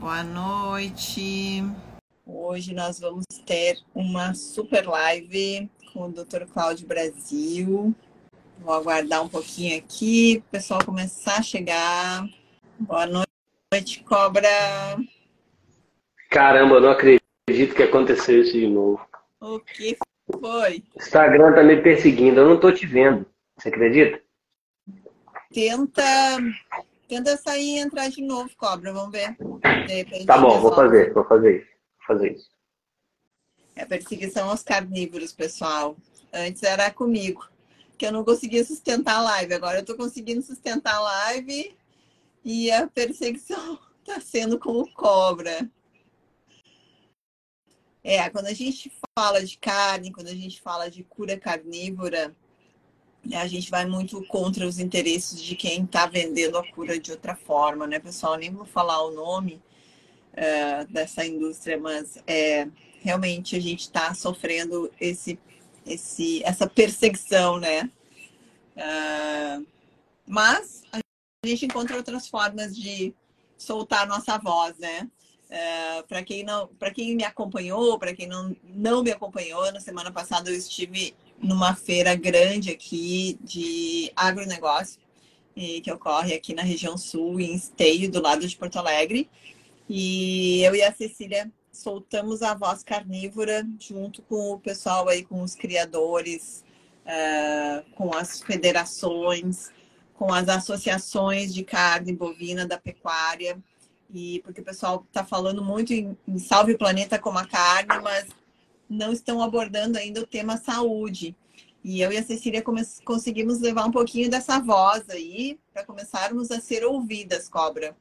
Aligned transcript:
Boa 0.00 0.22
noite. 0.22 1.62
Hoje 2.26 2.72
nós 2.72 2.98
vamos 2.98 3.26
ter 3.44 3.76
uma 3.94 4.32
super 4.32 4.88
live 4.88 5.70
com 5.92 6.06
o 6.06 6.10
Dr. 6.10 6.46
Cláudio 6.50 6.88
Brasil. 6.88 7.94
Vou 8.60 8.72
aguardar 8.72 9.22
um 9.22 9.28
pouquinho 9.28 9.76
aqui, 9.76 10.38
o 10.38 10.50
pessoal 10.50 10.82
começar 10.82 11.36
a 11.36 11.42
chegar. 11.42 12.26
Boa 12.78 13.06
noite, 13.06 14.02
Cobra. 14.04 14.48
Caramba, 16.30 16.80
não 16.80 16.92
acredito 16.92 17.74
que 17.76 17.82
aconteceu 17.82 18.40
isso 18.40 18.52
de 18.52 18.66
novo. 18.68 19.06
O 19.38 19.60
que 19.60 19.98
foi? 20.32 20.82
O 20.96 20.98
Instagram 20.98 21.52
tá 21.54 21.62
me 21.62 21.76
perseguindo, 21.76 22.40
eu 22.40 22.48
não 22.48 22.58
tô 22.58 22.72
te 22.72 22.86
vendo. 22.86 23.26
Você 23.58 23.68
acredita? 23.68 24.18
Tenta 25.52 26.38
Tenta 27.10 27.36
sair 27.36 27.74
e 27.74 27.78
entrar 27.78 28.08
de 28.08 28.22
novo, 28.22 28.48
cobra, 28.56 28.92
vamos 28.92 29.10
ver. 29.10 29.36
tá 30.24 30.38
bom, 30.38 30.60
vou 30.60 30.72
fazer, 30.72 31.12
vou 31.12 31.24
fazer 31.24 31.56
isso. 31.56 31.70
Vou 31.98 32.06
fazer 32.06 32.32
isso. 32.34 32.48
É 33.74 33.84
perseguição 33.84 34.48
aos 34.48 34.62
carnívoros, 34.62 35.32
pessoal. 35.32 35.96
Antes 36.32 36.62
era 36.62 36.88
comigo, 36.92 37.48
que 37.98 38.06
eu 38.06 38.12
não 38.12 38.24
conseguia 38.24 38.64
sustentar 38.64 39.16
a 39.16 39.22
live. 39.22 39.54
Agora 39.54 39.80
eu 39.80 39.84
tô 39.84 39.96
conseguindo 39.96 40.40
sustentar 40.40 40.94
a 40.94 41.00
live 41.00 41.76
e 42.44 42.70
a 42.70 42.86
perseguição 42.86 43.76
tá 44.06 44.20
sendo 44.20 44.56
como 44.56 44.88
cobra. 44.92 45.68
É, 48.04 48.30
quando 48.30 48.46
a 48.46 48.54
gente 48.54 48.92
fala 49.18 49.44
de 49.44 49.58
carne, 49.58 50.12
quando 50.12 50.28
a 50.28 50.34
gente 50.34 50.62
fala 50.62 50.88
de 50.88 51.02
cura 51.02 51.36
carnívora, 51.36 52.36
a 53.34 53.46
gente 53.46 53.70
vai 53.70 53.86
muito 53.86 54.24
contra 54.26 54.66
os 54.66 54.78
interesses 54.78 55.40
de 55.40 55.54
quem 55.54 55.84
está 55.84 56.06
vendendo 56.06 56.56
a 56.56 56.66
cura 56.72 56.98
de 56.98 57.10
outra 57.10 57.36
forma, 57.36 57.86
né, 57.86 57.98
pessoal? 57.98 58.36
Nem 58.36 58.50
vou 58.50 58.64
falar 58.64 59.02
o 59.02 59.10
nome 59.10 59.60
uh, 60.32 60.92
dessa 60.92 61.24
indústria, 61.24 61.78
mas 61.78 62.18
é, 62.26 62.66
realmente 63.00 63.56
a 63.56 63.60
gente 63.60 63.80
está 63.80 64.14
sofrendo 64.14 64.90
esse, 65.00 65.38
esse, 65.86 66.42
essa 66.44 66.66
perseguição, 66.66 67.58
né? 67.58 67.90
Uh, 68.76 69.66
mas 70.26 70.82
a 70.92 71.46
gente 71.46 71.66
encontra 71.66 71.96
outras 71.96 72.26
formas 72.26 72.74
de 72.76 73.14
soltar 73.56 74.06
nossa 74.06 74.38
voz, 74.38 74.78
né? 74.78 75.08
Uh, 75.50 76.06
para 76.06 76.22
quem 76.22 76.44
não, 76.44 76.68
para 76.68 76.90
quem 76.92 77.16
me 77.16 77.24
acompanhou, 77.24 77.98
para 77.98 78.14
quem 78.14 78.26
não, 78.26 78.56
não 78.62 79.02
me 79.02 79.10
acompanhou, 79.10 79.70
na 79.72 79.80
semana 79.80 80.10
passada 80.10 80.48
eu 80.48 80.56
estive 80.56 81.14
numa 81.42 81.74
feira 81.74 82.14
grande 82.14 82.70
aqui 82.70 83.38
de 83.42 84.12
agronegócio, 84.14 85.00
que 85.54 85.90
ocorre 85.92 86.34
aqui 86.34 86.54
na 86.54 86.62
região 86.62 86.96
sul, 86.96 87.40
em 87.40 87.54
Esteio, 87.54 88.10
do 88.10 88.22
lado 88.22 88.46
de 88.46 88.56
Porto 88.56 88.78
Alegre. 88.78 89.28
E 89.88 90.62
eu 90.62 90.74
e 90.74 90.82
a 90.82 90.92
Cecília 90.92 91.50
soltamos 91.72 92.42
a 92.42 92.54
voz 92.54 92.82
carnívora 92.82 93.66
junto 93.78 94.22
com 94.22 94.52
o 94.52 94.60
pessoal 94.60 95.08
aí, 95.08 95.24
com 95.24 95.42
os 95.42 95.54
criadores, 95.54 96.64
uh, 97.04 97.90
com 97.94 98.14
as 98.14 98.40
federações, 98.40 99.70
com 100.14 100.32
as 100.32 100.48
associações 100.48 101.52
de 101.52 101.64
carne 101.64 102.12
bovina 102.12 102.66
da 102.66 102.78
pecuária. 102.78 103.58
E 104.12 104.40
porque 104.44 104.60
o 104.60 104.64
pessoal 104.64 105.04
está 105.06 105.24
falando 105.24 105.62
muito 105.62 105.92
em, 105.92 106.16
em 106.26 106.38
salve 106.38 106.72
o 106.72 106.78
planeta 106.78 107.18
como 107.18 107.38
a 107.38 107.46
carne, 107.46 108.00
mas 108.02 108.26
não 108.90 109.12
estão 109.12 109.40
abordando 109.40 109.96
ainda 109.96 110.20
o 110.20 110.26
tema 110.26 110.56
saúde. 110.56 111.36
E 111.82 112.02
eu 112.02 112.12
e 112.12 112.18
a 112.18 112.22
Cecília 112.22 112.62
conseguimos 113.04 113.60
levar 113.60 113.86
um 113.86 113.92
pouquinho 113.92 114.28
dessa 114.28 114.58
voz 114.58 115.08
aí 115.08 115.58
para 115.72 115.84
começarmos 115.84 116.50
a 116.50 116.60
ser 116.60 116.84
ouvidas, 116.84 117.48
Cobra. 117.48 117.96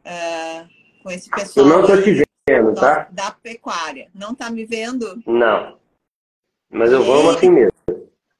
Uh, 0.00 1.02
com 1.02 1.10
esse 1.10 1.28
pessoal. 1.28 1.66
Eu 1.66 1.72
não 1.72 1.80
estou 1.80 2.02
te 2.02 2.24
vendo, 2.48 2.74
tá? 2.74 3.08
Da 3.10 3.32
pecuária. 3.32 4.10
Não 4.14 4.32
está 4.32 4.50
me 4.50 4.64
vendo? 4.64 5.20
Não. 5.26 5.78
Mas 6.70 6.92
eu 6.92 7.02
vou 7.02 7.30
assim 7.30 7.50
mesmo. 7.50 7.72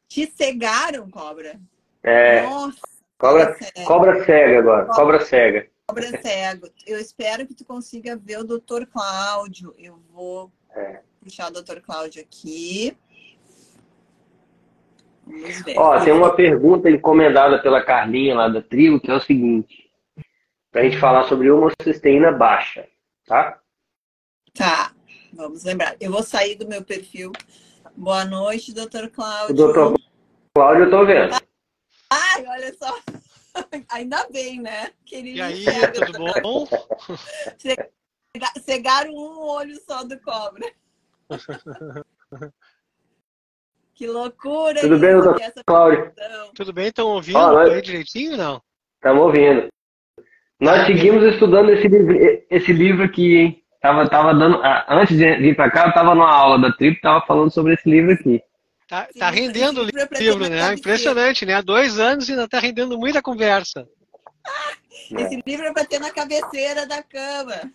Te 0.06 0.30
cegaram, 0.36 1.10
Cobra? 1.10 1.58
É. 2.02 2.42
Nossa. 2.42 2.78
Cobra, 3.18 3.56
cobra 3.86 4.24
cega 4.24 4.58
agora. 4.60 4.86
Cobra, 4.86 4.96
cobra 4.96 5.24
cega. 5.26 5.70
Cobra 5.86 6.22
cego. 6.22 6.68
Eu 6.86 6.98
espero 6.98 7.46
que 7.46 7.54
tu 7.54 7.64
consiga 7.64 8.16
ver 8.16 8.38
o 8.38 8.44
doutor 8.44 8.86
Cláudio. 8.86 9.74
Eu 9.76 10.00
vou 10.10 10.50
é 10.74 11.00
puxar 11.20 11.48
o 11.48 11.52
doutor 11.52 11.80
Cláudio 11.80 12.22
aqui. 12.22 12.96
Vamos 15.26 15.62
ver. 15.62 15.78
Ó, 15.78 16.00
tem 16.02 16.12
uma 16.12 16.34
pergunta 16.34 16.90
encomendada 16.90 17.62
pela 17.62 17.84
Carlinha 17.84 18.34
lá 18.34 18.48
da 18.48 18.62
tribo, 18.62 19.00
que 19.00 19.10
é 19.10 19.14
o 19.14 19.20
seguinte. 19.20 19.90
Pra 20.70 20.82
gente 20.82 20.98
falar 20.98 21.24
sobre 21.24 21.50
homocisteína 21.50 22.32
baixa, 22.32 22.88
tá? 23.26 23.60
Tá, 24.54 24.92
vamos 25.32 25.64
lembrar. 25.64 25.96
Eu 26.00 26.10
vou 26.10 26.22
sair 26.22 26.54
do 26.56 26.66
meu 26.66 26.82
perfil. 26.82 27.32
Boa 27.96 28.24
noite, 28.24 28.72
doutor 28.72 29.10
Cláudio. 29.10 29.54
Doutor 29.54 29.94
Cláudio 30.54 30.84
eu 30.84 30.90
tô 30.90 31.04
vendo. 31.04 31.34
Ai, 32.10 32.46
olha 32.46 32.74
só. 32.74 32.98
Ainda 33.90 34.26
bem, 34.30 34.60
né? 34.60 34.90
Querido 35.04 35.38
e 35.38 35.42
aí, 35.42 35.64
tudo 35.92 36.18
bom? 36.42 36.66
Cegaram 38.62 39.12
um 39.12 39.38
olho 39.40 39.76
só 39.80 40.04
do 40.04 40.18
cobra. 40.20 40.66
que 43.94 44.06
loucura! 44.06 44.80
Tudo 44.80 44.98
bem, 44.98 45.12
doutor 45.12 45.40
Cláudio? 45.64 46.12
Tudo 46.54 46.72
bem? 46.72 46.88
Estão 46.88 47.08
ouvindo 47.08 47.38
nós... 47.38 47.70
aí 47.70 47.82
direitinho 47.82 48.36
não? 48.36 48.62
Estamos 48.96 49.22
ouvindo. 49.22 49.68
Nós 50.60 50.86
seguimos 50.86 51.24
estudando 51.24 51.70
esse 51.70 51.88
livro, 51.88 52.16
esse 52.50 52.72
livro 52.72 53.04
aqui, 53.04 53.36
hein? 53.36 53.62
Tava, 53.80 54.06
tava 54.10 54.34
dando, 54.34 54.56
ah, 54.62 54.84
antes 54.90 55.16
de 55.16 55.36
vir 55.36 55.56
para 55.56 55.70
cá, 55.70 55.84
eu 55.84 55.88
estava 55.88 56.14
numa 56.14 56.30
aula 56.30 56.58
da 56.58 56.70
Trip, 56.72 56.96
estava 56.96 57.24
falando 57.24 57.50
sobre 57.50 57.72
esse 57.74 57.88
livro 57.88 58.12
aqui. 58.12 58.42
Tá, 58.86 59.08
tá 59.18 59.30
rendendo 59.30 59.80
o 59.80 59.84
livro, 59.84 60.08
livro 60.18 60.48
né? 60.50 60.74
Impressionante, 60.74 61.46
né? 61.46 61.54
Há 61.54 61.62
dois 61.62 61.98
anos 61.98 62.28
e 62.28 62.32
ainda 62.32 62.44
está 62.44 62.58
rendendo 62.58 62.98
muita 62.98 63.22
conversa. 63.22 63.88
Esse 65.16 65.36
é. 65.36 65.42
livro 65.46 65.66
é 65.66 65.72
para 65.72 65.84
ter 65.84 65.98
na 65.98 66.10
cabeceira 66.10 66.86
da 66.86 67.02
cama. 67.02 67.72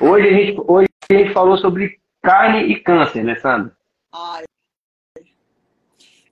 Hoje 0.00 0.28
a 0.28 0.32
gente, 0.32 0.60
hoje 0.66 0.88
a 1.10 1.14
gente 1.14 1.32
falou 1.32 1.58
sobre 1.58 1.98
Carne 2.22 2.72
e 2.72 2.80
câncer, 2.80 3.20
Alessandra. 3.20 3.76
Ai. 4.12 4.44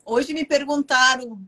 Hoje 0.04 0.34
me 0.34 0.44
perguntaram, 0.44 1.40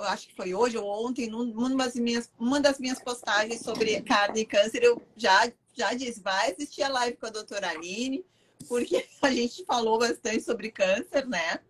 acho 0.00 0.28
que 0.28 0.34
foi 0.34 0.54
hoje 0.54 0.76
ou 0.76 1.06
ontem, 1.06 1.28
numa 1.28 1.76
das 1.76 1.94
minhas, 1.94 2.30
uma 2.38 2.60
das 2.60 2.78
minhas 2.78 3.00
postagens 3.00 3.60
sobre 3.60 4.00
carne 4.02 4.40
e 4.40 4.46
câncer, 4.46 4.82
eu 4.82 5.00
já, 5.16 5.50
já 5.74 5.92
disse, 5.94 6.20
vai 6.20 6.50
assistir 6.50 6.82
a 6.82 6.88
live 6.88 7.16
com 7.16 7.26
a 7.26 7.30
doutora 7.30 7.70
Aline, 7.70 8.24
porque 8.68 9.06
a 9.22 9.30
gente 9.30 9.64
falou 9.64 9.98
bastante 9.98 10.40
sobre 10.40 10.70
câncer, 10.70 11.26
né? 11.26 11.60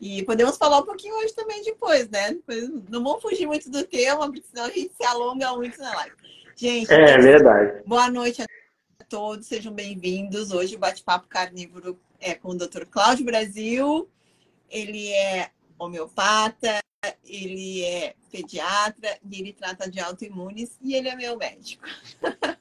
E 0.00 0.24
podemos 0.24 0.56
falar 0.56 0.80
um 0.80 0.84
pouquinho 0.84 1.14
hoje 1.16 1.32
também 1.34 1.62
depois, 1.62 2.08
né? 2.08 2.32
Depois, 2.32 2.68
não 2.88 3.04
vamos 3.04 3.22
fugir 3.22 3.46
muito 3.46 3.70
do 3.70 3.84
tema, 3.84 4.26
porque 4.26 4.42
senão 4.42 4.64
a 4.64 4.70
gente 4.70 4.92
se 4.94 5.04
alonga 5.04 5.54
muito 5.54 5.78
na 5.78 5.94
live. 5.94 6.16
Gente, 6.56 6.92
é 6.92 7.18
verdade. 7.18 7.82
Boa 7.86 8.10
noite 8.10 8.42
a 8.42 8.46
todos, 9.12 9.46
sejam 9.46 9.74
bem-vindos. 9.74 10.52
Hoje 10.52 10.74
o 10.74 10.78
bate-papo 10.78 11.26
carnívoro 11.28 11.98
é 12.18 12.34
com 12.34 12.48
o 12.48 12.56
Dr. 12.56 12.86
Cláudio 12.90 13.26
Brasil. 13.26 14.08
Ele 14.70 15.12
é 15.12 15.50
homeopata, 15.78 16.78
ele 17.22 17.84
é 17.84 18.14
pediatra 18.30 19.18
e 19.30 19.38
ele 19.38 19.52
trata 19.52 19.90
de 19.90 20.00
autoimunes 20.00 20.78
e 20.82 20.94
ele 20.94 21.10
é 21.10 21.14
meu 21.14 21.36
médico. 21.36 21.84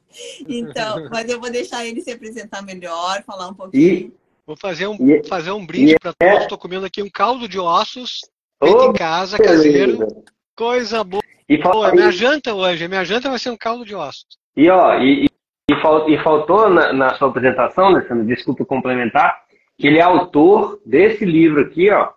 então, 0.45 1.07
mas 1.09 1.29
eu 1.29 1.39
vou 1.39 1.49
deixar 1.49 1.85
ele 1.85 2.01
se 2.01 2.11
apresentar 2.11 2.61
melhor, 2.61 3.23
falar 3.23 3.47
um 3.47 3.53
pouquinho. 3.53 3.81
E, 3.81 4.13
vou 4.45 4.57
fazer 4.57 4.87
um, 4.87 4.97
e, 5.09 5.25
fazer 5.25 5.51
um 5.51 5.65
brinde 5.65 5.95
para 6.01 6.13
é... 6.19 6.31
todos. 6.31 6.43
Estou 6.43 6.57
comendo 6.57 6.85
aqui 6.85 7.01
um 7.01 7.09
caldo 7.09 7.47
de 7.47 7.59
ossos 7.59 8.29
feito 8.61 8.77
oh, 8.77 8.89
em 8.89 8.93
casa, 8.93 9.37
caseiro. 9.37 10.05
Coisa 10.53 11.01
boa. 11.01 11.23
E 11.47 11.57
fala, 11.61 11.91
é 11.91 11.91
minha 11.93 12.11
janta 12.11 12.53
hoje. 12.53 12.89
Minha 12.89 13.05
janta 13.05 13.29
vai 13.29 13.39
ser 13.39 13.51
um 13.51 13.57
caldo 13.57 13.85
de 13.85 13.95
ossos. 13.95 14.25
E 14.57 14.69
ó, 14.69 14.99
e, 14.99 15.31
e, 15.69 15.75
fal, 15.81 16.09
e 16.09 16.17
faltou 16.23 16.69
na, 16.69 16.93
na, 16.93 17.13
sua 17.15 17.29
apresentação, 17.29 17.85
Alessandro, 17.85 18.25
desculpa 18.25 18.65
complementar, 18.65 19.41
que 19.77 19.87
ele 19.87 19.99
é 19.99 20.01
autor 20.01 20.79
desse 20.85 21.25
livro 21.25 21.61
aqui, 21.61 21.89
ó, 21.89 22.09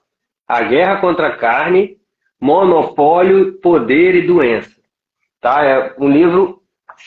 A 0.46 0.62
Guerra 0.62 1.00
contra 1.00 1.29
a 1.29 1.37
Carne, 1.37 1.96
Monopólio, 2.41 3.55
Poder 3.61 4.14
e 4.14 4.26
Doença. 4.26 4.75
Tá? 5.41 5.64
É 5.64 5.94
um 5.99 6.08
livro 6.08 6.62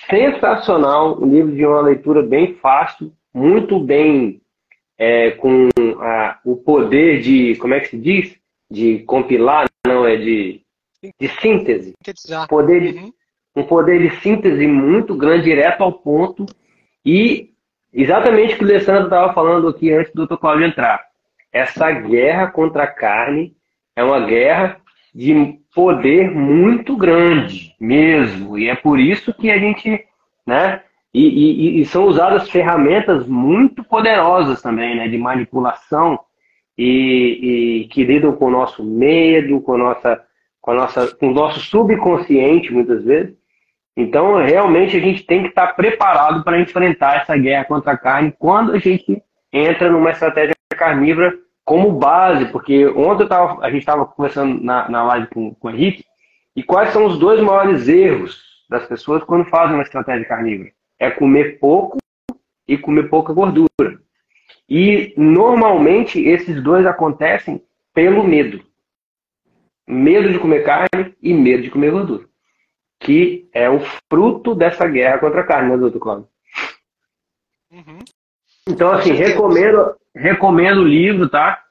sensacional, 0.10 1.22
um 1.22 1.30
livro 1.30 1.56
de 1.56 1.66
uma 1.66 1.82
leitura 1.82 2.22
bem 2.22 2.56
fácil, 2.56 3.12
muito 3.34 3.80
bem 3.80 4.42
é, 4.98 5.32
com 5.32 5.70
a, 6.02 6.40
o 6.44 6.56
poder 6.56 7.22
de, 7.22 7.56
como 7.58 7.74
é 7.74 7.80
que 7.80 7.90
se 7.90 7.98
diz? 7.98 8.36
De 8.70 9.00
compilar, 9.00 9.68
não, 9.86 10.06
é 10.08 10.18
de, 10.18 10.62
de 11.20 11.28
síntese. 11.40 11.94
Poder 12.48 12.82
de, 12.82 13.00
uhum 13.00 13.14
um 13.58 13.64
poder 13.64 14.00
de 14.00 14.16
síntese 14.22 14.68
muito 14.68 15.16
grande, 15.16 15.46
direto 15.46 15.82
ao 15.82 15.92
ponto, 15.92 16.46
e 17.06 17.50
exatamente 17.94 18.54
o 18.54 18.58
que 18.58 18.64
o 18.64 18.68
Alessandro 18.68 19.06
estava 19.06 19.34
falando 19.34 19.68
aqui 19.68 19.92
antes 19.92 20.14
do 20.14 20.28
Dr. 20.28 20.38
Cláudio 20.38 20.68
entrar. 20.68 21.04
Essa 21.52 21.90
guerra 21.92 22.48
contra 22.48 22.84
a 22.84 22.88
carne 22.88 23.56
é 23.96 24.04
uma 24.04 24.20
guerra 24.20 24.78
de 25.14 25.60
poder 25.74 26.30
muito 26.30 26.96
grande 26.96 27.74
mesmo. 27.80 28.58
E 28.60 28.70
é 28.70 28.76
por 28.76 29.00
isso 29.00 29.34
que 29.34 29.50
a 29.50 29.58
gente 29.58 30.06
né, 30.46 30.82
E, 31.14 31.24
e, 31.24 31.82
e, 31.82 31.86
são 31.86 32.06
usadas 32.06 32.50
ferramentas 32.50 33.28
muito 33.28 33.84
poderosas 33.84 34.62
também, 34.62 34.96
né, 34.96 35.08
de 35.08 35.18
manipulação 35.18 36.20
e, 36.78 37.82
e, 37.82 37.88
que 37.88 38.04
lidam 38.04 38.34
com 38.34 38.46
o 38.46 38.52
nosso 38.52 38.84
medo, 38.84 39.60
com, 39.62 39.78
nossa, 39.78 40.24
com, 40.62 40.74
nossa, 40.74 41.08
com 41.16 41.30
o 41.30 41.34
nosso 41.34 41.60
subconsciente, 41.60 42.72
muitas 42.72 43.04
vezes. 43.04 43.36
Então, 43.98 44.36
realmente, 44.36 44.96
a 44.96 45.00
gente 45.00 45.24
tem 45.24 45.42
que 45.42 45.50
estar 45.50 45.74
preparado 45.74 46.44
para 46.44 46.62
enfrentar 46.62 47.22
essa 47.22 47.36
guerra 47.36 47.66
contra 47.66 47.94
a 47.94 47.98
carne 47.98 48.32
quando 48.38 48.74
a 48.74 48.78
gente 48.78 49.24
entra 49.52 49.90
numa 49.90 50.12
estratégia 50.12 50.54
carnívora 50.70 51.36
como 51.66 51.92
base, 51.94 52.46
porque 52.52 52.86
ontem 52.90 53.28
tava, 53.28 53.66
a 53.66 53.72
gente 53.72 53.80
estava 53.80 54.06
conversando 54.06 54.64
na, 54.64 54.88
na 54.88 55.04
live 55.04 55.28
com, 55.34 55.56
com 55.56 55.68
o 55.68 55.72
Henrique, 55.72 56.06
e 56.56 56.62
quais 56.62 56.94
são 56.94 57.06
os 57.08 57.18
dois 57.18 57.42
maiores 57.42 57.88
erros 57.88 58.40
das 58.70 58.86
pessoas 58.86 59.24
quando 59.24 59.46
fazem 59.46 59.74
uma 59.74 59.84
estratégia 59.84 60.28
carnívora? 60.28 60.70
É 61.00 61.10
comer 61.10 61.58
pouco 61.60 61.98
e 62.68 62.78
comer 62.78 63.10
pouca 63.10 63.34
gordura. 63.34 63.68
E 64.70 65.12
normalmente 65.18 66.22
esses 66.22 66.62
dois 66.62 66.86
acontecem 66.86 67.64
pelo 67.96 68.24
medo. 68.24 68.62
Medo 69.88 70.32
de 70.32 70.38
comer 70.38 70.64
carne 70.64 71.16
e 71.20 71.34
medo 71.34 71.64
de 71.64 71.72
comer 71.72 71.92
gordura. 71.92 72.28
Que 73.00 73.48
é 73.54 73.70
o 73.70 73.80
fruto 74.10 74.56
dessa 74.56 74.88
guerra 74.88 75.20
contra 75.20 75.42
a 75.42 75.44
carne, 75.44 75.72
né, 75.72 75.78
doutor 75.78 76.00
Cláudio? 76.00 76.28
Uhum. 77.72 78.00
Então, 78.68 78.92
assim, 78.92 79.14
recomendo, 79.14 79.96
recomendo 80.16 80.82
o 80.82 80.88
livro, 80.88 81.30
tá? 81.30 81.62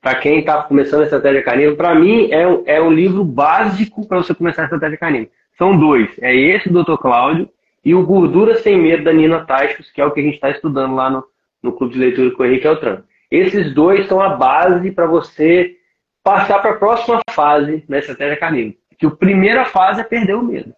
Para 0.00 0.16
quem 0.16 0.40
está 0.40 0.62
começando 0.62 1.00
a 1.00 1.04
estratégia 1.04 1.42
carnívora. 1.42 1.76
Para 1.76 1.94
mim, 1.94 2.30
é 2.30 2.46
um, 2.46 2.62
é 2.66 2.82
um 2.82 2.90
livro 2.90 3.24
básico 3.24 4.06
para 4.06 4.18
você 4.18 4.34
começar 4.34 4.62
a 4.62 4.64
estratégia 4.64 4.98
carnívora. 4.98 5.30
São 5.56 5.76
dois. 5.76 6.10
É 6.20 6.34
esse 6.34 6.68
do 6.68 6.82
Dr. 6.82 6.96
Cláudio 6.96 7.48
e 7.84 7.94
o 7.94 8.04
Gordura 8.04 8.56
Sem 8.56 8.80
Medo 8.80 9.04
da 9.04 9.12
Nina 9.12 9.44
Tachos, 9.44 9.90
que 9.90 10.00
é 10.00 10.04
o 10.04 10.10
que 10.10 10.20
a 10.20 10.22
gente 10.22 10.34
está 10.34 10.50
estudando 10.50 10.94
lá 10.94 11.10
no, 11.10 11.24
no 11.62 11.72
Clube 11.72 11.94
de 11.94 12.00
Leitura 12.00 12.30
com 12.32 12.42
o 12.42 12.46
Henrique 12.46 12.66
Altran. 12.66 13.02
Esses 13.30 13.72
dois 13.74 14.06
são 14.08 14.20
a 14.20 14.30
base 14.30 14.90
para 14.90 15.06
você 15.06 15.76
passar 16.22 16.60
para 16.60 16.72
a 16.72 16.76
próxima 16.76 17.20
fase 17.30 17.84
na 17.88 17.98
estratégia 17.98 18.36
carnívora. 18.36 18.76
Que 19.02 19.06
a 19.06 19.10
primeira 19.10 19.64
fase 19.64 20.00
é 20.00 20.04
perder 20.04 20.36
o 20.36 20.42
medo. 20.44 20.72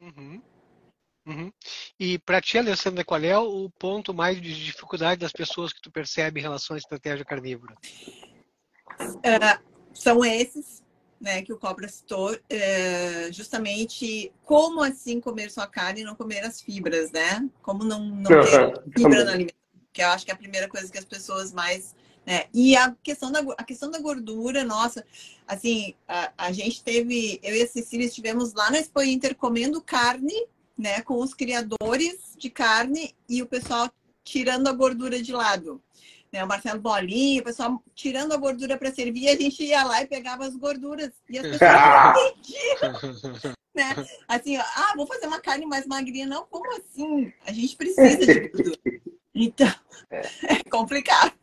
Uhum. 0.00 0.40
Uhum. 1.26 1.52
E 1.98 2.16
para 2.20 2.40
ti, 2.40 2.56
Alessandra, 2.56 3.04
qual 3.04 3.20
é 3.20 3.36
o 3.36 3.68
ponto 3.68 4.14
mais 4.14 4.40
de 4.40 4.64
dificuldade 4.64 5.22
das 5.22 5.32
pessoas 5.32 5.72
que 5.72 5.80
tu 5.82 5.90
percebe 5.90 6.38
em 6.38 6.42
relação 6.44 6.76
à 6.76 6.78
estratégia 6.78 7.24
carnívora? 7.24 7.74
Uh, 9.00 9.60
são 9.92 10.24
esses 10.24 10.84
né, 11.20 11.42
que 11.42 11.52
o 11.52 11.58
Cobra 11.58 11.88
citou, 11.88 12.30
uh, 12.30 13.32
justamente 13.32 14.32
como 14.44 14.80
assim 14.80 15.20
comer 15.20 15.50
só 15.50 15.66
carne 15.66 16.02
e 16.02 16.04
não 16.04 16.14
comer 16.14 16.44
as 16.44 16.60
fibras, 16.60 17.10
né? 17.10 17.50
Como 17.60 17.82
não, 17.82 18.04
não 18.04 18.30
ter 18.30 18.82
fibra 18.96 19.24
no 19.24 19.30
alimento 19.32 19.58
que 19.92 20.00
eu 20.00 20.10
acho 20.10 20.24
que 20.24 20.30
é 20.30 20.34
a 20.34 20.38
primeira 20.38 20.68
coisa 20.68 20.92
que 20.92 20.98
as 20.98 21.04
pessoas 21.04 21.52
mais. 21.52 21.96
Né? 22.28 22.44
E 22.52 22.76
a 22.76 22.94
questão, 23.02 23.32
da, 23.32 23.40
a 23.56 23.64
questão 23.64 23.90
da 23.90 23.98
gordura, 23.98 24.62
nossa, 24.62 25.02
assim, 25.46 25.94
a, 26.06 26.30
a 26.36 26.52
gente 26.52 26.84
teve, 26.84 27.40
eu 27.42 27.56
e 27.56 27.62
a 27.62 27.66
Cecília 27.66 28.06
estivemos 28.06 28.52
lá 28.52 28.70
na 28.70 28.76
Expo 28.76 29.00
Inter 29.00 29.34
comendo 29.34 29.80
carne, 29.80 30.34
né, 30.76 31.00
com 31.00 31.14
os 31.14 31.32
criadores 31.32 32.34
de 32.36 32.50
carne 32.50 33.14
e 33.26 33.40
o 33.40 33.46
pessoal 33.46 33.90
tirando 34.22 34.68
a 34.68 34.74
gordura 34.74 35.22
de 35.22 35.32
lado. 35.32 35.82
Né, 36.30 36.44
o 36.44 36.46
Marcelo 36.46 36.82
Bolinho, 36.82 37.40
o 37.40 37.44
pessoal 37.46 37.82
tirando 37.94 38.34
a 38.34 38.36
gordura 38.36 38.76
para 38.76 38.92
servir, 38.92 39.30
a 39.30 39.34
gente 39.34 39.64
ia 39.64 39.82
lá 39.82 40.02
e 40.02 40.06
pegava 40.06 40.44
as 40.44 40.54
gorduras. 40.54 41.12
E 41.30 41.38
as 41.38 41.46
pessoas 41.46 41.70
não 43.42 43.52
né? 43.74 44.06
Assim, 44.28 44.58
ó, 44.58 44.62
ah, 44.62 44.92
vou 44.94 45.06
fazer 45.06 45.26
uma 45.26 45.40
carne 45.40 45.64
mais 45.64 45.86
magrinha. 45.86 46.26
Não, 46.26 46.44
como 46.44 46.76
assim? 46.76 47.32
A 47.46 47.52
gente 47.52 47.74
precisa 47.74 48.18
de 48.18 48.48
gordura. 48.50 48.78
Então, 49.34 49.72
é, 50.10 50.20
é 50.60 50.70
complicado. 50.70 51.37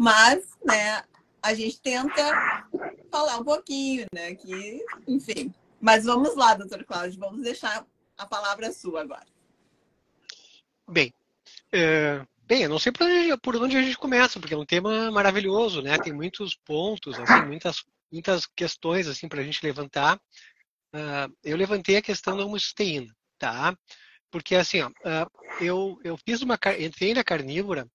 Mas, 0.00 0.56
né, 0.64 1.04
a 1.42 1.52
gente 1.52 1.78
tenta 1.78 2.66
falar 3.10 3.36
um 3.36 3.44
pouquinho, 3.44 4.06
né? 4.14 4.34
Que, 4.34 4.82
enfim. 5.06 5.52
Mas 5.78 6.06
vamos 6.06 6.34
lá, 6.34 6.54
doutor 6.54 6.82
Cláudio, 6.84 7.20
vamos 7.20 7.42
deixar 7.42 7.84
a 8.16 8.26
palavra 8.26 8.72
sua 8.72 9.02
agora. 9.02 9.26
Bem, 10.88 11.12
é, 11.70 12.24
bem, 12.46 12.62
eu 12.62 12.70
não 12.70 12.78
sei 12.78 12.90
por 12.92 13.06
onde, 13.06 13.36
por 13.42 13.56
onde, 13.56 13.76
a 13.76 13.82
gente 13.82 13.98
começa, 13.98 14.40
porque 14.40 14.54
é 14.54 14.56
um 14.56 14.64
tema 14.64 15.10
maravilhoso, 15.10 15.82
né? 15.82 15.98
Tem 15.98 16.14
muitos 16.14 16.54
pontos, 16.54 17.20
assim, 17.20 17.46
muitas, 17.46 17.84
muitas 18.10 18.46
questões 18.46 19.06
assim 19.06 19.28
para 19.28 19.42
a 19.42 19.44
gente 19.44 19.62
levantar. 19.62 20.16
Uh, 20.94 21.30
eu 21.44 21.58
levantei 21.58 21.98
a 21.98 22.02
questão 22.02 22.38
da 22.38 22.46
homocisteína, 22.46 23.14
tá? 23.38 23.76
Porque 24.30 24.54
assim, 24.54 24.80
ó, 24.80 24.90
ah, 25.04 25.30
eu, 25.60 26.00
eu 26.02 26.16
fiz 26.16 26.40
uma. 26.40 26.58
Entrei 26.78 27.12
na 27.12 27.22
carnívora, 27.22 27.86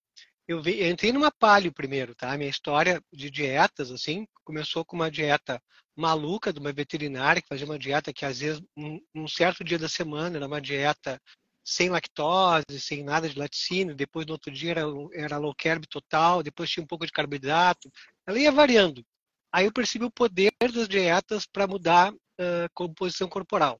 eu, 0.47 0.62
vi, 0.62 0.80
eu 0.80 0.89
entrei 0.89 1.12
numa 1.12 1.31
palio 1.31 1.74
primeiro, 1.74 2.13
tá? 2.15 2.38
Minha 2.38 2.50
história 2.50 3.01
de 3.12 3.30
dietas, 3.30 3.92
assim, 3.92 4.27
começou 4.44 4.86
com 4.86 4.95
uma 4.95 5.09
dieta 5.09 5.62
maluca 5.95 6.53
de 6.53 6.59
uma 6.59 6.71
veterinária 6.74 7.42
que 7.42 7.47
fazia 7.47 7.65
uma 7.65 7.80
dieta 7.80 8.13
que 8.13 8.25
às 8.25 8.39
vezes, 8.39 8.62
um, 8.77 9.00
um 9.15 9.27
certo 9.27 9.63
dia 9.63 9.80
da 9.80 9.89
semana, 9.89 10.38
era 10.38 10.47
uma 10.47 10.62
dieta 10.62 11.19
sem 11.63 11.89
lactose, 11.89 12.80
sem 12.80 13.03
nada 13.03 13.27
de 13.27 13.39
laticínio, 13.39 13.95
depois 13.95 14.25
no 14.27 14.33
outro 14.33 14.51
dia 14.51 14.71
era, 14.71 14.81
era 15.13 15.38
low 15.38 15.56
carb 15.57 15.83
total, 15.88 16.44
depois 16.44 16.69
tinha 16.69 16.83
um 16.83 16.88
pouco 16.88 17.07
de 17.07 17.12
carboidrato, 17.12 17.92
ela 18.27 18.38
ia 18.38 18.51
variando. 18.51 19.03
Aí 19.51 19.65
eu 19.65 19.74
percebi 19.74 20.06
o 20.06 20.12
poder 20.12 20.51
das 20.59 20.88
dietas 20.88 21.47
para 21.47 21.65
mudar 21.65 22.13
a 22.38 22.69
composição 22.74 23.27
corporal. 23.27 23.80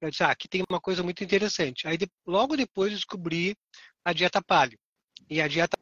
Eu 0.00 0.10
disse, 0.10 0.22
ah, 0.22 0.30
aqui 0.30 0.48
tem 0.48 0.62
uma 0.68 0.80
coisa 0.80 1.02
muito 1.02 1.24
interessante. 1.24 1.88
Aí 1.88 1.96
logo 2.26 2.56
depois 2.56 2.92
descobri 2.92 3.56
a 4.04 4.12
dieta 4.12 4.42
paleo. 4.42 4.78
E 5.30 5.40
a 5.40 5.48
dieta 5.48 5.78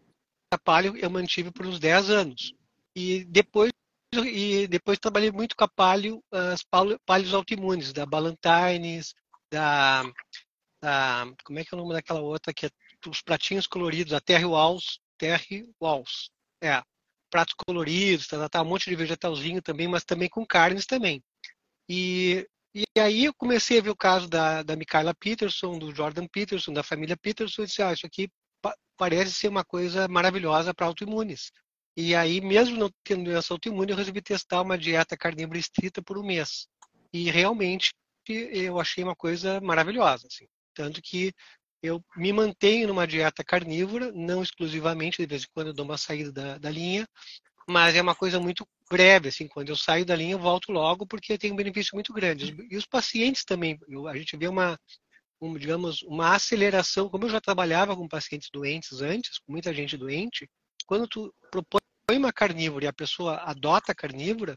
paleo 0.59 0.97
eu 0.97 1.11
mantive 1.11 1.51
por 1.51 1.67
uns 1.67 1.79
10 1.79 2.11
anos. 2.11 2.55
E 2.95 3.25
depois 3.25 3.73
e 4.15 4.67
depois 4.69 4.99
trabalhei 4.99 5.31
muito 5.31 5.57
com 5.57 5.65
a 5.65 5.69
paleo, 5.69 6.23
as 6.31 6.63
paleos 7.07 7.33
autoimunes, 7.33 7.95
da 7.95 8.05
Ballantines, 8.05 9.15
da, 9.51 10.03
da, 10.83 11.27
como 11.45 11.59
é 11.59 11.65
que 11.65 11.75
é 11.75 11.77
o 11.77 11.81
nome 11.81 11.95
daquela 11.95 12.21
outra 12.21 12.53
que 12.53 12.67
é 12.67 12.71
os 13.09 13.23
pratinhos 13.23 13.67
coloridos, 13.67 14.13
a 14.13 14.21
Terry 14.21 14.45
Walls, 14.45 14.99
Terry 15.17 15.67
Walls. 15.81 16.31
É, 16.63 16.83
pratos 17.31 17.55
coloridos, 17.67 18.27
tá, 18.27 18.39
tá, 18.39 18.49
tá, 18.49 18.63
um 18.63 18.67
monte 18.67 18.91
de 18.91 18.95
vegetalzinho 18.95 19.63
também, 19.63 19.89
mas 19.89 20.05
também 20.05 20.29
com 20.29 20.47
carnes 20.47 20.87
também. 20.87 21.23
E 21.89 22.47
e 22.75 22.87
aí 22.99 23.27
eu 23.27 23.35
comecei 23.35 23.79
a 23.79 23.83
ver 23.83 23.91
o 23.91 23.97
caso 23.97 24.27
da, 24.29 24.63
da 24.63 24.75
Michaela 24.75 25.15
Peterson, 25.15 25.79
do 25.79 25.95
Jordan 25.95 26.27
Peterson, 26.27 26.73
da 26.73 26.83
família 26.83 27.17
Peterson, 27.19 27.63
e 27.63 27.67
disse, 27.67 27.83
ah, 27.83 27.93
isso 27.93 28.07
aqui 28.07 28.31
parece 29.03 29.33
ser 29.33 29.49
uma 29.49 29.65
coisa 29.65 30.07
maravilhosa 30.07 30.73
para 30.73 30.87
autoimunes. 30.87 31.51
E 31.97 32.15
aí, 32.15 32.41
mesmo 32.41 32.77
não 32.77 32.89
tendo 33.03 33.25
doença 33.25 33.53
autoimune, 33.53 33.91
eu 33.91 33.97
resolvi 33.97 34.23
testar 34.23 34.63
uma 34.63 34.79
dieta 34.79 35.17
carnívora 35.17 35.59
estrita 35.59 36.01
por 36.01 36.17
um 36.17 36.23
mês. 36.23 36.69
E 37.13 37.29
realmente 37.29 37.93
eu 38.29 38.79
achei 38.79 39.03
uma 39.03 39.17
coisa 39.17 39.61
maravilhosa. 39.61 40.29
Assim. 40.29 40.47
Tanto 40.73 41.03
que 41.03 41.33
eu 41.83 42.01
me 42.17 42.33
mantenho 42.33 42.87
numa 42.87 43.05
dieta 43.05 43.43
carnívora, 43.43 44.13
não 44.13 44.41
exclusivamente, 44.41 45.21
de 45.21 45.27
vez 45.27 45.43
em 45.43 45.49
quando 45.53 45.67
eu 45.67 45.75
dou 45.75 45.85
uma 45.85 45.99
saída 45.99 46.31
da, 46.31 46.59
da 46.59 46.71
linha, 46.71 47.05
mas 47.69 47.97
é 47.97 48.03
uma 48.03 48.15
coisa 48.15 48.39
muito 48.39 48.65
breve, 48.89 49.31
assim, 49.31 49.49
quando 49.49 49.71
eu 49.71 49.77
saio 49.77 50.07
da 50.07 50.15
linha 50.15 50.35
eu 50.35 50.39
volto 50.39 50.71
logo 50.71 51.05
porque 51.09 51.37
tem 51.37 51.51
um 51.51 51.57
benefício 51.57 51.97
muito 51.97 52.13
grande. 52.13 52.55
E 52.71 52.77
os 52.77 52.87
pacientes 52.87 53.45
também, 53.45 53.77
a 54.09 54.17
gente 54.17 54.37
vê 54.37 54.47
uma, 54.47 54.79
um, 55.43 55.59
digamos, 55.59 56.03
uma 56.03 56.35
aceleração, 56.37 57.09
como 57.09 57.25
eu 57.25 57.31
já 57.31 57.41
trabalhava 57.41 57.97
com 57.97 58.07
pacientes 58.07 58.49
doentes 58.53 59.03
antes, 59.03 59.41
com 59.41 59.51
muita 59.51 59.75
gente 59.75 59.97
doente, 59.97 60.49
quando 60.87 61.09
tu 61.09 61.35
propõe 61.51 61.81
uma 62.17 62.33
carnívora 62.33 62.85
e 62.85 62.89
a 62.89 62.93
pessoa 62.93 63.37
adota 63.39 63.91
a 63.91 63.95
carnívora, 63.95 64.57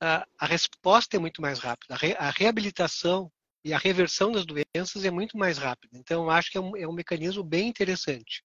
a, 0.00 0.24
a 0.38 0.46
resposta 0.46 1.16
é 1.16 1.20
muito 1.20 1.42
mais 1.42 1.58
rápida, 1.58 1.94
a, 1.94 1.96
re, 1.96 2.14
a, 2.16 2.30
reabilitação 2.30 3.30
e 3.64 3.72
a 3.72 3.78
reversão 3.78 4.30
das 4.30 4.46
doenças 4.46 5.04
é 5.04 5.10
muito 5.10 5.36
mais 5.36 5.58
rápida. 5.58 5.98
Então, 5.98 6.30
acho 6.30 6.52
que 6.52 6.58
é 6.58 6.60
um, 6.60 6.76
é 6.76 6.86
um 6.86 6.92
mecanismo 6.92 7.42
bem 7.42 7.68
interessante 7.68 8.44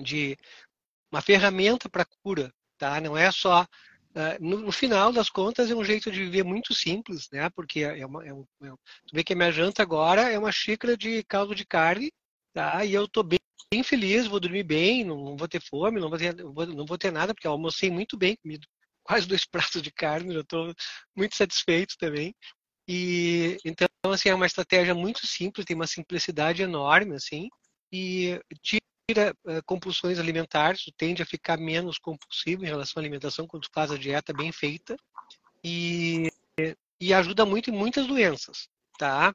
de 0.00 0.36
uma 1.12 1.20
ferramenta 1.20 1.88
para 1.88 2.06
cura, 2.22 2.52
tá? 2.78 3.00
Não 3.00 3.16
é 3.16 3.32
só 3.32 3.66
no, 4.40 4.60
no, 4.60 4.72
final 4.72 5.12
das 5.12 5.28
contas, 5.28 5.70
é 5.70 5.74
um 5.74 5.84
jeito 5.84 6.10
de 6.10 6.24
viver 6.24 6.42
muito 6.42 6.74
simples, 6.74 7.28
né? 7.30 7.50
Porque 7.50 7.80
é 7.80 8.06
uma, 8.06 8.26
é 8.26 8.32
um, 8.32 8.44
é 8.62 8.72
um, 8.72 8.76
tu 9.06 9.14
vê 9.14 9.22
que 9.22 9.34
a 9.34 9.36
minha 9.36 9.52
janta 9.52 9.82
agora 9.82 10.30
é 10.32 10.38
uma 10.38 10.50
xícara 10.50 10.96
de 10.96 11.22
caldo 11.24 11.54
de 11.54 11.66
carne, 11.66 12.10
tá? 12.54 12.84
E 12.84 12.94
eu 12.94 13.06
tô 13.06 13.22
bem, 13.22 13.38
bem 13.70 13.82
feliz, 13.82 14.26
vou 14.26 14.40
dormir 14.40 14.62
bem, 14.62 15.04
não, 15.04 15.22
não, 15.22 15.36
vou 15.36 15.46
ter 15.46 15.60
fome, 15.62 16.00
não 16.00 16.08
vou 16.08 16.18
ter, 16.18 16.34
não 16.34 16.86
vou 16.86 16.98
ter 16.98 17.12
nada, 17.12 17.34
porque 17.34 17.46
eu 17.46 17.52
almocei 17.52 17.90
muito 17.90 18.16
bem, 18.16 18.36
comido 18.36 18.66
quase 19.04 19.26
dois 19.26 19.44
pratos 19.50 19.82
de 19.82 19.90
carne, 19.92 20.34
já 20.34 20.40
estou 20.40 20.74
muito 21.14 21.36
satisfeito 21.36 21.96
também. 21.98 22.34
E 22.88 23.58
então, 23.64 23.88
assim, 24.12 24.28
é 24.30 24.34
uma 24.34 24.46
estratégia 24.46 24.94
muito 24.94 25.26
simples, 25.26 25.66
tem 25.66 25.76
uma 25.76 25.86
simplicidade 25.86 26.62
enorme, 26.62 27.16
assim, 27.16 27.48
e 27.92 28.40
tira 29.08 29.34
uh, 29.44 29.62
compulsões 29.64 30.18
alimentares, 30.18 30.84
tu 30.84 30.92
tende 30.92 31.22
a 31.22 31.26
ficar 31.26 31.56
menos 31.58 31.98
compulsivo 31.98 32.64
em 32.64 32.68
relação 32.68 33.00
à 33.00 33.02
alimentação 33.02 33.46
quando 33.46 33.62
tu 33.62 33.70
faz 33.72 33.92
a 33.92 33.96
dieta 33.96 34.32
bem 34.32 34.50
feita 34.50 34.96
e, 35.62 36.30
e 37.00 37.14
ajuda 37.14 37.46
muito 37.46 37.70
em 37.70 37.72
muitas 37.72 38.06
doenças, 38.06 38.68
tá? 38.98 39.34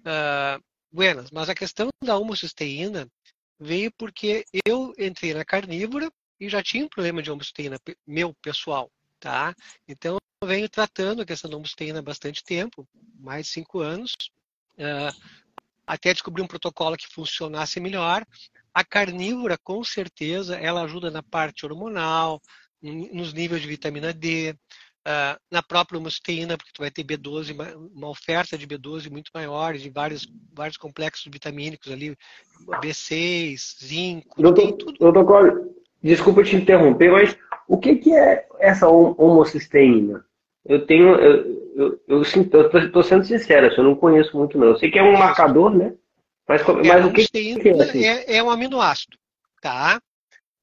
Uh, 0.00 0.62
buenas. 0.92 1.30
Mas 1.30 1.48
a 1.48 1.54
questão 1.54 1.88
da 2.02 2.16
homocisteína 2.16 3.08
veio 3.58 3.92
porque 3.98 4.44
eu 4.64 4.92
entrei 4.96 5.34
na 5.34 5.44
carnívora 5.44 6.10
e 6.38 6.48
já 6.48 6.62
tinha 6.62 6.84
um 6.84 6.88
problema 6.88 7.20
de 7.20 7.30
homocisteína 7.30 7.78
meu 8.06 8.32
pessoal, 8.34 8.90
tá? 9.18 9.54
Então 9.88 10.18
eu 10.40 10.48
venho 10.48 10.68
tratando 10.68 11.20
a 11.20 11.26
questão 11.26 11.50
da 11.50 11.56
homocisteína 11.56 11.98
há 11.98 12.02
bastante 12.02 12.44
tempo, 12.44 12.88
mais 13.18 13.46
de 13.46 13.52
cinco 13.52 13.80
anos, 13.80 14.12
uh, 14.78 15.40
até 15.84 16.12
descobrir 16.12 16.42
um 16.42 16.46
protocolo 16.46 16.96
que 16.96 17.08
funcionasse 17.08 17.80
melhor. 17.80 18.24
A 18.74 18.84
carnívora, 18.84 19.58
com 19.62 19.82
certeza, 19.82 20.56
ela 20.56 20.82
ajuda 20.82 21.10
na 21.10 21.22
parte 21.22 21.66
hormonal, 21.66 22.40
nos 22.82 23.32
níveis 23.32 23.60
de 23.60 23.68
vitamina 23.68 24.12
D, 24.12 24.54
uh, 25.06 25.38
na 25.50 25.62
própria 25.62 25.98
homocisteína, 25.98 26.56
porque 26.56 26.72
tu 26.72 26.80
vai 26.80 26.90
ter 26.90 27.04
B12, 27.04 27.54
uma 27.94 28.08
oferta 28.08 28.56
de 28.56 28.66
B12 28.66 29.10
muito 29.10 29.30
maior, 29.34 29.74
de 29.74 29.90
vários, 29.90 30.26
vários 30.52 30.76
complexos 30.76 31.28
vitamínicos 31.30 31.90
ali, 31.90 32.16
B6, 32.82 33.84
zinco, 33.84 34.40
doutor, 34.40 34.72
tudo. 34.72 34.98
Doutor 34.98 35.24
Cole, 35.24 35.70
desculpa 36.02 36.42
te 36.42 36.56
interromper, 36.56 37.10
mas 37.10 37.36
o 37.68 37.78
que, 37.78 37.96
que 37.96 38.12
é 38.12 38.46
essa 38.58 38.88
homocisteína? 38.88 40.24
Eu 40.64 40.86
tenho, 40.86 41.08
eu, 41.14 41.60
eu, 41.74 42.00
eu, 42.06 42.22
estou 42.22 43.02
sendo 43.02 43.24
sincero, 43.24 43.72
eu 43.74 43.84
não 43.84 43.94
conheço 43.94 44.36
muito 44.36 44.58
não. 44.58 44.68
Eu 44.68 44.76
sei 44.76 44.90
que 44.90 44.98
é 44.98 45.02
um 45.02 45.16
marcador, 45.16 45.74
né? 45.74 45.94
Mas, 46.50 46.62
é, 46.62 46.72
mas 46.88 47.04
o 47.06 47.12
que, 47.12 47.28
que 47.28 47.68
é, 47.68 47.82
assim? 47.82 48.04
é, 48.04 48.36
é 48.36 48.42
um 48.42 48.50
aminoácido, 48.50 49.16
tá? 49.62 50.00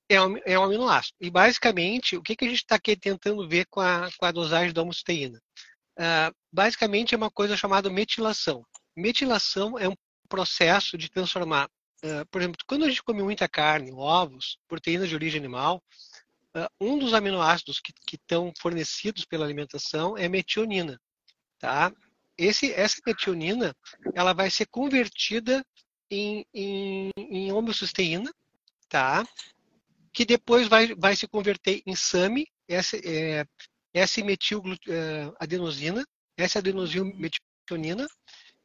é 0.09 0.21
um, 0.21 0.37
é 0.45 0.57
um 0.57 0.63
aminoácido. 0.63 1.15
E 1.19 1.29
basicamente, 1.29 2.15
o 2.15 2.21
que, 2.21 2.35
que 2.35 2.45
a 2.45 2.47
gente 2.47 2.59
está 2.59 2.75
aqui 2.75 2.95
tentando 2.95 3.47
ver 3.47 3.65
com 3.69 3.81
a, 3.81 4.09
com 4.17 4.25
a 4.25 4.31
dosagem 4.31 4.73
da 4.73 4.81
homocisteína? 4.81 5.39
Uh, 5.97 6.33
basicamente 6.51 7.13
é 7.13 7.17
uma 7.17 7.31
coisa 7.31 7.57
chamada 7.57 7.89
metilação. 7.89 8.63
Metilação 8.95 9.77
é 9.77 9.87
um 9.87 9.95
processo 10.29 10.97
de 10.97 11.09
transformar, 11.09 11.69
uh, 12.03 12.25
por 12.29 12.41
exemplo, 12.41 12.59
quando 12.67 12.85
a 12.85 12.89
gente 12.89 13.03
come 13.03 13.21
muita 13.21 13.47
carne, 13.47 13.91
ovos, 13.93 14.57
proteínas 14.67 15.09
de 15.09 15.15
origem 15.15 15.39
animal, 15.39 15.83
uh, 16.55 16.67
um 16.79 16.97
dos 16.97 17.13
aminoácidos 17.13 17.79
que, 17.79 17.93
que 18.05 18.15
estão 18.15 18.53
fornecidos 18.59 19.25
pela 19.25 19.45
alimentação 19.45 20.17
é 20.17 20.29
metionina. 20.29 20.99
Tá? 21.59 21.91
Esse, 22.37 22.71
essa 22.71 22.97
metionina 23.05 23.75
ela 24.13 24.31
vai 24.31 24.49
ser 24.49 24.67
convertida 24.67 25.65
em, 26.09 26.45
em, 26.53 27.11
em 27.17 27.51
tá? 28.89 29.27
que 30.13 30.25
depois 30.25 30.67
vai, 30.67 30.93
vai 30.95 31.15
se 31.15 31.27
converter 31.27 31.81
em 31.85 31.95
SAMI, 31.95 32.47
essa, 32.67 32.97
é, 32.97 33.45
S-metil-adenosina, 33.93 36.05
é, 36.37 36.43
S-adenosilmetionina, 36.43 38.07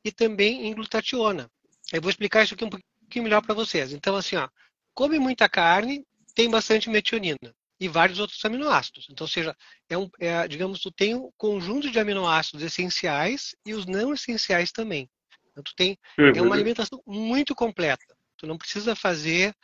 e 0.05 0.11
também 0.11 0.67
em 0.67 0.75
glutationa. 0.75 1.49
Eu 1.93 2.01
vou 2.01 2.11
explicar 2.11 2.45
isso 2.45 2.55
aqui 2.55 2.65
um 2.65 2.71
pouquinho 2.71 3.25
melhor 3.25 3.43
para 3.43 3.55
vocês. 3.55 3.93
Então, 3.93 4.17
assim, 4.17 4.37
ó, 4.37 4.49
come 4.95 5.19
muita 5.19 5.49
carne, 5.49 6.07
tem 6.35 6.51
bastante 6.51 6.89
metionina 6.89 7.55
e 7.79 7.89
vários 7.89 8.19
outros 8.19 8.43
aminoácidos. 8.45 9.07
Então, 9.11 9.27
seja, 9.27 9.55
é 9.89 9.99
um, 9.99 10.09
é, 10.19 10.49
digamos, 10.49 10.81
tu 10.81 10.91
tem 10.91 11.15
um 11.15 11.31
conjunto 11.37 11.91
de 11.91 11.99
aminoácidos 11.99 12.63
essenciais 12.63 13.55
e 13.67 13.75
os 13.75 13.85
não 13.87 14.15
essenciais 14.15 14.73
também. 14.73 15.09
Então, 15.53 15.63
tu 15.63 15.75
tem, 15.77 15.99
uhum. 16.19 16.29
é 16.29 16.33
uma 16.33 16.47
uhum. 16.47 16.53
alimentação 16.53 17.03
muito 17.07 17.55
completa. 17.55 18.17
Tu 18.37 18.47
não 18.47 18.59
precisa 18.59 18.97
fazer 18.97 19.55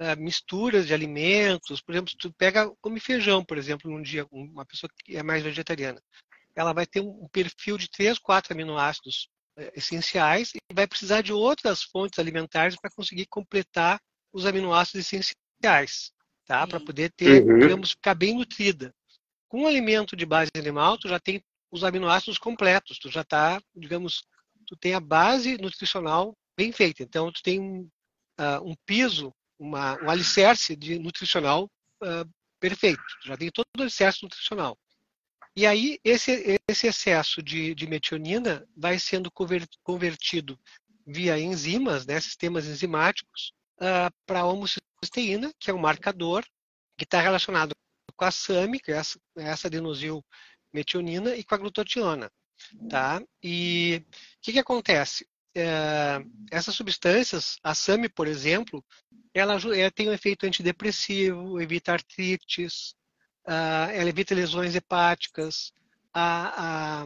uh, 0.00 0.20
misturas 0.20 0.86
de 0.86 0.94
alimentos. 0.94 1.80
Por 1.80 1.92
exemplo, 1.92 2.10
se 2.10 2.16
tu 2.16 2.32
pega, 2.32 2.70
come 2.80 3.00
feijão, 3.00 3.44
por 3.44 3.58
exemplo, 3.58 3.90
num 3.90 4.02
dia, 4.02 4.26
uma 4.30 4.64
pessoa 4.64 4.90
que 5.04 5.16
é 5.16 5.22
mais 5.22 5.42
vegetariana, 5.42 6.00
ela 6.54 6.72
vai 6.72 6.86
ter 6.86 7.00
um 7.00 7.28
perfil 7.28 7.78
de 7.78 7.90
três, 7.90 8.18
quatro 8.18 8.52
aminoácidos 8.52 9.28
uh, 9.58 9.70
essenciais 9.74 10.52
e 10.54 10.74
vai 10.74 10.86
precisar 10.86 11.22
de 11.22 11.32
outras 11.32 11.82
fontes 11.82 12.18
alimentares 12.18 12.76
para 12.76 12.90
conseguir 12.90 13.26
completar 13.26 14.00
os 14.32 14.46
aminoácidos 14.46 15.06
essenciais, 15.06 16.12
tá? 16.46 16.66
Para 16.66 16.80
poder 16.80 17.10
ter, 17.12 17.42
uhum. 17.42 17.58
digamos, 17.58 17.90
ficar 17.90 18.14
bem 18.14 18.34
nutrida. 18.34 18.94
Com 19.48 19.62
um 19.62 19.66
alimento 19.66 20.14
de 20.14 20.24
base 20.24 20.50
animal, 20.56 20.96
tu 20.96 21.08
já 21.08 21.18
tem 21.18 21.42
os 21.70 21.82
aminoácidos 21.82 22.38
completos, 22.38 22.98
tu 22.98 23.10
já 23.10 23.22
está, 23.22 23.60
digamos, 23.74 24.22
tu 24.70 24.76
tem 24.76 24.94
a 24.94 25.00
base 25.00 25.58
nutricional 25.58 26.32
bem 26.56 26.70
feita. 26.70 27.02
Então, 27.02 27.32
tu 27.32 27.42
tem 27.42 27.60
um, 27.60 27.80
uh, 28.38 28.62
um 28.64 28.74
piso 28.86 29.32
uma, 29.58 30.00
um 30.00 30.08
alicerce 30.08 30.76
de 30.76 30.96
nutricional 30.96 31.68
uh, 32.00 32.30
perfeito. 32.60 33.02
Já 33.24 33.36
tem 33.36 33.50
todo 33.50 33.66
o 33.76 33.82
alicerce 33.82 34.22
nutricional. 34.22 34.78
E 35.56 35.66
aí, 35.66 35.98
esse, 36.04 36.60
esse 36.68 36.86
excesso 36.86 37.42
de, 37.42 37.74
de 37.74 37.86
metionina 37.88 38.64
vai 38.76 38.96
sendo 39.00 39.28
convertido 39.82 40.56
via 41.04 41.36
enzimas, 41.36 42.06
né, 42.06 42.20
sistemas 42.20 42.64
enzimáticos, 42.66 43.52
uh, 43.78 44.14
para 44.24 44.40
a 44.40 44.46
homocisteína, 44.46 45.52
que 45.58 45.68
é 45.68 45.74
um 45.74 45.80
marcador 45.80 46.44
que 46.96 47.02
está 47.02 47.20
relacionado 47.20 47.72
com 48.14 48.24
a 48.24 48.30
SAMI, 48.30 48.78
que 48.78 48.92
é 48.92 48.98
essa, 48.98 49.18
essa 49.36 49.66
adenosil 49.66 50.24
metionina, 50.72 51.34
e 51.34 51.42
com 51.42 51.56
a 51.56 51.58
glutationa. 51.58 52.30
Tá? 52.88 53.22
E 53.42 54.02
o 54.04 54.40
que, 54.42 54.52
que 54.52 54.58
acontece? 54.58 55.26
É, 55.54 56.22
essas 56.50 56.74
substâncias, 56.74 57.56
a 57.62 57.74
SAMI, 57.74 58.08
por 58.08 58.26
exemplo, 58.26 58.84
ela, 59.34 59.54
ela 59.54 59.90
tem 59.90 60.08
um 60.08 60.12
efeito 60.12 60.46
antidepressivo, 60.46 61.60
evita 61.60 61.92
artrites, 61.92 62.94
uh, 63.46 63.90
ela 63.92 64.08
evita 64.08 64.34
lesões 64.34 64.74
hepáticas. 64.74 65.72
A, 66.12 67.02
a, 67.02 67.04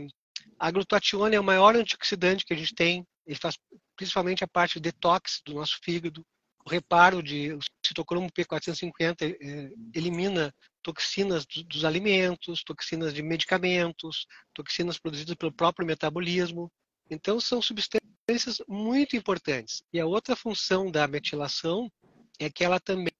a 0.58 0.70
glutationa 0.70 1.34
é 1.34 1.40
o 1.40 1.44
maior 1.44 1.76
antioxidante 1.76 2.44
que 2.44 2.52
a 2.52 2.56
gente 2.56 2.74
tem, 2.74 3.06
ele 3.26 3.38
faz 3.38 3.56
principalmente 3.96 4.44
a 4.44 4.48
parte 4.48 4.74
de 4.74 4.80
detox 4.80 5.40
do 5.44 5.54
nosso 5.54 5.78
fígado. 5.82 6.24
O 6.66 6.70
reparo 6.70 7.22
de 7.22 7.52
o 7.52 7.58
citocromo 7.84 8.30
P450 8.30 9.36
eh, 9.40 9.70
elimina 9.94 10.52
toxinas 10.84 11.46
do, 11.46 11.64
dos 11.64 11.84
alimentos, 11.84 12.62
toxinas 12.62 13.12
de 13.12 13.22
medicamentos, 13.22 14.26
toxinas 14.52 14.98
produzidas 14.98 15.34
pelo 15.34 15.52
próprio 15.52 15.86
metabolismo. 15.86 16.70
Então, 17.10 17.40
são 17.40 17.60
substâncias 17.60 18.62
muito 18.68 19.16
importantes. 19.16 19.82
E 19.92 19.98
a 19.98 20.06
outra 20.06 20.36
função 20.36 20.90
da 20.90 21.08
metilação 21.08 21.90
é 22.38 22.50
que 22.50 22.62
ela 22.62 22.78
também 22.78 23.10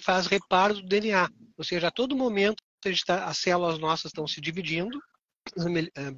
faz 0.00 0.26
reparo 0.26 0.74
do 0.74 0.86
DNA. 0.86 1.28
Ou 1.56 1.64
seja, 1.64 1.88
a 1.88 1.90
todo 1.90 2.16
momento 2.16 2.62
tá, 3.06 3.24
as 3.24 3.38
células 3.38 3.78
nossas 3.78 4.10
estão 4.10 4.28
se 4.28 4.40
dividindo, 4.40 5.00
eh, 5.96 6.16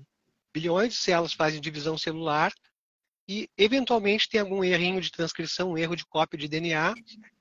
bilhões 0.53 0.95
de 0.95 0.99
células 0.99 1.33
fazem 1.33 1.61
divisão 1.61 1.97
celular 1.97 2.53
e 3.29 3.49
eventualmente 3.59 4.29
tem 4.29 4.41
algum 4.41 4.65
errinho 4.65 5.01
de 5.01 5.11
transcrição, 5.11 5.73
um 5.73 5.79
erro 5.79 5.95
de 5.95 6.07
cópia 6.07 6.39
de 6.39 6.49
DNA. 6.49 6.95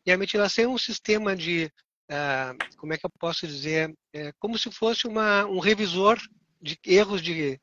E 0.05 0.11
a 0.11 0.17
metilação 0.17 0.65
é 0.65 0.67
um 0.67 0.77
sistema 0.77 1.35
de, 1.35 1.71
uh, 2.11 2.77
como 2.77 2.93
é 2.93 2.97
que 2.97 3.05
eu 3.05 3.11
posso 3.19 3.47
dizer, 3.47 3.93
é 4.13 4.31
como 4.39 4.57
se 4.57 4.71
fosse 4.71 5.07
uma, 5.07 5.45
um 5.45 5.59
revisor 5.59 6.17
de 6.61 6.77
erros 6.85 7.21
de, 7.21 7.59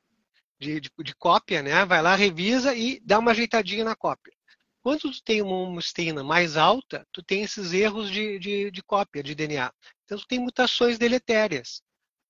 de, 0.59 0.81
de, 0.81 0.91
de 0.91 1.15
cópia, 1.17 1.63
né? 1.63 1.85
Vai 1.85 2.03
lá, 2.03 2.15
revisa 2.15 2.75
e 2.75 3.01
dá 3.01 3.19
uma 3.19 3.33
ajeitadinha 3.33 3.85
na 3.85 3.97
cópia. 3.97 4.33
Quando 4.81 5.01
tu 5.01 5.23
tem 5.25 5.41
uma 5.41 5.57
homocisteína 5.57 6.23
mais 6.23 6.57
alta, 6.57 7.07
tu 7.11 7.23
tem 7.23 7.43
esses 7.43 7.73
erros 7.73 8.11
de, 8.11 8.39
de, 8.39 8.71
de 8.71 8.83
cópia 8.83 9.23
de 9.23 9.35
DNA. 9.35 9.73
Então, 10.05 10.19
tu 10.19 10.27
tem 10.27 10.39
mutações 10.39 10.99
deletérias. 10.99 11.83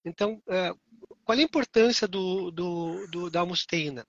Então, 0.04 0.40
é, 0.48 0.72
qual 1.24 1.36
é 1.36 1.40
a 1.40 1.44
importância 1.44 2.06
do, 2.06 2.52
do, 2.52 3.06
do, 3.08 3.30
da 3.30 3.42
homocisteína? 3.42 4.06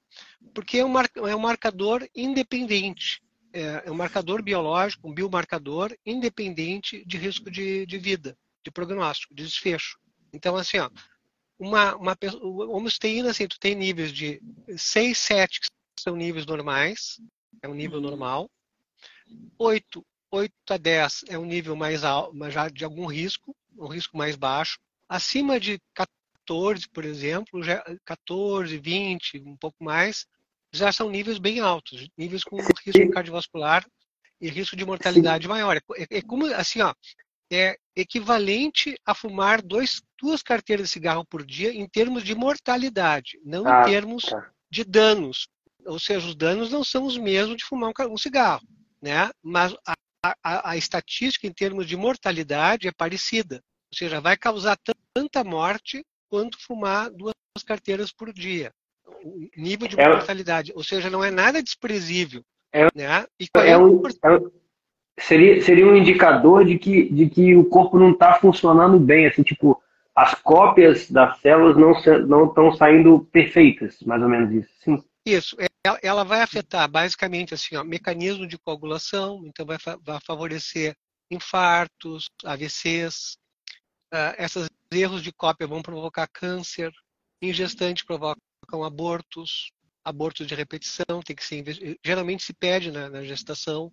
Porque 0.53 0.77
é 0.77 0.85
um, 0.85 0.89
mar, 0.89 1.09
é 1.15 1.35
um 1.35 1.39
marcador 1.39 2.07
independente. 2.13 3.24
É, 3.55 3.83
é, 3.85 3.91
um 3.91 3.95
marcador 3.95 4.43
biológico, 4.43 5.07
um 5.07 5.13
biomarcador 5.13 5.95
independente 6.05 7.05
de 7.05 7.17
risco 7.17 7.49
de, 7.49 7.85
de 7.85 7.97
vida, 7.97 8.37
de 8.61 8.69
prognóstico, 8.69 9.33
de 9.33 9.45
desfecho. 9.45 9.97
Então, 10.33 10.57
assim, 10.57 10.77
ó, 10.77 10.89
uma, 11.57 11.95
uma 11.95 12.17
homocisteína, 12.69 13.29
assim, 13.29 13.47
tu 13.47 13.57
tem 13.57 13.73
níveis 13.73 14.11
de 14.11 14.41
6, 14.75 15.17
7 15.17 15.61
que 15.61 15.67
são 15.97 16.17
níveis 16.17 16.45
normais, 16.45 17.21
é 17.61 17.69
um 17.69 17.73
nível 17.73 17.99
uhum. 17.99 18.09
normal. 18.09 18.51
8, 19.57 20.05
8 20.29 20.53
a 20.71 20.75
10 20.75 21.23
é 21.29 21.39
um 21.39 21.45
nível 21.45 21.77
mais 21.77 22.03
alto, 22.03 22.35
mas 22.35 22.53
já 22.53 22.67
de 22.67 22.83
algum 22.83 23.05
risco, 23.05 23.55
um 23.77 23.87
risco 23.87 24.17
mais 24.17 24.35
baixo. 24.35 24.77
Acima 25.07 25.61
de 25.61 25.79
14, 25.93 26.89
por 26.89 27.05
exemplo, 27.05 27.63
já, 27.63 27.81
14, 28.03 28.77
20, 28.77 29.39
um 29.45 29.55
pouco 29.55 29.81
mais, 29.81 30.27
já 30.77 30.91
são 30.91 31.09
níveis 31.09 31.37
bem 31.37 31.59
altos, 31.59 32.07
níveis 32.17 32.43
com 32.43 32.57
risco 32.57 33.11
cardiovascular 33.11 33.85
e 34.39 34.49
risco 34.49 34.75
de 34.75 34.85
mortalidade 34.85 35.47
maior. 35.47 35.77
É, 35.77 35.81
é 36.09 36.21
como 36.21 36.45
assim, 36.53 36.81
ó, 36.81 36.93
é 37.51 37.77
equivalente 37.95 38.95
a 39.05 39.13
fumar 39.13 39.61
dois, 39.61 40.01
duas 40.19 40.41
carteiras 40.41 40.87
de 40.87 40.93
cigarro 40.93 41.25
por 41.25 41.45
dia 41.45 41.73
em 41.73 41.87
termos 41.87 42.23
de 42.23 42.35
mortalidade, 42.35 43.39
não 43.43 43.65
ah, 43.67 43.81
em 43.81 43.85
termos 43.91 44.23
tá. 44.23 44.51
de 44.69 44.83
danos 44.83 45.47
ou 45.85 45.99
seja, 45.99 46.27
os 46.27 46.35
danos 46.35 46.71
não 46.71 46.83
são 46.83 47.05
os 47.05 47.17
mesmos 47.17 47.57
de 47.57 47.63
fumar 47.63 47.93
um 48.09 48.17
cigarro, 48.17 48.67
né? 49.01 49.29
Mas 49.41 49.73
a, 49.85 49.93
a, 50.43 50.71
a 50.71 50.77
estatística 50.77 51.47
em 51.47 51.53
termos 51.53 51.87
de 51.87 51.95
mortalidade 51.95 52.87
é 52.87 52.91
parecida, 52.91 53.61
ou 53.91 53.97
seja, 53.97 54.19
vai 54.19 54.35
causar 54.35 54.77
tanta 55.13 55.43
morte 55.43 56.03
quanto 56.27 56.59
fumar 56.59 57.11
duas 57.11 57.35
carteiras 57.65 58.11
por 58.11 58.33
dia. 58.33 58.71
O 59.25 59.49
nível 59.57 59.87
de 59.87 59.99
é. 59.99 60.07
mortalidade, 60.07 60.71
ou 60.75 60.83
seja, 60.83 61.09
não 61.09 61.23
é 61.23 61.31
nada 61.31 61.63
desprezível. 61.63 62.43
É, 62.71 62.85
né? 62.93 63.25
E 63.39 63.47
qual 63.47 63.65
é, 63.65 63.71
é, 63.71 64.39
seria, 65.19 65.63
seria 65.63 65.87
um 65.87 65.95
indicador 65.95 66.63
de 66.63 66.77
que, 66.77 67.11
de 67.11 67.27
que 67.27 67.55
o 67.55 67.65
corpo 67.65 67.97
não 67.97 68.11
está 68.11 68.35
funcionando 68.35 68.99
bem, 68.99 69.25
assim, 69.25 69.41
tipo, 69.41 69.81
as 70.13 70.35
cópias 70.35 71.09
das 71.09 71.39
células 71.39 71.75
não 71.75 72.27
não 72.27 72.45
estão 72.45 72.71
saindo 72.75 73.27
perfeitas, 73.31 73.97
mais 74.01 74.21
ou 74.21 74.29
menos 74.29 74.53
isso. 74.53 74.69
Sim. 74.83 75.03
Isso, 75.25 75.57
ela 76.03 76.23
vai 76.23 76.41
afetar 76.41 76.87
basicamente 76.87 77.55
assim, 77.55 77.75
ó, 77.75 77.83
mecanismo 77.83 78.45
de 78.45 78.59
coagulação, 78.59 79.41
então 79.47 79.65
vai, 79.65 79.77
vai 80.03 80.19
favorecer 80.23 80.95
infartos, 81.31 82.29
AVCs, 82.43 83.37
uh, 84.13 84.17
ah, 84.17 84.35
esses 84.37 84.69
erros 84.91 85.23
de 85.23 85.33
cópia 85.33 85.65
vão 85.65 85.81
provocar 85.81 86.27
câncer, 86.27 86.93
em 87.41 87.51
gestante 87.51 88.05
provocam 88.65 88.83
abortos, 88.83 89.71
abortos 90.03 90.47
de 90.47 90.55
repetição, 90.55 91.21
tem 91.25 91.35
que 91.35 91.43
ser 91.43 91.63
geralmente 92.03 92.43
se 92.43 92.53
pede 92.53 92.91
na, 92.91 93.09
na 93.09 93.23
gestação. 93.23 93.91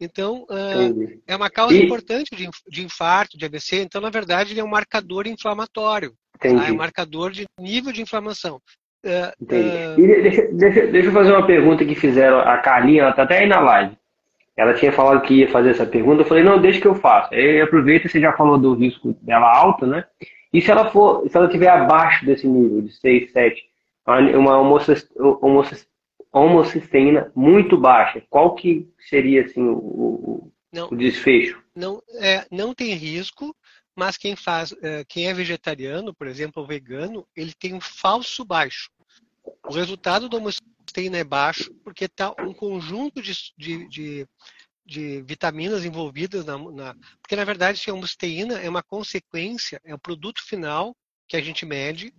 Então, 0.00 0.44
uh, 0.50 1.20
é 1.26 1.34
uma 1.34 1.48
causa 1.48 1.74
e... 1.74 1.82
importante 1.82 2.34
de, 2.34 2.48
de, 2.68 2.84
infarto, 2.84 3.38
de 3.38 3.46
AVC. 3.46 3.80
Então, 3.80 4.00
na 4.00 4.10
verdade, 4.10 4.52
ele 4.52 4.60
é 4.60 4.64
um 4.64 4.68
marcador 4.68 5.26
inflamatório. 5.26 6.12
Tá? 6.38 6.48
É 6.48 6.72
um 6.72 6.76
marcador 6.76 7.30
de 7.30 7.46
nível 7.58 7.92
de 7.92 8.02
inflamação. 8.02 8.60
Uh, 9.04 9.32
Entendi. 9.40 9.68
Uh... 9.68 10.22
Deixa, 10.22 10.42
deixa, 10.52 10.86
deixa, 10.88 11.08
eu 11.08 11.12
fazer 11.12 11.32
uma 11.32 11.46
pergunta 11.46 11.84
que 11.84 11.94
fizeram. 11.94 12.40
A 12.40 12.58
Carlinha, 12.58 13.02
ela 13.02 13.10
está 13.10 13.22
até 13.22 13.38
aí 13.38 13.46
na 13.46 13.60
live. 13.60 13.96
Ela 14.54 14.74
tinha 14.74 14.92
falado 14.92 15.22
que 15.22 15.34
ia 15.34 15.50
fazer 15.50 15.70
essa 15.70 15.86
pergunta. 15.86 16.22
Eu 16.22 16.26
falei, 16.26 16.42
não, 16.42 16.60
deixa 16.60 16.80
que 16.80 16.86
eu 16.86 16.94
faça. 16.94 17.34
Aí 17.34 17.60
aproveita, 17.60 18.08
você 18.08 18.20
já 18.20 18.32
falou 18.34 18.58
do 18.58 18.74
risco 18.74 19.14
dela 19.22 19.50
alto, 19.50 19.86
né? 19.86 20.04
E 20.52 20.60
se 20.60 20.70
ela 20.70 20.90
for, 20.90 21.28
se 21.28 21.36
ela 21.36 21.46
estiver 21.46 21.68
abaixo 21.68 22.24
desse 22.24 22.46
nível, 22.46 22.82
de 22.82 22.92
6, 22.92 23.32
7, 23.32 23.64
uma 24.06 24.58
homocisteína 26.32 27.32
muito 27.34 27.76
baixa, 27.76 28.24
qual 28.30 28.54
que 28.54 28.88
seria 29.08 29.44
assim, 29.44 29.62
o, 29.62 30.52
não, 30.72 30.88
o 30.88 30.96
desfecho? 30.96 31.62
Não, 31.74 32.02
é, 32.20 32.46
não 32.50 32.74
tem 32.74 32.94
risco, 32.94 33.54
mas 33.96 34.16
quem 34.16 34.36
faz, 34.36 34.74
é, 34.82 35.04
quem 35.08 35.26
é 35.28 35.34
vegetariano, 35.34 36.14
por 36.14 36.26
exemplo, 36.26 36.62
ou 36.62 36.68
vegano, 36.68 37.26
ele 37.34 37.52
tem 37.58 37.74
um 37.74 37.80
falso 37.80 38.44
baixo. 38.44 38.90
O 39.68 39.72
resultado 39.72 40.28
da 40.28 40.36
homocisteína 40.36 41.16
é 41.18 41.24
baixo 41.24 41.74
porque 41.82 42.04
está 42.04 42.30
um 42.40 42.52
conjunto 42.52 43.22
de, 43.22 43.32
de, 43.56 43.88
de, 43.88 44.28
de, 44.84 45.22
vitaminas 45.22 45.84
envolvidas 45.84 46.44
na, 46.44 46.58
na, 46.58 46.94
porque 47.22 47.36
na 47.36 47.44
verdade 47.44 47.82
a 47.88 47.94
homocisteína 47.94 48.60
é 48.60 48.68
uma 48.68 48.82
consequência, 48.82 49.80
é 49.84 49.94
o 49.94 49.98
produto 49.98 50.42
final 50.44 50.94
que 51.26 51.36
a 51.36 51.40
gente 51.40 51.64
mede, 51.64 52.12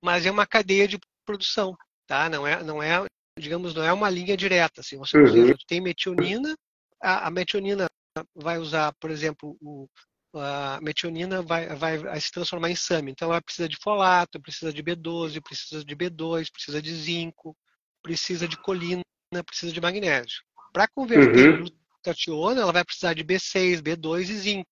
mas 0.00 0.24
é 0.24 0.30
uma 0.30 0.46
cadeia 0.46 0.86
de 0.86 0.98
produção, 1.26 1.76
tá? 2.06 2.30
Não 2.30 2.46
é, 2.46 2.62
não 2.62 2.82
é, 2.82 3.04
digamos, 3.38 3.74
não 3.74 3.82
é 3.82 3.92
uma 3.92 4.08
linha 4.08 4.36
direta. 4.36 4.80
Assim, 4.80 4.96
você 4.96 5.18
uhum. 5.18 5.52
tem 5.66 5.80
metionina, 5.80 6.54
a, 7.02 7.26
a, 7.26 7.30
metionina 7.30 7.86
vai 8.34 8.58
usar, 8.58 8.94
por 8.98 9.10
exemplo, 9.10 9.56
o, 9.60 9.86
a 10.34 10.78
metionina 10.80 11.42
vai, 11.42 11.68
vai, 11.74 11.98
vai, 11.98 12.20
se 12.20 12.30
transformar 12.30 12.70
em 12.70 12.76
SAMI. 12.76 13.12
Então, 13.12 13.30
ela 13.30 13.42
precisa 13.42 13.68
de 13.68 13.76
folato, 13.76 14.40
precisa 14.40 14.72
de 14.72 14.82
B12, 14.82 15.42
precisa 15.42 15.84
de 15.84 15.96
B2, 15.96 16.50
precisa 16.50 16.80
de 16.80 16.94
zinco, 16.94 17.56
precisa 18.02 18.46
de 18.48 18.56
colina, 18.56 19.02
precisa 19.44 19.72
de 19.72 19.80
magnésio. 19.80 20.42
Para 20.72 20.88
converter 20.88 21.60
uhum. 21.60 21.64
glutationa, 21.90 22.60
ela 22.60 22.72
vai 22.72 22.84
precisar 22.84 23.14
de 23.14 23.24
B6, 23.24 23.80
B2 23.80 24.20
e 24.20 24.34
zinco. 24.38 24.68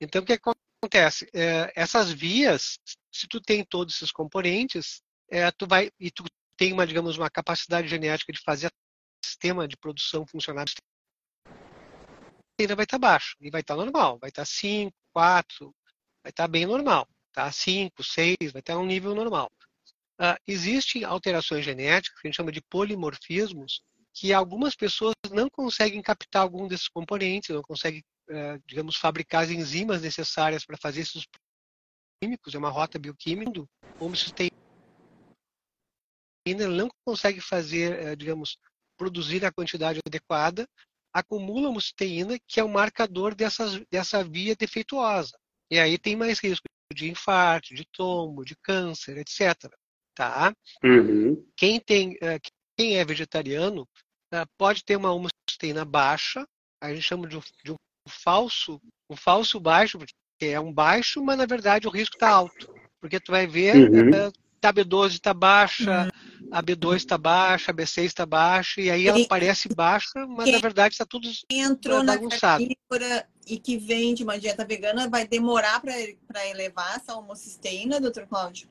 Então, 0.00 0.22
o 0.22 0.24
que 0.24 0.32
acontece? 0.32 1.28
É, 1.32 1.72
essas 1.76 2.10
vias, 2.10 2.78
se 3.12 3.28
tu 3.28 3.40
tem 3.40 3.64
todos 3.64 3.94
esses 3.94 4.10
componentes, 4.10 5.00
é, 5.32 5.50
tu 5.50 5.66
vai 5.66 5.90
e 5.98 6.10
tu 6.10 6.24
tem 6.58 6.74
uma, 6.74 6.86
digamos, 6.86 7.16
uma 7.16 7.30
capacidade 7.30 7.88
genética 7.88 8.32
de 8.32 8.40
fazer 8.40 8.70
sistema 9.24 9.66
de 9.66 9.76
produção 9.78 10.26
funcionar 10.26 10.66
ainda 12.60 12.76
vai 12.76 12.84
estar 12.84 12.98
baixo 12.98 13.34
e 13.40 13.50
vai 13.50 13.62
estar 13.62 13.74
normal, 13.74 14.18
vai 14.20 14.28
estar 14.28 14.44
5, 14.44 14.94
4, 15.12 15.74
vai 16.22 16.30
estar 16.30 16.46
bem 16.46 16.66
normal, 16.66 17.08
tá? 17.32 17.50
5, 17.50 18.04
6, 18.04 18.36
vai 18.52 18.60
estar 18.60 18.78
um 18.78 18.86
nível 18.86 19.14
normal. 19.14 19.50
Uh, 20.20 20.38
existem 20.46 21.02
alterações 21.02 21.64
genéticas 21.64 22.20
que 22.20 22.28
a 22.28 22.30
gente 22.30 22.36
chama 22.36 22.52
de 22.52 22.60
polimorfismos 22.60 23.82
que 24.14 24.32
algumas 24.32 24.76
pessoas 24.76 25.14
não 25.32 25.48
conseguem 25.50 26.02
captar 26.02 26.42
algum 26.42 26.68
desses 26.68 26.86
componentes, 26.86 27.48
não 27.50 27.62
conseguem, 27.62 28.04
uh, 28.28 28.62
digamos, 28.66 28.96
fabricar 28.96 29.44
as 29.44 29.50
enzimas 29.50 30.02
necessárias 30.02 30.64
para 30.64 30.76
fazer 30.76 31.00
esses 31.00 31.26
químicos, 32.22 32.54
é 32.54 32.58
uma 32.58 32.70
rota 32.70 32.98
bioquímica, 32.98 33.64
como 33.98 34.14
se 34.14 34.32
tem 34.32 34.51
ainda 36.46 36.68
não 36.68 36.88
consegue 37.04 37.40
fazer, 37.40 37.92
eh, 37.98 38.16
digamos, 38.16 38.58
produzir 38.96 39.44
a 39.44 39.52
quantidade 39.52 40.00
adequada, 40.06 40.68
acumula 41.12 41.70
musteína, 41.70 42.38
que 42.46 42.58
é 42.58 42.64
o 42.64 42.68
marcador 42.68 43.34
dessas, 43.34 43.80
dessa 43.90 44.24
via 44.24 44.56
defeituosa. 44.56 45.36
E 45.70 45.78
aí 45.78 45.98
tem 45.98 46.16
mais 46.16 46.38
risco 46.38 46.64
de 46.92 47.10
infarto, 47.10 47.74
de 47.74 47.84
tombo, 47.92 48.44
de 48.44 48.56
câncer, 48.56 49.18
etc. 49.18 49.70
Tá? 50.14 50.54
Uhum. 50.84 51.46
Quem, 51.56 51.80
tem, 51.80 52.16
eh, 52.20 52.38
quem 52.76 52.98
é 52.98 53.04
vegetariano 53.04 53.86
eh, 54.32 54.44
pode 54.58 54.84
ter 54.84 54.96
uma 54.96 55.12
homocysteína 55.12 55.84
baixa, 55.84 56.46
a 56.80 56.92
gente 56.92 57.02
chama 57.02 57.26
de 57.26 57.36
um, 57.36 57.42
de 57.64 57.72
um 57.72 57.76
falso, 58.08 58.80
um 59.08 59.16
falso 59.16 59.60
baixo, 59.60 59.98
porque 59.98 60.14
é 60.40 60.60
um 60.60 60.72
baixo, 60.72 61.22
mas 61.22 61.38
na 61.38 61.46
verdade 61.46 61.86
o 61.86 61.90
risco 61.90 62.16
está 62.16 62.30
alto. 62.30 62.74
Porque 63.00 63.20
tu 63.20 63.32
vai 63.32 63.46
ver, 63.46 63.74
uhum. 63.76 64.32
a 64.62 64.72
B12 64.72 65.12
está 65.12 65.32
baixa, 65.32 66.04
uhum 66.04 66.11
a 66.52 66.62
B2 66.62 66.96
está 66.96 67.16
baixa, 67.16 67.70
a 67.70 67.74
B6 67.74 68.04
está 68.04 68.26
baixa, 68.26 68.80
e 68.80 68.90
aí 68.90 69.08
ela 69.08 69.18
e, 69.18 69.26
parece 69.26 69.68
baixa, 69.74 70.26
mas 70.26 70.52
na 70.52 70.58
verdade 70.58 70.94
está 70.94 71.06
tudo 71.06 71.26
entrou 71.50 72.04
bagunçado. 72.04 72.62
na 72.62 73.24
e 73.46 73.58
que 73.58 73.78
vem 73.78 74.14
de 74.14 74.22
uma 74.22 74.38
dieta 74.38 74.64
vegana, 74.64 75.08
vai 75.08 75.26
demorar 75.26 75.80
para 75.80 76.46
elevar 76.48 76.96
essa 76.96 77.16
homocisteína, 77.16 78.00
doutor 78.00 78.26
Cláudio? 78.26 78.68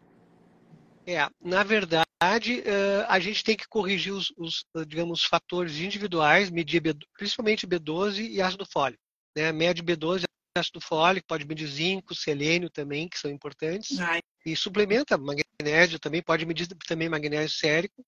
É, 1.06 1.28
na 1.44 1.64
verdade, 1.64 2.64
a 3.08 3.20
gente 3.20 3.44
tem 3.44 3.58
que 3.58 3.68
corrigir 3.68 4.14
os, 4.14 4.32
os 4.38 4.64
digamos, 4.88 5.24
fatores 5.24 5.78
individuais, 5.80 6.52
medir 6.52 6.80
B, 6.80 6.96
principalmente 7.18 7.68
B12 7.68 8.30
e 8.30 8.42
ácido 8.42 8.66
fólico. 8.66 9.02
Né? 9.36 9.52
Mede 9.52 9.84
B12 9.84 10.24
ácido 10.56 10.80
fólico, 10.80 11.28
pode 11.28 11.46
medir 11.46 11.68
zinco, 11.68 12.14
selênio 12.14 12.70
também, 12.70 13.10
que 13.10 13.18
são 13.18 13.32
importantes. 13.32 14.00
Ai. 14.00 14.20
E 14.46 14.56
suplementa 14.56 15.18
magnésio 15.62 16.00
também, 16.00 16.22
pode 16.22 16.46
medir 16.46 16.68
também 16.88 17.08
magnésio 17.08 17.58
sérico. 17.58 18.02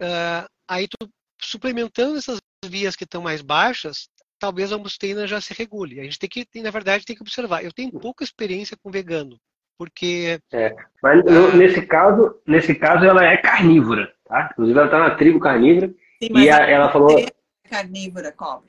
Uh, 0.00 0.46
aí 0.68 0.88
tu 0.88 1.08
suplementando 1.40 2.16
essas 2.16 2.38
vias 2.64 2.96
que 2.96 3.04
estão 3.04 3.22
mais 3.22 3.40
baixas, 3.40 4.08
talvez 4.38 4.72
a 4.72 4.78
musteína 4.78 5.26
já 5.26 5.40
se 5.40 5.54
regule. 5.54 6.00
A 6.00 6.04
gente 6.04 6.18
tem 6.18 6.28
que, 6.28 6.46
na 6.60 6.70
verdade, 6.70 7.04
tem 7.04 7.16
que 7.16 7.22
observar. 7.22 7.64
Eu 7.64 7.72
tenho 7.72 7.92
pouca 7.92 8.24
experiência 8.24 8.76
com 8.82 8.90
vegano, 8.90 9.38
porque. 9.78 10.38
É, 10.52 10.74
mas 11.02 11.20
uh, 11.20 11.56
nesse 11.56 11.82
caso, 11.86 12.40
nesse 12.46 12.74
caso 12.74 13.04
ela 13.04 13.24
é 13.24 13.36
carnívora, 13.36 14.12
tá? 14.24 14.50
Inclusive 14.52 14.78
ela 14.78 14.88
está 14.88 14.98
na 14.98 15.14
tribo 15.14 15.38
carnívora. 15.38 15.88
Sim, 16.22 16.38
e 16.38 16.50
a, 16.50 16.58
ela 16.68 16.90
falou. 16.90 17.18
É 17.18 17.26
carnívora, 17.68 18.32
cobra. 18.32 18.68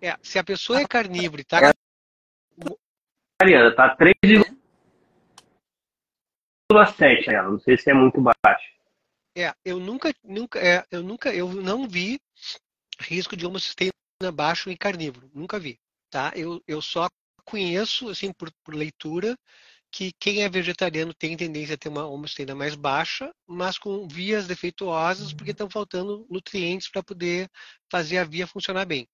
É, 0.00 0.16
se 0.20 0.36
a 0.36 0.42
pessoa 0.42 0.80
é 0.80 0.84
carnívora 0.84 1.42
e 1.42 1.44
tá. 1.44 1.72
Mariana, 3.40 3.74
tá 3.74 3.96
3,7 6.74 7.28
ela. 7.28 7.50
Não 7.50 7.60
sei 7.60 7.76
se 7.76 7.90
é 7.90 7.94
muito 7.94 8.20
baixo. 8.20 8.72
É, 9.36 9.52
eu 9.64 9.78
nunca, 9.78 10.12
nunca, 10.22 10.58
é, 10.58 10.84
eu 10.90 11.02
nunca, 11.02 11.34
eu 11.34 11.48
não 11.52 11.88
vi 11.88 12.20
risco 13.00 13.36
de 13.36 13.46
homocisteína 13.46 13.92
baixo 14.32 14.70
em 14.70 14.76
carnívoro. 14.76 15.30
Nunca 15.34 15.58
vi, 15.58 15.78
tá? 16.10 16.32
Eu, 16.36 16.62
eu 16.66 16.82
só 16.82 17.08
conheço, 17.44 18.08
assim, 18.08 18.32
por, 18.32 18.50
por 18.64 18.74
leitura, 18.74 19.36
que 19.90 20.12
quem 20.18 20.42
é 20.42 20.48
vegetariano 20.48 21.12
tem 21.12 21.36
tendência 21.36 21.74
a 21.74 21.78
ter 21.78 21.88
uma 21.88 22.06
homocisteína 22.06 22.54
mais 22.54 22.74
baixa, 22.74 23.30
mas 23.46 23.78
com 23.78 24.08
vias 24.08 24.46
defeituosas, 24.46 25.32
porque 25.32 25.50
estão 25.50 25.68
faltando 25.68 26.26
nutrientes 26.30 26.90
para 26.90 27.02
poder 27.02 27.48
fazer 27.90 28.18
a 28.18 28.24
via 28.24 28.46
funcionar 28.46 28.86
bem. 28.86 29.06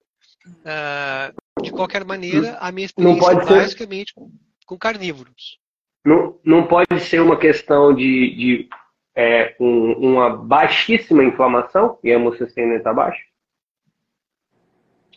Uh, 0.47 1.61
de 1.61 1.71
qualquer 1.71 2.05
maneira, 2.05 2.57
a 2.59 2.71
minha 2.71 2.85
experiência 2.85 3.31
é 3.31 3.45
basicamente 3.45 4.13
com, 4.13 4.31
com 4.65 4.77
carnívoros. 4.77 5.59
Não, 6.05 6.39
não 6.43 6.67
pode 6.67 6.99
ser 7.01 7.21
uma 7.21 7.37
questão 7.37 7.93
de, 7.93 8.35
de 8.35 8.69
é, 9.15 9.55
um, 9.59 9.93
uma 9.93 10.29
baixíssima 10.35 11.23
inflamação 11.23 11.99
e 12.03 12.11
a 12.11 12.15
hemocistina 12.15 12.75
está 12.75 12.93
baixa? 12.93 13.21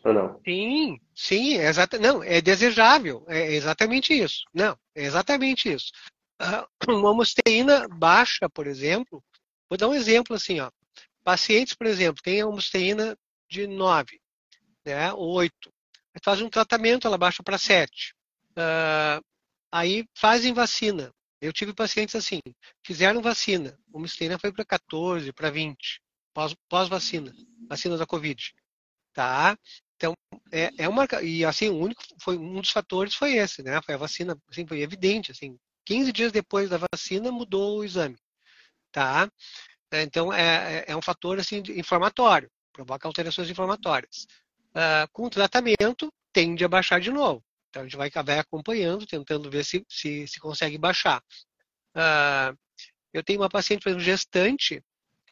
Ou 0.04 0.12
não? 0.12 0.40
Sim, 0.44 0.98
sim, 1.14 1.58
é 1.58 1.68
exata, 1.68 1.98
não, 1.98 2.22
é 2.22 2.40
desejável, 2.40 3.24
é 3.28 3.52
exatamente 3.52 4.12
isso. 4.12 4.44
Não, 4.52 4.76
é 4.94 5.04
exatamente 5.04 5.72
isso. 5.72 5.92
Uh, 6.40 6.66
uma 6.98 7.10
homosteína 7.10 7.86
baixa, 7.88 8.48
por 8.48 8.66
exemplo, 8.66 9.22
vou 9.68 9.78
dar 9.78 9.88
um 9.88 9.94
exemplo 9.94 10.34
assim, 10.34 10.58
ó. 10.60 10.70
Pacientes, 11.22 11.74
por 11.74 11.86
exemplo, 11.86 12.20
têm 12.20 12.42
homosteína 12.42 13.16
de 13.48 13.68
9 13.68 14.22
né, 14.84 15.12
8. 15.12 15.54
Aí 16.14 16.20
faz 16.22 16.40
um 16.40 16.48
tratamento, 16.48 17.06
ela 17.06 17.18
baixa 17.18 17.42
para 17.42 17.58
7. 17.58 18.14
Uh, 18.50 19.24
aí 19.72 20.04
fazem 20.14 20.52
vacina. 20.52 21.10
Eu 21.40 21.52
tive 21.52 21.74
pacientes 21.74 22.14
assim, 22.14 22.38
fizeram 22.86 23.20
vacina, 23.20 23.76
o 23.92 23.98
misteína 23.98 24.38
foi 24.38 24.52
para 24.52 24.64
14, 24.64 25.32
para 25.32 25.50
20. 25.50 26.00
pós-vacina, 26.68 27.32
pós 27.32 27.46
vacina 27.68 27.96
da 27.96 28.06
Covid, 28.06 28.54
tá? 29.12 29.56
Então, 29.96 30.14
é, 30.52 30.70
é 30.78 30.88
uma 30.88 31.06
e 31.22 31.44
assim 31.44 31.68
o 31.68 31.76
único 31.76 32.02
foi 32.20 32.36
um 32.36 32.60
dos 32.60 32.70
fatores 32.70 33.14
foi 33.14 33.34
esse, 33.34 33.62
né? 33.62 33.80
Foi 33.82 33.94
a 33.94 33.98
vacina, 33.98 34.36
assim, 34.48 34.66
foi 34.66 34.82
evidente, 34.82 35.32
assim, 35.32 35.58
15 35.86 36.12
dias 36.12 36.32
depois 36.32 36.70
da 36.70 36.78
vacina 36.92 37.32
mudou 37.32 37.78
o 37.78 37.84
exame, 37.84 38.16
tá? 38.92 39.28
Então 39.92 40.32
é, 40.32 40.78
é, 40.80 40.84
é 40.88 40.96
um 40.96 41.02
fator 41.02 41.38
assim 41.40 41.62
inflamatório, 41.70 42.50
provoca 42.72 43.08
alterações 43.08 43.50
inflamatórias. 43.50 44.26
Uh, 44.70 45.06
com 45.12 45.26
o 45.26 45.30
tratamento 45.30 46.10
tende 46.32 46.64
a 46.64 46.68
baixar 46.68 47.00
de 47.00 47.10
novo. 47.10 47.42
Então 47.72 47.80
a 47.80 47.84
gente 47.86 47.96
vai, 47.96 48.10
vai 48.10 48.38
acompanhando, 48.38 49.06
tentando 49.06 49.50
ver 49.50 49.64
se, 49.64 49.82
se, 49.88 50.26
se 50.28 50.38
consegue 50.38 50.76
baixar. 50.76 51.22
Uh, 51.96 52.54
eu 53.14 53.24
tenho 53.24 53.40
uma 53.40 53.48
paciente, 53.48 53.82
por 53.82 53.88
exemplo, 53.88 54.04
gestante, 54.04 54.84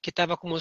que 0.02 0.08
estava 0.08 0.38
com 0.38 0.48
uma 0.48 0.58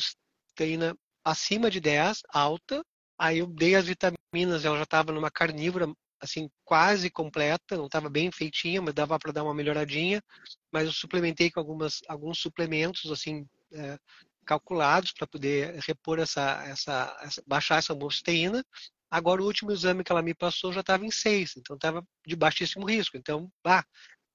proteína 0.47 0.93
acima 1.23 1.71
de 1.71 1.79
10, 1.79 2.23
alta. 2.33 2.85
Aí 3.17 3.39
eu 3.39 3.47
dei 3.47 3.75
as 3.75 3.85
vitaminas, 3.85 4.65
ela 4.65 4.75
já 4.75 4.83
estava 4.83 5.13
numa 5.13 5.31
carnívora 5.31 5.87
assim 6.19 6.49
quase 6.65 7.09
completa, 7.09 7.77
não 7.77 7.85
estava 7.85 8.09
bem 8.09 8.29
feitinha, 8.29 8.81
mas 8.81 8.93
dava 8.93 9.17
para 9.17 9.31
dar 9.31 9.43
uma 9.45 9.53
melhoradinha. 9.53 10.21
Mas 10.69 10.85
eu 10.85 10.91
suplementei 10.91 11.49
com 11.49 11.61
algumas, 11.61 12.01
alguns 12.09 12.39
suplementos 12.39 13.09
assim 13.09 13.47
é, 13.71 13.97
calculados 14.45 15.13
para 15.13 15.27
poder 15.27 15.79
repor 15.87 16.19
essa, 16.19 16.61
essa, 16.65 17.17
essa, 17.21 17.41
baixar 17.47 17.77
essa 17.77 17.93
homosteína. 17.93 18.65
Agora 19.11 19.41
o 19.41 19.45
último 19.45 19.71
exame 19.71 20.03
que 20.03 20.11
ela 20.11 20.21
me 20.21 20.33
passou 20.33 20.71
já 20.71 20.81
estava 20.81 21.05
em 21.05 21.11
6, 21.11 21.57
então 21.57 21.75
estava 21.75 22.03
de 22.25 22.35
baixíssimo 22.35 22.85
risco. 22.85 23.17
Então, 23.17 23.51
bah, 23.63 23.83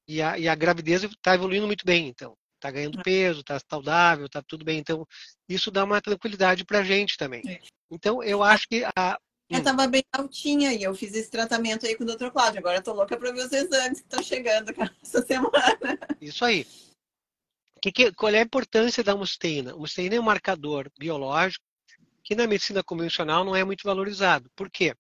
e 0.09 0.21
a, 0.21 0.39
e 0.39 0.49
a 0.49 0.55
gravidez 0.55 1.05
está 1.05 1.35
evoluindo 1.35 1.67
muito 1.67 1.85
bem, 1.85 2.09
então 2.09 2.37
está 2.65 2.71
ganhando 2.71 3.03
peso, 3.03 3.41
está 3.41 3.61
saudável, 3.71 4.27
está 4.27 4.43
tudo 4.43 4.65
bem. 4.65 4.79
Então, 4.79 5.07
isso 5.49 5.71
dá 5.71 5.85
uma 5.85 6.01
tranquilidade 6.01 6.65
para 6.65 6.79
a 6.81 6.85
gente 6.85 7.17
também. 7.17 7.43
É. 7.47 7.61
Então, 7.91 8.23
eu 8.23 8.43
acho 8.43 8.67
que 8.69 8.85
a. 8.97 9.19
Eu 9.51 9.59
estava 9.59 9.85
hum. 9.85 9.91
bem 9.91 10.03
altinha 10.11 10.73
e 10.73 10.83
eu 10.83 10.95
fiz 10.95 11.15
esse 11.15 11.31
tratamento 11.31 11.87
aí 11.87 11.95
com 11.95 12.05
o 12.05 12.07
Dr. 12.07 12.31
Cláudio. 12.31 12.59
Agora 12.59 12.79
estou 12.79 12.95
louca 12.95 13.17
para 13.17 13.31
ver 13.31 13.45
os 13.45 13.53
exames 13.53 14.01
que 14.01 14.07
estão 14.07 14.23
chegando 14.23 14.73
essa 15.03 15.23
semana. 15.23 15.99
Isso 16.19 16.45
aí. 16.45 16.67
Que, 17.83 17.93
que, 17.93 18.13
qual 18.13 18.33
é 18.33 18.39
a 18.39 18.45
importância 18.45 19.05
da 19.05 19.15
musteína? 19.15 19.73
A 19.73 19.77
musteína 19.77 20.15
é 20.15 20.21
um 20.21 20.25
marcador 20.25 20.91
biológico 20.99 21.63
que 22.25 22.35
na 22.35 22.47
medicina 22.47 22.83
convencional 22.83 23.45
não 23.45 23.55
é 23.55 23.63
muito 23.63 23.83
valorizado. 23.85 24.51
Por 24.57 24.71
quê? 24.71 24.95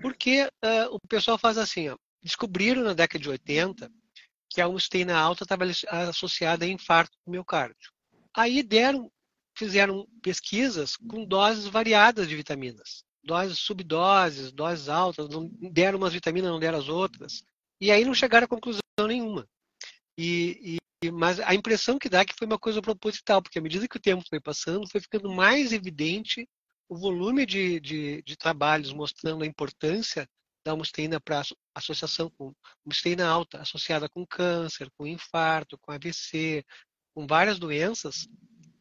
Porque 0.00 0.44
uh, 0.44 0.94
o 0.94 0.98
pessoal 1.08 1.36
faz 1.36 1.58
assim, 1.58 1.88
ó, 1.88 1.96
descobriram 2.22 2.82
na 2.82 2.94
década 2.94 3.22
de 3.22 3.28
80 3.28 3.90
que 4.48 4.60
a 4.60 4.68
homosteína 4.68 5.18
alta 5.18 5.44
estava 5.44 5.64
associada 6.08 6.64
a 6.64 6.68
infarto 6.68 7.16
do 7.26 7.32
miocárdio. 7.32 7.90
Aí 8.34 8.62
deram, 8.62 9.10
fizeram 9.56 10.06
pesquisas 10.22 10.96
com 10.96 11.24
doses 11.24 11.66
variadas 11.66 12.28
de 12.28 12.36
vitaminas, 12.36 13.02
doses 13.24 13.58
subdoses, 13.58 14.52
doses 14.52 14.88
altas, 14.88 15.28
deram 15.72 15.98
umas 15.98 16.12
vitaminas, 16.12 16.50
não 16.50 16.60
deram 16.60 16.78
as 16.78 16.88
outras, 16.88 17.42
e 17.80 17.90
aí 17.90 18.04
não 18.04 18.14
chegaram 18.14 18.44
a 18.44 18.48
conclusão 18.48 18.80
nenhuma. 19.06 19.46
E, 20.16 20.78
mas 21.10 21.40
a 21.40 21.54
impressão 21.54 21.98
que 21.98 22.08
dá 22.08 22.20
é 22.20 22.24
que 22.24 22.34
foi 22.36 22.46
uma 22.46 22.58
coisa 22.58 22.80
proposital, 22.80 23.42
porque 23.42 23.58
à 23.58 23.62
medida 23.62 23.88
que 23.88 23.96
o 23.96 24.00
tempo 24.00 24.24
foi 24.28 24.40
passando, 24.40 24.88
foi 24.88 25.00
ficando 25.00 25.30
mais 25.30 25.72
evidente 25.72 26.48
o 26.88 26.96
volume 26.96 27.46
de, 27.46 27.80
de, 27.80 28.22
de 28.22 28.36
trabalhos 28.36 28.92
mostrando 28.92 29.42
a 29.42 29.46
importância 29.46 30.28
da 30.64 30.76
musteína 30.76 31.20
para 31.20 31.42
associação 31.74 32.30
com 32.30 32.52
musteína 32.84 33.26
alta, 33.26 33.60
associada 33.60 34.08
com 34.08 34.26
câncer, 34.26 34.88
com 34.96 35.06
infarto, 35.06 35.78
com 35.78 35.90
AVC, 35.90 36.64
com 37.14 37.26
várias 37.26 37.58
doenças, 37.58 38.26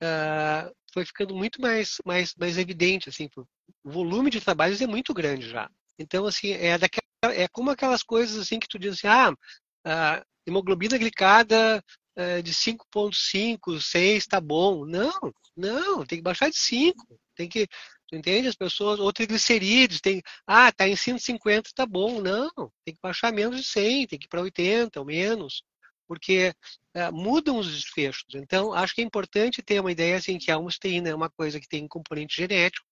uh, 0.04 0.74
foi 0.94 1.06
ficando 1.06 1.36
muito 1.36 1.62
mais, 1.62 1.98
mais, 2.06 2.36
mais 2.36 2.58
evidente, 2.58 3.10
assim, 3.10 3.30
o 3.36 3.46
volume 3.90 4.30
de 4.30 4.42
trabalhos 4.42 4.82
é 4.82 4.88
muito 4.88 5.14
grande 5.14 5.50
já. 5.50 5.70
Então, 5.98 6.26
assim, 6.26 6.52
é, 6.52 6.78
daquela, 6.78 7.02
é 7.34 7.48
como 7.48 7.70
aquelas 7.70 8.04
coisas 8.04 8.38
assim 8.38 8.60
que 8.60 8.68
tu 8.68 8.78
diz 8.78 8.94
assim, 8.94 9.08
ah, 9.08 9.32
uh, 9.32 10.26
hemoglobina 10.46 10.98
glicada 10.98 11.84
uh, 12.18 12.44
de 12.44 12.54
5.5, 12.54 13.80
6, 13.82 14.28
tá 14.28 14.42
bom. 14.42 14.86
Não, 14.86 15.34
não, 15.56 16.06
tem 16.06 16.20
que 16.20 16.24
baixar 16.24 16.50
de 16.50 16.58
5. 16.58 17.20
Tem 17.36 17.48
que 17.50 17.68
entende? 18.12 18.48
As 18.48 18.56
pessoas, 18.56 19.00
ou 19.00 19.12
triglicerídeos, 19.14 20.02
tem, 20.02 20.22
ah, 20.46 20.72
tá 20.72 20.88
em 20.88 20.96
150, 20.96 21.72
tá 21.74 21.86
bom. 21.86 22.22
Não, 22.22 22.52
tem 22.84 22.94
que 22.94 23.00
baixar 23.02 23.32
menos 23.32 23.58
de 23.58 23.64
100, 23.64 24.08
tem 24.08 24.20
que 24.20 24.26
ir 24.26 24.30
para 24.30 24.42
80 24.42 25.00
ou 25.00 25.06
menos, 25.06 25.64
porque 26.08 26.54
é, 26.94 27.10
mudam 27.12 27.58
os 27.58 27.72
desfechos. 27.72 28.36
Então, 28.36 28.74
acho 28.74 28.94
que 28.94 29.02
é 29.02 29.04
importante 29.04 29.62
ter 29.62 29.80
uma 29.80 29.92
ideia 29.92 30.18
assim 30.18 30.38
que 30.38 30.52
a 30.52 30.58
homosteína 30.58 31.10
é 31.10 31.16
uma 31.16 31.30
coisa 31.30 31.60
que 31.60 31.68
tem 31.68 31.84
um 31.84 31.88
componente 31.88 32.36
genético, 32.36 32.86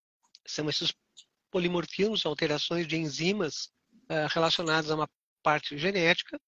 são 0.47 0.69
esses 0.69 0.93
polimorfismos, 1.51 2.25
alterações 2.25 2.87
de 2.87 2.95
enzimas 2.95 3.65
uh, 4.09 4.27
relacionadas 4.29 4.89
a 4.89 4.95
uma 4.95 5.09
parte 5.43 5.77
genética. 5.77 6.39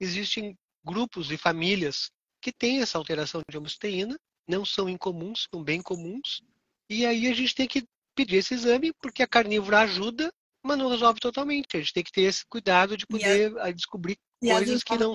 Existem 0.00 0.56
grupos 0.84 1.30
e 1.30 1.36
famílias 1.36 2.10
que 2.40 2.52
têm 2.52 2.80
essa 2.80 2.98
alteração 2.98 3.40
de 3.50 3.56
homosteína, 3.56 4.18
não 4.46 4.64
são 4.64 4.88
incomuns, 4.88 5.48
são 5.52 5.62
bem 5.62 5.80
comuns, 5.80 6.42
e 6.88 7.06
aí 7.06 7.26
a 7.26 7.34
gente 7.34 7.54
tem 7.54 7.66
que 7.66 7.84
pedir 8.14 8.36
esse 8.36 8.54
exame, 8.54 8.92
porque 9.00 9.22
a 9.22 9.26
carnívora 9.26 9.80
ajuda, 9.80 10.32
mas 10.62 10.78
não 10.78 10.88
resolve 10.88 11.18
totalmente. 11.18 11.76
A 11.76 11.80
gente 11.80 11.92
tem 11.92 12.04
que 12.04 12.12
ter 12.12 12.22
esse 12.22 12.44
cuidado 12.46 12.96
de 12.96 13.06
poder 13.06 13.58
a... 13.58 13.70
descobrir 13.70 14.18
e 14.42 14.48
coisas 14.48 14.82
que 14.82 14.96
não 14.98 15.14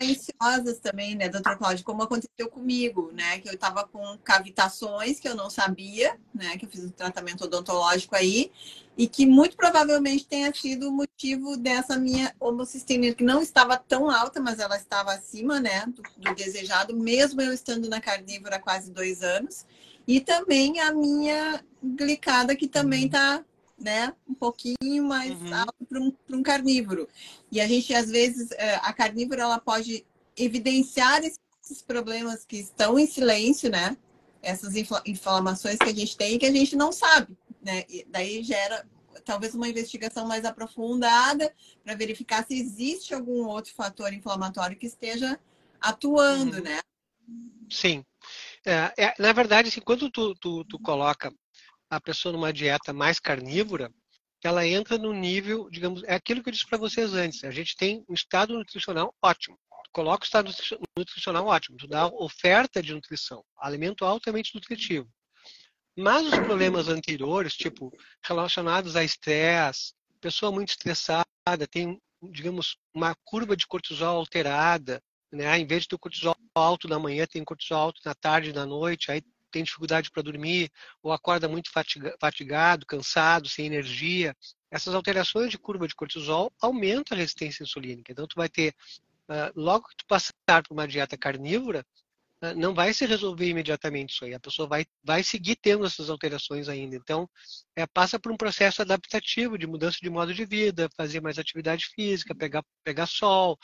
silenciosas 0.00 0.78
também, 0.78 1.16
né, 1.16 1.28
doutor 1.28 1.56
Cláudio, 1.56 1.84
como 1.84 2.02
aconteceu 2.02 2.48
comigo, 2.48 3.10
né, 3.12 3.40
que 3.40 3.48
eu 3.48 3.54
estava 3.54 3.86
com 3.86 4.16
cavitações 4.18 5.18
que 5.18 5.28
eu 5.28 5.34
não 5.34 5.50
sabia, 5.50 6.16
né, 6.32 6.56
que 6.56 6.66
eu 6.66 6.70
fiz 6.70 6.84
um 6.84 6.90
tratamento 6.90 7.44
odontológico 7.44 8.14
aí, 8.14 8.52
e 8.96 9.08
que 9.08 9.26
muito 9.26 9.56
provavelmente 9.56 10.26
tenha 10.26 10.52
sido 10.54 10.88
o 10.88 10.92
motivo 10.92 11.56
dessa 11.56 11.98
minha 11.98 12.32
homocisteína, 12.38 13.14
que 13.14 13.24
não 13.24 13.42
estava 13.42 13.76
tão 13.76 14.08
alta, 14.10 14.40
mas 14.40 14.58
ela 14.58 14.76
estava 14.76 15.12
acima, 15.12 15.60
né, 15.60 15.84
do, 15.86 16.02
do 16.16 16.34
desejado, 16.34 16.96
mesmo 16.96 17.40
eu 17.40 17.52
estando 17.52 17.88
na 17.88 18.00
carnívora 18.00 18.56
há 18.56 18.60
quase 18.60 18.92
dois 18.92 19.22
anos, 19.22 19.66
e 20.06 20.20
também 20.20 20.80
a 20.80 20.92
minha 20.92 21.62
glicada, 21.82 22.56
que 22.56 22.66
também 22.66 23.06
está 23.06 23.38
uhum. 23.38 23.44
Né, 23.78 24.12
um 24.28 24.34
pouquinho 24.34 25.04
mais 25.04 25.30
uhum. 25.40 25.54
alto 25.54 25.86
para 25.88 26.00
um, 26.00 26.12
um, 26.30 26.42
carnívoro. 26.42 27.08
E 27.50 27.60
a 27.60 27.66
gente, 27.66 27.94
às 27.94 28.10
vezes, 28.10 28.50
é, 28.52 28.74
a 28.76 28.92
carnívora 28.92 29.42
ela 29.42 29.58
pode 29.58 30.04
evidenciar 30.36 31.22
esses 31.24 31.82
problemas 31.82 32.44
que 32.44 32.56
estão 32.56 32.98
em 32.98 33.06
silêncio, 33.06 33.70
né? 33.70 33.96
Essas 34.42 34.74
inflamações 35.06 35.78
que 35.78 35.88
a 35.88 35.94
gente 35.94 36.16
tem 36.16 36.34
e 36.34 36.38
que 36.38 36.46
a 36.46 36.52
gente 36.52 36.76
não 36.76 36.92
sabe, 36.92 37.36
né? 37.62 37.84
E 37.88 38.04
daí 38.08 38.42
gera 38.42 38.86
talvez 39.24 39.54
uma 39.54 39.68
investigação 39.68 40.26
mais 40.26 40.44
aprofundada 40.44 41.52
para 41.84 41.94
verificar 41.94 42.46
se 42.46 42.58
existe 42.58 43.12
algum 43.12 43.46
outro 43.46 43.72
fator 43.74 44.12
inflamatório 44.12 44.76
que 44.76 44.86
esteja 44.86 45.38
atuando, 45.80 46.56
uhum. 46.56 46.62
né? 46.62 46.80
Sim. 47.70 48.04
É, 48.64 48.92
é, 48.96 49.14
na 49.18 49.32
verdade, 49.32 49.68
assim, 49.68 49.80
quando 49.80 50.10
tu, 50.10 50.34
tu, 50.36 50.64
tu 50.64 50.78
coloca 50.78 51.32
a 51.90 52.00
pessoa 52.00 52.32
numa 52.32 52.52
dieta 52.52 52.92
mais 52.92 53.18
carnívora, 53.18 53.92
ela 54.44 54.66
entra 54.66 54.96
no 54.96 55.12
nível, 55.12 55.68
digamos, 55.70 56.02
é 56.04 56.14
aquilo 56.14 56.42
que 56.42 56.48
eu 56.48 56.52
disse 56.52 56.66
para 56.66 56.78
vocês 56.78 57.12
antes. 57.14 57.42
A 57.44 57.50
gente 57.50 57.76
tem 57.76 58.04
um 58.08 58.14
estado 58.14 58.54
nutricional 58.54 59.14
ótimo. 59.22 59.58
Tu 59.84 59.90
coloca 59.92 60.22
o 60.22 60.26
estado 60.26 60.50
nutricional 60.96 61.46
ótimo, 61.46 61.76
tu 61.76 61.88
dá 61.88 62.06
oferta 62.06 62.82
de 62.82 62.94
nutrição, 62.94 63.42
alimento 63.58 64.04
altamente 64.04 64.54
nutritivo. 64.54 65.08
Mas 65.96 66.26
os 66.26 66.38
problemas 66.38 66.88
anteriores, 66.88 67.54
tipo, 67.54 67.90
relacionados 68.22 68.94
a 68.94 69.02
estresse, 69.02 69.94
pessoa 70.20 70.52
muito 70.52 70.70
estressada, 70.70 71.26
tem, 71.70 72.00
digamos, 72.30 72.76
uma 72.94 73.16
curva 73.24 73.56
de 73.56 73.66
cortisol 73.66 74.18
alterada, 74.18 75.02
né? 75.32 75.58
Em 75.58 75.66
vez 75.66 75.82
de 75.82 75.88
ter 75.88 75.98
cortisol 75.98 76.36
alto 76.54 76.86
na 76.86 76.98
manhã, 76.98 77.26
tem 77.26 77.42
cortisol 77.42 77.78
alto 77.78 78.00
na 78.04 78.14
tarde, 78.14 78.52
na 78.52 78.64
noite, 78.64 79.10
aí 79.10 79.22
tem 79.50 79.62
dificuldade 79.62 80.10
para 80.10 80.22
dormir, 80.22 80.70
ou 81.02 81.12
acorda 81.12 81.48
muito 81.48 81.70
fatigado, 82.20 82.86
cansado, 82.86 83.48
sem 83.48 83.66
energia. 83.66 84.34
Essas 84.70 84.94
alterações 84.94 85.50
de 85.50 85.58
curva 85.58 85.88
de 85.88 85.94
cortisol 85.94 86.52
aumentam 86.60 87.16
a 87.16 87.18
resistência 87.18 87.62
insulínica. 87.62 88.12
Então, 88.12 88.26
tu 88.26 88.34
vai 88.36 88.48
ter, 88.48 88.74
uh, 89.28 89.52
logo 89.54 89.88
que 89.88 89.96
tu 89.96 90.06
passar 90.06 90.62
por 90.62 90.74
uma 90.74 90.86
dieta 90.86 91.16
carnívora, 91.16 91.84
uh, 92.42 92.54
não 92.54 92.74
vai 92.74 92.92
se 92.92 93.06
resolver 93.06 93.48
imediatamente 93.48 94.14
isso 94.14 94.24
aí. 94.24 94.34
A 94.34 94.40
pessoa 94.40 94.68
vai, 94.68 94.84
vai 95.02 95.22
seguir 95.22 95.56
tendo 95.56 95.86
essas 95.86 96.10
alterações 96.10 96.68
ainda. 96.68 96.96
Então, 96.96 97.28
é, 97.76 97.86
passa 97.86 98.18
por 98.18 98.30
um 98.30 98.36
processo 98.36 98.82
adaptativo 98.82 99.56
de 99.56 99.66
mudança 99.66 99.98
de 100.00 100.10
modo 100.10 100.34
de 100.34 100.44
vida, 100.44 100.88
fazer 100.96 101.20
mais 101.20 101.38
atividade 101.38 101.86
física, 101.94 102.34
pegar, 102.34 102.62
pegar 102.84 103.06
sol, 103.06 103.58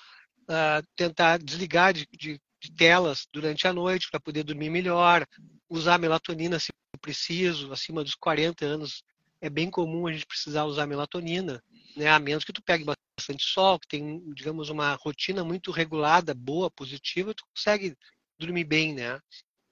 uh, 0.44 0.86
tentar 0.96 1.38
desligar 1.38 1.92
de, 1.92 2.06
de, 2.12 2.40
de, 2.64 2.72
telas 2.72 3.26
durante 3.32 3.66
a 3.66 3.72
noite 3.72 4.08
para 4.10 4.20
poder 4.20 4.42
dormir 4.42 4.70
melhor, 4.70 5.26
usar 5.68 5.98
melatonina 5.98 6.58
se 6.58 6.68
preciso, 7.00 7.72
acima 7.72 8.02
dos 8.02 8.14
40 8.14 8.64
anos 8.64 9.02
é 9.40 9.50
bem 9.50 9.70
comum 9.70 10.06
a 10.06 10.12
gente 10.12 10.26
precisar 10.26 10.64
usar 10.64 10.86
melatonina, 10.86 11.62
né? 11.94 12.08
A 12.08 12.18
menos 12.18 12.44
que 12.44 12.52
tu 12.52 12.62
pegue 12.62 12.84
bastante 12.84 13.44
sol, 13.44 13.78
que 13.78 13.86
tem, 13.88 14.22
digamos, 14.32 14.70
uma 14.70 14.94
rotina 14.94 15.44
muito 15.44 15.70
regulada, 15.70 16.32
boa, 16.32 16.70
positiva, 16.70 17.34
tu 17.34 17.44
consegue 17.54 17.94
dormir 18.38 18.64
bem, 18.64 18.94
né? 18.94 19.20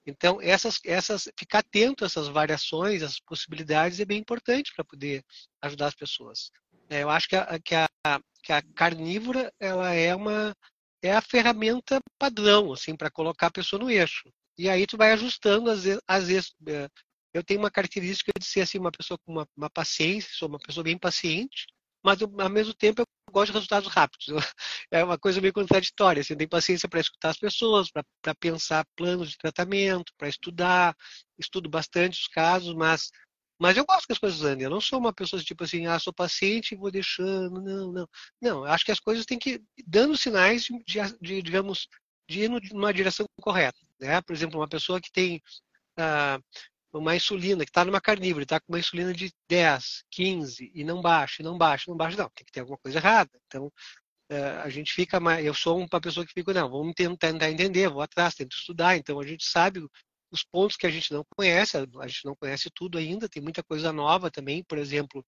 Então, 0.04 0.42
essas, 0.42 0.78
essas, 0.84 1.28
ficar 1.38 1.60
atento 1.60 2.04
a 2.04 2.06
essas 2.06 2.28
variações, 2.28 3.02
essas 3.02 3.20
possibilidades 3.20 3.98
é 3.98 4.04
bem 4.04 4.18
importante 4.18 4.72
para 4.74 4.84
poder 4.84 5.24
ajudar 5.62 5.86
as 5.86 5.94
pessoas. 5.94 6.50
É, 6.90 7.02
eu 7.02 7.08
acho 7.08 7.28
que 7.28 7.36
a, 7.36 7.58
que, 7.58 7.74
a, 7.74 7.88
que 8.42 8.52
a 8.52 8.60
carnívora 8.74 9.50
ela 9.58 9.92
é 9.94 10.14
uma 10.14 10.54
é 11.02 11.12
a 11.12 11.20
ferramenta 11.20 12.00
padrão 12.18 12.72
assim 12.72 12.96
para 12.96 13.10
colocar 13.10 13.48
a 13.48 13.52
pessoa 13.52 13.82
no 13.82 13.90
eixo. 13.90 14.30
E 14.56 14.68
aí 14.68 14.86
tu 14.86 14.96
vai 14.96 15.12
ajustando 15.12 15.70
às 15.70 15.84
vezes, 15.84 16.00
às 16.06 16.28
vezes 16.28 16.54
é, 16.68 16.88
eu 17.34 17.42
tenho 17.42 17.60
uma 17.60 17.70
característica 17.70 18.32
de 18.38 18.44
ser 18.44 18.60
assim 18.62 18.78
uma 18.78 18.92
pessoa 18.92 19.18
com 19.18 19.32
uma, 19.32 19.48
uma 19.56 19.70
paciência, 19.70 20.30
sou 20.34 20.48
uma 20.48 20.58
pessoa 20.58 20.84
bem 20.84 20.98
paciente, 20.98 21.66
mas 22.04 22.20
eu, 22.20 22.32
ao 22.38 22.50
mesmo 22.50 22.74
tempo 22.74 23.02
eu 23.02 23.06
gosto 23.32 23.48
de 23.48 23.54
resultados 23.54 23.88
rápidos. 23.88 24.26
É 24.90 25.02
uma 25.02 25.18
coisa 25.18 25.40
meio 25.40 25.54
contraditória. 25.54 26.20
Assim, 26.20 26.34
eu 26.34 26.36
tenho 26.36 26.50
paciência 26.50 26.86
para 26.88 27.00
escutar 27.00 27.30
as 27.30 27.38
pessoas, 27.38 27.90
para 27.90 28.34
pensar 28.34 28.84
planos 28.94 29.30
de 29.30 29.38
tratamento, 29.38 30.12
para 30.18 30.28
estudar, 30.28 30.94
estudo 31.38 31.68
bastante 31.70 32.20
os 32.20 32.28
casos, 32.28 32.74
mas 32.74 33.10
mas 33.62 33.76
eu 33.76 33.84
gosto 33.86 34.06
que 34.06 34.12
as 34.12 34.18
coisas 34.18 34.42
andem. 34.42 34.64
Eu 34.64 34.70
não 34.70 34.80
sou 34.80 34.98
uma 34.98 35.12
pessoa 35.12 35.40
tipo 35.40 35.62
assim, 35.62 35.86
ah, 35.86 35.98
sou 35.98 36.12
paciente 36.12 36.72
e 36.72 36.76
vou 36.76 36.90
deixando. 36.90 37.62
Não, 37.62 37.92
não. 37.92 38.08
Não, 38.40 38.64
acho 38.64 38.84
que 38.84 38.90
as 38.90 38.98
coisas 38.98 39.24
têm 39.24 39.38
que 39.38 39.50
ir 39.50 39.84
dando 39.86 40.16
sinais 40.16 40.64
de, 40.64 40.72
de, 40.84 41.18
de 41.20 41.42
digamos, 41.42 41.86
de 42.28 42.42
ir 42.42 42.50
numa 42.72 42.92
direção 42.92 43.24
correta. 43.40 43.78
Né? 44.00 44.20
Por 44.22 44.34
exemplo, 44.34 44.58
uma 44.58 44.68
pessoa 44.68 45.00
que 45.00 45.12
tem 45.12 45.40
ah, 45.96 46.40
uma 46.92 47.14
insulina, 47.14 47.64
que 47.64 47.70
está 47.70 47.84
numa 47.84 48.00
carnívora, 48.00 48.42
está 48.42 48.58
com 48.58 48.72
uma 48.72 48.80
insulina 48.80 49.14
de 49.14 49.32
10, 49.48 50.04
15 50.10 50.72
e 50.74 50.82
não 50.82 51.00
baixa, 51.00 51.42
não 51.42 51.56
baixa, 51.56 51.84
não 51.88 51.96
baixa, 51.96 52.16
não, 52.16 52.30
tem 52.34 52.44
que 52.44 52.52
ter 52.52 52.60
alguma 52.60 52.78
coisa 52.78 52.98
errada. 52.98 53.30
Então, 53.46 53.72
eh, 54.28 54.60
a 54.64 54.68
gente 54.70 54.92
fica 54.92 55.20
mais. 55.20 55.44
Eu 55.44 55.54
sou 55.54 55.78
uma 55.78 56.00
pessoa 56.00 56.26
que 56.26 56.32
fica, 56.32 56.52
não, 56.52 56.68
vamos 56.70 56.94
tentar 56.94 57.50
entender, 57.50 57.88
vou 57.88 58.02
atrás, 58.02 58.34
tento 58.34 58.56
estudar. 58.56 58.96
Então, 58.96 59.20
a 59.20 59.26
gente 59.26 59.44
sabe 59.44 59.80
os 60.32 60.42
pontos 60.42 60.76
que 60.76 60.86
a 60.86 60.90
gente 60.90 61.12
não 61.12 61.24
conhece, 61.36 61.76
a 61.76 62.06
gente 62.08 62.24
não 62.24 62.34
conhece 62.34 62.70
tudo 62.74 62.96
ainda, 62.96 63.28
tem 63.28 63.42
muita 63.42 63.62
coisa 63.62 63.92
nova 63.92 64.30
também, 64.30 64.64
por 64.64 64.78
exemplo, 64.78 65.24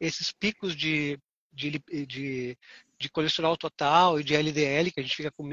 esses 0.00 0.30
picos 0.30 0.76
de, 0.76 1.18
de, 1.52 1.82
de, 2.06 2.56
de 2.98 3.08
colesterol 3.10 3.56
total 3.56 4.20
e 4.20 4.24
de 4.24 4.36
LDL, 4.36 4.92
que 4.92 5.00
a 5.00 5.02
gente 5.02 5.16
fica 5.16 5.32
com. 5.32 5.48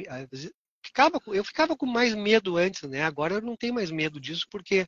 Ficava, 0.85 1.19
eu 1.27 1.43
ficava 1.43 1.75
com 1.75 1.87
mais 1.87 2.13
medo 2.13 2.57
antes, 2.57 2.83
né? 2.83 3.03
Agora 3.03 3.33
eu 3.33 3.41
não 3.41 3.57
tenho 3.57 3.73
mais 3.73 3.89
medo 3.89 4.19
disso, 4.19 4.45
porque 4.51 4.87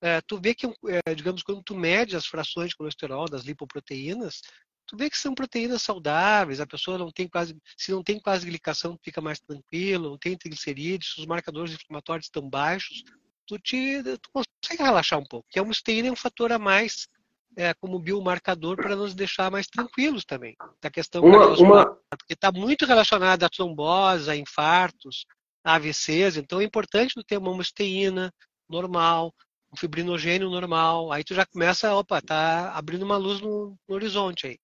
é, 0.00 0.22
tu 0.22 0.40
vê 0.40 0.54
que, 0.54 0.66
é, 0.66 1.14
digamos, 1.14 1.42
quando 1.42 1.62
tu 1.62 1.74
mede 1.74 2.16
as 2.16 2.26
frações 2.26 2.70
de 2.70 2.76
colesterol 2.76 3.26
das 3.28 3.42
lipoproteínas, 3.42 4.40
tu 4.86 4.96
vê 4.96 5.10
que 5.10 5.18
são 5.18 5.34
proteínas 5.34 5.82
saudáveis, 5.82 6.60
a 6.60 6.66
pessoa 6.66 6.96
não 6.96 7.10
tem 7.10 7.28
quase, 7.28 7.56
se 7.76 7.92
não 7.92 8.02
tem 8.02 8.18
quase 8.18 8.46
glicação, 8.46 8.98
fica 9.02 9.20
mais 9.20 9.38
tranquilo, 9.40 10.10
não 10.10 10.18
tem 10.18 10.36
triglicerídeos, 10.36 11.18
os 11.18 11.26
marcadores 11.26 11.74
inflamatórios 11.74 12.26
estão 12.26 12.48
baixos, 12.48 13.02
tu, 13.46 13.58
te, 13.58 14.02
tu 14.18 14.30
consegue 14.32 14.82
relaxar 14.82 15.18
um 15.18 15.24
pouco. 15.24 15.46
Que 15.50 15.58
a 15.58 15.62
homosteína 15.62 16.08
é 16.08 16.12
um 16.12 16.16
fator 16.16 16.52
a 16.52 16.58
mais 16.58 17.08
é, 17.56 17.72
como 17.74 17.98
biomarcador 17.98 18.76
para 18.76 18.96
nos 18.96 19.14
deixar 19.14 19.50
mais 19.50 19.66
tranquilos 19.66 20.24
também. 20.24 20.56
Da 20.80 20.90
questão 20.90 21.22
uma, 21.22 21.48
uma... 21.58 21.98
porque 22.10 22.34
está 22.34 22.50
muito 22.50 22.84
relacionada 22.84 23.46
a 23.46 23.50
trombose, 23.50 24.30
a 24.30 24.36
infartos, 24.36 25.24
a 25.64 25.74
AVCs, 25.74 26.36
então 26.36 26.60
é 26.60 26.64
importante 26.64 27.14
ter 27.26 27.38
uma 27.38 27.50
homosteína 27.50 28.32
normal, 28.68 29.32
um 29.72 29.76
fibrinogênio 29.76 30.50
normal. 30.50 31.12
Aí 31.12 31.24
tu 31.24 31.34
já 31.34 31.46
começa, 31.46 31.94
opa, 31.94 32.20
tá 32.20 32.72
abrindo 32.74 33.02
uma 33.02 33.16
luz 33.16 33.40
no, 33.40 33.76
no 33.88 33.94
horizonte 33.94 34.46
aí. 34.46 34.58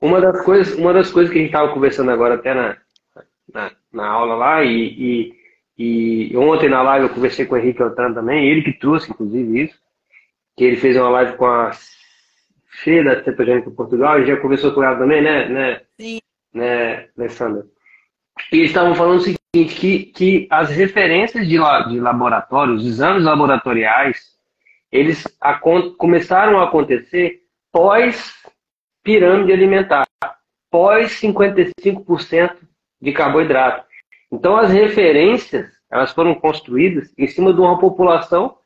Uma 0.00 0.20
das 0.20 0.44
coisas, 0.44 0.74
uma 0.74 0.92
das 0.92 1.10
coisas 1.10 1.32
que 1.32 1.38
a 1.38 1.42
gente 1.42 1.52
estava 1.52 1.72
conversando 1.72 2.10
agora 2.10 2.34
até 2.34 2.52
na, 2.52 2.76
na, 3.52 3.70
na 3.92 4.06
aula 4.08 4.34
lá, 4.34 4.64
e, 4.64 4.88
e, 4.98 5.41
e, 5.78 6.36
ontem 6.36 6.68
na 6.68 6.82
live 6.82 7.06
eu 7.06 7.14
conversei 7.14 7.46
com 7.46 7.54
o 7.54 7.58
Henrique 7.58 7.82
Altano 7.82 8.14
também, 8.14 8.48
ele 8.48 8.62
que 8.62 8.72
trouxe, 8.72 9.10
inclusive, 9.10 9.64
isso, 9.64 9.78
que 10.56 10.64
ele 10.64 10.76
fez 10.76 10.96
uma 10.96 11.08
live 11.08 11.36
com 11.36 11.46
a 11.46 11.70
Fê 12.66 13.02
da 13.02 13.22
Cetogênica 13.22 13.70
Portugal, 13.70 14.20
e 14.20 14.26
já 14.26 14.36
conversou 14.36 14.72
com 14.72 14.82
ela 14.82 14.96
também, 14.96 15.22
né, 15.22 15.48
né, 15.48 15.80
Sim. 15.98 16.20
né 16.52 17.08
Alessandra? 17.18 17.64
E 18.50 18.56
eles 18.56 18.70
estavam 18.70 18.94
falando 18.94 19.18
o 19.18 19.22
seguinte, 19.22 19.74
que, 19.74 19.98
que 20.06 20.48
as 20.50 20.70
referências 20.70 21.46
de, 21.46 21.58
de 21.88 22.00
laboratório, 22.00 22.74
os 22.74 22.86
exames 22.86 23.24
laboratoriais, 23.24 24.32
eles 24.90 25.26
a, 25.40 25.58
começaram 25.98 26.58
a 26.58 26.64
acontecer 26.64 27.42
pós 27.70 28.34
pirâmide 29.02 29.52
alimentar, 29.52 30.06
pós 30.70 31.20
55% 31.20 32.56
de 33.00 33.12
carboidrato. 33.12 33.91
Então 34.32 34.56
as 34.56 34.70
referências, 34.70 35.70
elas 35.90 36.10
foram 36.12 36.34
construídas 36.34 37.12
em 37.18 37.26
cima 37.26 37.52
de 37.52 37.60
uma 37.60 37.78
população 37.78 38.56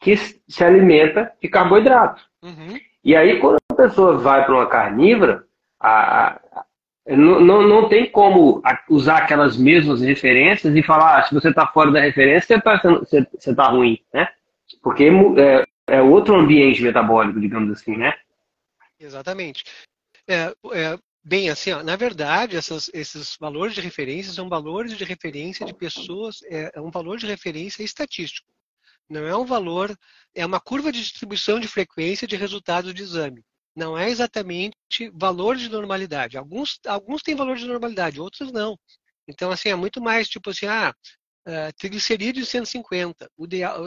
que 0.00 0.16
se 0.16 0.64
alimenta 0.64 1.30
de 1.40 1.48
carboidrato. 1.48 2.22
Uhum. 2.42 2.80
E 3.04 3.14
aí 3.14 3.38
quando 3.38 3.58
a 3.70 3.74
pessoa 3.74 4.16
vai 4.16 4.44
para 4.44 4.54
uma 4.54 4.66
carnívora, 4.66 5.44
a, 5.78 6.40
não, 7.06 7.40
não, 7.40 7.62
não 7.62 7.88
tem 7.88 8.10
como 8.10 8.62
usar 8.88 9.18
aquelas 9.18 9.56
mesmas 9.56 10.00
referências 10.00 10.74
e 10.74 10.82
falar, 10.82 11.18
ah, 11.18 11.22
se 11.22 11.34
você 11.34 11.50
está 11.50 11.66
fora 11.66 11.90
da 11.90 12.00
referência, 12.00 12.46
você 12.46 12.54
está 12.54 13.26
você 13.30 13.54
tá 13.54 13.68
ruim, 13.68 13.98
né? 14.12 14.28
Porque 14.82 15.10
é, 15.36 15.64
é 15.96 16.02
outro 16.02 16.34
ambiente 16.34 16.82
metabólico, 16.82 17.40
digamos 17.40 17.70
assim, 17.72 17.96
né? 17.96 18.14
Exatamente. 18.98 19.64
É, 20.28 20.52
é, 20.72 20.98
bem, 21.22 21.50
assim, 21.50 21.72
ó, 21.72 21.82
na 21.82 21.96
verdade, 21.96 22.56
essas, 22.56 22.90
esses 22.92 23.36
valores 23.38 23.74
de 23.74 23.80
referência 23.80 24.32
são 24.32 24.48
valores 24.48 24.96
de 24.96 25.04
referência 25.04 25.66
de 25.66 25.74
pessoas, 25.74 26.42
é, 26.44 26.70
é 26.74 26.80
um 26.80 26.90
valor 26.90 27.18
de 27.18 27.26
referência 27.26 27.82
estatístico. 27.82 28.48
Não 29.08 29.26
é 29.26 29.36
um 29.36 29.44
valor, 29.44 29.96
é 30.34 30.46
uma 30.46 30.60
curva 30.60 30.92
de 30.92 31.00
distribuição 31.00 31.58
de 31.58 31.68
frequência 31.68 32.26
de 32.26 32.36
resultados 32.36 32.94
de 32.94 33.02
exame 33.02 33.44
não 33.74 33.96
é 33.96 34.10
exatamente 34.10 34.74
valor 35.14 35.56
de 35.56 35.68
normalidade. 35.68 36.36
Alguns, 36.36 36.78
alguns 36.86 37.22
têm 37.22 37.34
valor 37.34 37.56
de 37.56 37.66
normalidade, 37.66 38.20
outros 38.20 38.52
não. 38.52 38.78
Então, 39.28 39.50
assim, 39.50 39.68
é 39.70 39.74
muito 39.74 40.00
mais 40.00 40.28
tipo 40.28 40.50
assim, 40.50 40.66
ah, 40.66 40.94
uh, 41.46 41.72
triglicerídeos 41.78 42.48
150. 42.48 43.30
O 43.36 43.46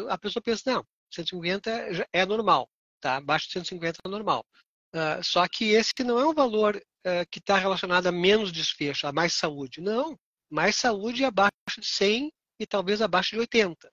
a 0.10 0.18
pessoa 0.18 0.42
pensa, 0.42 0.64
não, 0.66 0.86
150 1.12 2.08
é 2.12 2.26
normal, 2.26 2.70
tá? 3.00 3.18
Abaixo 3.18 3.48
de 3.48 3.54
150 3.54 4.00
é 4.04 4.10
normal. 4.10 4.46
Uh, 4.94 5.24
só 5.24 5.48
que 5.48 5.72
esse 5.72 6.04
não 6.04 6.20
é 6.20 6.26
um 6.26 6.34
valor 6.34 6.76
uh, 6.76 7.26
que 7.32 7.40
está 7.40 7.58
relacionado 7.58 8.08
a 8.08 8.12
menos 8.12 8.52
desfecho, 8.52 9.08
a 9.08 9.12
mais 9.12 9.34
saúde. 9.34 9.82
Não, 9.82 10.18
mais 10.50 10.76
saúde 10.76 11.24
é 11.24 11.28
abaixo 11.28 11.80
de 11.80 11.88
100 11.88 12.32
e 12.60 12.66
talvez 12.68 13.02
abaixo 13.02 13.32
de 13.32 13.40
80, 13.40 13.92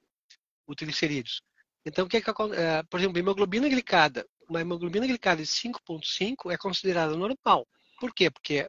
o 0.67 0.75
triglicerídeos. 0.75 1.43
Então, 1.87 2.05
o 2.05 2.09
que 2.09 2.19
é 2.19 2.21
que 2.21 2.29
acontece? 2.29 2.87
Por 2.91 3.01
exemplo, 3.01 3.19
hemoglobina 3.19 3.69
glicada 3.69 4.27
uma 4.51 4.61
hemoglobina 4.61 5.07
glicada 5.07 5.41
de 5.41 5.49
5,5 5.49 6.53
é 6.53 6.59
considerada 6.59 7.17
normal. 7.17 7.67
Por 8.01 8.13
quê? 8.13 8.29
Porque 8.31 8.69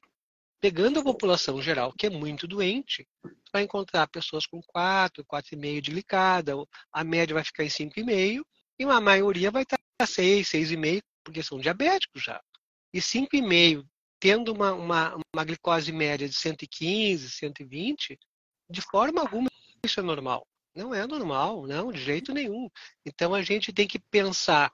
pegando 0.62 1.00
a 1.00 1.04
população 1.04 1.60
geral, 1.60 1.92
que 1.92 2.06
é 2.06 2.10
muito 2.10 2.48
doente, 2.48 3.08
vai 3.52 3.64
encontrar 3.64 4.08
pessoas 4.08 4.46
com 4.46 4.62
4, 4.62 5.26
4,5 5.26 5.82
de 5.82 5.92
glicada, 5.92 6.54
a 6.94 7.04
média 7.04 7.34
vai 7.34 7.44
ficar 7.44 7.64
em 7.64 7.68
5,5 7.68 8.44
e 8.78 8.86
uma 8.86 9.02
maioria 9.02 9.50
vai 9.50 9.64
estar 9.64 9.80
6, 10.06 10.48
6,5, 10.48 11.02
porque 11.24 11.44
são 11.44 11.60
diabéticos 11.60 12.24
já. 12.24 12.42
E 12.94 13.00
5,5, 13.00 13.86
tendo 14.20 14.54
uma, 14.54 14.74
uma, 14.74 15.18
uma 15.34 15.44
glicose 15.44 15.92
média 15.92 16.28
de 16.28 16.36
115, 16.36 17.30
120, 17.30 18.20
de 18.70 18.82
forma 18.82 19.22
alguma 19.22 19.50
isso 19.84 20.00
é 20.00 20.04
normal. 20.04 20.46
Não 20.76 20.94
é 20.94 21.06
normal, 21.06 21.66
não, 21.68 21.92
de 21.92 22.00
jeito 22.00 22.34
nenhum. 22.34 22.70
Então 23.06 23.34
a 23.34 23.42
gente 23.42 23.74
tem 23.74 23.88
que 23.88 24.00
pensar 24.00 24.72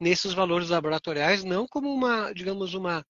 nesses 0.00 0.34
valores 0.34 0.68
laboratoriais, 0.68 1.44
não 1.44 1.66
como 1.66 1.92
uma, 1.92 2.32
digamos, 2.32 2.74
uma. 2.74 3.04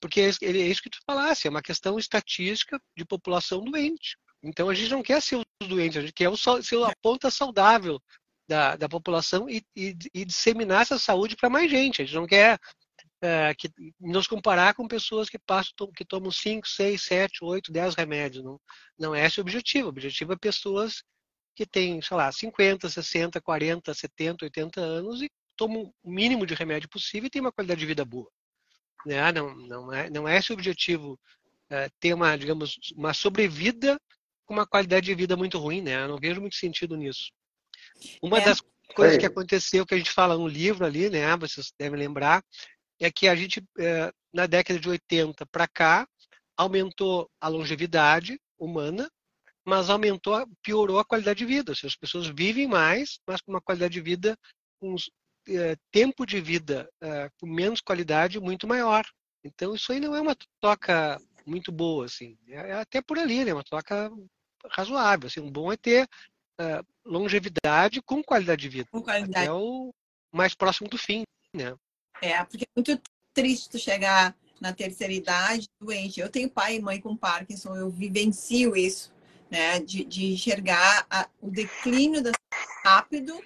Porque 0.00 0.20
é, 0.20 0.28
é 0.42 0.68
isso 0.68 0.82
que 0.82 0.90
tu 0.90 0.98
falasse, 1.06 1.46
é 1.46 1.50
uma 1.50 1.62
questão 1.62 1.98
estatística 1.98 2.80
de 2.96 3.04
população 3.04 3.64
doente. 3.64 4.16
Então 4.42 4.68
a 4.68 4.74
gente 4.74 4.90
não 4.90 5.02
quer 5.02 5.20
ser 5.20 5.36
os 5.36 5.68
doentes, 5.68 5.98
a 5.98 6.00
gente 6.00 6.12
quer 6.12 6.30
ser 6.62 6.82
a 6.84 6.92
ponta 7.02 7.30
saudável 7.30 8.00
da, 8.50 8.74
da 8.74 8.88
população 8.88 9.48
e, 9.48 9.64
e, 9.76 9.96
e 10.12 10.24
disseminar 10.24 10.82
essa 10.82 10.98
saúde 10.98 11.36
para 11.36 11.48
mais 11.48 11.70
gente. 11.70 12.02
A 12.02 12.04
gente 12.04 12.16
não 12.16 12.26
quer 12.26 12.58
é, 13.22 13.54
que, 13.54 13.70
nos 14.00 14.26
comparar 14.26 14.74
com 14.74 14.88
pessoas 14.88 15.30
que 15.30 15.38
passam, 15.38 15.72
que 15.94 16.04
tomam 16.04 16.32
5, 16.32 16.66
6, 16.66 17.00
7, 17.00 17.44
8, 17.44 17.70
10 17.70 17.94
remédios. 17.94 18.42
Não, 18.42 18.60
não 18.98 19.14
é 19.14 19.24
esse 19.24 19.38
o 19.38 19.42
objetivo. 19.42 19.86
O 19.86 19.90
objetivo 19.90 20.32
é 20.32 20.36
pessoas 20.36 21.04
que 21.54 21.64
têm, 21.64 22.02
sei 22.02 22.16
lá, 22.16 22.32
50, 22.32 22.88
60, 22.88 23.40
40, 23.40 23.94
70, 23.94 24.44
80 24.46 24.80
anos 24.80 25.22
e 25.22 25.30
tomam 25.56 25.94
o 26.02 26.10
mínimo 26.10 26.44
de 26.44 26.54
remédio 26.54 26.88
possível 26.88 27.28
e 27.28 27.30
tem 27.30 27.40
uma 27.40 27.52
qualidade 27.52 27.78
de 27.78 27.86
vida 27.86 28.04
boa. 28.04 28.28
Né? 29.06 29.30
Não, 29.30 29.54
não, 29.54 29.92
é, 29.92 30.10
não 30.10 30.26
é 30.26 30.38
esse 30.38 30.50
o 30.50 30.54
objetivo, 30.54 31.16
é, 31.70 31.88
ter 32.00 32.14
uma, 32.14 32.36
digamos, 32.36 32.76
uma 32.96 33.14
sobrevida 33.14 33.96
com 34.44 34.54
uma 34.54 34.66
qualidade 34.66 35.06
de 35.06 35.14
vida 35.14 35.36
muito 35.36 35.56
ruim, 35.56 35.80
né? 35.82 36.02
Eu 36.02 36.08
não 36.08 36.18
vejo 36.18 36.40
muito 36.40 36.56
sentido 36.56 36.96
nisso. 36.96 37.30
Uma 38.22 38.38
é. 38.38 38.44
das 38.44 38.62
coisas 38.94 39.18
que 39.18 39.26
aconteceu, 39.26 39.86
que 39.86 39.94
a 39.94 39.98
gente 39.98 40.10
fala 40.10 40.36
no 40.36 40.48
livro 40.48 40.84
ali, 40.84 41.08
né? 41.08 41.36
Vocês 41.36 41.72
devem 41.78 41.98
lembrar, 41.98 42.42
é 43.00 43.10
que 43.10 43.28
a 43.28 43.34
gente, 43.34 43.62
é, 43.78 44.12
na 44.32 44.46
década 44.46 44.78
de 44.78 44.88
80 44.88 45.46
para 45.46 45.66
cá, 45.66 46.06
aumentou 46.56 47.30
a 47.40 47.48
longevidade 47.48 48.38
humana, 48.58 49.10
mas 49.64 49.88
aumentou, 49.88 50.46
piorou 50.62 50.98
a 50.98 51.04
qualidade 51.04 51.38
de 51.38 51.46
vida. 51.46 51.74
Seja, 51.74 51.88
as 51.88 51.96
pessoas 51.96 52.26
vivem 52.26 52.66
mais, 52.66 53.18
mas 53.26 53.40
com 53.40 53.52
uma 53.52 53.60
qualidade 53.60 53.94
de 53.94 54.00
vida, 54.00 54.36
com 54.78 54.94
um 54.94 54.96
é, 55.48 55.76
tempo 55.90 56.26
de 56.26 56.40
vida 56.40 56.88
é, 57.00 57.30
com 57.40 57.46
menos 57.46 57.80
qualidade 57.80 58.38
muito 58.38 58.66
maior. 58.66 59.04
Então 59.44 59.74
isso 59.74 59.92
aí 59.92 60.00
não 60.00 60.14
é 60.14 60.20
uma 60.20 60.36
toca 60.60 61.18
muito 61.46 61.72
boa, 61.72 62.04
assim. 62.04 62.36
É, 62.48 62.54
é 62.56 62.72
até 62.74 63.00
por 63.00 63.18
ali, 63.18 63.44
né? 63.44 63.52
Uma 63.54 63.64
toca 63.64 64.10
razoável. 64.70 65.26
Assim, 65.26 65.40
um 65.40 65.50
bom 65.50 65.72
é 65.72 65.76
ter 65.76 66.06
uh, 66.60 66.86
longevidade 67.04 68.02
com 68.02 68.22
qualidade 68.22 68.62
de 68.62 68.68
vida. 68.68 68.88
Com 68.90 69.02
qualidade. 69.02 69.46
É 69.46 69.52
o 69.52 69.90
mais 70.32 70.54
próximo 70.54 70.88
do 70.88 70.98
fim, 70.98 71.24
né? 71.54 71.74
É, 72.20 72.44
porque 72.44 72.64
é 72.64 72.68
muito 72.76 73.00
triste 73.32 73.70
tu 73.70 73.78
chegar 73.78 74.36
na 74.60 74.72
terceira 74.72 75.12
idade 75.12 75.68
doente. 75.80 76.20
Eu 76.20 76.28
tenho 76.28 76.50
pai 76.50 76.76
e 76.76 76.80
mãe 76.80 77.00
com 77.00 77.16
Parkinson, 77.16 77.74
eu 77.74 77.90
vivencio 77.90 78.76
isso, 78.76 79.12
né? 79.50 79.80
De, 79.80 80.04
de 80.04 80.32
enxergar 80.32 81.06
a, 81.10 81.28
o 81.40 81.50
declínio 81.50 82.22
da 82.22 82.32
rápido 82.84 83.42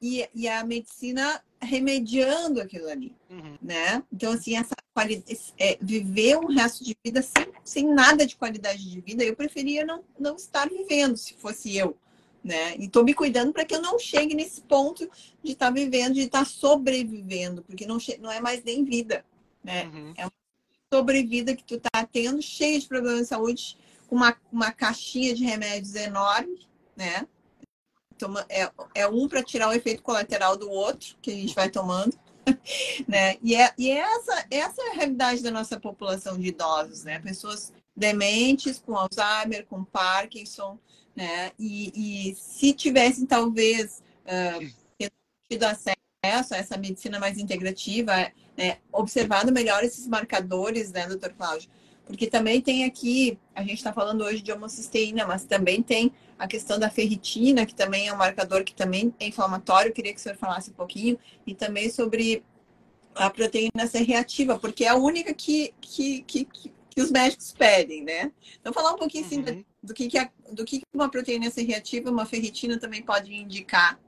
e, 0.00 0.28
e 0.34 0.48
a 0.48 0.64
medicina 0.64 1.42
remediando 1.60 2.60
aquilo 2.60 2.88
ali, 2.88 3.16
uhum. 3.30 3.56
né? 3.60 4.02
Então, 4.12 4.32
assim, 4.32 4.54
essa 4.54 4.74
qualidade, 4.92 5.40
é, 5.58 5.78
viver 5.80 6.36
um 6.36 6.46
resto 6.46 6.84
de 6.84 6.94
vida 7.02 7.22
sem, 7.22 7.46
sem 7.64 7.94
nada 7.94 8.26
de 8.26 8.36
qualidade 8.36 8.88
de 8.88 9.00
vida, 9.00 9.24
eu 9.24 9.34
preferia 9.34 9.84
não, 9.84 10.04
não 10.18 10.36
estar 10.36 10.68
vivendo, 10.68 11.16
se 11.16 11.34
fosse 11.34 11.74
eu, 11.74 11.96
né? 12.44 12.76
E 12.76 12.86
tô 12.86 13.02
me 13.02 13.14
cuidando 13.14 13.52
para 13.52 13.64
que 13.64 13.74
eu 13.74 13.80
não 13.80 13.98
chegue 13.98 14.34
nesse 14.34 14.60
ponto 14.60 15.10
de 15.42 15.52
estar 15.52 15.66
tá 15.66 15.72
vivendo, 15.72 16.12
de 16.12 16.20
estar 16.20 16.40
tá 16.40 16.44
sobrevivendo, 16.44 17.62
porque 17.62 17.86
não, 17.86 17.96
não 18.20 18.30
é 18.30 18.38
mais 18.38 18.62
nem 18.62 18.84
vida, 18.84 19.24
né? 19.62 19.86
Uhum. 19.86 20.12
É 20.14 20.24
uma 20.26 20.32
sobrevida 20.92 21.56
que 21.56 21.64
tu 21.64 21.80
tá 21.80 22.06
tendo, 22.06 22.42
cheia 22.42 22.78
de 22.78 22.86
problemas 22.86 23.22
de 23.22 23.26
saúde, 23.26 23.78
com 24.06 24.16
uma, 24.16 24.36
uma 24.52 24.70
caixinha 24.70 25.34
de 25.34 25.42
remédios 25.42 25.94
enorme, 25.94 26.68
né? 26.94 27.26
Toma, 28.18 28.44
é, 28.50 28.70
é 28.94 29.08
um 29.08 29.26
para 29.26 29.42
tirar 29.42 29.70
o 29.70 29.72
efeito 29.72 30.02
colateral 30.02 30.56
do 30.56 30.70
outro 30.70 31.16
que 31.22 31.30
a 31.30 31.34
gente 31.34 31.54
vai 31.54 31.70
tomando. 31.70 32.16
né? 33.08 33.38
E, 33.42 33.56
é, 33.56 33.72
e 33.78 33.90
é 33.90 34.00
essa, 34.00 34.46
essa 34.50 34.82
é 34.82 34.90
a 34.90 34.94
realidade 34.94 35.42
da 35.42 35.50
nossa 35.50 35.80
população 35.80 36.38
de 36.38 36.48
idosos, 36.48 37.04
né? 37.04 37.18
Pessoas 37.18 37.72
dementes, 37.96 38.78
com 38.78 38.94
Alzheimer, 38.94 39.64
com 39.66 39.82
Parkinson, 39.82 40.78
né? 41.14 41.52
E, 41.58 42.30
e 42.30 42.34
se 42.34 42.72
tivessem 42.72 43.26
talvez 43.26 44.02
uh, 44.24 45.10
tido 45.48 45.64
acesso 45.64 46.54
a 46.54 46.56
essa 46.56 46.76
medicina 46.76 47.18
mais 47.18 47.38
integrativa, 47.38 48.32
né? 48.56 48.78
observado 48.92 49.52
melhor 49.52 49.84
esses 49.84 50.06
marcadores, 50.08 50.90
né, 50.92 51.06
doutor 51.06 51.32
Cláudio? 51.34 51.70
Porque 52.06 52.26
também 52.26 52.60
tem 52.60 52.84
aqui, 52.84 53.38
a 53.54 53.62
gente 53.62 53.74
está 53.74 53.92
falando 53.92 54.22
hoje 54.22 54.42
de 54.42 54.52
homocisteína, 54.52 55.26
mas 55.26 55.44
também 55.44 55.82
tem 55.82 56.12
a 56.38 56.46
questão 56.46 56.78
da 56.78 56.90
ferritina, 56.90 57.64
que 57.64 57.74
também 57.74 58.08
é 58.08 58.12
um 58.12 58.16
marcador 58.16 58.62
que 58.62 58.74
também 58.74 59.14
é 59.18 59.28
inflamatório. 59.28 59.88
Eu 59.88 59.94
queria 59.94 60.12
que 60.12 60.20
o 60.20 60.22
senhor 60.22 60.36
falasse 60.36 60.70
um 60.70 60.74
pouquinho. 60.74 61.18
E 61.46 61.54
também 61.54 61.90
sobre 61.90 62.44
a 63.14 63.30
proteína 63.30 63.86
C 63.86 64.02
reativa, 64.02 64.58
porque 64.58 64.84
é 64.84 64.88
a 64.88 64.96
única 64.96 65.32
que, 65.32 65.72
que, 65.80 66.22
que, 66.22 66.44
que 66.90 67.00
os 67.00 67.10
médicos 67.10 67.52
pedem, 67.52 68.02
né? 68.04 68.32
Então, 68.60 68.72
falar 68.72 68.92
um 68.92 68.98
pouquinho 68.98 69.24
assim, 69.24 69.38
uhum. 69.38 69.64
Do, 69.84 69.92
que, 69.92 70.08
que, 70.08 70.18
a, 70.18 70.30
do 70.52 70.64
que 70.64 70.82
uma 70.92 71.10
proteína 71.10 71.50
C 71.50 71.62
reativa, 71.62 72.10
uma 72.10 72.26
ferritina 72.26 72.78
também 72.78 73.02
pode 73.02 73.32
indicar. 73.32 74.00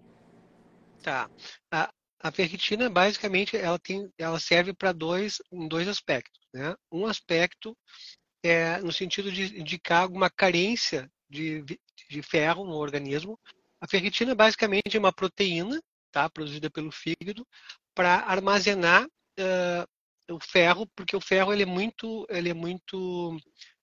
Tá. 1.02 1.30
A, 1.70 1.92
a 2.20 2.32
ferritina, 2.32 2.88
basicamente, 2.88 3.56
ela, 3.56 3.78
tem, 3.78 4.10
ela 4.18 4.40
serve 4.40 4.72
para 4.72 4.92
dois, 4.92 5.38
dois 5.68 5.86
aspectos. 5.86 6.40
Né? 6.52 6.74
Um 6.90 7.06
aspecto 7.06 7.76
é 8.42 8.78
no 8.78 8.92
sentido 8.92 9.30
de 9.30 9.60
indicar 9.60 10.02
alguma 10.02 10.30
carência 10.30 11.10
de, 11.28 11.62
de 12.08 12.22
ferro 12.22 12.64
no 12.64 12.74
organismo. 12.74 13.38
A 13.80 13.86
ferritina, 13.86 14.34
basicamente, 14.34 14.96
é 14.96 14.98
uma 14.98 15.12
proteína 15.12 15.80
tá, 16.10 16.28
produzida 16.30 16.70
pelo 16.70 16.90
fígado 16.90 17.46
para 17.94 18.20
armazenar 18.20 19.04
uh, 19.04 20.34
o 20.34 20.40
ferro, 20.40 20.86
porque 20.96 21.14
o 21.14 21.20
ferro 21.20 21.52
ele 21.52 21.62
é 21.62 21.66
muito, 21.66 22.26
ele 22.30 22.48
é 22.48 22.54
muito 22.54 23.36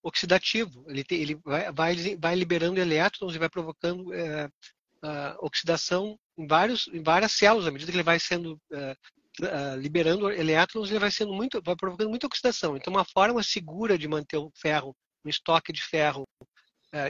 oxidativo. 0.04 0.86
Ele, 0.88 1.04
tem, 1.04 1.22
ele 1.22 1.36
vai, 1.44 1.72
vai, 1.72 2.16
vai 2.18 2.36
liberando 2.36 2.80
elétrons 2.80 3.34
e 3.34 3.40
vai 3.40 3.50
provocando 3.50 4.10
uh, 4.10 5.38
oxidação 5.40 6.20
em, 6.38 6.46
vários, 6.46 6.88
em 6.90 7.02
várias 7.02 7.32
células, 7.32 7.68
à 7.68 7.72
medida 7.72 7.92
que 7.92 7.96
ele 7.96 8.04
vai 8.04 8.20
sendo 8.20 8.60
uh, 8.72 9.46
uh, 9.46 9.80
liberando 9.80 10.30
elétrons, 10.30 10.90
ele 10.90 11.00
vai 11.00 11.10
sendo 11.10 11.34
muito, 11.34 11.62
vai 11.64 11.76
provocando 11.76 12.10
muita 12.10 12.28
oxidação. 12.28 12.76
Então, 12.76 12.92
uma 12.92 13.06
forma 13.06 13.42
segura 13.42 13.98
de 13.98 14.08
manter 14.08 14.38
o 14.38 14.52
ferro, 14.56 14.94
um 15.26 15.30
estoque 15.30 15.72
de 15.72 15.82
ferro 15.82 16.26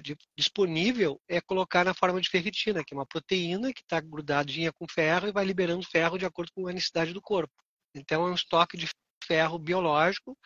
de, 0.02 0.16
disponível, 0.38 1.20
é 1.28 1.42
colocar 1.42 1.84
na 1.84 1.94
forma 1.94 2.22
de 2.22 2.30
ferritina, 2.30 2.86
que 2.86 2.94
é 2.94 2.98
uma 2.98 3.06
proteína 3.06 3.74
que 3.74 3.82
está 3.82 4.00
grudadinha 4.00 4.72
com 4.72 4.88
ferro 4.88 5.28
e 5.28 5.32
vai 5.34 5.44
liberando 5.44 5.86
ferro 5.86 6.18
de 6.18 6.26
acordo 6.26 6.54
com 6.56 6.66
a 6.68 6.72
necessidade 6.72 7.12
do 7.12 7.22
corpo. 7.22 7.54
Então, 7.94 8.26
é 8.26 8.32
um 8.32 8.34
estoque 8.34 8.78
de 8.78 8.88
ferro 9.26 9.60
biológico 9.60 10.38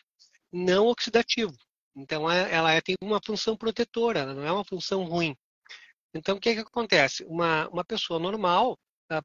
não 0.52 0.88
oxidativo. 0.88 1.54
Então, 1.98 2.30
é, 2.30 2.54
ela 2.54 2.72
é, 2.74 2.80
tem 2.82 2.96
uma 3.02 3.20
função 3.26 3.58
protetora, 3.58 4.20
ela 4.20 4.34
não 4.34 4.46
é 4.46 4.52
uma 4.52 4.64
função 4.64 5.04
ruim. 5.04 5.36
Então, 6.14 6.38
o 6.38 6.40
que, 6.40 6.50
é 6.50 6.54
que 6.56 6.62
acontece? 6.62 7.24
Uma, 7.26 7.68
uma 7.70 7.84
pessoa 7.86 8.20
normal 8.20 8.78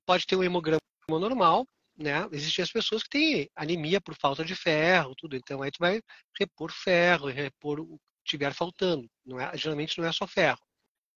pode 0.07 0.27
ter 0.27 0.37
um 0.37 0.45
hemograma 0.45 0.81
normal, 1.09 1.67
né? 1.97 2.27
Existem 2.33 2.63
as 2.63 2.71
pessoas 2.73 3.03
que 3.03 3.11
têm 3.11 3.51
anemia 3.57 4.01
por 4.01 4.15
falta 4.17 4.45
de 4.45 4.55
ferro, 4.55 5.15
tudo. 5.17 5.37
Então, 5.37 5.63
aí 5.63 5.71
tu 5.71 5.79
vai 5.79 6.01
repor 6.39 6.73
ferro, 6.73 7.27
repor 7.27 7.81
o 7.81 7.99
que 7.99 8.01
estiver 8.27 8.55
faltando. 8.55 9.09
Não 9.25 9.39
é, 9.41 9.57
geralmente 9.57 9.99
não 9.99 10.07
é 10.07 10.13
só 10.13 10.27
ferro. 10.27 10.61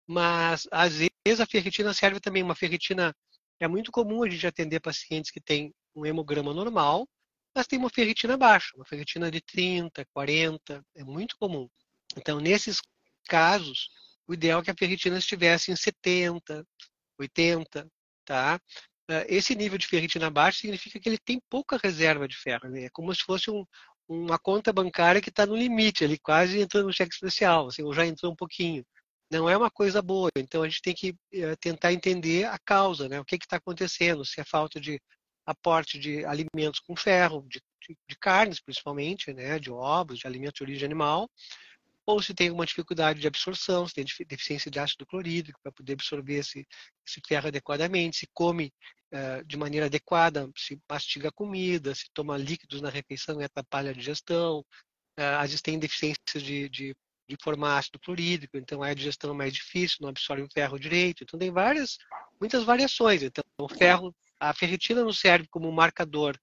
Mas, 0.08 0.68
às 0.72 0.98
vezes, 0.98 1.39
a 1.39 1.46
ferritina 1.46 1.94
serve 1.94 2.20
também. 2.20 2.44
Uma 2.44 2.56
ferritina 2.56 3.15
é 3.60 3.68
muito 3.68 3.91
comum 3.91 4.24
a 4.24 4.30
gente 4.30 4.46
atender 4.48 4.80
pacientes 4.82 5.32
que 5.32 5.41
têm 5.41 5.74
um 5.96 6.06
hemograma 6.06 6.54
normal, 6.54 7.08
mas 7.56 7.68
tem 7.68 7.80
uma 7.80 7.89
ferritina 7.89 8.38
baixa, 8.38 8.72
uma 8.76 8.86
ferritina 8.86 9.32
de 9.32 9.41
30, 9.41 10.06
40, 10.13 10.84
é 10.96 11.04
muito 11.04 11.36
comum. 11.39 11.70
Então, 12.18 12.39
nesses 12.39 12.82
casos, 13.28 13.89
o 14.28 14.34
ideal 14.34 14.62
é 14.62 14.63
que 14.63 14.72
a 14.72 14.76
ferritina 14.78 15.18
estivesse 15.18 15.72
em 15.72 15.76
70, 15.76 16.65
80, 17.20 17.88
tá? 18.26 18.60
Eh, 19.10 19.26
esse 19.30 19.56
nível 19.56 19.78
de 19.78 19.88
ferritina 19.88 20.30
baixo 20.30 20.60
significa 20.60 21.00
que 21.00 21.08
ele 21.10 21.18
tem 21.18 21.39
pouca 21.50 21.78
reserva 21.82 22.28
de 22.28 22.36
ferro, 22.38 22.70
né? 22.70 22.86
é 22.86 22.89
como 22.89 23.13
se 23.13 23.24
fosse 23.24 23.52
um, 23.52 23.65
uma 24.08 24.39
conta 24.39 24.74
bancária 24.74 25.22
que 25.22 25.30
está 25.30 25.46
no 25.46 25.56
limite, 25.56 26.04
ele 26.04 26.18
quase 26.18 26.60
entrou 26.60 26.84
no 26.84 26.94
cheque 26.94 27.13
especial, 27.13 27.68
assim, 27.68 27.84
ou 27.84 27.94
já 27.94 28.06
entrou 28.06 28.32
um 28.32 28.36
pouquinho. 28.36 28.86
Não 29.32 29.50
é 29.50 29.58
uma 29.58 29.72
coisa 29.72 30.02
boa, 30.02 30.30
então 30.38 30.63
a 30.63 30.70
gente 30.70 30.82
tem 30.82 30.94
que 30.94 31.12
uh, 31.12 31.58
tentar 31.60 31.94
entender 31.94 32.46
a 32.46 32.58
causa, 32.60 33.10
né? 33.10 33.20
o 33.20 33.26
que 33.26 33.36
está 33.36 33.58
acontecendo, 33.58 34.26
se 34.26 34.39
é 34.39 34.44
falta 34.44 34.80
de 34.80 35.00
aporte 35.45 35.99
de 35.99 36.25
alimentos 36.25 36.79
com 36.79 36.95
ferro, 36.95 37.45
de, 37.47 37.62
de, 37.88 37.97
de 38.08 38.17
carnes 38.17 38.60
principalmente, 38.60 39.34
né? 39.34 39.60
de 39.60 39.71
ovos, 39.71 40.19
de 40.19 40.27
alimentos 40.27 40.58
de 40.58 40.63
origem 40.63 40.86
animal, 40.86 41.29
ou 42.05 42.21
se 42.21 42.34
tem 42.34 42.49
alguma 42.49 42.65
dificuldade 42.65 43.19
de 43.19 43.27
absorção, 43.27 43.88
se 43.88 43.95
tem 43.95 44.05
deficiência 44.27 44.69
de 44.69 44.79
ácido 44.79 45.05
clorídrico 45.05 45.60
para 45.62 45.71
poder 45.71 45.93
absorver 45.93 46.36
esse, 46.36 46.67
esse, 47.05 47.21
ferro 47.27 47.47
adequadamente, 47.47 48.17
se 48.17 48.27
come 48.31 48.71
uh, 49.12 49.43
de 49.43 49.58
maneira 49.58 49.88
adequada, 49.88 50.49
se 50.55 50.79
mastiga 50.88 51.31
comida, 51.31 51.95
se 51.95 52.05
toma 52.13 52.38
líquidos 52.38 52.79
na 52.79 52.89
refeição 52.89 53.41
e 53.41 53.43
atrapalha 53.43 53.89
a 53.89 53.93
digestão, 53.93 54.60
uh, 54.60 55.39
às 55.39 55.49
vezes 55.49 55.62
tem 55.62 55.79
deficiências 55.79 56.43
de, 56.43 56.69
de, 56.69 56.95
de 57.27 57.38
formar 57.41 57.79
ácido 57.79 57.99
clorídrico, 57.99 58.55
então 58.55 58.84
a 58.84 58.93
digestão 58.93 59.31
é 59.31 59.38
mais 59.38 59.53
difícil, 59.53 59.97
não 60.01 60.10
absorve 60.10 60.43
o 60.43 60.51
ferro 60.53 60.77
direito, 60.77 61.23
então 61.23 61.39
tem 61.39 61.51
várias, 61.51 61.97
muitas 62.39 62.63
variações. 62.63 63.23
Então 63.23 63.43
o 63.60 63.67
ferro, 63.67 64.15
a 64.39 64.54
ferritina 64.54 65.04
não 65.04 65.13
serve 65.13 65.48
como 65.48 65.67
um 65.67 65.71
marcador 65.71 66.38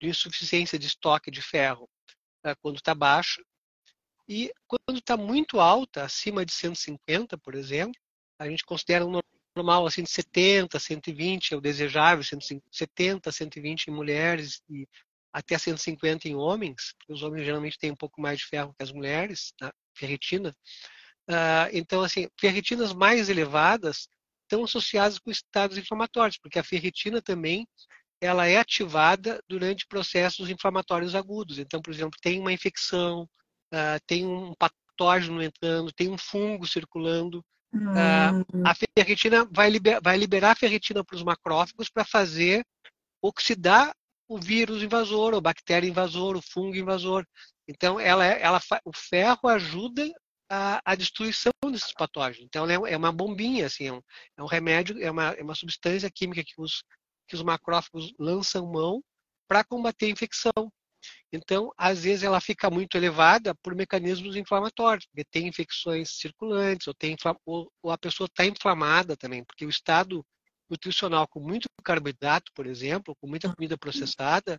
de 0.00 0.08
insuficiência 0.08 0.78
de 0.78 0.86
estoque 0.86 1.30
de 1.30 1.40
ferro 1.40 1.88
uh, 2.46 2.54
quando 2.60 2.76
está 2.76 2.94
baixa, 2.94 3.42
e 4.28 4.52
quando 4.66 4.98
está 4.98 5.16
muito 5.16 5.60
alta, 5.60 6.04
acima 6.04 6.44
de 6.44 6.52
150, 6.52 7.36
por 7.38 7.54
exemplo, 7.54 8.00
a 8.38 8.48
gente 8.48 8.64
considera 8.64 9.04
um 9.04 9.20
normal 9.54 9.86
assim 9.86 10.02
de 10.02 10.10
70, 10.10 10.78
120 10.78 11.54
é 11.54 11.56
o 11.56 11.60
desejável, 11.60 12.24
70, 12.70 13.30
120 13.30 13.86
em 13.86 13.90
mulheres 13.92 14.62
e 14.68 14.88
até 15.32 15.58
150 15.58 16.28
em 16.28 16.34
homens, 16.34 16.94
porque 16.96 17.12
os 17.12 17.22
homens 17.22 17.44
geralmente 17.44 17.78
têm 17.78 17.90
um 17.90 17.96
pouco 17.96 18.20
mais 18.20 18.38
de 18.38 18.46
ferro 18.46 18.74
que 18.76 18.82
as 18.82 18.92
mulheres, 18.92 19.52
tá? 19.58 19.72
ferritina. 19.94 20.56
Uh, 21.28 21.68
então, 21.72 22.02
assim, 22.02 22.28
ferritinas 22.38 22.92
mais 22.92 23.28
elevadas 23.28 24.08
estão 24.54 24.64
associadas 24.64 25.18
com 25.18 25.30
estados 25.30 25.76
inflamatórios, 25.76 26.38
porque 26.38 26.58
a 26.58 26.64
ferritina 26.64 27.20
também 27.20 27.66
ela 28.20 28.46
é 28.46 28.56
ativada 28.56 29.42
durante 29.48 29.86
processos 29.86 30.48
inflamatórios 30.48 31.14
agudos. 31.14 31.58
Então, 31.58 31.82
por 31.82 31.92
exemplo, 31.92 32.18
tem 32.22 32.40
uma 32.40 32.52
infecção, 32.52 33.24
uh, 33.72 34.00
tem 34.06 34.24
um 34.24 34.54
patógeno 34.54 35.42
entrando, 35.42 35.92
tem 35.92 36.08
um 36.08 36.16
fungo 36.16 36.66
circulando. 36.66 37.44
Uh, 37.74 38.64
a 38.64 38.74
ferritina 38.74 39.46
vai, 39.50 39.68
liber, 39.68 40.00
vai 40.00 40.16
liberar 40.16 40.52
a 40.52 40.56
ferritina 40.56 41.04
para 41.04 41.16
os 41.16 41.24
macrófagos 41.24 41.90
para 41.90 42.04
fazer 42.04 42.64
oxidar 43.20 43.92
o 44.28 44.38
vírus 44.38 44.82
invasor, 44.82 45.34
o 45.34 45.40
bactéria 45.40 45.88
invasor, 45.88 46.36
o 46.36 46.42
fungo 46.42 46.76
invasor. 46.76 47.26
Então, 47.68 47.98
ela, 47.98 48.24
é, 48.24 48.40
ela, 48.40 48.60
o 48.84 48.92
ferro 48.92 49.48
ajuda 49.48 50.08
a, 50.48 50.80
a 50.84 50.94
destruição 50.94 51.52
desses 51.70 51.92
patógenos. 51.92 52.46
Então, 52.46 52.68
é, 52.68 52.92
é 52.92 52.96
uma 52.96 53.12
bombinha, 53.12 53.66
assim, 53.66 53.86
é 53.86 53.92
um, 53.92 54.00
é 54.38 54.42
um 54.42 54.46
remédio, 54.46 55.02
é 55.02 55.10
uma, 55.10 55.32
é 55.32 55.42
uma 55.42 55.54
substância 55.54 56.10
química 56.10 56.42
que 56.44 56.54
os, 56.58 56.82
que 57.28 57.34
os 57.34 57.42
macrófagos 57.42 58.12
lançam 58.18 58.66
mão 58.70 59.02
para 59.48 59.64
combater 59.64 60.06
a 60.06 60.10
infecção. 60.10 60.72
Então, 61.32 61.70
às 61.76 62.04
vezes, 62.04 62.22
ela 62.22 62.40
fica 62.40 62.70
muito 62.70 62.96
elevada 62.96 63.54
por 63.56 63.74
mecanismos 63.74 64.36
inflamatórios, 64.36 65.06
porque 65.06 65.24
tem 65.30 65.48
infecções 65.48 66.10
circulantes, 66.18 66.86
ou, 66.86 66.94
tem, 66.94 67.16
ou, 67.44 67.70
ou 67.82 67.90
a 67.90 67.98
pessoa 67.98 68.26
está 68.26 68.46
inflamada 68.46 69.16
também, 69.16 69.44
porque 69.44 69.66
o 69.66 69.70
estado 69.70 70.24
nutricional 70.68 71.28
com 71.28 71.40
muito 71.40 71.66
carboidrato, 71.84 72.50
por 72.54 72.66
exemplo, 72.66 73.14
com 73.20 73.26
muita 73.26 73.52
comida 73.54 73.76
processada, 73.76 74.58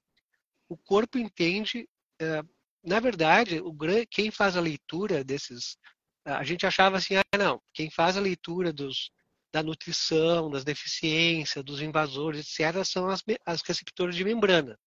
o 0.70 0.78
corpo 0.78 1.18
entende. 1.18 1.88
Eh, 2.22 2.44
na 2.86 3.00
verdade, 3.00 3.60
o, 3.60 3.76
quem 4.10 4.32
faz 4.32 4.56
a 4.56 4.62
leitura 4.62 5.24
desses. 5.24 5.78
A 6.24 6.44
gente 6.44 6.66
achava 6.66 6.98
assim, 6.98 7.16
ah, 7.16 7.38
não, 7.38 7.62
quem 7.74 7.90
faz 7.92 8.18
a 8.18 8.22
leitura 8.22 8.74
dos, 8.74 9.12
da 9.54 9.62
nutrição, 9.62 10.50
das 10.50 10.64
deficiências, 10.64 11.64
dos 11.64 11.82
invasores, 11.82 12.42
etc., 12.42 12.84
são 12.84 13.10
as, 13.10 13.24
as 13.46 13.62
receptores 13.62 14.16
de 14.16 14.24
membrana. 14.24 14.78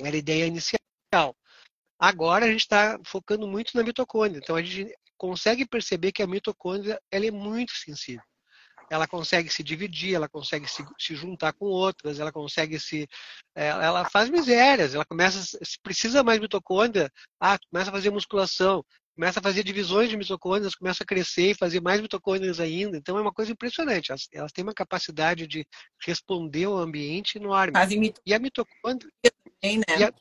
Era 0.00 0.14
a 0.14 0.18
ideia 0.18 0.46
inicial. 0.46 1.36
Agora 1.98 2.44
a 2.44 2.48
gente 2.48 2.60
está 2.60 2.98
focando 3.04 3.46
muito 3.46 3.76
na 3.76 3.82
mitocôndria, 3.82 4.38
então 4.38 4.54
a 4.54 4.62
gente 4.62 4.94
consegue 5.16 5.66
perceber 5.66 6.12
que 6.12 6.22
a 6.22 6.26
mitocôndria 6.26 7.00
ela 7.10 7.26
é 7.26 7.30
muito 7.30 7.72
sensível. 7.72 8.22
Ela 8.90 9.06
consegue 9.06 9.50
se 9.50 9.62
dividir, 9.62 10.14
ela 10.14 10.28
consegue 10.28 10.66
se, 10.68 10.84
se 10.98 11.14
juntar 11.14 11.52
com 11.52 11.66
outras, 11.66 12.18
ela 12.18 12.32
consegue 12.32 12.78
se. 12.78 13.08
É, 13.54 13.68
ela 13.68 14.08
faz 14.08 14.30
misérias, 14.30 14.94
ela 14.94 15.04
começa. 15.04 15.40
Se 15.62 15.78
precisa 15.82 16.22
mais 16.22 16.40
mitocôndria, 16.40 17.10
ah, 17.40 17.58
começa 17.70 17.90
a 17.90 17.92
fazer 17.92 18.10
musculação, 18.10 18.84
começa 19.14 19.40
a 19.40 19.42
fazer 19.42 19.64
divisões 19.64 20.08
de 20.08 20.16
mitocôndrias, 20.16 20.76
começa 20.76 21.02
a 21.02 21.06
crescer 21.06 21.50
e 21.50 21.54
fazer 21.54 21.80
mais 21.80 22.00
mitocôndrias 22.00 22.60
ainda. 22.60 22.96
Então 22.96 23.18
é 23.18 23.20
uma 23.20 23.32
coisa 23.32 23.50
impressionante. 23.50 24.10
Elas, 24.10 24.28
elas 24.32 24.52
têm 24.52 24.62
uma 24.62 24.72
capacidade 24.72 25.46
de 25.46 25.66
responder 26.00 26.64
ao 26.64 26.78
ambiente 26.78 27.36
enorme. 27.36 27.72
E 28.24 28.32
a 28.32 28.38
mitocôndria. 28.38 29.10
Também, 29.60 29.78
né? 29.78 29.84
e, 29.98 30.04
a, 30.04 30.12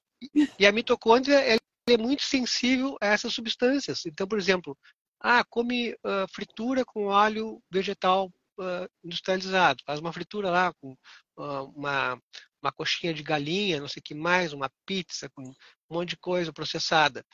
e 0.60 0.66
a 0.66 0.72
mitocôndria 0.72 1.40
ela 1.40 1.60
é 1.88 1.98
muito 1.98 2.24
sensível 2.24 2.98
a 3.00 3.08
essas 3.08 3.34
substâncias. 3.34 4.06
Então, 4.06 4.28
por 4.28 4.40
exemplo, 4.40 4.76
ah, 5.20 5.44
come 5.44 5.94
uh, 5.94 6.28
fritura 6.34 6.84
com 6.84 7.06
óleo 7.06 7.62
vegetal 7.72 8.32
uh, 8.58 8.90
industrializado. 9.04 9.84
Faz 9.86 10.00
uma 10.00 10.14
fritura 10.14 10.50
lá 10.50 10.74
com 10.82 10.92
uh, 11.38 11.64
uma, 11.76 12.20
uma 12.62 12.72
coxinha 12.72 13.14
de 13.14 13.24
galinha, 13.24 13.80
não 13.80 13.88
sei 13.88 14.00
o 14.00 14.04
que 14.04 14.16
mais, 14.16 14.54
uma 14.54 14.70
pizza 14.86 15.30
com 15.30 15.44
um 15.44 15.54
monte 15.90 16.10
de 16.10 16.18
coisa 16.18 16.52
processada. 16.52 17.26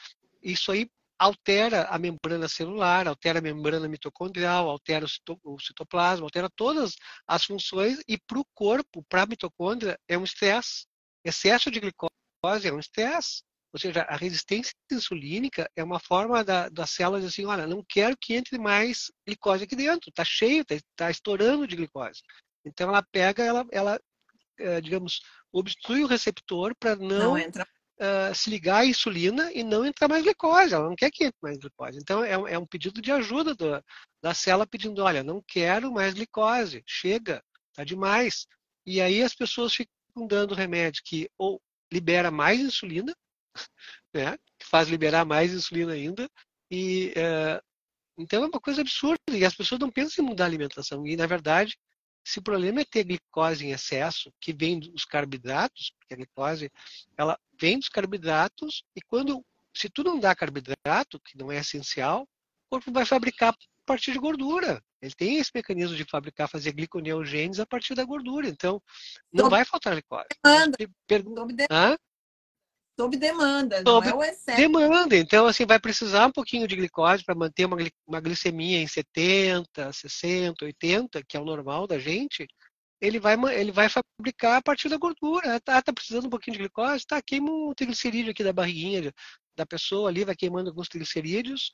Isso 0.42 0.72
aí 0.72 0.90
altera 1.18 1.84
a 1.86 1.98
membrana 1.98 2.50
celular, 2.50 3.08
altera 3.08 3.40
a 3.40 3.42
membrana 3.42 3.88
mitocondrial, 3.88 4.70
altera 4.70 5.06
o 5.44 5.60
citoplasma, 5.60 6.26
altera 6.26 6.50
todas 6.50 6.96
as 7.28 7.46
funções 7.46 8.00
e 8.08 8.18
para 8.18 8.40
o 8.40 8.46
corpo, 8.54 9.04
para 9.08 9.24
a 9.24 9.26
mitocôndria, 9.26 9.98
é 10.08 10.18
um 10.18 10.24
estresse. 10.24 10.86
Excesso 11.24 11.72
de 11.72 11.80
glicose 11.80 12.68
é 12.68 12.74
um 12.74 12.80
estresse. 12.80 13.44
Ou 13.74 13.80
seja, 13.80 14.04
a 14.04 14.16
resistência 14.16 14.72
insulínica 14.92 15.68
é 15.76 15.84
uma 15.84 16.00
forma 16.00 16.44
da, 16.44 16.70
das 16.70 16.92
células 16.92 17.26
assim, 17.26 17.46
olha, 17.46 17.66
não 17.66 17.84
quero 17.88 18.16
que 18.16 18.36
entre 18.36 18.60
mais 18.60 19.12
glicose 19.26 19.64
aqui 19.64 19.76
dentro, 19.76 20.10
está 20.10 20.24
cheio, 20.24 20.62
está 20.62 20.78
tá 20.96 21.12
estourando 21.12 21.68
de 21.68 21.76
glicose. 21.76 22.22
Então 22.64 22.90
ela 22.90 23.02
pega, 23.02 23.44
ela, 23.44 23.66
ela 23.72 24.00
é, 24.60 24.80
digamos, 24.80 25.22
obstrui 25.52 26.04
o 26.04 26.08
receptor 26.08 26.76
para 26.80 26.96
não, 26.96 27.36
não 27.36 27.36
uh, 27.36 28.36
se 28.36 28.50
ligar 28.50 28.82
à 28.82 28.86
insulina 28.86 29.52
e 29.52 29.64
não 29.64 29.84
entrar 29.86 30.08
mais 30.08 30.24
glicose. 30.24 30.74
Ela 30.74 30.88
não 30.88 30.96
quer 30.96 31.10
que 31.12 31.26
entre 31.26 31.40
mais 31.42 31.58
glicose. 31.58 31.98
Então 32.00 32.24
é, 32.24 32.32
é 32.32 32.60
um 32.60 32.68
pedido 32.68 33.02
de 33.02 33.12
ajuda 33.12 33.56
do, 33.56 33.84
da 34.22 34.34
célula 34.34 34.68
pedindo, 34.68 35.02
olha, 35.04 35.24
não 35.24 35.44
quero 35.48 35.92
mais 35.92 36.14
glicose, 36.14 36.84
chega, 36.86 37.44
está 37.72 37.84
demais. 37.84 38.46
E 38.86 39.02
aí 39.02 39.24
as 39.24 39.34
pessoas 39.34 39.74
ficam 39.74 40.28
dando 40.28 40.54
remédio 40.54 41.02
que 41.04 41.30
ou 41.38 41.60
libera 41.92 42.32
mais 42.32 42.60
insulina, 42.60 43.16
né? 44.14 44.38
que 44.60 44.66
faz 44.66 44.88
liberar 44.88 45.26
mais 45.26 45.54
insulina 45.54 45.94
ainda. 45.94 46.30
E, 46.70 47.14
é, 47.16 47.62
então 48.18 48.44
é 48.44 48.48
uma 48.48 48.60
coisa 48.60 48.82
absurda. 48.82 49.20
E 49.32 49.46
as 49.46 49.56
pessoas 49.56 49.80
não 49.80 49.92
pensam 49.92 50.24
em 50.24 50.28
mudar 50.28 50.46
a 50.46 50.48
alimentação. 50.48 51.06
E, 51.06 51.16
na 51.16 51.26
verdade, 51.26 51.78
se 52.26 52.40
o 52.40 52.44
problema 52.44 52.82
é 52.82 52.86
ter 52.86 53.04
glicose 53.04 53.66
em 53.66 53.72
excesso, 53.72 54.32
que 54.40 54.54
vem 54.54 54.80
dos 54.80 55.06
carboidratos, 55.06 55.94
porque 56.00 56.14
a 56.14 56.18
glicose 56.18 56.72
ela 57.18 57.38
vem 57.60 57.78
dos 57.78 57.90
carboidratos, 57.90 58.84
e 58.96 59.02
quando 59.02 59.44
se 59.76 59.90
tu 59.90 60.04
não 60.04 60.20
dá 60.20 60.36
carboidrato, 60.36 61.20
que 61.20 61.38
não 61.38 61.52
é 61.52 61.58
essencial, 61.58 62.24
o 62.24 62.76
corpo 62.76 62.92
vai 62.92 63.06
fabricar 63.06 63.54
a 63.54 63.58
partir 63.86 64.14
de 64.14 64.20
gordura. 64.20 64.82
Ele 65.02 65.14
tem 65.14 65.38
esse 65.38 65.52
mecanismo 65.54 65.98
de 65.98 66.06
fabricar, 66.06 66.48
fazer 66.48 66.72
gliconeogênese 66.72 67.62
a 67.62 67.66
partir 67.66 67.94
da 67.94 68.06
gordura. 68.06 68.48
Então, 68.48 68.82
não 69.34 69.50
vai 69.50 69.66
faltar 69.66 69.94
glicose. 69.94 70.28
Pergunta. 71.06 71.42
Hã? 71.70 71.98
Sob 73.00 73.18
demanda, 73.18 73.78
Sob 73.78 74.08
não 74.08 74.14
é 74.14 74.14
o 74.14 74.24
excesso. 74.24 74.58
Demanda, 74.58 75.16
então 75.16 75.48
assim, 75.48 75.66
vai 75.66 75.80
precisar 75.80 76.28
um 76.28 76.32
pouquinho 76.32 76.68
de 76.68 76.76
glicose 76.76 77.24
para 77.24 77.34
manter 77.34 77.66
uma, 77.66 77.78
uma 78.06 78.22
glicemia 78.22 78.80
em 78.80 78.88
70, 78.88 79.92
60, 79.92 80.66
80, 80.66 81.24
que 81.28 81.36
é 81.36 81.40
o 81.40 81.46
normal 81.46 81.88
da 81.88 81.98
gente. 81.98 82.48
Ele 83.02 83.20
vai, 83.20 83.36
ele 83.56 83.72
vai 83.72 83.90
fabricar 83.90 84.58
a 84.58 84.62
partir 84.62 84.90
da 84.90 84.98
gordura. 84.98 85.60
Tá, 85.60 85.82
tá 85.82 85.92
precisando 85.92 86.28
um 86.28 86.30
pouquinho 86.30 86.56
de 86.56 86.64
glicose? 86.64 87.06
Tá, 87.06 87.22
queima 87.22 87.50
um 87.52 87.74
triglicerídeo 87.76 88.32
aqui 88.32 88.44
da 88.44 88.54
barriguinha 88.54 89.12
da 89.56 89.66
pessoa 89.66 90.10
ali, 90.10 90.24
vai 90.24 90.36
queimando 90.36 90.70
alguns 90.70 90.88
triglicerídeos, 90.88 91.72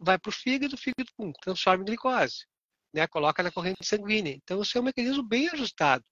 vai 0.00 0.18
para 0.18 0.30
o 0.30 0.32
fígado, 0.32 0.74
o 0.74 0.78
fígado 0.78 1.10
pum, 1.16 1.32
transforma 1.42 1.82
em 1.82 1.86
glicose. 1.86 2.46
Né? 2.94 3.06
Coloca 3.06 3.42
na 3.42 3.50
corrente 3.50 3.84
sanguínea. 3.84 4.34
Então, 4.34 4.62
isso 4.62 4.76
é 4.76 4.80
um 4.80 4.84
mecanismo 4.84 5.22
bem 5.22 5.48
ajustado. 5.50 6.04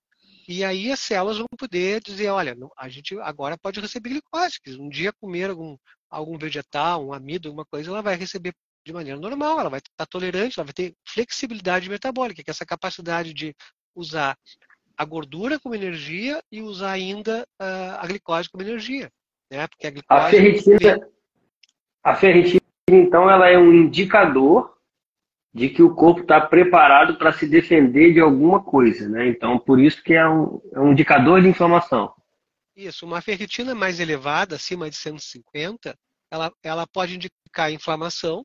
E 0.51 0.65
aí 0.65 0.91
as 0.91 0.99
células 0.99 1.39
vão 1.39 1.47
poder 1.57 2.01
dizer, 2.01 2.29
olha, 2.29 2.57
a 2.77 2.89
gente 2.89 3.17
agora 3.21 3.57
pode 3.57 3.79
receber 3.79 4.09
glicose. 4.09 4.59
Um 4.81 4.89
dia 4.89 5.13
comer 5.13 5.49
algum, 5.49 5.77
algum 6.11 6.37
vegetal, 6.37 7.07
um 7.07 7.13
amido, 7.13 7.47
alguma 7.47 7.65
coisa, 7.65 7.89
ela 7.89 8.03
vai 8.03 8.17
receber 8.17 8.53
de 8.85 8.93
maneira 8.93 9.17
normal, 9.17 9.61
ela 9.61 9.71
vai 9.71 9.79
estar 9.79 10.07
tolerante, 10.07 10.59
ela 10.59 10.67
vai 10.67 10.73
ter 10.73 10.93
flexibilidade 11.07 11.89
metabólica, 11.89 12.43
que 12.43 12.51
é 12.51 12.53
essa 12.53 12.67
capacidade 12.67 13.33
de 13.33 13.55
usar 13.95 14.37
a 14.97 15.05
gordura 15.05 15.61
como 15.61 15.77
energia 15.77 16.43
e 16.51 16.61
usar 16.61 16.91
ainda 16.91 17.47
a 17.61 18.05
glicose 18.09 18.51
como 18.51 18.65
energia. 18.65 19.09
Né? 19.53 19.69
Porque 19.69 19.87
a, 19.87 19.91
glicose 19.91 20.21
a 20.21 20.31
ferritina, 20.31 21.09
a 22.03 22.17
ferritina, 22.17 22.61
então, 22.91 23.31
ela 23.31 23.49
é 23.49 23.57
um 23.57 23.73
indicador 23.73 24.77
de 25.53 25.69
que 25.69 25.83
o 25.83 25.95
corpo 25.95 26.21
está 26.21 26.41
preparado 26.41 27.17
para 27.19 27.33
se 27.33 27.47
defender 27.47 28.13
de 28.13 28.21
alguma 28.21 28.63
coisa, 28.63 29.09
né? 29.09 29.29
Então, 29.29 29.59
por 29.59 29.81
isso 29.81 30.03
que 30.03 30.15
é 30.15 30.29
um, 30.29 30.61
é 30.73 30.81
um 30.81 30.93
indicador 30.93 31.43
de 31.43 31.49
inflamação. 31.49 32.13
Isso, 32.77 33.05
uma 33.05 33.21
ferritina 33.21 33.75
mais 33.75 33.99
elevada, 33.99 34.55
acima 34.57 34.89
de 34.89 34.97
150, 34.97 35.97
ela, 36.31 36.53
ela 36.63 36.87
pode 36.87 37.17
indicar 37.17 37.73
inflamação. 37.73 38.45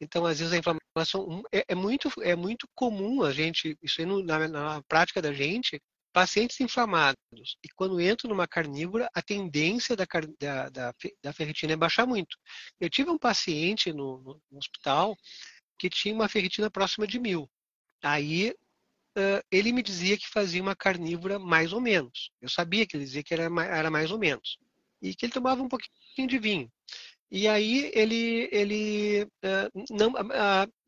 Então, 0.00 0.24
às 0.24 0.38
vezes, 0.38 0.54
a 0.54 0.56
inflamação 0.56 1.42
é, 1.52 1.64
é 1.68 1.74
muito, 1.74 2.08
é 2.22 2.36
muito 2.36 2.68
comum 2.74 3.24
a 3.24 3.32
gente, 3.32 3.76
isso 3.82 4.00
aí 4.00 4.06
no, 4.06 4.22
na, 4.24 4.46
na 4.46 4.82
prática 4.88 5.20
da 5.20 5.32
gente, 5.32 5.80
pacientes 6.12 6.60
inflamados. 6.60 7.16
E 7.62 7.68
quando 7.74 8.00
entram 8.00 8.30
numa 8.30 8.46
carnívora, 8.46 9.10
a 9.12 9.20
tendência 9.20 9.96
da, 9.96 10.06
da, 10.38 10.68
da, 10.70 10.94
da 11.20 11.32
ferritina 11.32 11.72
é 11.72 11.76
baixar 11.76 12.06
muito. 12.06 12.38
Eu 12.80 12.88
tive 12.88 13.10
um 13.10 13.18
paciente 13.18 13.92
no, 13.92 14.22
no, 14.22 14.40
no 14.52 14.58
hospital 14.58 15.16
que 15.78 15.90
tinha 15.90 16.14
uma 16.14 16.28
ferritina 16.28 16.70
próxima 16.70 17.06
de 17.06 17.18
mil. 17.18 17.48
Aí 18.02 18.54
ele 19.50 19.72
me 19.72 19.82
dizia 19.82 20.18
que 20.18 20.28
fazia 20.28 20.60
uma 20.60 20.74
carnívora 20.74 21.38
mais 21.38 21.72
ou 21.72 21.80
menos. 21.80 22.30
Eu 22.40 22.48
sabia 22.48 22.86
que 22.86 22.96
ele 22.96 23.04
dizia 23.04 23.22
que 23.22 23.32
era, 23.32 23.44
era 23.64 23.90
mais 23.90 24.10
ou 24.10 24.18
menos. 24.18 24.58
E 25.00 25.14
que 25.14 25.26
ele 25.26 25.32
tomava 25.32 25.62
um 25.62 25.68
pouquinho 25.68 26.28
de 26.28 26.38
vinho. 26.38 26.72
E 27.30 27.48
aí 27.48 27.90
ele, 27.94 28.48
ele 28.52 29.26
não, 29.90 30.12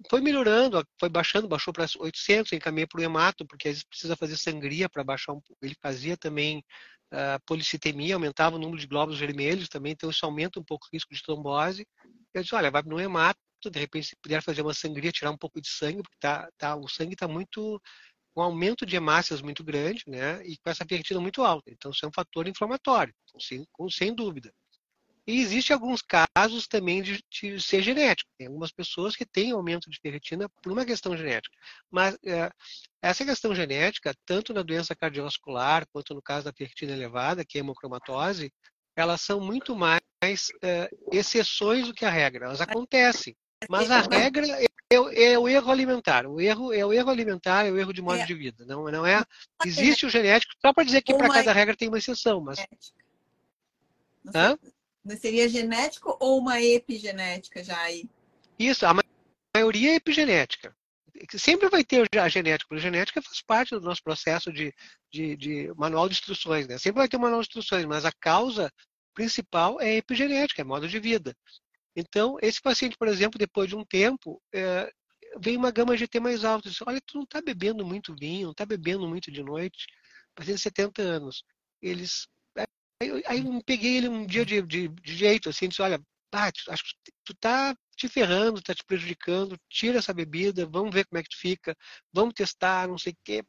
foi 0.08 0.20
melhorando, 0.20 0.84
foi 0.98 1.08
baixando, 1.08 1.48
baixou 1.48 1.72
para 1.72 1.86
800, 1.98 2.52
encaminhei 2.52 2.86
para 2.86 3.00
o 3.00 3.02
hemato, 3.02 3.44
porque 3.46 3.68
às 3.68 3.74
vezes 3.74 3.88
precisa 3.88 4.16
fazer 4.16 4.36
sangria 4.36 4.88
para 4.88 5.02
baixar 5.02 5.32
um 5.32 5.40
pouco. 5.40 5.58
Ele 5.60 5.74
fazia 5.82 6.16
também 6.16 6.62
uh, 7.12 7.42
policitemia, 7.46 8.14
aumentava 8.14 8.56
o 8.56 8.58
número 8.58 8.78
de 8.78 8.86
glóbulos 8.86 9.18
vermelhos 9.18 9.68
também, 9.68 9.92
então 9.92 10.08
isso 10.08 10.24
aumenta 10.24 10.60
um 10.60 10.64
pouco 10.64 10.86
o 10.86 10.88
risco 10.92 11.12
de 11.12 11.22
trombose. 11.22 11.86
Eu 12.32 12.42
disse, 12.42 12.54
olha, 12.54 12.70
vai 12.70 12.82
no 12.82 13.00
hemato, 13.00 13.40
de 13.70 13.78
repente 13.78 14.08
se 14.08 14.16
puder 14.16 14.42
fazer 14.42 14.62
uma 14.62 14.74
sangria, 14.74 15.12
tirar 15.12 15.30
um 15.30 15.38
pouco 15.38 15.60
de 15.60 15.68
sangue, 15.68 16.02
porque 16.02 16.18
tá, 16.20 16.48
tá, 16.58 16.76
o 16.76 16.88
sangue 16.88 17.14
está 17.14 17.26
muito 17.28 17.80
um 18.36 18.42
aumento 18.42 18.84
de 18.84 18.96
hemácias 18.96 19.40
muito 19.40 19.64
grande, 19.64 20.02
né? 20.06 20.44
E 20.46 20.58
com 20.58 20.68
essa 20.70 20.84
ferritina 20.86 21.20
muito 21.20 21.42
alta. 21.42 21.70
Então, 21.70 21.90
isso 21.90 22.04
é 22.04 22.08
um 22.08 22.12
fator 22.12 22.46
inflamatório, 22.46 23.14
sem, 23.40 23.66
sem 23.90 24.14
dúvida. 24.14 24.52
E 25.26 25.40
existe 25.40 25.72
alguns 25.72 26.02
casos 26.02 26.68
também 26.68 27.02
de, 27.02 27.20
de, 27.28 27.60
ser 27.60 27.82
genético. 27.82 28.30
Tem 28.38 28.46
algumas 28.46 28.70
pessoas 28.70 29.16
que 29.16 29.26
têm 29.26 29.50
aumento 29.50 29.90
de 29.90 29.98
ferritina 30.00 30.48
por 30.62 30.70
uma 30.70 30.84
questão 30.84 31.16
genética. 31.16 31.56
Mas 31.90 32.16
é, 32.24 32.48
essa 33.02 33.24
questão 33.24 33.52
genética, 33.52 34.14
tanto 34.24 34.54
na 34.54 34.62
doença 34.62 34.94
cardiovascular 34.94 35.84
quanto 35.92 36.14
no 36.14 36.22
caso 36.22 36.44
da 36.44 36.52
ferritina 36.52 36.92
elevada, 36.92 37.44
que 37.44 37.58
é 37.58 37.60
a 37.60 37.64
hemocromatose, 37.64 38.52
elas 38.94 39.20
são 39.20 39.40
muito 39.40 39.74
mais 39.74 40.00
é, 40.62 40.88
exceções 41.10 41.88
do 41.88 41.94
que 41.94 42.04
a 42.04 42.10
regra. 42.10 42.46
Elas 42.46 42.60
acontecem. 42.60 43.34
Mas 43.68 43.90
a 43.90 44.00
regra 44.02 44.46
é, 44.90 44.96
é, 45.32 45.38
o 45.38 45.48
erro 45.48 45.70
alimentar. 45.70 46.26
O 46.26 46.40
erro 46.40 46.72
é 46.72 46.84
o 46.84 46.92
erro 46.92 47.10
alimentar, 47.10 47.66
é 47.66 47.70
o 47.70 47.78
erro 47.78 47.92
de 47.92 48.02
modo 48.02 48.20
é. 48.20 48.26
de 48.26 48.34
vida. 48.34 48.64
Não, 48.64 48.84
não 48.84 49.06
é. 49.06 49.24
Existe 49.64 50.06
o 50.06 50.10
genético, 50.10 50.54
só 50.60 50.72
para 50.72 50.84
dizer 50.84 51.02
que 51.02 51.14
para 51.14 51.28
cada 51.28 51.52
regra 51.52 51.76
tem 51.76 51.88
uma 51.88 51.98
exceção, 51.98 52.40
mas. 52.40 52.58
Não, 54.22 54.58
não 55.04 55.16
seria 55.16 55.48
genético 55.48 56.16
ou 56.20 56.38
uma 56.38 56.60
epigenética 56.60 57.62
já 57.62 57.78
aí? 57.80 58.08
Isso, 58.58 58.84
a 58.86 58.94
maioria 59.54 59.92
é 59.92 59.94
epigenética. 59.94 60.76
Sempre 61.38 61.68
vai 61.70 61.82
ter 61.82 62.06
a 62.18 62.28
genética, 62.28 62.68
porque 62.68 62.80
a 62.80 62.90
genética 62.90 63.22
faz 63.22 63.40
parte 63.40 63.70
do 63.70 63.80
nosso 63.80 64.02
processo 64.02 64.52
de, 64.52 64.74
de, 65.10 65.36
de 65.36 65.72
manual 65.74 66.08
de 66.08 66.14
instruções. 66.14 66.66
Né? 66.66 66.76
Sempre 66.76 66.98
vai 66.98 67.08
ter 67.08 67.16
um 67.16 67.20
manual 67.20 67.40
de 67.40 67.48
instruções, 67.48 67.84
mas 67.86 68.04
a 68.04 68.12
causa 68.12 68.70
principal 69.14 69.80
é 69.80 69.96
epigenética, 69.96 70.60
é 70.60 70.64
modo 70.64 70.86
de 70.86 70.98
vida. 70.98 71.34
Então, 71.96 72.36
esse 72.42 72.60
paciente, 72.60 72.96
por 72.98 73.08
exemplo, 73.08 73.38
depois 73.38 73.68
de 73.68 73.74
um 73.74 73.84
tempo, 73.84 74.40
é, 74.52 74.92
vem 75.40 75.56
uma 75.56 75.70
gama 75.70 75.96
GT 75.96 76.20
mais 76.20 76.44
alta. 76.44 76.68
Diz, 76.68 76.80
Olha, 76.82 77.00
tu 77.00 77.16
não 77.16 77.24
está 77.24 77.40
bebendo 77.40 77.84
muito 77.84 78.14
vinho, 78.14 78.44
não 78.44 78.52
está 78.52 78.66
bebendo 78.66 79.08
muito 79.08 79.32
de 79.32 79.42
noite. 79.42 79.86
Paciente 80.34 80.58
de 80.58 80.62
70 80.62 81.02
anos. 81.02 81.42
Eles. 81.80 82.28
Aí, 83.02 83.22
aí 83.26 83.46
eu 83.46 83.62
peguei 83.64 83.96
ele 83.96 84.08
um 84.08 84.26
dia 84.26 84.44
de, 84.44 84.62
de, 84.62 84.88
de 84.88 85.14
jeito, 85.16 85.48
assim, 85.48 85.68
disse, 85.68 85.82
olha, 85.82 86.00
ah, 86.32 86.50
acho 86.68 86.84
que 86.84 87.12
tu 87.24 87.34
tá 87.34 87.74
te 87.96 88.08
ferrando, 88.08 88.60
tá 88.62 88.74
te 88.74 88.84
prejudicando, 88.84 89.58
tira 89.70 89.98
essa 89.98 90.12
bebida, 90.12 90.66
vamos 90.66 90.94
ver 90.94 91.06
como 91.06 91.18
é 91.18 91.22
que 91.22 91.30
tu 91.30 91.38
fica, 91.38 91.74
vamos 92.12 92.34
testar, 92.34 92.88
não 92.88 92.98
sei 92.98 93.12
o 93.12 93.16
quê. 93.24 93.42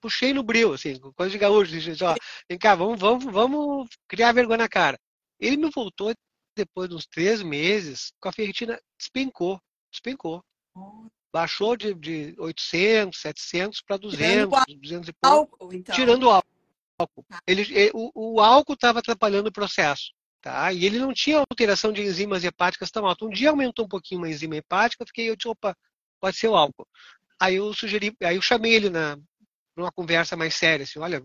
puxei 0.00 0.32
no 0.32 0.42
bril, 0.42 0.72
assim, 0.72 0.98
coisa 1.16 1.30
de 1.32 1.38
gaúcho, 1.38 1.76
assim, 1.76 2.04
ó, 2.04 2.14
vem 2.48 2.58
cá, 2.58 2.74
vamos, 2.74 3.00
vamos, 3.00 3.24
vamos 3.24 3.88
criar 4.08 4.32
vergonha 4.32 4.58
na 4.58 4.68
cara. 4.68 4.98
Ele 5.40 5.56
me 5.56 5.70
voltou 5.70 6.12
depois 6.54 6.88
de 6.88 6.94
uns 6.94 7.06
três 7.06 7.42
meses, 7.42 8.12
com 8.20 8.28
a 8.28 8.32
ferritina 8.32 8.80
despencou, 8.98 9.60
despencou. 9.90 10.44
Baixou 11.32 11.76
de, 11.76 11.94
de 11.94 12.34
800, 12.38 13.18
700 13.18 13.82
para 13.82 13.96
200, 13.96 14.64
200 14.80 15.08
e 15.08 15.12
pouco. 15.12 15.56
Álcool, 15.56 15.74
então. 15.74 15.94
Tirando 15.94 16.24
o 16.24 16.30
álcool. 16.30 17.24
Tá. 17.28 17.40
Ele, 17.46 17.90
o, 17.94 18.34
o 18.34 18.40
álcool 18.40 18.74
estava 18.74 18.98
atrapalhando 18.98 19.48
o 19.48 19.52
processo. 19.52 20.12
Tá? 20.42 20.72
E 20.72 20.84
ele 20.84 20.98
não 20.98 21.14
tinha 21.14 21.38
alteração 21.38 21.92
de 21.92 22.02
enzimas 22.02 22.44
hepáticas 22.44 22.90
tão 22.90 23.06
alta. 23.06 23.24
Um 23.24 23.30
dia 23.30 23.50
aumentou 23.50 23.84
um 23.84 23.88
pouquinho 23.88 24.20
uma 24.20 24.28
enzima 24.28 24.56
hepática, 24.56 25.06
fiquei, 25.06 25.30
eu 25.30 25.36
disse, 25.36 25.48
opa, 25.48 25.76
pode 26.20 26.36
ser 26.36 26.48
o 26.48 26.56
álcool. 26.56 26.86
Aí 27.40 27.54
eu 27.56 27.72
sugeri, 27.72 28.14
aí 28.22 28.36
eu 28.36 28.42
chamei 28.42 28.74
ele 28.74 28.90
na 28.90 29.16
numa 29.76 29.90
conversa 29.90 30.36
mais 30.36 30.54
séria, 30.54 30.84
assim, 30.84 30.98
olha, 30.98 31.24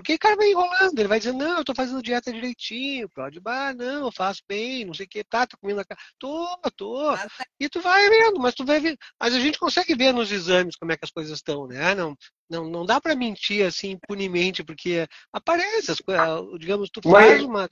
porque 0.00 0.14
o 0.14 0.18
cara 0.18 0.34
vai 0.34 0.50
enrolando, 0.50 0.98
ele 0.98 1.08
vai 1.08 1.18
dizer, 1.18 1.32
não, 1.32 1.58
eu 1.58 1.64
tô 1.64 1.74
fazendo 1.74 2.02
dieta 2.02 2.32
direitinho, 2.32 3.08
pode, 3.10 3.38
ah, 3.44 3.74
não, 3.74 4.06
eu 4.06 4.12
faço 4.12 4.42
bem, 4.48 4.86
não 4.86 4.94
sei 4.94 5.04
o 5.04 5.08
que, 5.08 5.22
tá, 5.22 5.46
tô 5.46 5.58
comendo 5.58 5.80
a 5.80 5.84
cara. 5.84 6.00
Tô, 6.18 6.48
tô. 6.74 7.14
E 7.60 7.68
tu 7.68 7.80
vai 7.80 8.08
vendo, 8.08 8.40
mas 8.40 8.54
tu 8.54 8.64
vai 8.64 8.80
ver. 8.80 8.96
Mas 9.20 9.34
a 9.34 9.40
gente 9.40 9.58
consegue 9.58 9.94
ver 9.94 10.12
nos 10.12 10.32
exames 10.32 10.74
como 10.76 10.90
é 10.92 10.96
que 10.96 11.04
as 11.04 11.10
coisas 11.10 11.36
estão, 11.36 11.66
né? 11.66 11.94
Não, 11.94 12.16
não, 12.48 12.70
não 12.70 12.86
dá 12.86 12.98
para 12.98 13.14
mentir 13.14 13.66
assim 13.66 13.90
impunemente, 13.90 14.64
porque 14.64 15.06
aparece 15.32 15.90
as 15.90 16.00
coisas, 16.00 16.24
digamos, 16.58 16.88
tu 16.90 17.02
faz 17.02 17.42
uma. 17.42 17.68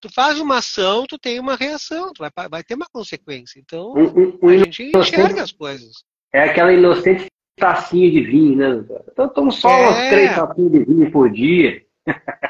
Tu 0.00 0.08
faz 0.14 0.38
uma 0.38 0.58
ação, 0.58 1.06
tu 1.08 1.18
tem 1.18 1.40
uma 1.40 1.56
reação, 1.56 2.12
tu 2.12 2.20
vai, 2.20 2.48
vai 2.48 2.62
ter 2.62 2.76
uma 2.76 2.86
consequência. 2.90 3.58
Então, 3.58 3.94
a 3.96 4.56
gente 4.58 4.92
enxerga 4.96 5.42
as 5.42 5.50
coisas. 5.50 5.90
É 6.32 6.44
aquela 6.44 6.72
inocente 6.72 7.26
tacinha 7.58 8.10
de 8.10 8.22
vinho, 8.22 8.56
né? 8.56 8.84
Então 9.12 9.28
tomo 9.28 9.52
só 9.52 9.70
é. 9.70 9.88
uns 9.88 10.08
três 10.08 10.34
tacinhas 10.34 10.72
de 10.72 10.84
vinho 10.84 11.10
por 11.10 11.30
dia. 11.30 11.82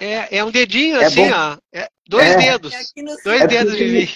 É, 0.00 0.38
é 0.38 0.44
um 0.44 0.50
dedinho 0.50 1.00
é 1.00 1.06
assim, 1.06 1.28
bom. 1.28 1.34
ó. 1.34 1.56
É 1.72 1.88
dois 2.08 2.28
é. 2.28 2.36
dedos. 2.36 2.72
Dois 3.24 3.46
dedos 3.48 3.76
de 3.76 3.84
vinho. 3.84 4.08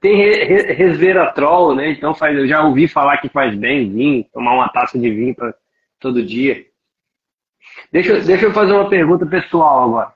Tem 0.00 0.16
resveratrol, 0.16 1.74
né? 1.74 1.90
Então 1.90 2.14
faz, 2.14 2.36
eu 2.36 2.46
já 2.46 2.62
ouvi 2.62 2.86
falar 2.86 3.16
que 3.18 3.28
faz 3.28 3.54
bem 3.54 3.90
vinho, 3.90 4.26
tomar 4.32 4.54
uma 4.54 4.68
taça 4.68 4.98
de 4.98 5.10
vinho 5.10 5.34
pra, 5.34 5.52
todo 5.98 6.24
dia. 6.24 6.64
Deixa, 7.90 8.20
deixa 8.20 8.46
eu 8.46 8.52
fazer 8.52 8.72
uma 8.72 8.88
pergunta 8.88 9.26
pessoal 9.26 9.84
agora. 9.84 10.12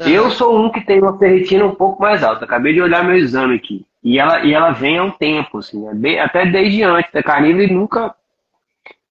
Eu 0.00 0.30
sou 0.30 0.58
um 0.58 0.70
que 0.70 0.80
tem 0.80 1.00
uma 1.00 1.18
ferritina 1.18 1.66
um 1.66 1.74
pouco 1.74 2.00
mais 2.00 2.22
alta. 2.22 2.44
Acabei 2.44 2.72
de 2.72 2.80
olhar 2.80 3.04
meu 3.04 3.16
exame 3.16 3.56
aqui. 3.56 3.84
E 4.02 4.18
ela, 4.18 4.42
e 4.44 4.54
ela 4.54 4.70
vem 4.70 4.96
há 4.96 5.04
um 5.04 5.10
tempo, 5.10 5.58
assim, 5.58 5.86
é 5.86 5.94
bem, 5.94 6.18
até 6.18 6.46
desde 6.46 6.82
antes 6.82 7.12
da 7.12 7.22
carnívora 7.22 7.64
e 7.64 7.70
nunca 7.70 8.14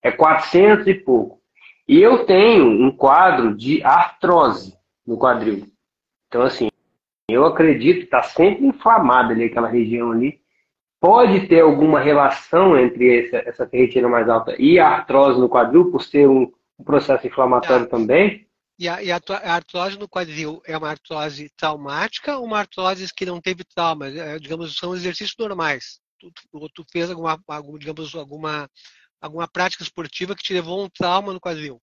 é 0.04 0.12
400 0.12 0.88
e 0.88 0.94
pouco. 0.94 1.40
E 1.88 2.02
eu 2.02 2.26
tenho 2.26 2.66
um 2.66 2.92
quadro 2.92 3.56
de 3.56 3.84
artrose 3.84 4.78
no 5.06 5.18
quadril. 5.18 5.66
Então, 6.28 6.44
assim, 6.44 6.70
eu 7.28 7.46
acredito 7.46 8.00
que 8.00 8.04
está 8.06 8.22
sempre 8.24 8.66
inflamada 8.66 9.34
ali 9.34 9.46
aquela 9.46 9.68
região 9.68 10.12
ali. 10.12 10.40
Pode 11.02 11.48
ter 11.48 11.62
alguma 11.62 12.00
relação 12.00 12.78
entre 12.78 13.26
essa, 13.26 13.38
essa 13.38 13.68
ferritina 13.68 14.08
mais 14.08 14.28
alta 14.28 14.54
e 14.60 14.78
a 14.80 14.88
artrose 14.88 15.40
no 15.40 15.50
quadril, 15.50 15.90
por 15.92 16.04
ser 16.04 16.28
um, 16.28 16.52
um 16.78 16.84
processo 16.84 17.26
inflamatório 17.26 17.86
tá. 17.86 17.98
também? 17.98 18.48
E 18.78 18.88
a, 18.88 19.02
e 19.02 19.12
a, 19.12 19.20
artrose 19.44 19.98
no 19.98 20.08
quadril 20.08 20.62
é 20.66 20.78
uma 20.78 20.90
artrose 20.90 21.50
traumática 21.58 22.38
ou 22.38 22.46
uma 22.46 22.60
artrose 22.60 23.14
que 23.14 23.26
não 23.26 23.42
teve 23.42 23.64
trauma? 23.64 24.08
É, 24.08 24.40
digamos, 24.40 24.78
são 24.78 24.94
exercícios 24.94 25.36
normais. 25.38 26.00
Tu, 26.20 26.32
tu, 26.52 26.70
tu 26.76 26.86
fez 26.92 27.10
alguma, 27.10 27.42
digamos, 27.78 28.14
alguma 28.16 28.70
alguma 29.22 29.48
prática 29.48 29.84
esportiva 29.84 30.36
que 30.36 30.44
te 30.44 30.54
levou 30.54 30.82
a 30.82 30.84
um 30.86 30.90
trauma 30.90 31.34
no 31.34 31.40
quadril? 31.40 31.82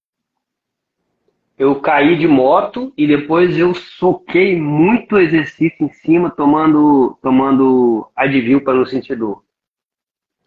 Eu 1.59 1.81
caí 1.81 2.19
de 2.19 2.29
moto 2.29 2.93
e 2.99 3.07
depois 3.07 3.57
eu 3.57 3.75
soquei 3.75 4.61
muito 4.61 5.19
exercício 5.19 5.87
em 5.87 5.93
cima, 5.93 6.31
tomando, 6.31 7.19
tomando 7.23 8.07
Advil 8.15 8.63
para 8.63 8.75
não 8.75 8.85
sentir 8.85 9.17
dor. 9.17 9.43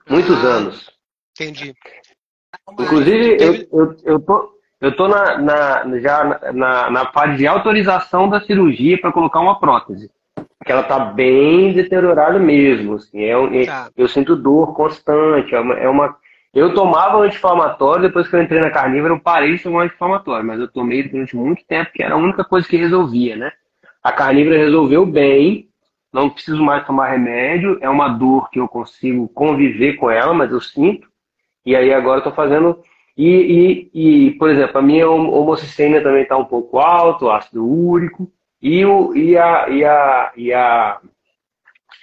Muitos 0.08 0.38
ah, 0.46 0.48
anos. 0.48 0.92
Entendi. 1.32 1.74
Inclusive, 2.72 3.38
eu, 3.40 3.68
eu, 3.72 3.98
eu 4.04 4.20
tô, 4.20 4.60
eu 4.82 4.96
tô 4.96 5.08
na, 5.08 5.38
na, 5.40 6.00
já 6.00 6.24
na, 6.54 6.92
na 6.92 7.12
fase 7.12 7.38
de 7.38 7.48
autorização 7.48 8.30
da 8.30 8.42
cirurgia 8.42 9.00
para 9.00 9.12
colocar 9.12 9.40
uma 9.40 9.60
prótese. 9.60 10.12
Que 10.64 10.72
ela 10.72 10.84
tá 10.84 11.00
bem 11.00 11.74
deteriorada 11.74 12.38
mesmo. 12.38 12.96
Assim, 12.96 13.24
é, 13.24 13.66
tá. 13.66 13.90
Eu 13.98 14.08
sinto 14.08 14.36
dor 14.36 14.76
constante. 14.76 15.56
É 15.56 15.60
uma, 15.60 15.74
é 15.76 15.90
uma 15.90 16.16
eu 16.54 16.74
tomava 16.74 17.20
anti-inflamatório, 17.20 18.08
depois 18.08 18.28
que 18.28 18.36
eu 18.36 18.42
entrei 18.42 18.60
na 18.60 18.72
carnívora, 18.72 19.14
eu 19.14 19.20
parei 19.20 19.56
de 19.56 19.64
tomar 19.64 19.84
anti-inflamatório, 19.84 20.46
mas 20.46 20.60
eu 20.60 20.68
tomei 20.68 21.04
durante 21.04 21.36
muito 21.36 21.64
tempo, 21.66 21.92
que 21.94 22.02
era 22.02 22.16
a 22.16 22.18
única 22.18 22.44
coisa 22.44 22.68
que 22.68 22.78
resolvia, 22.78 23.36
né? 23.36 23.52
A 24.04 24.12
carnívora 24.12 24.58
resolveu 24.58 25.06
bem, 25.06 25.70
não 26.12 26.30
preciso 26.30 26.64
mais 26.64 26.86
tomar 26.86 27.12
remédio, 27.12 27.78
é 27.82 27.90
uma 27.90 28.10
dor 28.10 28.50
que 28.50 28.60
eu 28.60 28.68
consigo 28.68 29.28
conviver 29.30 29.94
com 29.94 30.10
ela, 30.10 30.34
mas 30.34 30.52
eu 30.52 30.60
sinto. 30.60 31.08
E 31.66 31.76
aí 31.76 31.94
agora 31.94 32.20
eu 32.20 32.24
tô 32.24 32.32
fazendo. 32.32 32.82
E, 33.16 33.90
e, 33.94 34.28
e, 34.28 34.32
por 34.32 34.50
exemplo, 34.50 34.78
a 34.78 34.82
minha 34.82 35.08
homocistêmia 35.10 36.02
também 36.02 36.24
está 36.24 36.38
um 36.38 36.46
pouco 36.46 36.80
alto, 36.80 37.30
ácido 37.30 37.68
úrico, 37.68 38.32
e, 38.62 38.84
o, 38.86 39.16
e, 39.16 39.38
a, 39.38 39.70
e, 39.70 39.84
a, 39.84 40.32
e 40.36 40.54
a 40.54 41.00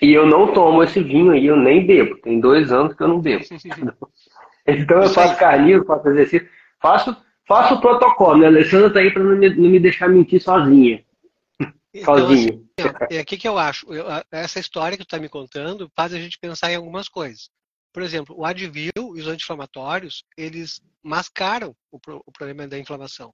e 0.00 0.12
eu 0.12 0.26
não 0.26 0.52
tomo 0.52 0.82
esse 0.82 1.02
vinho 1.02 1.32
aí, 1.32 1.46
eu 1.46 1.56
nem 1.56 1.86
bebo. 1.86 2.18
Tem 2.18 2.38
dois 2.38 2.70
anos 2.70 2.94
que 2.94 3.02
eu 3.02 3.08
não 3.08 3.20
bebo. 3.20 3.44
Então 4.66 5.02
eu 5.02 5.08
faço 5.10 5.38
carnívoro, 5.38 5.86
faço 5.86 6.08
exercício, 6.08 6.48
faço, 6.80 7.16
faço 7.46 7.74
o 7.74 7.80
protocolo. 7.80 8.38
Né? 8.38 8.46
A 8.46 8.48
Alessandra 8.48 8.88
está 8.88 9.00
aí 9.00 9.12
para 9.12 9.22
não, 9.22 9.36
não, 9.36 9.70
me 9.70 9.80
deixar 9.80 10.08
mentir 10.08 10.42
sozinha. 10.42 11.04
Então, 11.94 12.18
Sozinho. 12.18 12.68
Assim, 12.78 13.20
o 13.20 13.24
que, 13.24 13.38
que 13.38 13.48
eu 13.48 13.58
acho? 13.58 13.92
Eu, 13.92 14.06
essa 14.30 14.60
história 14.60 14.98
que 14.98 15.04
tu 15.04 15.06
está 15.06 15.18
me 15.18 15.28
contando 15.28 15.90
faz 15.96 16.12
a 16.12 16.18
gente 16.18 16.38
pensar 16.38 16.70
em 16.70 16.76
algumas 16.76 17.08
coisas. 17.08 17.48
Por 17.92 18.02
exemplo, 18.02 18.36
o 18.38 18.44
Advil 18.44 18.92
e 18.94 19.20
os 19.20 19.26
anti-inflamatórios, 19.26 20.22
eles 20.36 20.82
mascaram 21.02 21.74
o, 21.90 21.98
pro, 21.98 22.22
o, 22.26 22.32
problema 22.32 22.68
da 22.68 22.78
inflamação. 22.78 23.32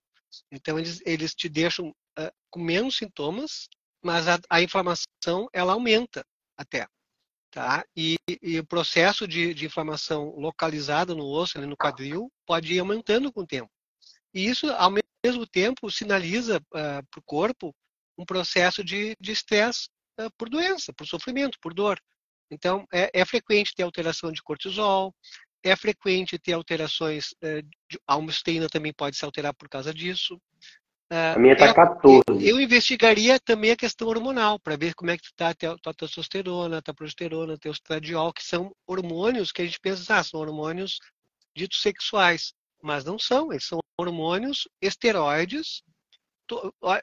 Então, 0.52 0.78
eles, 0.78 1.02
eles 1.04 1.34
te 1.34 1.48
deixam 1.48 1.88
uh, 1.88 2.30
com 2.48 2.60
menos 2.60 2.96
sintomas, 2.96 3.68
mas 4.00 4.28
a, 4.28 4.38
a 4.48 4.62
inflamação, 4.62 5.48
ela 5.52 5.72
aumenta 5.72 6.24
até. 6.56 6.86
Tá? 7.52 7.84
E, 7.94 8.16
e 8.40 8.58
o 8.58 8.66
processo 8.66 9.28
de, 9.28 9.52
de, 9.52 9.66
inflamação 9.66 10.34
localizada 10.38 11.14
no 11.14 11.26
osso, 11.26 11.60
no 11.60 11.76
quadril, 11.76 12.32
pode 12.46 12.72
ir 12.72 12.78
aumentando 12.78 13.30
com 13.30 13.42
o 13.42 13.46
tempo. 13.46 13.70
E 14.32 14.46
isso, 14.46 14.70
ao 14.70 14.90
mesmo 14.90 15.46
tempo, 15.46 15.90
sinaliza 15.90 16.56
uh, 16.58 17.06
para 17.10 17.18
o 17.18 17.22
corpo 17.26 17.76
um 18.16 18.24
processo 18.24 18.82
de 18.82 19.14
estresse 19.20 19.90
uh, 20.18 20.30
por 20.38 20.48
doença, 20.48 20.94
por 20.94 21.06
sofrimento, 21.06 21.58
por 21.60 21.74
dor. 21.74 22.00
Então, 22.50 22.86
é, 22.90 23.10
é, 23.12 23.24
frequente 23.26 23.74
ter 23.74 23.82
alteração 23.82 24.32
de 24.32 24.42
cortisol, 24.42 25.14
é 25.62 25.76
frequente 25.76 26.38
ter 26.38 26.54
alterações, 26.54 27.32
uh, 27.44 27.62
de, 27.86 28.00
a 28.06 28.16
homocisteína 28.16 28.66
também 28.66 28.94
pode 28.94 29.18
se 29.18 29.26
alterar 29.26 29.52
por 29.52 29.68
causa 29.68 29.92
disso. 29.92 30.40
A 31.14 31.38
minha 31.38 31.52
está 31.52 31.74
14. 31.74 32.22
Eu, 32.30 32.40
eu, 32.40 32.60
investigaria 32.60 33.38
também 33.38 33.70
a 33.70 33.76
questão 33.76 34.08
hormonal, 34.08 34.58
para 34.58 34.78
ver 34.78 34.94
como 34.94 35.10
é 35.10 35.18
que 35.18 35.26
está 35.26 35.50
a 35.50 35.54
tua 35.54 35.92
testosterona, 35.92 36.78
a 36.78 36.82
tua 36.82 36.94
progesterona, 36.94 37.58
teu 37.58 37.70
estradiol, 37.70 38.32
que 38.32 38.42
são 38.42 38.74
hormônios 38.86 39.52
que 39.52 39.60
a 39.60 39.64
gente 39.66 39.78
pensa, 39.78 40.16
ah, 40.16 40.24
são 40.24 40.40
hormônios 40.40 40.98
ditos 41.54 41.82
sexuais. 41.82 42.54
Mas 42.82 43.04
não 43.04 43.18
são, 43.18 43.52
eles 43.52 43.66
são 43.66 43.78
hormônios 44.00 44.66
esteroides. 44.80 45.82
A, 46.82 47.02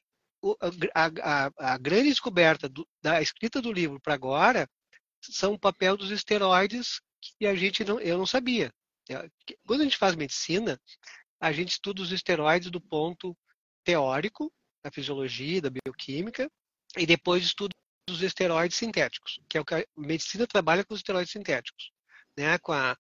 a, 0.96 1.06
a, 1.22 1.74
a 1.74 1.78
grande 1.78 2.10
descoberta 2.10 2.68
do, 2.68 2.88
da 3.04 3.22
escrita 3.22 3.62
do 3.62 3.72
livro 3.72 4.00
para 4.02 4.16
agora 4.16 4.68
são 5.22 5.54
o 5.54 5.60
papel 5.60 5.96
dos 5.96 6.10
esteroides 6.10 7.00
que 7.22 7.46
a 7.46 7.54
gente 7.54 7.84
não, 7.84 8.00
eu 8.00 8.18
não 8.18 8.26
sabia. 8.26 8.72
É, 9.08 9.30
quando 9.68 9.82
a 9.82 9.84
gente 9.84 9.98
faz 9.98 10.16
medicina, 10.16 10.80
a 11.40 11.52
gente 11.52 11.74
estuda 11.74 12.02
os 12.02 12.12
esteroides 12.12 12.72
do 12.72 12.82
ponto 12.82 13.38
teórico, 13.90 14.52
da 14.84 14.92
fisiologia, 14.92 15.62
da 15.62 15.70
bioquímica, 15.70 16.50
e 16.96 17.06
depois 17.06 17.44
estuda 17.44 17.74
os 18.10 18.22
esteroides 18.22 18.78
sintéticos, 18.78 19.40
que 19.48 19.58
é 19.58 19.62
o 19.62 19.66
que 19.66 19.76
a 19.76 19.86
medicina 19.98 20.46
trabalha 20.46 20.84
com 20.84 20.94
os 20.94 21.00
esteroides 21.00 21.32
sintéticos, 21.32 21.92
né? 22.38 22.58
com 22.60 22.72
a, 22.72 22.96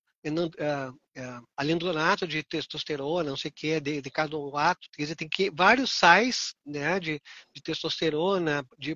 alendronato 1.55 2.27
de 2.27 2.43
testosterona, 2.43 3.29
não 3.29 3.37
sei 3.37 3.49
o 3.49 3.53
que, 3.53 3.79
de, 3.79 4.01
de 4.01 4.11
cadolato, 4.11 4.87
quer 4.93 5.03
dizer, 5.03 5.15
tem 5.15 5.29
que, 5.29 5.49
vários 5.51 5.91
sais 5.91 6.53
né, 6.65 6.99
de, 6.99 7.21
de 7.53 7.61
testosterona, 7.61 8.65
de 8.77 8.95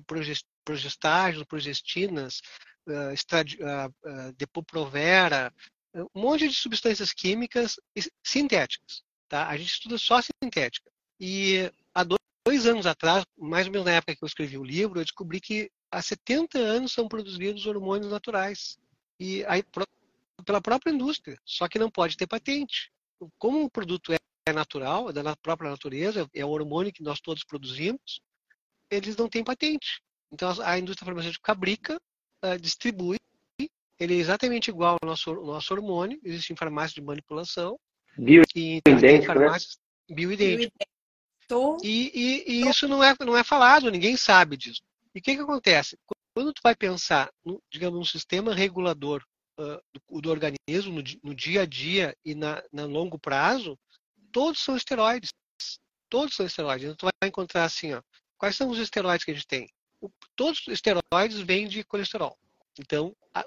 progestágenos, 0.64 1.46
progestinas, 1.46 2.40
uh, 2.88 3.12
estradi, 3.12 3.58
uh, 3.62 3.88
uh, 3.88 4.32
depoprovera, 4.36 5.52
um 6.14 6.20
monte 6.22 6.48
de 6.48 6.54
substâncias 6.54 7.12
químicas 7.12 7.76
sintéticas. 8.22 9.02
Tá? 9.28 9.48
A 9.48 9.56
gente 9.56 9.72
estuda 9.72 9.96
só 9.96 10.20
sintética. 10.20 10.90
E 11.20 11.70
há 11.94 12.04
dois 12.46 12.66
anos 12.66 12.86
atrás, 12.86 13.24
mais 13.38 13.66
ou 13.66 13.72
menos 13.72 13.86
na 13.86 13.92
época 13.92 14.16
que 14.16 14.24
eu 14.24 14.26
escrevi 14.26 14.58
o 14.58 14.64
livro, 14.64 14.98
eu 14.98 15.04
descobri 15.04 15.40
que 15.40 15.70
há 15.90 16.02
70 16.02 16.58
anos 16.58 16.92
são 16.92 17.08
produzidos 17.08 17.66
hormônios 17.66 18.10
naturais. 18.10 18.78
E 19.18 19.44
aí, 19.46 19.62
pela 20.44 20.60
própria 20.60 20.92
indústria, 20.92 21.38
só 21.44 21.68
que 21.68 21.78
não 21.78 21.90
pode 21.90 22.16
ter 22.16 22.26
patente. 22.26 22.90
Como 23.38 23.64
o 23.64 23.70
produto 23.70 24.12
é 24.12 24.52
natural, 24.52 25.08
é 25.08 25.12
da 25.12 25.36
própria 25.36 25.70
natureza, 25.70 26.28
é 26.34 26.44
o 26.44 26.50
hormônio 26.50 26.92
que 26.92 27.02
nós 27.02 27.20
todos 27.20 27.44
produzimos, 27.44 28.20
eles 28.90 29.16
não 29.16 29.28
têm 29.28 29.44
patente. 29.44 30.02
Então 30.32 30.52
a 30.62 30.78
indústria 30.78 31.06
farmacêutica 31.06 31.52
fabrica, 31.52 31.96
uh, 32.44 32.58
distribui, 32.60 33.16
ele 33.98 34.14
é 34.14 34.18
exatamente 34.18 34.68
igual 34.68 34.98
ao 35.00 35.08
nosso, 35.08 35.30
ao 35.30 35.46
nosso 35.46 35.72
hormônio, 35.72 36.20
existe 36.24 36.52
em 36.52 36.56
farmácias 36.56 36.94
de 36.94 37.00
manipulação. 37.00 37.78
Bioidêntico, 38.18 39.26
farmácias 39.26 39.78
né? 40.08 40.16
bioidêntico. 40.16 40.72
E, 41.82 42.10
e, 42.14 42.44
e, 42.46 42.68
isso 42.68 42.88
não 42.88 43.02
é, 43.02 43.14
não 43.20 43.36
é 43.36 43.44
falado, 43.44 43.90
ninguém 43.90 44.16
sabe 44.16 44.56
disso. 44.56 44.82
E 45.14 45.18
o 45.18 45.22
que, 45.22 45.36
que 45.36 45.42
acontece? 45.42 45.98
Quando 46.34 46.52
tu 46.52 46.60
vai 46.62 46.74
pensar, 46.74 47.30
no, 47.44 47.62
digamos, 47.70 47.98
no 47.98 48.04
sistema 48.04 48.54
regulador 48.54 49.22
uh, 49.58 49.80
do, 49.92 50.20
do, 50.20 50.30
organismo, 50.30 51.00
no, 51.00 51.02
no, 51.22 51.34
dia 51.34 51.62
a 51.62 51.66
dia 51.66 52.16
e 52.24 52.34
na, 52.34 52.62
na 52.72 52.84
longo 52.84 53.18
prazo, 53.18 53.78
todos 54.32 54.60
são 54.60 54.76
esteroides. 54.76 55.30
Todos 56.08 56.34
são 56.34 56.46
esteroides. 56.46 56.84
Então, 56.84 56.96
tu 56.96 57.12
vai 57.20 57.28
encontrar 57.28 57.64
assim, 57.64 57.92
ó, 57.92 58.02
quais 58.36 58.56
são 58.56 58.68
os 58.68 58.78
esteroides 58.78 59.24
que 59.24 59.30
a 59.30 59.34
gente 59.34 59.46
tem? 59.46 59.68
O, 60.00 60.10
todos 60.34 60.60
os 60.60 60.68
esteroides 60.68 61.38
vêm 61.40 61.68
de 61.68 61.84
colesterol. 61.84 62.36
Então, 62.78 63.14
a, 63.32 63.44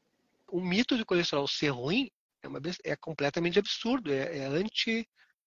o 0.48 0.62
mito 0.62 0.98
de 0.98 1.04
colesterol 1.04 1.48
ser 1.48 1.70
ruim 1.70 2.10
é, 2.42 2.48
uma, 2.48 2.62
é 2.84 2.96
completamente 2.96 3.60
absurdo, 3.60 4.12
é, 4.14 4.38
é 4.38 4.48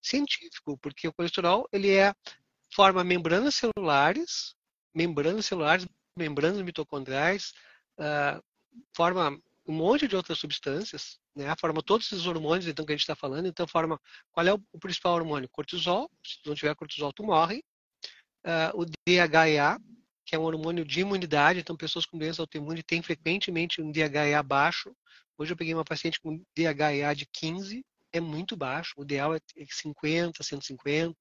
anti-científico, 0.01 0.79
porque 0.79 1.07
o 1.07 1.13
colesterol 1.13 1.69
ele 1.73 1.91
é 1.91 2.15
forma 2.75 3.05
membranas 3.05 3.55
celulares, 3.55 4.55
membranas 4.95 5.47
celulares, 5.47 5.87
membranas 6.17 6.63
mitocondriais, 6.63 7.53
uh, 7.99 8.43
forma 8.95 9.39
um 9.67 9.73
monte 9.73 10.09
de 10.09 10.17
outras 10.17 10.39
substâncias, 10.39 11.19
né? 11.35 11.55
Forma 11.61 11.83
todos 11.83 12.11
esses 12.11 12.27
hormônios 12.27 12.67
então 12.67 12.85
que 12.85 12.93
a 12.93 12.97
gente 12.97 13.03
está 13.03 13.15
falando. 13.15 13.47
Então 13.47 13.67
forma 13.67 14.01
qual 14.33 14.47
é 14.47 14.53
o, 14.53 14.61
o, 14.73 14.79
principal 14.79 15.15
hormônio? 15.15 15.49
Cortisol. 15.49 16.11
Se 16.25 16.39
não 16.47 16.55
tiver 16.55 16.75
cortisol, 16.75 17.13
tu 17.13 17.23
morre. 17.23 17.63
Uh, 18.45 18.81
o 18.81 18.87
DHEA, 19.07 19.79
que 20.25 20.35
é 20.35 20.39
um 20.39 20.43
hormônio 20.43 20.85
de 20.85 21.01
imunidade. 21.01 21.61
Então 21.61 21.77
pessoas 21.77 22.07
com 22.07 22.19
doença 22.19 22.43
autoimune 22.43 22.83
têm 22.83 23.03
frequentemente 23.03 23.81
um 23.81 23.93
DHEA 23.93 24.43
baixo. 24.43 24.95
Hoje 25.39 25.53
eu 25.53 25.57
peguei 25.57 25.75
uma 25.75 25.85
paciente 25.85 26.21
com 26.21 26.43
DHEA 26.57 27.15
de 27.15 27.27
15, 27.27 27.85
é 28.13 28.21
muito 28.21 28.57
baixo. 28.57 28.95
O 28.97 29.03
ideal 29.03 29.35
é 29.35 29.41
50, 29.69 30.43
150. 30.43 31.15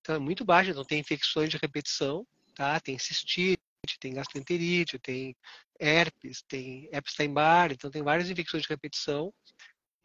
Então 0.00 0.16
é 0.16 0.18
muito 0.18 0.44
baixo. 0.44 0.70
Então 0.70 0.84
tem 0.84 1.00
infecções 1.00 1.50
de 1.50 1.56
repetição, 1.56 2.26
tá? 2.54 2.78
Tem 2.80 2.98
cistite, 2.98 3.60
tem 4.00 4.14
gastroenterite, 4.14 4.98
tem 4.98 5.36
herpes, 5.78 6.42
tem 6.48 6.88
Epstein-Barr, 6.92 7.72
então 7.72 7.90
tem 7.90 8.02
várias 8.02 8.30
infecções 8.30 8.62
de 8.62 8.68
repetição. 8.68 9.32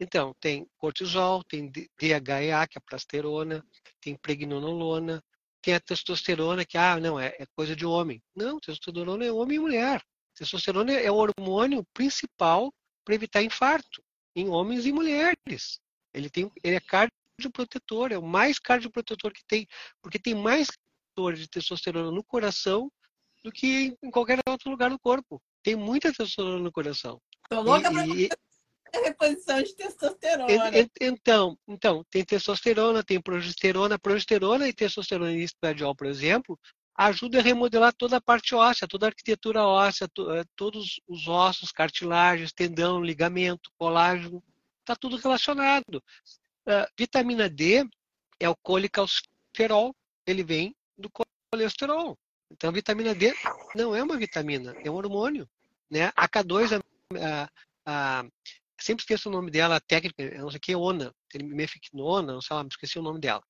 Então, 0.00 0.34
tem 0.40 0.66
cortisol, 0.78 1.44
tem 1.44 1.70
DHEA, 1.70 2.66
que 2.66 2.76
é 2.76 2.78
a 2.78 2.84
plasterona, 2.88 3.64
tem 4.00 4.16
pregnenolona, 4.16 5.22
tem 5.62 5.74
a 5.74 5.80
testosterona, 5.80 6.64
que, 6.64 6.76
ah, 6.76 6.98
não, 6.98 7.20
é, 7.20 7.28
é 7.38 7.46
coisa 7.54 7.76
de 7.76 7.86
homem. 7.86 8.20
Não, 8.34 8.58
testosterona 8.58 9.24
é 9.24 9.30
homem 9.30 9.58
e 9.58 9.60
mulher. 9.60 10.02
Testosterona 10.34 10.92
é 10.92 11.10
o 11.10 11.14
hormônio 11.14 11.84
principal 11.94 12.72
para 13.04 13.14
evitar 13.14 13.42
infarto 13.42 14.02
em 14.34 14.48
homens 14.48 14.86
e 14.86 14.92
mulheres. 14.92 15.78
Ele, 16.14 16.30
tem, 16.30 16.50
ele 16.62 16.76
é 16.76 16.80
cardioprotetor, 16.80 18.12
é 18.12 18.18
o 18.18 18.22
mais 18.22 18.58
cardioprotetor 18.58 19.32
que 19.32 19.44
tem, 19.46 19.66
porque 20.02 20.18
tem 20.18 20.34
mais 20.34 20.68
de 21.34 21.48
testosterona 21.48 22.10
no 22.10 22.24
coração 22.24 22.90
do 23.44 23.52
que 23.52 23.94
em 24.02 24.10
qualquer 24.10 24.38
outro 24.48 24.70
lugar 24.70 24.90
do 24.90 24.98
corpo. 24.98 25.42
Tem 25.62 25.76
muita 25.76 26.08
testosterona 26.08 26.58
no 26.58 26.72
coração. 26.72 27.20
Tô 27.50 27.60
louca 27.60 27.90
e, 27.90 28.28
pra 28.28 29.00
e, 29.00 29.04
reposição 29.04 29.62
de 29.62 29.74
testosterona. 29.74 30.78
E, 30.78 30.88
então, 31.00 31.58
então, 31.68 32.04
tem 32.10 32.24
testosterona, 32.24 33.02
tem 33.02 33.20
progesterona. 33.20 33.98
Progesterona 33.98 34.68
e 34.68 34.72
testosterona 34.72 35.32
e 35.32 35.42
estradiol, 35.42 35.94
por 35.94 36.06
exemplo, 36.06 36.58
ajuda 36.96 37.38
a 37.38 37.42
remodelar 37.42 37.92
toda 37.92 38.16
a 38.16 38.20
parte 38.20 38.54
óssea, 38.54 38.88
toda 38.88 39.06
a 39.06 39.08
arquitetura 39.08 39.64
óssea, 39.64 40.08
to, 40.08 40.30
eh, 40.32 40.44
todos 40.56 41.00
os 41.06 41.26
ossos, 41.26 41.72
cartilagens, 41.72 42.52
tendão, 42.52 43.02
ligamento, 43.02 43.70
colágeno, 43.78 44.42
está 44.82 44.94
tudo 44.94 45.16
relacionado. 45.16 46.02
Uh, 46.66 46.86
vitamina 46.96 47.48
D 47.48 47.88
é 48.38 48.48
o 48.48 48.56
colicalciferol, 48.56 49.94
ele 50.26 50.42
vem 50.42 50.74
do 50.98 51.10
colesterol. 51.50 52.18
Então, 52.50 52.70
a 52.70 52.72
vitamina 52.72 53.14
D 53.14 53.34
não 53.74 53.96
é 53.96 54.02
uma 54.02 54.16
vitamina, 54.16 54.74
é 54.84 54.90
um 54.90 54.94
hormônio. 54.94 55.48
Né? 55.90 56.12
A 56.14 56.28
K2, 56.28 56.82
a, 57.18 57.48
a, 57.86 58.24
sempre 58.78 59.02
esqueço 59.02 59.28
o 59.28 59.32
nome 59.32 59.50
dela, 59.50 59.76
a 59.76 59.80
técnica, 59.80 60.22
não 60.38 60.50
sei 60.50 60.58
o 60.58 60.60
que, 60.60 60.76
ONA, 60.76 61.14
mefiquinona, 61.42 62.32
não 62.34 62.42
sei 62.42 62.56
lá, 62.56 62.66
esqueci 62.68 62.98
o 62.98 63.02
nome 63.02 63.20
dela. 63.20 63.42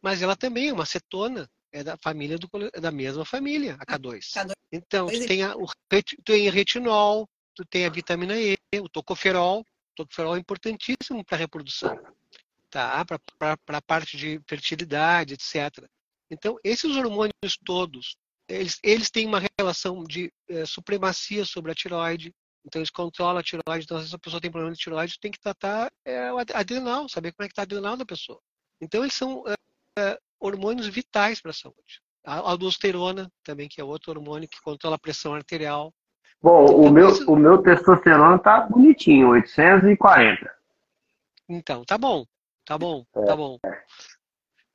Mas 0.00 0.22
ela 0.22 0.36
também 0.36 0.68
é 0.68 0.72
uma 0.72 0.86
cetona, 0.86 1.48
é 1.72 1.82
da 1.82 1.96
família 1.96 2.38
do, 2.38 2.48
é 2.72 2.80
da 2.80 2.90
mesma 2.90 3.24
família, 3.24 3.76
a 3.80 3.86
K2. 3.86 4.20
K2. 4.20 4.52
Então, 4.72 5.06
tu 5.06 5.26
tem, 5.26 5.42
a, 5.42 5.56
o, 5.56 5.66
tu 5.66 6.22
tem 6.24 6.48
retinol, 6.48 7.28
tu 7.54 7.64
tem 7.64 7.86
a 7.86 7.90
vitamina 7.90 8.38
E, 8.38 8.56
o 8.80 8.88
tocoferol. 8.88 9.64
O 9.94 10.04
tocoferol 10.04 10.36
é 10.36 10.40
importantíssimo 10.40 11.24
para 11.24 11.36
a 11.36 11.38
reprodução, 11.38 11.96
tá? 12.70 13.04
para 13.38 13.56
a 13.68 13.82
parte 13.82 14.16
de 14.16 14.40
fertilidade, 14.48 15.34
etc. 15.34 15.88
Então, 16.30 16.58
esses 16.62 16.96
hormônios 16.96 17.56
todos 17.64 18.16
eles, 18.48 18.78
eles 18.82 19.10
têm 19.10 19.26
uma 19.26 19.42
relação 19.58 20.04
de 20.04 20.32
é, 20.48 20.66
supremacia 20.66 21.44
sobre 21.44 21.72
a 21.72 21.74
tiroide, 21.74 22.34
então 22.64 22.80
eles 22.80 22.90
controlam 22.90 23.38
a 23.38 23.42
tiroide, 23.42 23.84
então 23.84 24.00
se 24.00 24.14
a 24.14 24.18
pessoa 24.18 24.40
tem 24.40 24.50
problema 24.50 24.74
de 24.74 24.80
tiroide, 24.80 25.18
tem 25.18 25.30
que 25.30 25.40
tratar 25.40 25.90
é, 26.04 26.32
o 26.32 26.38
adrenal, 26.38 27.08
saber 27.08 27.32
como 27.32 27.44
é 27.44 27.48
que 27.48 27.52
está 27.52 27.62
a 27.62 27.64
adrenal 27.64 27.96
da 27.96 28.04
pessoa. 28.04 28.40
Então 28.80 29.02
eles 29.02 29.14
são 29.14 29.44
é, 29.98 30.18
hormônios 30.38 30.86
vitais 30.88 31.40
para 31.40 31.50
a 31.50 31.54
saúde. 31.54 32.02
A 32.24 32.36
aldosterona 32.36 33.30
também, 33.42 33.68
que 33.68 33.80
é 33.80 33.84
outro 33.84 34.12
hormônio 34.12 34.48
que 34.48 34.60
controla 34.60 34.96
a 34.96 34.98
pressão 34.98 35.34
arterial. 35.34 35.92
Bom, 36.44 36.64
então, 36.64 36.76
o, 36.76 36.90
meu, 36.90 37.08
isso... 37.08 37.32
o 37.32 37.36
meu 37.36 37.62
testosterona 37.62 38.38
tá 38.38 38.60
bonitinho, 38.60 39.30
840. 39.30 40.54
Então, 41.48 41.82
tá 41.86 41.96
bom, 41.96 42.26
tá 42.66 42.76
bom, 42.76 43.02
tá 43.14 43.32
é. 43.32 43.36
bom. 43.36 43.58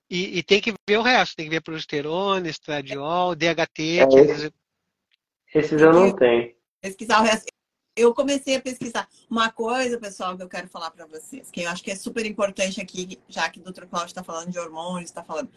E, 0.09 0.39
e, 0.39 0.43
tem 0.43 0.59
que 0.59 0.73
ver 0.89 0.97
o 0.97 1.03
resto, 1.03 1.35
tem 1.35 1.45
que 1.45 1.51
ver 1.51 1.61
progesterona, 1.61 2.49
estradiol, 2.49 3.35
DHT. 3.35 3.99
É, 3.99 4.03
esse, 4.03 4.53
esses 5.53 5.79
eu 5.79 5.93
não 5.93 6.11
tenho. 6.15 6.55
Pesquisar 6.81 7.21
o 7.21 7.23
resto. 7.23 7.45
Eu 7.95 8.15
comecei 8.15 8.55
a 8.55 8.61
pesquisar 8.61 9.07
uma 9.29 9.51
coisa, 9.51 9.99
pessoal, 9.99 10.35
que 10.35 10.41
eu 10.41 10.49
quero 10.49 10.67
falar 10.69 10.89
para 10.89 11.05
vocês, 11.05 11.51
que 11.51 11.61
eu 11.61 11.69
acho 11.69 11.83
que 11.83 11.91
é 11.91 11.95
super 11.95 12.25
importante 12.25 12.81
aqui, 12.81 13.19
já 13.27 13.47
que 13.47 13.59
o 13.59 13.63
Dr. 13.63 13.85
Cláudio 13.85 14.07
está 14.07 14.23
falando 14.23 14.49
de 14.49 14.57
hormônios, 14.57 15.11
está 15.11 15.23
falando. 15.23 15.51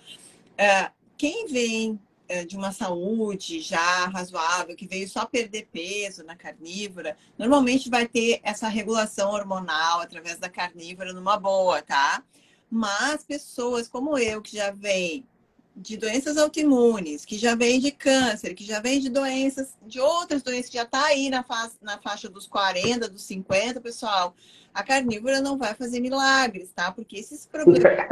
É, 0.58 0.90
quem 1.16 1.46
vem 1.46 1.92
é, 1.92 2.11
de 2.46 2.56
uma 2.56 2.72
saúde 2.72 3.60
já 3.60 4.06
razoável, 4.06 4.76
que 4.76 4.86
veio 4.86 5.08
só 5.08 5.26
perder 5.26 5.68
peso 5.70 6.24
na 6.24 6.34
carnívora, 6.34 7.16
normalmente 7.38 7.90
vai 7.90 8.06
ter 8.06 8.40
essa 8.42 8.68
regulação 8.68 9.30
hormonal 9.30 10.00
através 10.00 10.38
da 10.38 10.48
carnívora 10.48 11.12
numa 11.12 11.36
boa, 11.36 11.82
tá? 11.82 12.22
Mas 12.70 13.24
pessoas 13.24 13.88
como 13.88 14.16
eu, 14.16 14.40
que 14.40 14.56
já 14.56 14.70
vem 14.70 15.26
de 15.74 15.96
doenças 15.96 16.36
autoimunes, 16.36 17.24
que 17.24 17.38
já 17.38 17.54
vem 17.54 17.80
de 17.80 17.90
câncer, 17.90 18.54
que 18.54 18.64
já 18.64 18.80
vem 18.80 19.00
de 19.00 19.08
doenças, 19.08 19.76
de 19.86 20.00
outras 20.00 20.42
doenças 20.42 20.68
que 20.68 20.76
já 20.76 20.82
está 20.82 21.06
aí 21.06 21.30
na, 21.30 21.42
fa 21.42 21.70
na 21.80 21.98
faixa 21.98 22.28
dos 22.28 22.46
40, 22.46 23.08
dos 23.08 23.22
50, 23.24 23.80
pessoal, 23.80 24.34
a 24.72 24.82
carnívora 24.82 25.40
não 25.40 25.56
vai 25.56 25.74
fazer 25.74 26.00
milagres, 26.00 26.72
tá? 26.72 26.92
Porque 26.92 27.16
esses 27.16 27.46
problemas 27.46 28.08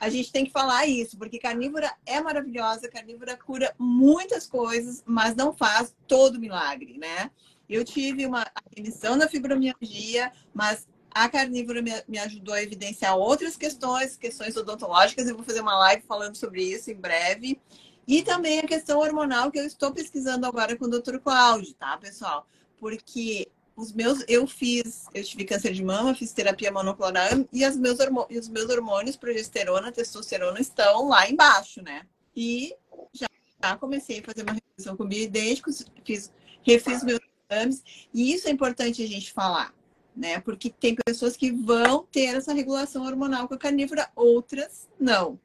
a 0.00 0.08
gente 0.08 0.32
tem 0.32 0.44
que 0.44 0.52
falar 0.52 0.86
isso, 0.86 1.18
porque 1.18 1.38
carnívora 1.38 1.92
é 2.06 2.20
maravilhosa, 2.20 2.88
carnívora 2.88 3.36
cura 3.36 3.74
muitas 3.78 4.46
coisas, 4.46 5.02
mas 5.04 5.34
não 5.34 5.52
faz 5.52 5.94
todo 6.06 6.40
milagre, 6.40 6.96
né? 6.98 7.30
Eu 7.68 7.84
tive 7.84 8.26
uma 8.26 8.44
remissão 8.76 9.16
da 9.16 9.28
fibromialgia, 9.28 10.32
mas 10.52 10.88
a 11.12 11.28
carnívora 11.28 11.82
me, 11.82 12.18
ajudou 12.18 12.54
a 12.54 12.62
evidenciar 12.62 13.16
outras 13.16 13.56
questões, 13.56 14.16
questões 14.16 14.56
odontológicas. 14.56 15.28
Eu 15.28 15.36
vou 15.36 15.44
fazer 15.44 15.60
uma 15.60 15.78
live 15.78 16.02
falando 16.02 16.36
sobre 16.36 16.62
isso 16.62 16.90
em 16.90 16.94
breve. 16.94 17.60
E 18.06 18.22
também 18.22 18.58
a 18.58 18.66
questão 18.66 18.98
hormonal 18.98 19.50
que 19.50 19.58
eu 19.58 19.64
estou 19.64 19.92
pesquisando 19.92 20.46
agora 20.46 20.76
com 20.76 20.86
o 20.86 20.90
Dr. 20.90 21.18
Cláudio, 21.18 21.74
tá, 21.74 21.96
pessoal? 21.96 22.46
Porque 22.78 23.48
os 23.80 23.92
meus, 23.92 24.22
eu 24.28 24.46
fiz, 24.46 25.06
eu 25.14 25.24
tive 25.24 25.44
câncer 25.44 25.72
de 25.72 25.82
mama, 25.82 26.14
fiz 26.14 26.32
terapia 26.32 26.70
monoclonal 26.70 27.28
e, 27.52 27.64
as 27.64 27.76
meus, 27.76 27.98
e 28.28 28.38
os 28.38 28.48
meus 28.48 28.68
hormônios, 28.68 29.16
progesterona, 29.16 29.90
testosterona, 29.90 30.60
estão 30.60 31.08
lá 31.08 31.28
embaixo, 31.28 31.82
né? 31.82 32.06
E 32.36 32.74
já, 33.12 33.26
já 33.62 33.76
comecei 33.76 34.20
a 34.20 34.22
fazer 34.22 34.42
uma 34.42 34.52
revisão 34.52 34.96
com 34.96 35.06
bioidênticos, 35.06 35.84
fiz, 36.04 36.30
refiz 36.62 37.02
meus 37.02 37.20
exames, 37.50 37.82
e 38.12 38.32
isso 38.32 38.48
é 38.48 38.50
importante 38.50 39.02
a 39.02 39.08
gente 39.08 39.32
falar, 39.32 39.74
né? 40.14 40.40
Porque 40.40 40.68
tem 40.70 40.94
pessoas 40.94 41.36
que 41.36 41.50
vão 41.50 42.06
ter 42.12 42.36
essa 42.36 42.52
regulação 42.52 43.04
hormonal 43.06 43.48
com 43.48 43.54
a 43.54 43.58
carnívora, 43.58 44.10
outras 44.14 44.88
não. 44.98 45.40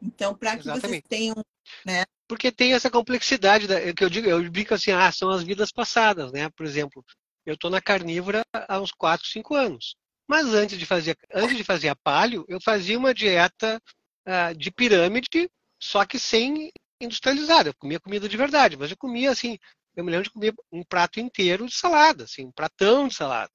Então, 0.00 0.34
para 0.34 0.56
que 0.56 0.68
vocês 0.68 1.02
tenham, 1.08 1.36
né? 1.84 2.04
Porque 2.26 2.50
tem 2.50 2.72
essa 2.72 2.90
complexidade 2.90 3.66
da, 3.66 3.92
que 3.92 4.02
eu 4.02 4.08
digo, 4.08 4.28
eu 4.28 4.48
digo 4.48 4.74
assim, 4.74 4.90
ah, 4.90 5.12
são 5.12 5.28
as 5.28 5.42
vidas 5.42 5.70
passadas, 5.70 6.32
né? 6.32 6.48
Por 6.50 6.64
exemplo, 6.64 7.04
eu 7.46 7.54
estou 7.54 7.70
na 7.70 7.80
carnívora 7.80 8.42
há 8.52 8.80
uns 8.80 8.92
4, 8.92 9.26
5 9.26 9.54
anos. 9.54 9.96
Mas 10.26 10.46
antes 10.54 10.78
de 10.78 10.86
fazer, 10.86 11.16
antes 11.32 11.56
de 11.56 11.64
fazer 11.64 11.88
a 11.88 11.96
palio, 11.96 12.44
eu 12.48 12.60
fazia 12.60 12.98
uma 12.98 13.12
dieta 13.12 13.80
uh, 14.26 14.56
de 14.56 14.70
pirâmide, 14.70 15.50
só 15.78 16.04
que 16.04 16.18
sem 16.18 16.72
industrializada. 17.00 17.70
Eu 17.70 17.74
comia 17.74 18.00
comida 18.00 18.28
de 18.28 18.36
verdade, 18.36 18.76
mas 18.76 18.90
eu 18.90 18.96
comia 18.96 19.30
assim, 19.30 19.58
eu 19.94 20.04
me 20.04 20.10
lembro 20.10 20.24
de 20.24 20.30
comer 20.30 20.54
um 20.72 20.82
prato 20.82 21.20
inteiro 21.20 21.66
de 21.66 21.74
salada, 21.74 22.24
assim, 22.24 22.46
um 22.46 22.52
pratão 22.52 23.08
de 23.08 23.14
salada. 23.14 23.50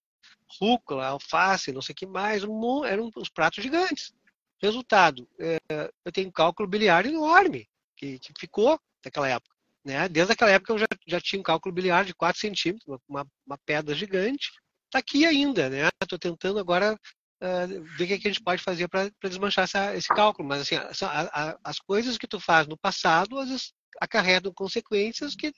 Rúcula, 0.60 1.08
alface, 1.08 1.72
não 1.72 1.82
sei 1.82 1.94
o 1.94 1.96
que 1.96 2.06
mais, 2.06 2.44
um, 2.44 2.86
eram 2.86 3.10
uns 3.16 3.30
pratos 3.30 3.64
gigantes. 3.64 4.14
Resultado, 4.62 5.28
é, 5.40 5.58
eu 6.06 6.12
tenho 6.12 6.28
um 6.28 6.32
cálculo 6.32 6.68
biliar 6.68 7.06
enorme, 7.06 7.68
que, 7.96 8.20
que 8.20 8.34
ficou 8.38 8.80
daquela 9.04 9.28
época. 9.28 9.56
Né? 9.90 10.08
Desde 10.08 10.34
aquela 10.34 10.52
época 10.52 10.74
eu 10.74 10.78
já, 10.78 10.88
já 11.08 11.20
tinha 11.20 11.40
um 11.40 11.44
cálculo 11.44 11.74
biliar 11.74 12.06
de 12.06 12.14
4 12.14 12.40
centímetros, 12.40 13.00
uma, 13.08 13.26
uma 13.44 13.58
pedra 13.66 13.96
gigante. 13.96 14.52
Está 14.86 15.00
aqui 15.00 15.26
ainda, 15.26 15.68
né? 15.68 15.88
Estou 16.04 16.20
tentando 16.20 16.60
agora 16.60 16.94
uh, 16.94 17.84
ver 17.98 18.04
o 18.04 18.08
que, 18.08 18.14
é 18.14 18.20
que, 18.20 18.28
a 18.28 18.32
gente 18.32 18.44
pode 18.44 18.62
fazer 18.62 18.88
para 18.88 19.10
desmanchar 19.24 19.64
essa, 19.64 19.96
esse 19.96 20.08
cálculo. 20.10 20.48
Mas 20.48 20.62
assim, 20.62 20.76
a, 20.76 20.92
a, 21.06 21.58
as 21.64 21.80
coisas 21.80 22.20
que 22.20 22.28
tu 22.28 22.40
faz 22.40 22.68
no 22.68 22.78
passado, 22.78 23.40
às 23.40 23.50
vezes 23.50 23.74
acarretam 24.00 24.54
consequências 24.54 25.36
que, 25.36 25.52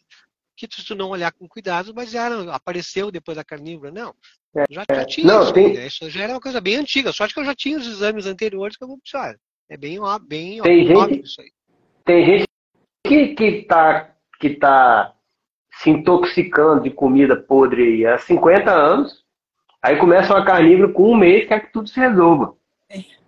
que 0.55 0.65
se 0.73 0.85
tu 0.85 0.95
não 0.95 1.09
olhar 1.09 1.33
com 1.33 1.45
cuidado, 1.45 1.93
mas 1.93 2.11
já 2.11 2.29
apareceu 2.53 3.11
depois 3.11 3.35
da 3.35 3.43
carnívora. 3.43 3.91
Não, 3.91 4.15
é, 4.55 4.63
já, 4.69 4.85
já 4.89 5.01
é. 5.01 5.05
tinha 5.05 5.27
não, 5.27 5.43
isso, 5.43 5.53
tem... 5.53 5.73
né? 5.73 5.87
isso 5.87 6.09
já 6.09 6.23
era 6.23 6.33
uma 6.33 6.41
coisa 6.41 6.61
bem 6.61 6.77
antiga. 6.77 7.11
Só 7.11 7.27
que 7.27 7.37
eu 7.37 7.43
já 7.43 7.53
tinha 7.53 7.77
os 7.77 7.85
exames 7.85 8.25
anteriores 8.25 8.77
que 8.77 8.83
eu 8.85 8.87
vou 8.87 8.97
precisar. 8.97 9.35
É 9.69 9.75
bem, 9.75 9.99
bem 10.21 10.61
tem 10.61 10.95
óbvio 10.95 11.15
gente, 11.15 11.25
isso 11.25 11.41
aí. 11.41 11.51
Tem 12.05 12.25
gente 12.25 12.45
que 13.05 13.35
que 13.35 13.43
está 13.43 14.15
que 14.41 14.55
tá 14.55 15.13
se 15.71 15.91
intoxicando 15.91 16.81
de 16.81 16.89
comida 16.89 17.37
podre 17.37 18.05
há 18.05 18.17
50 18.17 18.71
anos, 18.71 19.23
aí 19.81 19.95
começa 19.97 20.33
uma 20.33 20.43
carnívora 20.43 20.91
com 20.91 21.11
um 21.11 21.15
mês, 21.15 21.47
quer 21.47 21.61
que 21.61 21.71
tudo 21.71 21.87
se 21.87 21.99
resolva. 21.99 22.55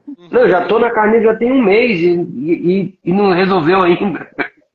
Uhum. 0.07 0.27
Não, 0.31 0.41
eu 0.41 0.49
já 0.49 0.63
estou 0.63 0.79
na 0.79 0.91
carnívora 0.91 1.33
já 1.33 1.39
tem 1.39 1.51
um 1.51 1.63
mês 1.63 1.99
e, 2.01 2.13
e, 2.13 2.99
e, 3.05 3.13
não 3.13 3.31
resolveu 3.31 3.81
ainda. 3.81 4.29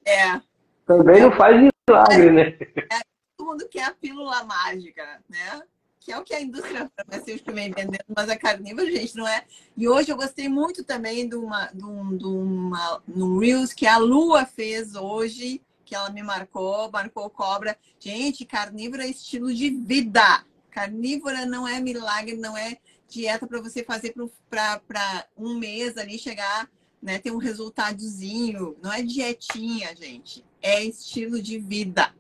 É. 0.07 0.41
Também 0.87 1.21
não 1.21 1.33
faz 1.33 1.55
milagre, 1.61 2.31
né? 2.31 2.55
É, 2.77 3.01
todo 3.37 3.49
mundo 3.49 3.69
quer 3.71 3.85
a 3.85 3.93
pílula 3.93 4.43
mágica, 4.45 5.05
né? 5.29 5.61
que 6.09 6.13
é 6.13 6.19
o 6.19 6.25
que 6.25 6.33
a 6.33 6.41
indústria 6.41 6.91
farmacêutica 6.97 7.53
vem 7.53 7.71
vendendo, 7.71 8.03
mas 8.17 8.31
a 8.31 8.37
carnívora, 8.39 8.91
gente, 8.91 9.15
não 9.15 9.29
é. 9.29 9.45
E 9.77 9.87
hoje 9.87 10.11
eu 10.11 10.17
gostei 10.17 10.49
muito 10.49 10.83
também 10.83 11.29
de 11.29 11.37
uma, 11.37 11.67
de 11.67 11.85
um, 11.85 12.17
de 12.17 12.25
uma, 12.25 13.03
num 13.07 13.39
Reels 13.39 13.75
que 13.75 13.87
a 13.87 13.99
Lua 13.99 14.47
fez 14.47 14.95
hoje, 14.95 15.61
que 15.89 15.95
ela 15.95 16.11
me 16.11 16.23
marcou, 16.23 16.91
marcou 16.91 17.31
cobra. 17.31 17.79
Gente, 17.99 18.45
carnívora 18.45 19.05
é 19.05 19.09
estilo 19.09 19.53
de 19.53 19.71
vida. 19.71 20.45
Carnívora 20.71 21.47
não 21.47 21.67
é 21.67 21.81
milagre, 21.81 22.37
não 22.37 22.55
é 22.57 22.77
dieta 23.09 23.47
para 23.47 23.63
você 23.63 23.83
fazer 23.83 24.15
para 24.51 25.27
um 25.35 25.59
mês 25.59 25.97
ali 25.97 26.19
chegar, 26.19 26.69
né, 27.03 27.19
ter 27.19 27.31
um 27.31 27.39
resultadozinho. 27.39 28.77
Não 28.83 28.93
é 28.93 29.01
dietinha, 29.01 29.97
gente. 29.97 30.45
É 30.61 30.85
estilo 30.85 31.41
de 31.41 31.59
vida. 31.59 32.15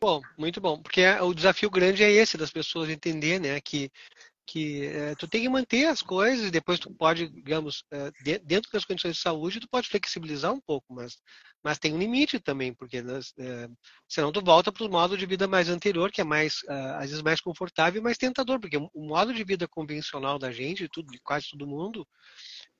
Bom, 0.00 0.22
muito 0.38 0.60
bom, 0.60 0.80
porque 0.80 1.02
é, 1.02 1.20
o 1.20 1.34
desafio 1.34 1.68
grande 1.68 2.02
é 2.02 2.10
esse 2.10 2.38
das 2.38 2.50
pessoas 2.50 2.88
entender, 2.88 3.38
né, 3.38 3.60
que 3.60 3.90
que 4.48 4.86
é, 4.86 5.14
tu 5.14 5.28
tem 5.28 5.42
que 5.42 5.48
manter 5.48 5.84
as 5.84 6.00
coisas 6.00 6.46
e 6.46 6.50
depois 6.50 6.78
tu 6.78 6.90
pode, 6.94 7.28
digamos, 7.28 7.84
é, 7.92 8.10
dentro 8.42 8.70
das 8.72 8.82
condições 8.82 9.16
de 9.16 9.22
saúde, 9.22 9.60
tu 9.60 9.68
pode 9.68 9.88
flexibilizar 9.88 10.50
um 10.54 10.60
pouco, 10.60 10.86
mas, 10.94 11.18
mas 11.62 11.78
tem 11.78 11.92
um 11.92 11.98
limite 11.98 12.40
também, 12.40 12.72
porque 12.72 13.02
nas, 13.02 13.34
é, 13.38 13.68
senão 14.08 14.32
tu 14.32 14.42
volta 14.42 14.72
para 14.72 14.86
o 14.86 14.90
modo 14.90 15.18
de 15.18 15.26
vida 15.26 15.46
mais 15.46 15.68
anterior, 15.68 16.10
que 16.10 16.22
é 16.22 16.24
mais, 16.24 16.60
às 16.96 17.10
vezes 17.10 17.22
mais 17.22 17.42
confortável 17.42 18.00
e 18.00 18.02
mais 18.02 18.16
tentador, 18.16 18.58
porque 18.58 18.78
o 18.78 19.06
modo 19.06 19.34
de 19.34 19.44
vida 19.44 19.68
convencional 19.68 20.38
da 20.38 20.50
gente, 20.50 20.84
de, 20.84 20.88
tudo, 20.88 21.12
de 21.12 21.20
quase 21.20 21.50
todo 21.50 21.66
mundo, 21.66 22.08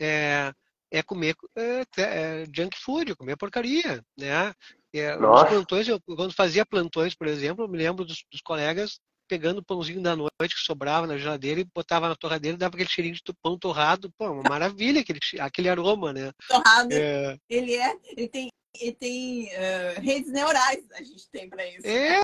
é, 0.01 0.51
é 0.91 1.03
comer 1.03 1.37
é, 1.55 2.45
junk 2.55 2.79
food, 2.79 3.15
comer 3.15 3.37
porcaria, 3.37 4.03
né? 4.17 4.55
É, 4.95 5.15
plantões, 5.19 5.87
eu, 5.87 6.01
quando 6.01 6.33
fazia 6.33 6.65
plantões, 6.65 7.15
por 7.15 7.27
exemplo, 7.27 7.63
eu 7.63 7.69
me 7.69 7.77
lembro 7.77 8.07
dos, 8.07 8.25
dos 8.33 8.41
colegas 8.41 8.99
pegando 9.29 9.59
o 9.59 9.65
pãozinho 9.65 10.03
da 10.03 10.17
noite 10.17 10.55
que 10.55 10.61
sobrava 10.61 11.07
na 11.07 11.19
geladeira 11.19 11.61
e 11.61 11.65
botava 11.65 12.09
na 12.09 12.17
torradeira 12.17 12.57
e 12.57 12.59
dava 12.59 12.75
aquele 12.75 12.89
cheirinho 12.89 13.15
de 13.15 13.23
pão 13.43 13.59
torrado. 13.59 14.11
Pô, 14.19 14.31
uma 14.31 14.49
maravilha 14.49 15.01
aquele, 15.01 15.21
aquele 15.39 15.69
aroma, 15.69 16.13
né? 16.13 16.33
Torrado, 16.49 16.93
é... 16.93 17.37
ele 17.49 17.75
é, 17.75 17.97
ele 18.17 18.29
tem, 18.29 18.49
ele 18.81 18.93
tem 18.93 19.45
uh, 19.45 20.01
redes 20.01 20.33
neurais, 20.33 20.85
a 20.93 21.03
gente 21.03 21.29
tem 21.31 21.49
para 21.49 21.67
isso. 21.67 21.87
É, 21.87 22.23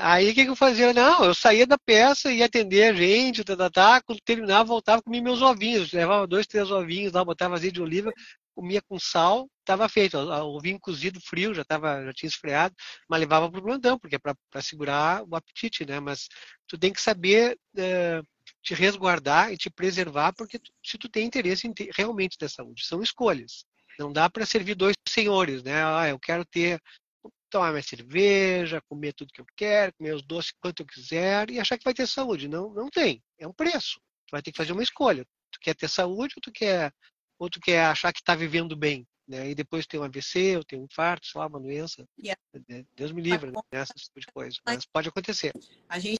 aí 0.00 0.30
o 0.30 0.34
que, 0.34 0.44
que 0.44 0.50
eu 0.50 0.56
fazia? 0.56 0.94
Não, 0.94 1.24
eu 1.24 1.34
saía 1.34 1.66
da 1.66 1.76
peça, 1.76 2.32
ia 2.32 2.46
atender 2.46 2.84
a 2.84 2.92
gente, 2.92 3.42
tá, 3.42 3.56
tá, 3.56 3.68
tá, 3.68 4.02
quando 4.02 4.20
terminava, 4.24 4.64
voltava, 4.64 5.02
comia 5.02 5.20
meus 5.20 5.42
ovinhos, 5.42 5.92
levava 5.92 6.26
dois, 6.28 6.46
três 6.46 6.70
ovinhos 6.70 7.12
lá, 7.12 7.24
botava 7.24 7.56
azeite 7.56 7.74
de 7.74 7.82
oliva, 7.82 8.12
comia 8.54 8.80
com 8.80 8.98
sal, 9.00 9.48
estava 9.68 9.88
feito. 9.88 10.16
O 10.18 10.60
vinho 10.60 10.80
cozido 10.80 11.20
frio 11.20 11.54
já 11.54 11.64
tava, 11.64 12.04
já 12.04 12.12
tinha 12.12 12.28
esfriado, 12.28 12.74
mas 13.08 13.20
levava 13.20 13.50
para 13.50 13.60
o 13.60 13.62
plantão, 13.62 13.98
porque 13.98 14.16
é 14.16 14.18
para 14.18 14.62
segurar 14.62 15.22
o 15.24 15.36
apetite, 15.36 15.84
né? 15.84 16.00
Mas 16.00 16.28
tu 16.66 16.78
tem 16.78 16.92
que 16.92 17.00
saber 17.00 17.58
é, 17.76 18.22
te 18.62 18.74
resguardar 18.74 19.52
e 19.52 19.58
te 19.58 19.70
preservar, 19.70 20.32
porque 20.32 20.58
tu, 20.58 20.72
se 20.84 20.96
tu 20.96 21.08
tem 21.08 21.26
interesse 21.26 21.66
em 21.66 21.72
ter, 21.72 21.90
realmente 21.94 22.38
da 22.38 22.48
saúde, 22.48 22.86
são 22.86 23.02
escolhas. 23.02 23.64
Não 23.98 24.12
dá 24.12 24.30
para 24.30 24.46
servir 24.46 24.74
dois 24.74 24.94
senhores, 25.08 25.62
né? 25.62 25.84
Ah, 25.84 26.08
eu 26.08 26.18
quero 26.18 26.44
ter 26.44 26.80
tomar 27.50 27.70
minha 27.70 27.82
cerveja, 27.82 28.82
comer 28.88 29.12
tudo 29.14 29.32
que 29.32 29.40
eu 29.40 29.46
quero, 29.56 29.92
comer 29.94 30.14
os 30.14 30.22
doces 30.22 30.52
quanto 30.60 30.82
eu 30.82 30.86
quiser 30.86 31.50
e 31.50 31.58
achar 31.58 31.78
que 31.78 31.84
vai 31.84 31.94
ter 31.94 32.06
saúde. 32.06 32.48
Não, 32.48 32.72
não 32.72 32.88
tem. 32.90 33.22
É 33.38 33.46
um 33.46 33.52
preço. 33.52 34.00
Tu 34.26 34.32
vai 34.32 34.42
ter 34.42 34.52
que 34.52 34.56
fazer 34.56 34.72
uma 34.72 34.82
escolha. 34.82 35.26
Tu 35.50 35.58
quer 35.60 35.74
ter 35.74 35.88
saúde 35.88 36.34
ou 36.36 36.42
tu 36.42 36.52
quer, 36.52 36.92
ou 37.38 37.48
tu 37.48 37.58
quer 37.60 37.86
achar 37.86 38.12
que 38.12 38.20
está 38.20 38.34
vivendo 38.34 38.76
bem? 38.76 39.06
Né? 39.28 39.50
E 39.50 39.54
depois 39.54 39.86
tem 39.86 40.00
um 40.00 40.04
AVC, 40.04 40.56
ou 40.56 40.64
tem 40.64 40.80
um 40.80 40.84
infarto, 40.84 41.26
sei 41.26 41.38
lá, 41.38 41.46
uma 41.46 41.60
doença. 41.60 42.04
Yeah. 42.18 42.40
Né? 42.68 42.84
Deus 42.96 43.12
me 43.12 43.20
livre 43.20 43.50
né? 43.50 43.60
esse 43.72 43.92
tipo 43.92 44.20
de 44.20 44.26
coisa. 44.28 44.56
Mas 44.64 44.86
pode 44.86 45.08
acontecer. 45.08 45.52
A 45.88 45.98
gente 45.98 46.18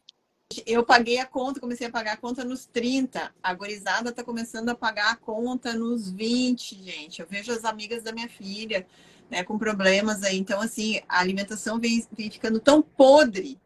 eu 0.66 0.84
paguei 0.84 1.18
a 1.18 1.26
conta, 1.26 1.60
comecei 1.60 1.86
a 1.86 1.90
pagar 1.90 2.12
a 2.14 2.16
conta 2.16 2.42
nos 2.42 2.64
30. 2.64 3.34
A 3.42 3.54
gorizada 3.54 4.10
está 4.10 4.24
começando 4.24 4.70
a 4.70 4.74
pagar 4.74 5.12
a 5.12 5.16
conta 5.16 5.74
nos 5.74 6.10
20, 6.10 6.82
gente. 6.82 7.20
Eu 7.20 7.26
vejo 7.28 7.52
as 7.52 7.64
amigas 7.64 8.02
da 8.02 8.12
minha 8.12 8.28
filha 8.28 8.86
né, 9.30 9.44
com 9.44 9.58
problemas 9.58 10.22
aí. 10.22 10.38
Então, 10.38 10.60
assim, 10.60 11.00
a 11.08 11.20
alimentação 11.20 11.78
vem, 11.78 12.06
vem 12.12 12.30
ficando 12.30 12.60
tão 12.60 12.80
podre 12.80 13.60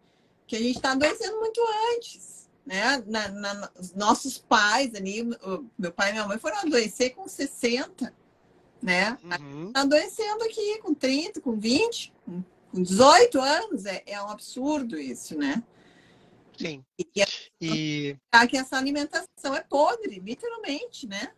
que 0.46 0.56
a 0.56 0.58
gente 0.58 0.76
está 0.76 0.92
adoecendo 0.92 1.38
muito 1.38 1.60
antes. 1.94 2.50
Né? 2.66 3.02
Na, 3.06 3.28
na, 3.28 3.70
os 3.78 3.94
nossos 3.94 4.38
pais 4.38 4.94
ali, 4.94 5.22
meu 5.78 5.92
pai 5.92 6.10
e 6.10 6.12
minha 6.12 6.26
mãe 6.26 6.38
foram 6.38 6.58
adoecer 6.58 7.14
com 7.14 7.26
60, 7.28 8.12
né? 8.82 9.16
Uhum. 9.22 9.72
Tá 9.72 9.82
adoecendo 9.82 10.44
aqui 10.44 10.78
com 10.78 10.92
30, 10.92 11.40
com 11.40 11.58
20, 11.58 12.12
com 12.70 12.82
18 12.82 13.40
anos. 13.40 13.86
É, 13.86 14.02
é 14.06 14.22
um 14.22 14.28
absurdo 14.28 14.98
isso, 14.98 15.36
né? 15.36 15.62
Sim. 16.56 16.84
E, 16.98 17.06
e... 17.60 18.16
que 18.48 18.56
essa 18.56 18.76
alimentação 18.76 19.54
é 19.54 19.60
podre, 19.62 20.18
literalmente, 20.18 21.06
né? 21.06 21.32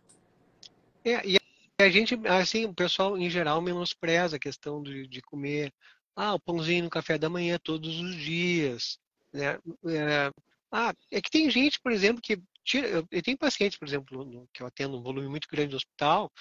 É, 1.03 1.25
e 1.27 1.37
a 1.79 1.89
gente, 1.89 2.15
assim, 2.27 2.65
o 2.65 2.73
pessoal 2.73 3.17
em 3.17 3.29
geral 3.29 3.61
menospreza 3.61 4.37
a 4.37 4.39
questão 4.39 4.81
de, 4.81 5.07
de 5.07 5.21
comer 5.21 5.73
ah, 6.15 6.33
o 6.33 6.39
pãozinho 6.39 6.85
no 6.85 6.89
café 6.89 7.17
da 7.17 7.29
manhã 7.29 7.59
todos 7.61 7.99
os 7.99 8.15
dias. 8.15 8.97
Né? 9.33 9.59
É, 9.87 10.31
ah, 10.71 10.93
é 11.11 11.21
que 11.21 11.29
tem 11.29 11.49
gente, 11.49 11.79
por 11.79 11.91
exemplo, 11.91 12.21
que 12.21 12.41
tira. 12.63 12.87
Eu, 12.87 13.07
eu 13.11 13.21
tenho 13.21 13.37
pacientes, 13.37 13.77
por 13.77 13.87
exemplo, 13.87 14.25
no, 14.25 14.47
que 14.53 14.63
eu 14.63 14.67
atendo 14.67 14.97
um 14.97 15.01
volume 15.03 15.27
muito 15.27 15.47
grande 15.49 15.71
no 15.71 15.77
hospital, 15.77 16.31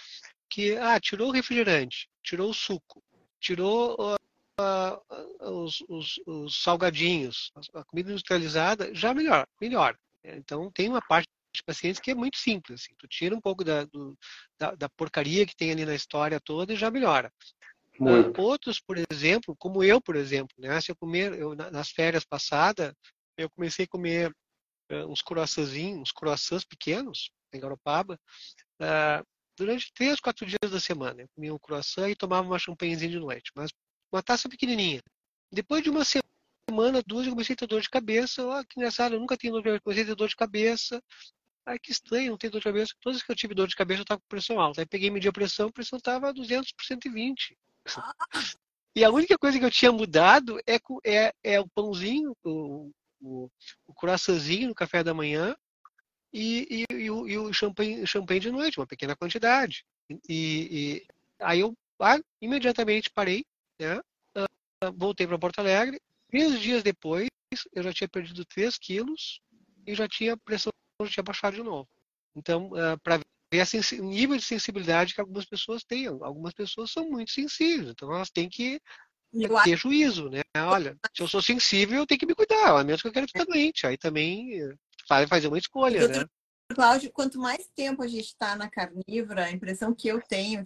que 0.54 0.76
ah, 0.76 1.00
tirou 1.00 1.30
o 1.30 1.32
refrigerante, 1.32 2.08
tirou 2.22 2.50
o 2.50 2.54
suco, 2.54 3.02
tirou 3.40 3.96
uh, 3.98 5.00
os, 5.40 5.82
os, 5.88 6.20
os, 6.24 6.62
salgadinhos, 6.62 7.50
a 7.74 7.82
comida 7.82 8.12
industrializada, 8.12 8.94
já 8.94 9.12
melhor, 9.12 9.48
melhor. 9.60 9.98
Então, 10.22 10.70
tem 10.70 10.88
uma 10.88 11.02
parte 11.02 11.28
de 11.52 11.60
pacientes 11.64 12.00
que 12.00 12.12
é 12.12 12.14
muito 12.14 12.38
simples. 12.38 12.82
Assim, 12.82 12.94
tu 12.96 13.08
tira 13.08 13.34
um 13.34 13.40
pouco 13.40 13.64
da, 13.64 13.84
do, 13.86 14.16
da, 14.56 14.76
da, 14.76 14.88
porcaria 14.90 15.44
que 15.44 15.56
tem 15.56 15.72
ali 15.72 15.84
na 15.84 15.94
história 15.94 16.38
toda 16.38 16.72
e 16.72 16.76
já 16.76 16.88
melhora. 16.88 17.32
Uh, 17.98 18.40
outros, 18.40 18.78
por 18.78 18.96
exemplo, 19.10 19.56
como 19.58 19.82
eu, 19.82 20.00
por 20.00 20.14
exemplo, 20.14 20.54
né? 20.56 20.80
Se 20.80 20.92
eu 20.92 20.96
comer, 20.96 21.32
eu, 21.32 21.56
nas 21.56 21.90
férias 21.90 22.24
passadas, 22.24 22.94
eu 23.36 23.50
comecei 23.50 23.86
a 23.86 23.88
comer 23.88 24.30
uh, 24.92 25.06
uns 25.10 25.20
croissantzinhos, 25.20 26.00
uns 26.00 26.12
croissants 26.12 26.64
pequenos, 26.64 27.32
em 27.52 27.58
Garopaba, 27.58 28.18
uh, 28.80 29.33
durante 29.56 29.92
três, 29.92 30.20
quatro 30.20 30.46
dias 30.46 30.70
da 30.70 30.80
semana. 30.80 31.22
Eu 31.22 31.28
comia 31.34 31.54
um 31.54 31.58
croissant 31.58 32.08
e 32.08 32.16
tomava 32.16 32.46
uma 32.46 32.58
champanhezinha 32.58 33.10
de 33.10 33.18
noite, 33.18 33.50
mas 33.54 33.70
uma 34.12 34.22
taça 34.22 34.48
pequenininha. 34.48 35.00
Depois 35.52 35.82
de 35.82 35.90
uma 35.90 36.04
semana, 36.04 37.02
duas, 37.06 37.26
eu 37.26 37.32
comecei 37.32 37.54
a 37.54 37.56
ter 37.56 37.66
dor 37.66 37.80
de 37.80 37.90
cabeça. 37.90 38.46
Oh, 38.46 38.64
que 38.64 38.78
engraçado, 38.78 39.14
eu 39.14 39.20
nunca 39.20 39.36
tinha 39.36 39.52
dor 39.52 39.60
de 39.60 39.64
cabeça, 39.64 39.82
comecei 39.82 40.02
a 40.04 40.06
ter 40.06 40.14
dor 40.14 40.28
de 40.28 40.36
cabeça. 40.36 41.02
Ai, 41.66 41.78
que 41.78 41.90
estranho, 41.90 42.30
não 42.30 42.38
tenho 42.38 42.52
dor 42.52 42.58
de 42.58 42.64
cabeça. 42.64 42.92
Todas 43.00 43.22
que 43.22 43.30
eu 43.30 43.36
tive 43.36 43.54
dor 43.54 43.66
de 43.66 43.76
cabeça, 43.76 44.00
eu 44.00 44.02
estava 44.02 44.20
com 44.20 44.26
pressão 44.28 44.60
alta. 44.60 44.82
Aí 44.82 44.86
peguei 44.86 45.08
e 45.08 45.10
medi 45.10 45.28
a 45.28 45.32
pressão, 45.32 45.68
a 45.68 45.72
pressão 45.72 45.96
estava 45.96 46.32
200 46.32 46.72
por 46.72 46.84
120. 46.84 47.56
E 48.96 49.04
a 49.04 49.10
única 49.10 49.36
coisa 49.36 49.58
que 49.58 49.64
eu 49.64 49.70
tinha 49.70 49.90
mudado 49.90 50.58
é, 50.66 50.78
é, 51.04 51.32
é 51.42 51.60
o 51.60 51.68
pãozinho, 51.68 52.32
o, 52.44 52.90
o, 53.20 53.50
o 53.86 54.66
no 54.66 54.74
café 54.74 55.02
da 55.02 55.12
manhã 55.12 55.56
e, 56.34 56.84
e, 56.90 56.94
e, 57.04 57.10
o, 57.10 57.28
e 57.28 57.38
o 57.38 57.52
champanhe, 57.52 58.04
champanhe 58.04 58.40
de 58.40 58.50
noite, 58.50 58.80
uma 58.80 58.86
pequena 58.86 59.14
quantidade. 59.14 59.84
E, 60.28 61.06
aí 61.38 61.60
eu 61.60 61.72
ah, 62.00 62.18
imediatamente 62.42 63.08
parei, 63.08 63.44
né? 63.80 63.98
Uh, 64.36 64.92
voltei 64.96 65.28
para 65.28 65.38
Porto 65.38 65.60
Alegre. 65.60 66.00
Três 66.28 66.60
dias 66.60 66.82
depois, 66.82 67.28
eu 67.72 67.84
já 67.84 67.92
tinha 67.92 68.08
perdido 68.08 68.44
3 68.44 68.76
quilos 68.76 69.40
e 69.86 69.94
já 69.94 70.08
tinha 70.08 70.36
pressão 70.36 70.72
já 71.02 71.08
tinha 71.08 71.24
baixado 71.24 71.54
de 71.54 71.62
novo. 71.62 71.88
Então, 72.34 72.66
uh, 72.72 72.98
para 73.02 73.18
ver 73.52 74.00
o 74.00 74.04
nível 74.04 74.36
de 74.36 74.42
sensibilidade 74.42 75.14
que 75.14 75.20
algumas 75.20 75.44
pessoas 75.44 75.84
têm. 75.84 76.08
Algumas 76.08 76.52
pessoas 76.52 76.90
são 76.90 77.08
muito 77.08 77.30
sensíveis, 77.30 77.90
então 77.90 78.12
elas 78.12 78.30
têm 78.30 78.48
que 78.48 78.80
ter 79.62 79.76
juízo, 79.76 80.28
né? 80.28 80.42
Olha, 80.56 80.96
se 81.14 81.22
eu 81.22 81.28
sou 81.28 81.40
sensível, 81.40 81.98
eu 81.98 82.06
tenho 82.06 82.18
que 82.18 82.26
me 82.26 82.34
cuidar, 82.34 82.76
a 82.76 82.82
menos 82.82 83.00
que 83.00 83.06
eu 83.06 83.12
quero 83.12 83.28
ficar 83.28 83.44
doente. 83.44 83.86
Aí 83.86 83.96
também 83.96 84.60
vai 85.08 85.26
fazer 85.26 85.48
uma 85.48 85.58
escolha, 85.58 86.00
Doutor 86.00 86.22
né? 86.22 86.26
Cláudio, 86.74 87.12
quanto 87.12 87.38
mais 87.38 87.68
tempo 87.74 88.02
a 88.02 88.08
gente 88.08 88.26
está 88.26 88.56
na 88.56 88.68
carnívora, 88.68 89.44
a 89.44 89.50
impressão 89.50 89.94
que 89.94 90.08
eu 90.08 90.20
tenho, 90.20 90.62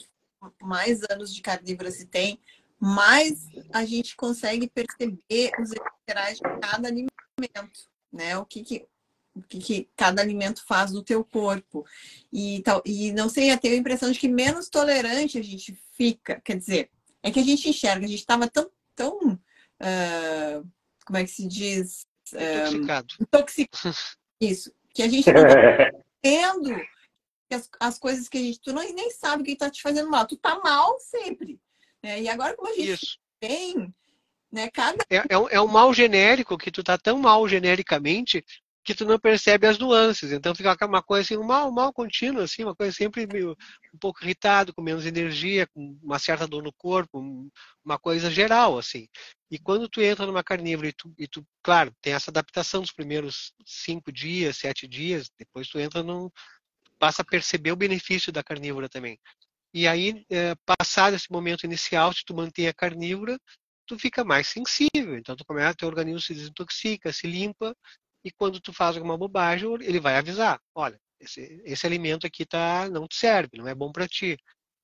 mais 0.63 1.01
anos 1.11 1.35
de 1.35 1.43
carnívora 1.43 1.91
se 1.91 2.07
tem, 2.07 2.41
mais 2.79 3.49
a 3.73 3.85
gente 3.85 4.15
consegue 4.15 4.71
perceber 4.71 5.51
os 5.61 5.73
efeitos 5.73 6.39
de 6.39 6.61
cada 6.61 6.89
alimento, 6.89 7.91
né? 8.13 8.39
O 8.39 8.47
que, 8.47 8.63
que 8.63 8.87
o 9.35 9.43
que, 9.43 9.59
que, 9.59 9.89
cada 9.97 10.21
alimento 10.21 10.65
faz 10.67 10.91
no 10.91 11.03
teu 11.03 11.25
corpo. 11.25 11.87
E, 12.33 12.61
tal, 12.63 12.83
e 12.85 13.13
não 13.13 13.29
sei, 13.29 13.53
eu 13.53 13.59
tenho 13.59 13.75
a 13.75 13.79
impressão 13.79 14.11
de 14.11 14.19
que 14.19 14.27
menos 14.27 14.69
tolerante 14.69 15.39
a 15.39 15.43
gente 15.43 15.81
fica. 15.93 16.41
Quer 16.41 16.59
dizer, 16.59 16.91
é 17.23 17.31
que 17.31 17.39
a 17.39 17.45
gente 17.45 17.69
enxerga, 17.69 18.05
a 18.05 18.09
gente 18.09 18.19
estava 18.19 18.49
tão, 18.49 18.69
tão 18.97 19.35
uh, 19.35 20.69
como 21.05 21.17
é 21.17 21.25
que 21.25 21.31
se 21.31 21.47
diz? 21.47 22.05
Intoxicado. 22.33 23.15
Uh, 23.15 23.23
intoxicado. 23.23 23.97
Isso. 24.41 24.73
Que 24.95 25.03
a 25.03 25.09
gente 25.09 25.31
não 25.33 25.43
está 25.47 25.91
tendo 26.21 26.75
as, 27.51 27.71
as, 27.81 27.99
coisas 27.99 28.29
que 28.29 28.39
a 28.39 28.41
gente. 28.41 28.61
Tu 28.61 28.73
não, 28.73 28.83
nem 28.83 29.11
sabe 29.11 29.43
o 29.43 29.45
que 29.45 29.53
está 29.53 29.71
te 29.71 29.83
fazendo 29.83 30.11
mal. 30.11 30.27
Tu 30.27 30.37
tá 30.37 30.59
mal 30.61 30.99
sempre. 31.01 31.61
Né? 32.03 32.23
E 32.23 32.29
agora, 32.29 32.55
como 32.55 32.69
a 32.69 32.75
gente 32.75 32.93
Isso. 32.93 33.19
tem. 33.41 33.93
Né, 34.51 34.71
cada... 34.71 35.05
é, 35.11 35.17
é, 35.17 35.27
é 35.51 35.61
um 35.61 35.67
mal 35.67 35.93
genérico 35.93 36.57
que 36.57 36.71
tu 36.71 36.83
tá 36.83 36.97
tão 36.97 37.19
mal 37.19 37.47
genericamente 37.47 38.43
que 38.89 38.95
tu 38.95 39.05
não 39.05 39.19
percebe 39.19 39.67
as 39.67 39.79
nuances. 39.79 40.33
Então 40.33 40.55
fica 40.55 40.75
uma 40.87 41.03
coisa 41.03 41.21
assim, 41.21 41.37
um 41.37 41.47
mal, 41.47 41.71
mal 41.71 41.93
contínuo, 41.93 42.43
assim, 42.43 42.65
uma 42.65 42.75
coisa 42.75 42.91
sempre 42.91 43.27
meio, 43.27 43.55
um 43.93 43.99
pouco 43.99 44.25
irritado, 44.25 44.73
com 44.73 44.81
menos 44.81 45.05
energia, 45.05 45.67
com 45.67 45.99
uma 46.03 46.19
certa 46.19 46.47
dor 46.47 46.63
no 46.63 46.73
corpo, 46.73 47.21
uma 47.85 47.99
coisa 47.99 48.31
geral, 48.31 48.79
assim. 48.79 49.07
E 49.51 49.59
quando 49.59 49.91
tu 49.91 50.01
entra 50.01 50.25
numa 50.25 50.43
carnívora 50.43 50.89
e 50.89 50.93
tu, 50.95 51.13
e 51.19 51.29
tu 51.29 51.47
claro, 51.63 51.95
tem 52.01 52.15
essa 52.15 52.31
adaptação 52.31 52.81
dos 52.81 52.91
primeiros 52.91 53.53
cinco 53.67 54.11
dias, 54.11 54.57
sete 54.57 54.89
dias, 54.89 55.31
depois 55.39 55.69
tu 55.69 55.79
entra 55.79 56.03
num, 56.03 56.31
passa 56.99 57.21
a 57.21 57.27
perceber 57.27 57.73
o 57.73 57.77
benefício 57.77 58.33
da 58.33 58.43
carnívora 58.43 58.89
também. 58.89 59.21
E 59.75 59.87
aí, 59.87 60.25
é, 60.31 60.55
passado 60.65 61.15
esse 61.15 61.31
momento 61.31 61.65
inicial, 61.65 62.11
se 62.15 62.25
tu 62.25 62.35
mantém 62.35 62.69
a 62.69 62.73
carnívora, 62.73 63.39
tu 63.87 63.99
fica 63.99 64.25
mais 64.25 64.49
sensível. 64.49 65.19
Então, 65.19 65.37
tu 65.37 65.45
começa, 65.45 65.77
teu 65.77 65.89
organismo 65.89 66.23
se 66.23 66.33
desintoxica, 66.33 67.13
se 67.13 67.27
limpa, 67.27 67.77
e 68.25 68.31
quando 68.31 68.61
tu 68.61 68.73
faz 68.73 68.97
alguma 68.97 69.17
bobagem, 69.17 69.73
ele 69.83 70.01
vai 70.01 70.17
avisar, 70.17 70.61
olha, 70.75 71.01
esse, 71.21 71.61
esse 71.65 71.87
alimento 71.87 72.27
aqui 72.27 72.45
tá, 72.47 72.89
não 72.89 73.07
te 73.07 73.17
serve, 73.17 73.59
não 73.59 73.69
é 73.69 73.75
bom 73.75 73.91
para 73.93 74.09
ti. 74.09 74.37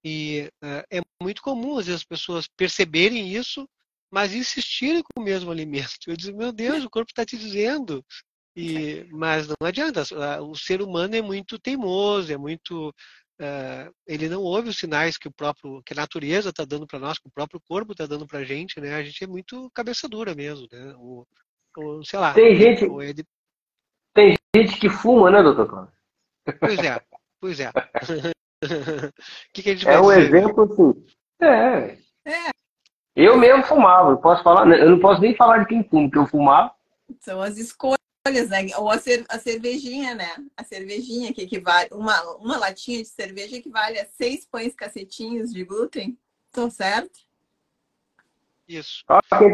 E 0.05 0.51
uh, 0.63 0.85
é 0.91 1.01
muito 1.23 1.43
comum, 1.43 1.79
às 1.79 1.87
vezes, 1.87 2.03
as 2.03 2.07
pessoas 2.07 2.47
perceberem 2.47 3.33
isso, 3.33 3.69
mas 4.11 4.35
insistirem 4.35 5.03
com 5.03 5.21
o 5.21 5.25
mesmo 5.25 5.51
alimento. 5.53 5.99
Eu 6.07 6.17
digo, 6.17 6.37
meu 6.37 6.53
Deus, 6.53 6.85
o 6.85 6.91
corpo 6.91 7.11
está 7.11 7.25
te 7.25 7.37
dizendo. 7.37 8.05
E, 8.57 9.05
mas 9.11 9.49
não 9.49 9.57
adianta, 9.67 10.03
o 10.43 10.55
ser 10.55 10.81
humano 10.81 11.17
é 11.17 11.23
muito 11.23 11.59
teimoso, 11.59 12.33
é 12.33 12.37
muito. 12.37 12.91
Uh, 13.41 13.93
ele 14.07 14.29
não 14.29 14.43
ouve 14.43 14.69
os 14.69 14.79
sinais 14.79 15.19
que 15.19 15.27
o 15.27 15.33
próprio 15.33 15.83
que 15.83 15.93
a 15.93 15.97
natureza 15.97 16.51
está 16.51 16.65
dando 16.65 16.87
para 16.87 17.01
nós, 17.01 17.19
que 17.19 17.27
o 17.27 17.33
próprio 17.33 17.61
corpo 17.67 17.91
está 17.91 18.07
dando 18.07 18.29
para 18.29 18.41
a 18.41 18.45
gente, 18.45 18.81
né? 18.81 18.95
A 18.95 19.03
gente 19.03 19.25
é 19.25 19.27
muito 19.27 19.69
cabeça 19.75 20.09
dura 20.09 20.37
mesmo, 20.37 20.69
né? 20.71 20.95
O, 20.99 21.27
ou, 21.77 22.05
sei 22.05 22.19
lá. 22.19 22.35
Tem 22.35 22.57
gente, 22.57 22.87
de... 23.15 23.25
tem 24.15 24.37
gente 24.55 24.79
que 24.79 24.89
fuma, 24.89 25.31
né, 25.31 25.43
doutor 25.43 25.69
Cláudio? 25.69 25.93
Pois 26.61 26.79
é, 26.79 27.01
pois 27.41 27.61
é. 27.61 27.71
que, 29.53 29.63
que 29.63 29.71
a 29.71 29.75
gente 29.75 29.89
é 29.89 30.01
um 30.01 30.09
dizer? 30.09 30.21
exemplo 30.21 30.65
assim. 30.65 31.07
É. 31.41 31.99
é. 32.27 32.51
Eu 33.17 33.37
mesmo 33.37 33.63
fumava, 33.65 34.11
eu 34.11 34.19
posso 34.19 34.43
falar, 34.43 34.69
eu 34.77 34.91
não 34.91 34.99
posso 34.99 35.21
nem 35.21 35.37
falar 35.37 35.59
de 35.59 35.67
quem 35.67 35.85
fuma, 35.85 36.09
porque 36.09 36.19
eu 36.19 36.27
fumava. 36.27 36.75
São 37.21 37.41
as 37.41 37.57
escolhas, 37.59 37.99
né? 38.49 38.67
Ou 38.77 38.91
a, 38.91 38.99
cer 38.99 39.25
a 39.29 39.39
cervejinha, 39.39 40.15
né? 40.15 40.35
A 40.57 40.65
cervejinha 40.65 41.33
que 41.33 41.43
equivale, 41.43 41.89
uma, 41.93 42.21
uma 42.37 42.57
latinha 42.57 43.03
de 43.03 43.09
cerveja 43.09 43.57
equivale 43.57 43.99
a 43.99 44.07
seis 44.07 44.45
pães 44.47 44.75
cacetinhos 44.75 45.53
de 45.53 45.65
glúten. 45.65 46.19
Tô 46.53 46.71
certo? 46.71 47.24
Isso. 48.67 49.05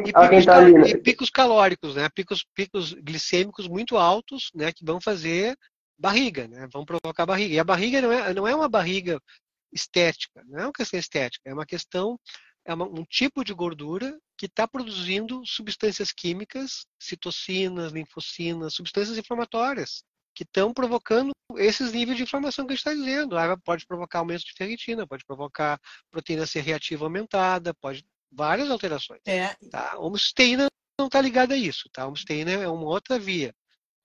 e, 0.07 0.13
picos, 0.13 0.47
tá 0.47 0.57
ali, 0.57 0.73
né? 0.73 0.89
e 0.89 0.99
picos 0.99 1.31
calóricos, 1.31 1.97
né? 1.97 2.09
Picos, 2.15 2.45
picos 2.55 2.93
glicêmicos 2.95 3.67
muito 3.67 3.97
altos, 3.97 4.51
né? 4.55 4.73
Que 4.73 4.85
vão 4.85 5.01
fazer 5.01 5.57
barriga, 5.99 6.47
né? 6.49 6.69
Vão 6.73 6.85
provocar 6.85 7.27
barriga. 7.27 7.55
E 7.55 7.59
a 7.59 7.65
barriga 7.65 8.01
não 8.01 8.13
é, 8.13 8.35
não 8.35 8.49
é 8.49 8.55
uma 8.55 8.69
barriga 8.69 9.21
estética, 9.73 10.43
não 10.47 10.59
é 10.59 10.65
uma 10.65 10.73
questão 10.73 10.99
estética, 10.99 11.49
é 11.49 11.55
uma 11.55 11.67
questão, 11.67 12.19
é 12.65 12.75
uma, 12.75 12.87
um 12.87 13.05
tipo 13.05 13.45
de 13.45 13.53
gordura 13.53 14.19
que 14.37 14.47
está 14.47 14.67
produzindo 14.67 15.43
substâncias 15.45 16.13
químicas, 16.13 16.87
citocinas, 16.99 17.93
linfocinas, 17.93 18.75
substâncias 18.75 19.19
inflamatórias, 19.19 20.03
que 20.35 20.45
estão 20.45 20.73
provocando 20.73 21.33
esses 21.57 21.93
níveis 21.93 22.17
de 22.17 22.23
inflamação 22.23 22.67
que 22.67 22.73
a 22.73 22.77
gente 22.77 22.87
está 22.87 22.95
dizendo. 22.95 23.37
Ah, 23.37 23.57
pode 23.65 23.87
provocar 23.87 24.21
aumento 24.21 24.45
de 24.45 24.55
ferritina, 24.57 25.07
pode 25.07 25.25
provocar 25.25 25.79
proteína 26.11 26.47
C 26.47 26.61
reativa 26.61 27.05
aumentada, 27.05 27.75
pode 27.75 28.05
várias 28.31 28.71
alterações. 28.71 29.21
É. 29.27 29.55
Tá? 29.71 29.93
A 29.93 29.99
homosteína 29.99 30.69
não 30.99 31.07
está 31.07 31.21
ligada 31.21 31.55
a 31.55 31.57
isso, 31.57 31.89
tá? 31.93 32.03
A 32.03 32.07
homosteína 32.07 32.53
é 32.53 32.69
uma 32.69 32.87
outra 32.87 33.19
via, 33.19 33.55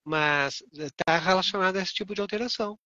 mas 0.03 0.63
está 0.73 1.17
relacionada 1.17 1.79
a 1.79 1.81
esse 1.81 1.93
tipo 1.93 2.15
de 2.15 2.21
alteração. 2.21 2.77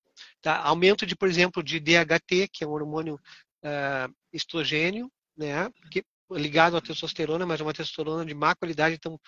Tá? 0.42 0.58
Aumento 0.58 1.06
de, 1.06 1.16
por 1.16 1.30
exemplo, 1.30 1.64
de 1.64 1.80
DHT, 1.80 2.50
que 2.52 2.64
é 2.64 2.68
um 2.68 2.72
hormônio 2.72 3.16
uh, 3.16 4.14
estrogênio, 4.34 5.12
né? 5.38 5.70
Que, 5.92 6.04
ligado 6.32 6.78
à 6.78 6.82
testosterona, 6.82 7.46
mas 7.46 7.60
é 7.60 7.64
uma 7.64 7.74
testosterona 7.74 8.24
de 8.24 8.36
má 8.36 8.54
qualidade, 8.54 8.96
então 8.96 9.20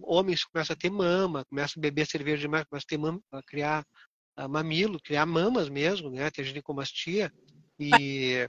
homens 0.00 0.44
começam 0.44 0.74
a 0.74 0.76
ter 0.76 0.88
mama, 0.88 1.44
começam 1.46 1.80
a 1.80 1.82
beber 1.82 2.06
cerveja 2.06 2.42
demais, 2.42 2.64
começam 2.66 2.86
a, 2.86 2.88
ter 2.88 2.98
mama, 2.98 3.20
a 3.32 3.42
criar 3.42 3.84
uh, 4.38 4.48
mamilo, 4.48 5.00
criar 5.00 5.26
mamas 5.26 5.68
mesmo, 5.68 6.10
né? 6.10 6.30
Ter 6.30 6.44
ginecomastia 6.44 7.32
e 7.78 8.48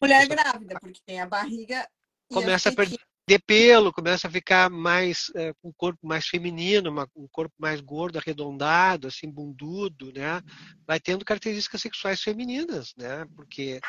mulher 0.00 0.26
grávida, 0.26 0.76
porque 0.80 1.00
tem 1.06 1.20
a 1.20 1.26
barriga 1.26 1.88
começa 2.32 2.68
a 2.68 2.74
perder 2.74 2.98
pelo, 3.46 3.92
começa 3.92 4.28
a 4.28 4.30
ficar 4.30 4.70
mais 4.70 5.30
é, 5.34 5.52
com 5.54 5.68
um 5.68 5.72
corpo 5.72 6.06
mais 6.06 6.26
feminino, 6.26 6.90
uma, 6.90 7.08
um 7.16 7.26
corpo 7.28 7.54
mais 7.58 7.80
gordo, 7.80 8.18
arredondado, 8.18 9.08
assim, 9.08 9.30
bundudo, 9.30 10.12
né? 10.12 10.42
Vai 10.86 11.00
tendo 11.00 11.24
características 11.24 11.80
sexuais 11.80 12.20
femininas, 12.20 12.92
né? 12.96 13.26
Porque 13.34 13.80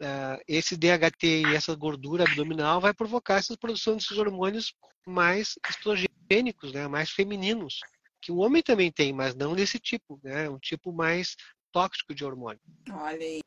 uh, 0.00 0.40
esse 0.46 0.76
DHT 0.76 1.24
e 1.24 1.54
essa 1.54 1.74
gordura 1.74 2.24
abdominal 2.24 2.80
vai 2.80 2.94
provocar 2.94 3.36
essa 3.36 3.56
produção 3.56 3.96
desses 3.96 4.16
hormônios 4.16 4.72
mais 5.04 5.58
estrogênicos, 5.68 6.72
né? 6.72 6.86
Mais 6.86 7.10
femininos, 7.10 7.80
que 8.20 8.30
o 8.30 8.38
homem 8.38 8.62
também 8.62 8.92
tem, 8.92 9.12
mas 9.12 9.34
não 9.34 9.54
desse 9.54 9.80
tipo, 9.80 10.20
né? 10.22 10.46
É 10.46 10.50
um 10.50 10.58
tipo 10.58 10.92
mais 10.92 11.36
tóxico 11.72 12.14
de 12.14 12.24
hormônio. 12.24 12.60
Olha 12.90 13.18
aí, 13.20 13.40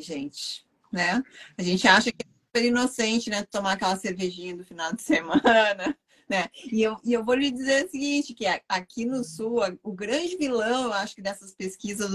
gente, 0.00 0.64
né? 0.92 1.20
A 1.56 1.62
gente 1.62 1.86
acha 1.88 2.12
que 2.12 2.24
inocente, 2.66 3.30
né? 3.30 3.44
Tomar 3.44 3.72
aquela 3.72 3.96
cervejinha 3.96 4.56
do 4.56 4.64
final 4.64 4.92
de 4.92 5.02
semana. 5.02 5.96
Né? 6.28 6.46
E, 6.70 6.82
eu, 6.82 6.96
e 7.02 7.14
eu 7.14 7.24
vou 7.24 7.34
lhe 7.34 7.50
dizer 7.50 7.86
o 7.86 7.90
seguinte, 7.90 8.34
que 8.34 8.44
aqui 8.68 9.06
no 9.06 9.24
Sul, 9.24 9.60
o 9.82 9.92
grande 9.92 10.36
vilão, 10.36 10.84
eu 10.84 10.92
acho 10.92 11.14
que 11.14 11.22
dessas 11.22 11.54
pesquisas 11.54 12.10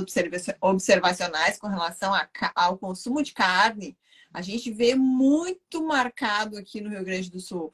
observacionais 0.61 1.57
com 1.57 1.67
relação 1.67 2.13
a, 2.13 2.29
ao 2.53 2.77
consumo 2.77 3.23
de 3.23 3.33
carne, 3.33 3.97
a 4.31 4.41
gente 4.41 4.71
vê 4.71 4.93
muito 4.93 5.83
marcado 5.83 6.57
aqui 6.57 6.79
no 6.79 6.89
Rio 6.89 7.03
Grande 7.03 7.31
do 7.31 7.39
Sul. 7.39 7.73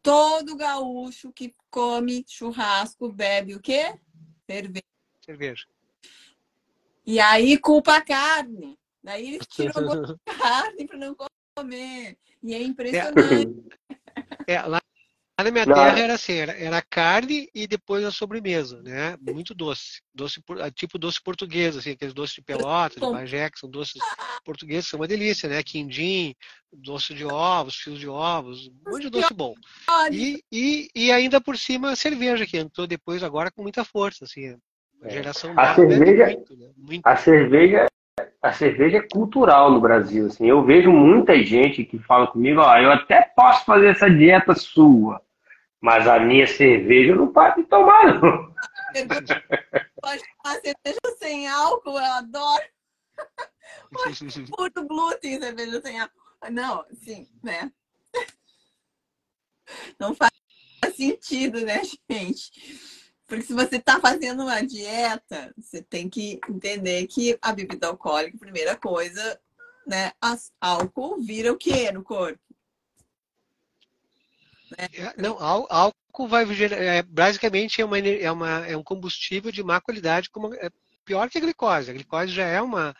Todo 0.00 0.56
gaúcho 0.56 1.32
que 1.32 1.54
come 1.70 2.24
churrasco 2.28 3.08
bebe 3.12 3.54
o 3.54 3.60
quê? 3.60 3.98
Cerveja. 4.48 4.84
Cerveja. 5.24 5.66
E 7.04 7.18
aí 7.18 7.58
culpa 7.58 7.96
a 7.96 8.00
carne. 8.00 8.78
Daí 9.02 9.34
eles 9.34 9.46
tiram 9.48 9.72
a 9.90 10.32
carne 10.32 10.86
para 10.86 10.98
não 10.98 11.14
comer. 11.14 11.31
E 12.42 12.54
é 12.54 12.62
impressionante. 12.62 13.62
É, 14.48 14.60
lá 14.60 14.80
na 15.42 15.50
minha 15.50 15.66
Não. 15.66 15.74
terra 15.74 15.98
era 15.98 16.14
assim, 16.14 16.32
era, 16.32 16.52
era, 16.52 16.82
carne 16.82 17.48
e 17.54 17.66
depois 17.66 18.04
a 18.04 18.10
sobremesa, 18.10 18.82
né? 18.82 19.16
Muito 19.20 19.54
doce. 19.54 20.00
doce 20.12 20.42
ah, 20.60 20.70
tipo 20.70 20.98
doce 20.98 21.22
português, 21.22 21.76
assim, 21.76 21.92
aqueles 21.92 22.12
doces 22.12 22.34
de 22.34 22.42
pelota, 22.42 23.00
de 23.00 23.06
Bagé, 23.06 23.48
que 23.48 23.58
são 23.58 23.70
doces 23.70 24.02
portugueses, 24.44 24.88
são 24.88 24.98
uma 24.98 25.06
delícia, 25.06 25.48
né? 25.48 25.62
Quindim, 25.62 26.34
doce 26.72 27.14
de 27.14 27.24
ovos, 27.24 27.76
fios 27.76 28.00
de 28.00 28.08
ovos, 28.08 28.66
um 28.66 28.90
monte 28.90 29.02
de 29.02 29.10
doce 29.10 29.32
bom. 29.32 29.54
E, 30.10 30.42
e, 30.50 30.88
e 30.94 31.12
ainda 31.12 31.40
por 31.40 31.56
cima 31.56 31.92
a 31.92 31.96
cerveja, 31.96 32.46
que 32.46 32.58
entrou 32.58 32.86
depois 32.86 33.22
agora 33.22 33.50
com 33.50 33.62
muita 33.62 33.84
força, 33.84 34.24
assim. 34.24 34.56
A 35.02 35.06
é. 35.06 35.10
geração 35.10 35.54
a 35.56 35.74
cerveja, 35.74 36.26
muito, 36.26 36.56
né? 36.56 36.72
muito. 36.76 37.06
A 37.06 37.16
cerveja 37.16 37.86
a 38.42 38.52
cerveja 38.52 38.98
é 38.98 39.08
cultural 39.08 39.70
no 39.70 39.80
Brasil. 39.80 40.26
Assim. 40.26 40.46
Eu 40.46 40.64
vejo 40.64 40.90
muita 40.90 41.42
gente 41.42 41.84
que 41.84 41.98
fala 41.98 42.26
comigo, 42.26 42.60
ó, 42.60 42.76
eu 42.78 42.92
até 42.92 43.22
posso 43.36 43.64
fazer 43.64 43.88
essa 43.88 44.10
dieta 44.10 44.54
sua, 44.54 45.22
mas 45.80 46.06
a 46.06 46.18
minha 46.18 46.46
cerveja 46.46 47.12
eu 47.12 47.16
não 47.16 47.32
paro 47.32 47.62
de 47.62 47.68
tomar, 47.68 48.20
não. 48.20 48.52
Pode 50.02 50.22
tomar 50.42 50.54
cerveja 50.56 51.16
sem 51.18 51.48
álcool, 51.48 51.98
eu 51.98 52.12
adoro. 52.12 52.64
Puro 54.56 54.88
glúten, 54.88 55.40
cerveja 55.40 55.80
sem 55.80 56.00
álcool. 56.00 56.20
Não, 56.50 56.84
sim, 56.92 57.28
né? 57.42 57.70
Não 59.98 60.14
faz 60.14 60.32
sentido, 60.96 61.60
né, 61.64 61.80
gente? 62.10 62.50
Porque 63.26 63.44
se 63.44 63.54
você 63.54 63.76
está 63.76 64.00
fazendo 64.00 64.42
uma 64.42 64.60
dieta, 64.60 65.54
você 65.56 65.82
tem 65.82 66.08
que 66.08 66.40
entender 66.48 67.06
que 67.06 67.38
a 67.40 67.52
bebida 67.52 67.86
alcoólica, 67.86 68.36
primeira 68.36 68.76
coisa, 68.76 69.40
né? 69.86 70.12
Álcool 70.60 71.20
vira 71.20 71.52
o 71.52 71.56
que 71.56 71.90
no 71.92 72.02
corpo? 72.02 72.38
É, 74.78 75.14
não, 75.20 75.36
álcool 75.40 76.28
vai 76.28 76.46
é, 76.72 77.02
basicamente 77.02 77.80
é, 77.80 77.84
uma, 77.84 77.98
é, 77.98 78.30
uma, 78.30 78.66
é 78.66 78.76
um 78.76 78.82
combustível 78.82 79.52
de 79.52 79.62
má 79.62 79.80
qualidade, 79.80 80.30
como, 80.30 80.54
é 80.54 80.70
pior 81.04 81.28
que 81.28 81.38
a 81.38 81.40
glicose. 81.40 81.90
A 81.90 81.94
glicose 81.94 82.32
já 82.32 82.46
é 82.46 82.60
uma, 82.60 82.94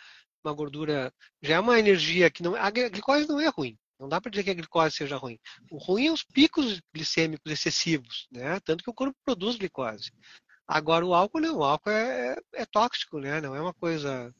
uma 0.44 0.52
gordura, 0.52 1.12
já 1.40 1.56
é 1.56 1.60
uma 1.60 1.78
energia 1.78 2.30
que 2.30 2.42
não. 2.42 2.54
A 2.54 2.70
glicose 2.70 3.28
não 3.28 3.40
é 3.40 3.48
ruim. 3.48 3.78
Não 4.02 4.08
dá 4.08 4.20
para 4.20 4.32
dizer 4.32 4.42
que 4.42 4.50
a 4.50 4.54
glicose 4.54 4.96
seja 4.96 5.16
ruim. 5.16 5.38
O 5.70 5.78
ruim 5.78 6.08
é 6.08 6.12
os 6.12 6.24
picos 6.24 6.80
glicêmicos 6.92 7.52
excessivos, 7.52 8.26
né? 8.32 8.58
Tanto 8.64 8.82
que 8.82 8.90
o 8.90 8.94
corpo 8.94 9.16
produz 9.24 9.54
glicose. 9.54 10.10
Agora 10.66 11.06
o 11.06 11.14
álcool 11.14 11.40
não, 11.40 11.58
o 11.58 11.64
álcool 11.64 11.90
é, 11.90 12.32
é, 12.32 12.62
é 12.62 12.66
tóxico, 12.66 13.20
né? 13.20 13.40
Não 13.40 13.54
é 13.54 13.60
uma 13.60 13.72
coisa, 13.72 14.34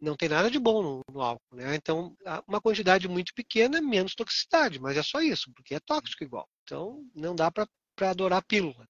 não 0.00 0.16
tem 0.16 0.28
nada 0.28 0.50
de 0.50 0.58
bom 0.58 0.82
no, 0.82 1.00
no 1.12 1.20
álcool, 1.20 1.54
né? 1.54 1.76
Então 1.76 2.16
uma 2.48 2.60
quantidade 2.60 3.06
muito 3.06 3.32
pequena 3.34 3.80
menos 3.80 4.16
toxicidade, 4.16 4.80
mas 4.80 4.96
é 4.96 5.02
só 5.04 5.20
isso, 5.20 5.48
porque 5.54 5.76
é 5.76 5.80
tóxico 5.80 6.24
igual. 6.24 6.48
Então 6.64 7.00
não 7.14 7.36
dá 7.36 7.52
para 7.52 7.68
adorar 8.00 8.44
pílula. 8.44 8.84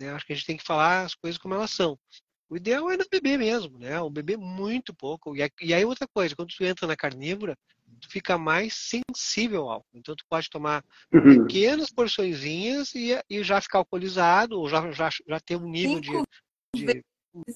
Né? 0.00 0.10
Acho 0.12 0.24
que 0.24 0.32
a 0.32 0.36
gente 0.36 0.46
tem 0.46 0.56
que 0.56 0.64
falar 0.64 1.02
as 1.02 1.14
coisas 1.14 1.36
como 1.36 1.52
elas 1.52 1.72
são. 1.72 1.98
O 2.48 2.56
ideal 2.56 2.90
é 2.90 2.96
não 2.96 3.04
beber 3.10 3.38
mesmo, 3.38 3.78
né? 3.78 4.00
O 4.00 4.08
beber 4.08 4.38
muito 4.38 4.94
pouco. 4.94 5.34
E 5.36 5.74
aí 5.74 5.84
outra 5.84 6.08
coisa, 6.08 6.34
quando 6.34 6.48
tu 6.48 6.64
entra 6.64 6.86
na 6.86 6.96
carnívora, 6.96 7.56
tu 8.00 8.08
fica 8.10 8.38
mais 8.38 8.74
sensível 8.74 9.62
ao 9.62 9.70
álcool. 9.70 9.98
Então 9.98 10.16
tu 10.16 10.24
pode 10.28 10.48
tomar 10.48 10.82
uhum. 11.12 11.46
pequenas 11.46 11.90
porçõezinhas 11.90 12.94
e, 12.94 13.10
e 13.28 13.42
já 13.42 13.60
ficar 13.60 13.78
alcoolizado, 13.78 14.58
ou 14.58 14.68
já, 14.68 14.90
já, 14.92 15.10
já 15.26 15.40
ter 15.40 15.56
um 15.56 15.68
nível 15.68 16.24
de, 16.74 16.84
de 16.84 17.04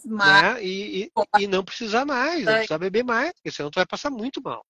né? 0.07 0.63
e, 0.63 1.05
e, 1.05 1.43
e, 1.43 1.47
não 1.47 1.65
precisar 1.65 2.05
mais, 2.05 2.45
não 2.45 2.53
precisar 2.53 2.79
beber 2.79 3.05
mais, 3.05 3.33
porque 3.33 3.51
senão 3.51 3.71
tu 3.71 3.77
vai 3.77 3.87
passar 3.87 4.11
muito 4.11 4.43
mal. 4.43 4.65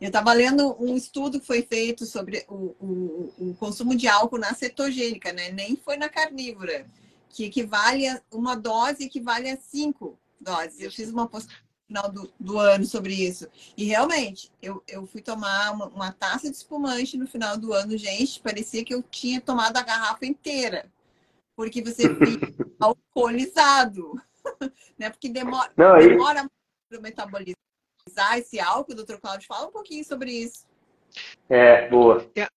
Eu 0.00 0.08
estava 0.08 0.32
lendo 0.32 0.76
um 0.80 0.96
estudo 0.96 1.38
que 1.38 1.46
foi 1.46 1.62
feito 1.62 2.04
sobre 2.06 2.44
o, 2.48 2.74
o, 2.80 3.34
o, 3.38 3.54
consumo 3.54 3.94
de 3.94 4.08
álcool 4.08 4.38
na 4.38 4.52
cetogênica, 4.52 5.32
né? 5.32 5.52
Nem 5.52 5.76
foi 5.76 5.96
na 5.96 6.08
carnívora, 6.08 6.84
que 7.32 7.44
equivale 7.44 8.06
a 8.06 8.20
uma 8.30 8.54
dose 8.54 9.04
equivale 9.04 9.48
a 9.48 9.56
cinco 9.56 10.18
doses. 10.40 10.80
Eu 10.80 10.90
fiz 10.90 11.10
uma 11.10 11.26
postagem 11.26 11.62
final 11.86 12.10
do, 12.10 12.32
do 12.38 12.58
ano 12.58 12.84
sobre 12.84 13.14
isso. 13.14 13.48
E 13.76 13.84
realmente, 13.84 14.50
eu, 14.62 14.82
eu 14.86 15.06
fui 15.06 15.20
tomar 15.20 15.72
uma, 15.72 15.86
uma 15.88 16.12
taça 16.12 16.50
de 16.50 16.56
espumante 16.56 17.16
no 17.16 17.26
final 17.26 17.56
do 17.56 17.72
ano, 17.72 17.96
gente, 17.96 18.40
parecia 18.40 18.84
que 18.84 18.94
eu 18.94 19.02
tinha 19.02 19.40
tomado 19.40 19.76
a 19.76 19.82
garrafa 19.82 20.24
inteira. 20.24 20.86
Porque 21.56 21.82
você 21.82 22.14
fica 22.14 22.52
alcoolizado. 22.80 24.20
né? 24.98 25.10
Porque 25.10 25.28
demora, 25.28 25.70
Não, 25.76 25.98
demora 25.98 26.50
para 26.88 26.98
o 26.98 27.02
metabolismo 27.02 27.56
esse 28.36 28.58
álcool, 28.58 28.94
doutor 28.94 29.20
Cláudio, 29.20 29.46
fala 29.46 29.68
um 29.68 29.72
pouquinho 29.72 30.04
sobre 30.04 30.32
isso. 30.32 30.66
É, 31.48 31.88
boa. 31.88 32.28
É, 32.34 32.48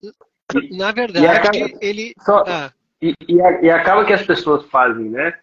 na 0.72 0.92
verdade, 0.92 1.78
ele. 1.82 2.14
Só, 2.20 2.44
ah. 2.48 2.74
E, 3.10 3.16
e, 3.28 3.66
e, 3.66 3.70
acaba 3.70 4.06
que 4.06 4.14
as 4.14 4.24
pessoas 4.24 4.66
fazem, 4.66 5.10
né? 5.10 5.34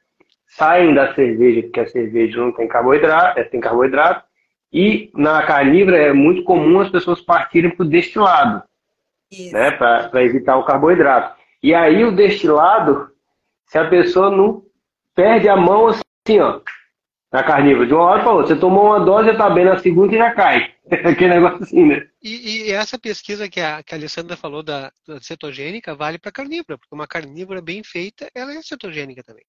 saem 0.57 0.95
da 0.95 1.15
cerveja, 1.15 1.63
porque 1.63 1.81
a 1.81 1.87
cerveja 1.87 2.39
não 2.39 2.53
tem 2.53 2.69
carboidrato, 2.69 3.41
é, 3.41 3.45
tem 3.45 3.61
carboidrato, 3.61 4.25
e 4.73 5.11
na 5.15 5.43
carnívora 5.43 5.97
é 5.97 6.13
muito 6.13 6.45
comum 6.45 6.81
as 6.81 6.91
pessoas 6.91 7.21
partirem 7.21 7.71
para 7.71 7.85
o 7.85 7.89
destilado, 7.89 8.63
Isso. 9.31 9.53
né, 9.53 9.71
para 9.71 10.23
evitar 10.23 10.57
o 10.57 10.65
carboidrato. 10.65 11.39
E 11.63 11.75
aí 11.75 12.05
o 12.05 12.13
destilado, 12.13 13.11
se 13.67 13.79
a 13.79 13.89
pessoa 13.89 14.31
não 14.31 14.63
perde 15.15 15.49
a 15.49 15.57
mão 15.57 15.89
assim, 15.89 16.41
ó, 16.41 16.61
na 17.33 17.43
carnívora, 17.43 17.87
de 17.87 17.95
uma 17.95 18.05
hora 18.05 18.23
para 18.23 18.33
outra, 18.33 18.55
você 18.55 18.61
tomou 18.61 18.87
uma 18.87 19.01
dose, 19.01 19.31
está 19.31 19.49
bem 19.49 19.65
na 19.65 19.79
segunda 19.79 20.15
e 20.15 20.19
já 20.19 20.33
cai. 20.33 20.71
Aquele 20.91 21.35
negócio 21.35 21.63
assim, 21.63 21.87
né? 21.87 22.09
E, 22.23 22.67
e, 22.67 22.73
essa 22.73 22.99
pesquisa 22.99 23.49
que 23.49 23.61
a, 23.61 23.83
que 23.83 23.95
a 23.95 23.99
Alessandra 23.99 24.37
falou 24.37 24.63
da, 24.63 24.93
da 25.07 25.21
cetogênica 25.21 25.95
vale 25.95 26.19
para 26.19 26.33
carnívora, 26.33 26.77
porque 26.77 26.95
uma 26.95 27.07
carnívora 27.07 27.63
bem 27.63 27.83
feita, 27.85 28.29
ela 28.35 28.53
é 28.53 28.63
cetogênica 28.63 29.23
também. 29.23 29.45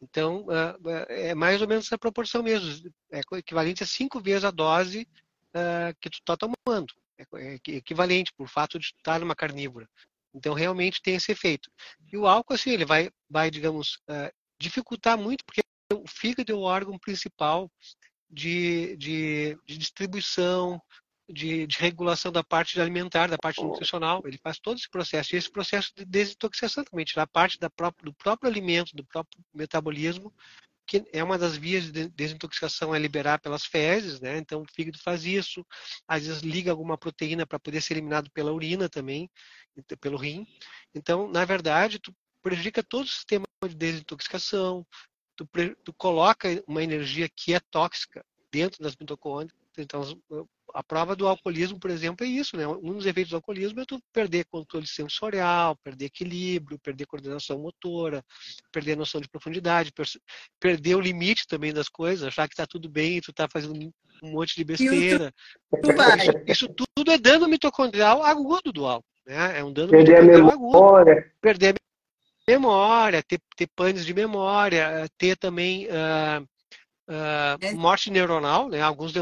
Então, 0.00 0.46
ah, 0.50 0.76
ah, 0.84 1.06
é 1.08 1.34
mais 1.34 1.62
ou 1.62 1.68
menos 1.68 1.86
essa 1.86 1.98
proporção 1.98 2.42
mesmo. 2.42 2.90
É 3.10 3.20
equivalente 3.38 3.82
a 3.82 3.86
cinco 3.86 4.20
vezes 4.20 4.44
a 4.44 4.50
dose 4.50 5.08
ah, 5.54 5.94
que 6.00 6.10
tu 6.10 6.18
está 6.18 6.36
tomando. 6.36 6.92
É, 7.18 7.24
é 7.36 7.54
equivalente 7.68 8.32
por 8.36 8.48
fato 8.48 8.78
de 8.78 8.86
estar 8.86 9.20
numa 9.20 9.34
carnívora. 9.34 9.88
Então, 10.34 10.52
realmente 10.52 11.00
tem 11.00 11.14
esse 11.14 11.32
efeito. 11.32 11.70
E 12.12 12.16
o 12.18 12.26
álcool, 12.26 12.52
assim, 12.52 12.70
ele 12.70 12.84
vai, 12.84 13.10
vai 13.30 13.50
digamos, 13.50 13.98
dificultar 14.60 15.16
muito, 15.16 15.42
porque 15.46 15.62
o 15.94 16.04
fígado 16.06 16.52
é 16.52 16.54
o 16.54 16.60
órgão 16.60 16.98
principal 16.98 17.70
de, 18.30 18.96
de, 18.96 19.58
de 19.66 19.78
distribuição, 19.78 20.80
de, 21.28 21.66
de, 21.66 21.78
regulação 21.78 22.30
da 22.30 22.44
parte 22.44 22.80
alimentar, 22.80 23.28
da 23.28 23.38
parte 23.38 23.62
nutricional. 23.62 24.22
Ele 24.24 24.38
faz 24.38 24.58
todo 24.58 24.76
esse 24.76 24.88
processo. 24.88 25.34
E 25.34 25.38
esse 25.38 25.50
processo 25.50 25.92
de 25.96 26.04
desintoxicação 26.04 26.84
também, 26.84 27.04
tirar 27.04 27.26
parte 27.26 27.58
da 27.58 27.68
própria, 27.68 28.04
do 28.04 28.14
próprio 28.14 28.50
alimento, 28.50 28.94
do 28.94 29.04
próprio 29.04 29.42
metabolismo, 29.52 30.32
que 30.86 31.04
é 31.12 31.22
uma 31.22 31.36
das 31.36 31.56
vias 31.56 31.90
de 31.90 32.08
desintoxicação 32.08 32.94
é 32.94 32.98
liberar 32.98 33.40
pelas 33.40 33.64
fezes, 33.64 34.20
né? 34.20 34.38
Então 34.38 34.62
o 34.62 34.72
fígado 34.72 34.98
faz 35.02 35.24
isso, 35.24 35.66
às 36.06 36.26
vezes 36.26 36.42
liga 36.42 36.70
alguma 36.70 36.96
proteína 36.96 37.44
para 37.44 37.58
poder 37.58 37.80
ser 37.80 37.94
eliminado 37.94 38.30
pela 38.30 38.52
urina 38.52 38.88
também, 38.88 39.28
pelo 40.00 40.16
rim. 40.16 40.46
Então, 40.94 41.28
na 41.28 41.44
verdade, 41.44 41.98
tu 41.98 42.14
prejudica 42.40 42.82
todo 42.84 43.04
o 43.04 43.08
sistema 43.08 43.44
de 43.68 43.74
desintoxicação, 43.74 44.86
tu, 45.36 45.48
tu 45.84 45.92
coloca 45.92 46.48
uma 46.66 46.82
energia 46.82 47.28
que 47.28 47.54
é 47.54 47.60
tóxica 47.70 48.24
dentro 48.50 48.82
das 48.82 48.96
mitocôndrias, 48.96 49.54
então 49.78 50.02
a 50.74 50.82
prova 50.82 51.16
do 51.16 51.26
alcoolismo, 51.26 51.78
por 51.78 51.90
exemplo, 51.90 52.26
é 52.26 52.28
isso, 52.28 52.56
né? 52.56 52.66
Um 52.66 52.94
dos 52.94 53.06
efeitos 53.06 53.30
do 53.30 53.36
alcoolismo 53.36 53.80
é 53.80 53.84
tu 53.86 53.98
perder 54.12 54.44
controle 54.44 54.86
sensorial, 54.86 55.76
perder 55.76 56.06
equilíbrio, 56.06 56.78
perder 56.78 57.06
coordenação 57.06 57.58
motora, 57.58 58.22
perder 58.70 58.92
a 58.92 58.96
noção 58.96 59.20
de 59.20 59.28
profundidade, 59.28 59.92
perder 60.60 60.94
o 60.94 61.00
limite 61.00 61.46
também 61.46 61.72
das 61.72 61.88
coisas, 61.88 62.26
achar 62.26 62.46
que 62.46 62.54
está 62.54 62.66
tudo 62.66 62.90
bem 62.90 63.16
e 63.16 63.20
tu 63.20 63.30
está 63.30 63.48
fazendo 63.48 63.74
um 64.22 64.30
monte 64.30 64.54
de 64.54 64.64
besteira. 64.64 65.32
Isso, 65.72 66.32
isso, 66.46 66.68
tudo 66.68 67.10
é 67.10 67.18
dano 67.18 67.48
mitocondrial 67.48 68.22
agudo 68.22 68.72
do 68.72 68.86
álcool, 68.86 69.06
né? 69.26 69.58
É 69.58 69.64
um 69.64 69.72
dano 69.72 69.88
perder 69.88 70.22
mitocondrial 70.22 70.50
agudo. 70.50 71.24
Perder 71.40 71.68
a 71.70 71.85
memória, 72.48 73.22
ter, 73.22 73.40
ter 73.56 73.68
panes 73.74 74.04
de 74.04 74.14
memória, 74.14 75.08
ter 75.18 75.36
também 75.36 75.86
uh, 75.86 76.46
Uh, 77.08 77.76
morte 77.76 78.10
neuronal, 78.10 78.68
né? 78.68 78.80
Alguns 78.80 79.12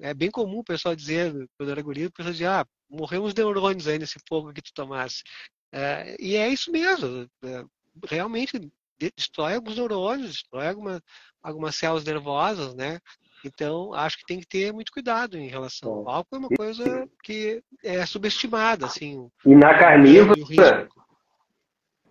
é 0.00 0.14
bem 0.14 0.30
comum 0.30 0.60
o 0.60 0.64
pessoal 0.64 0.96
dizer, 0.96 1.30
quando 1.58 1.70
era 1.70 1.82
guri, 1.82 2.06
o 2.06 2.10
pessoal 2.10 2.32
dizia, 2.32 2.60
ah, 2.60 2.66
morreu 2.88 3.22
uns 3.22 3.34
neurônios 3.34 3.86
aí 3.86 3.98
nesse 3.98 4.18
fogo 4.26 4.50
que 4.50 4.62
tu 4.62 4.72
tomasse. 4.72 5.22
É, 5.70 6.16
e 6.18 6.36
é 6.36 6.48
isso 6.48 6.72
mesmo. 6.72 7.28
É, 7.44 7.64
realmente 8.08 8.70
destrói 8.98 9.56
alguns 9.56 9.76
neurônios, 9.76 10.30
destrói 10.30 10.68
alguma, 10.68 11.02
algumas 11.42 11.76
células 11.76 12.04
nervosas, 12.04 12.74
né? 12.74 12.98
Então, 13.44 13.92
acho 13.92 14.16
que 14.16 14.24
tem 14.24 14.40
que 14.40 14.46
ter 14.46 14.72
muito 14.72 14.90
cuidado 14.90 15.36
em 15.36 15.48
relação 15.48 15.90
ao 15.90 16.08
álcool. 16.08 16.36
É 16.36 16.38
uma 16.38 16.48
coisa 16.48 17.06
que 17.22 17.62
é 17.82 18.06
subestimada, 18.06 18.86
assim. 18.86 19.28
E 19.44 19.54
na 19.54 19.78
carnívora, 19.78 20.40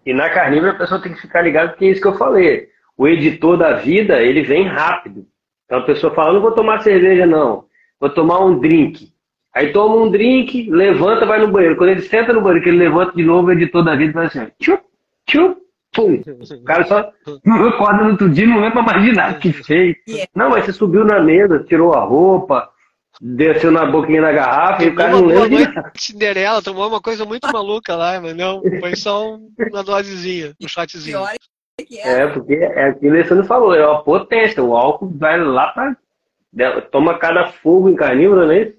e 0.05 0.13
na 0.13 0.29
carnívora 0.29 0.71
a 0.71 0.77
pessoa 0.77 1.01
tem 1.01 1.13
que 1.13 1.21
ficar 1.21 1.41
ligada 1.41 1.69
porque 1.69 1.85
é 1.85 1.89
isso 1.89 2.01
que 2.01 2.07
eu 2.07 2.17
falei. 2.17 2.69
O 2.97 3.07
editor 3.07 3.57
da 3.57 3.73
vida, 3.73 4.21
ele 4.21 4.43
vem 4.43 4.67
rápido. 4.67 5.25
Então 5.65 5.79
a 5.79 5.83
pessoa 5.83 6.13
fala, 6.13 6.33
não 6.33 6.41
vou 6.41 6.51
tomar 6.51 6.81
cerveja 6.81 7.25
não, 7.25 7.65
vou 7.99 8.09
tomar 8.09 8.39
um 8.39 8.59
drink. 8.59 9.11
Aí 9.53 9.71
toma 9.71 9.95
um 9.95 10.09
drink, 10.09 10.69
levanta, 10.69 11.25
vai 11.25 11.39
no 11.39 11.47
banheiro. 11.47 11.75
Quando 11.75 11.91
ele 11.91 12.01
senta 12.01 12.33
no 12.33 12.41
banheiro, 12.41 12.63
que 12.63 12.69
ele 12.69 12.79
levanta 12.79 13.15
de 13.15 13.23
novo, 13.23 13.47
o 13.47 13.51
editor 13.51 13.83
da 13.83 13.95
vida 13.95 14.13
vai 14.13 14.25
assim, 14.25 14.47
tchup, 14.59 14.83
tchup, 15.27 15.63
Pum. 15.93 16.19
O 16.59 16.63
cara 16.63 16.85
só 16.85 17.11
não 17.45 17.67
acorda 17.67 18.03
no 18.03 18.11
outro 18.11 18.27
dia 18.27 18.47
não 18.47 18.59
lembra 18.59 18.81
mais 18.81 19.03
de 19.03 19.11
nada 19.11 19.37
que 19.37 19.53
fez. 19.53 19.95
Não, 20.35 20.49
mas 20.49 20.65
você 20.65 20.73
subiu 20.73 21.05
na 21.05 21.21
mesa, 21.21 21.63
tirou 21.63 21.93
a 21.93 22.03
roupa, 22.03 22.67
desceu 23.25 23.71
na 23.71 23.85
boquinha 23.85 24.21
da 24.21 24.33
garrafa 24.33 24.79
tomou 24.79 24.89
e 24.89 24.93
o 24.93 24.95
cara 24.95 25.11
não 25.11 25.25
lembra. 25.25 25.91
Cinderela 25.95 26.61
tomou 26.61 26.89
uma 26.89 27.01
coisa 27.01 27.23
muito 27.23 27.49
maluca 27.51 27.95
lá, 27.95 28.19
mas 28.19 28.35
não, 28.35 28.61
foi 28.81 28.95
só 28.97 29.37
uma 29.37 29.83
dosezinha, 29.83 30.53
um 30.61 30.67
shotzinho. 30.67 31.25
É, 31.25 32.21
é, 32.21 32.27
porque 32.27 32.55
é 32.55 32.89
o 32.89 32.99
que 32.99 33.07
o 33.07 33.11
Alessandro 33.11 33.45
falou, 33.45 33.73
é 33.73 33.87
uma 33.87 34.03
potência, 34.03 34.61
o 34.61 34.75
álcool 34.75 35.09
vai 35.15 35.39
lá 35.39 35.71
pra. 35.71 35.95
Toma 36.91 37.17
cada 37.17 37.51
fogo 37.51 37.89
em 37.89 37.95
carnívoro, 37.95 38.45
não 38.45 38.51
é 38.51 38.61
isso? 38.61 38.77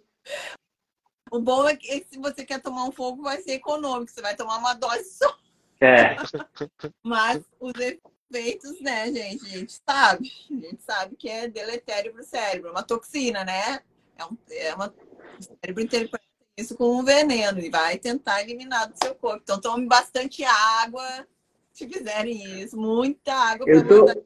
O 1.30 1.40
bom 1.40 1.66
é 1.66 1.74
que 1.74 2.05
se 2.09 2.18
você 2.18 2.45
quer 2.45 2.61
tomar 2.61 2.84
um 2.84 2.92
fogo, 2.92 3.22
vai 3.22 3.38
ser 3.38 3.53
econômico, 3.53 4.12
você 4.12 4.20
vai 4.20 4.36
tomar 4.36 4.59
uma 4.59 4.74
dose 4.74 5.05
só. 5.05 5.36
É. 5.80 6.16
Mas 7.03 7.42
os 7.59 7.72
efeitos, 7.74 8.80
né, 8.80 9.07
gente? 9.07 9.45
A 9.45 9.59
gente 9.59 9.72
sabe. 9.84 10.30
A 10.51 10.55
gente 10.55 10.82
sabe 10.82 11.16
que 11.16 11.28
é 11.28 11.49
deletério 11.49 12.12
para 12.12 12.20
o 12.20 12.24
cérebro. 12.24 12.68
É 12.68 12.70
uma 12.70 12.82
toxina, 12.84 13.45
né? 13.45 13.80
É, 14.16 14.24
um, 14.24 14.38
é 14.50 14.74
uma, 14.74 14.94
o 15.38 15.42
cérebro 15.42 15.82
interpreta 15.82 16.24
isso 16.56 16.76
como 16.76 17.00
um 17.00 17.04
veneno 17.04 17.58
e 17.58 17.68
vai 17.68 17.98
tentar 17.98 18.42
eliminar 18.42 18.88
do 18.88 18.96
seu 19.02 19.14
corpo. 19.14 19.40
Então, 19.42 19.60
tome 19.60 19.86
bastante 19.86 20.44
água 20.44 21.26
se 21.72 21.88
fizerem 21.88 22.62
isso. 22.62 22.76
Muita 22.76 23.34
água 23.34 23.66
para 23.66 23.84
tô... 23.86 24.06
mandar. 24.06 24.16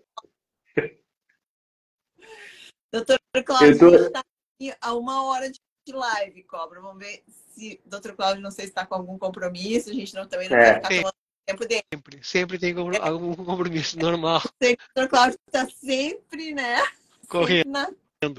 Doutor 2.90 3.18
Cláudio, 3.44 3.78
tô... 3.78 3.94
está 3.94 4.20
aqui 4.20 4.74
a 4.80 4.94
uma 4.94 5.24
hora 5.24 5.50
de 5.50 5.60
live, 5.90 6.42
Cobra. 6.44 6.80
Vamos 6.80 6.98
ver 6.98 7.22
se 7.26 7.80
o 7.84 7.88
doutor 7.88 8.14
Cláudio 8.14 8.42
não 8.42 8.50
sei 8.50 8.64
se 8.64 8.70
está 8.70 8.86
com 8.86 8.94
algum 8.94 9.18
compromisso. 9.18 9.90
A 9.90 9.94
gente 9.94 10.14
não, 10.14 10.26
também 10.28 10.48
não 10.48 10.56
é. 10.56 10.64
quer 10.64 10.74
ficar 10.76 10.88
tomando 10.88 11.14
tempo 11.46 11.66
dele. 11.66 11.82
Sempre, 11.92 12.22
sempre 12.22 12.58
tem 12.58 12.74
algum 13.00 13.34
compromisso 13.34 13.98
normal. 13.98 14.42
O 14.96 15.08
Cláudio 15.08 15.38
está 15.46 15.68
sempre, 15.68 16.54
né? 16.54 16.82
Correndo. 17.28 17.70
Na, 17.70 17.90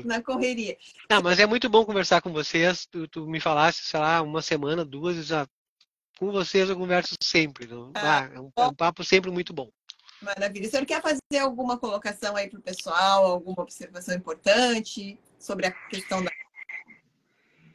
na, 0.05 0.21
correria. 0.21 0.77
Não, 1.09 1.21
mas 1.21 1.39
é 1.39 1.45
muito 1.45 1.69
bom 1.69 1.85
conversar 1.85 2.21
com 2.21 2.33
vocês. 2.33 2.85
Tu, 2.85 3.07
tu 3.07 3.25
me 3.27 3.39
falasse, 3.39 3.83
sei 3.83 3.99
lá, 3.99 4.21
uma 4.21 4.41
semana, 4.41 4.83
duas, 4.83 5.25
já. 5.25 5.47
Com 6.17 6.31
vocês 6.31 6.69
eu 6.69 6.75
converso 6.75 7.15
sempre. 7.23 7.69
Ah, 7.95 8.27
ah, 8.27 8.29
é, 8.35 8.39
um, 8.39 8.51
é, 8.57 8.67
um, 8.67 8.73
papo 8.73 9.03
sempre 9.05 9.31
muito 9.31 9.53
bom. 9.53 9.69
Maravilha. 10.21 10.67
O 10.67 10.69
senhor 10.69 10.85
quer 10.85 11.01
fazer 11.01 11.39
alguma 11.41 11.77
colocação 11.77 12.35
aí 12.35 12.49
para 12.49 12.59
o 12.59 12.61
pessoal, 12.61 13.25
alguma 13.25 13.63
observação 13.63 14.15
importante 14.15 15.17
sobre 15.39 15.67
a 15.67 15.71
questão 15.71 16.21
da. 16.21 16.29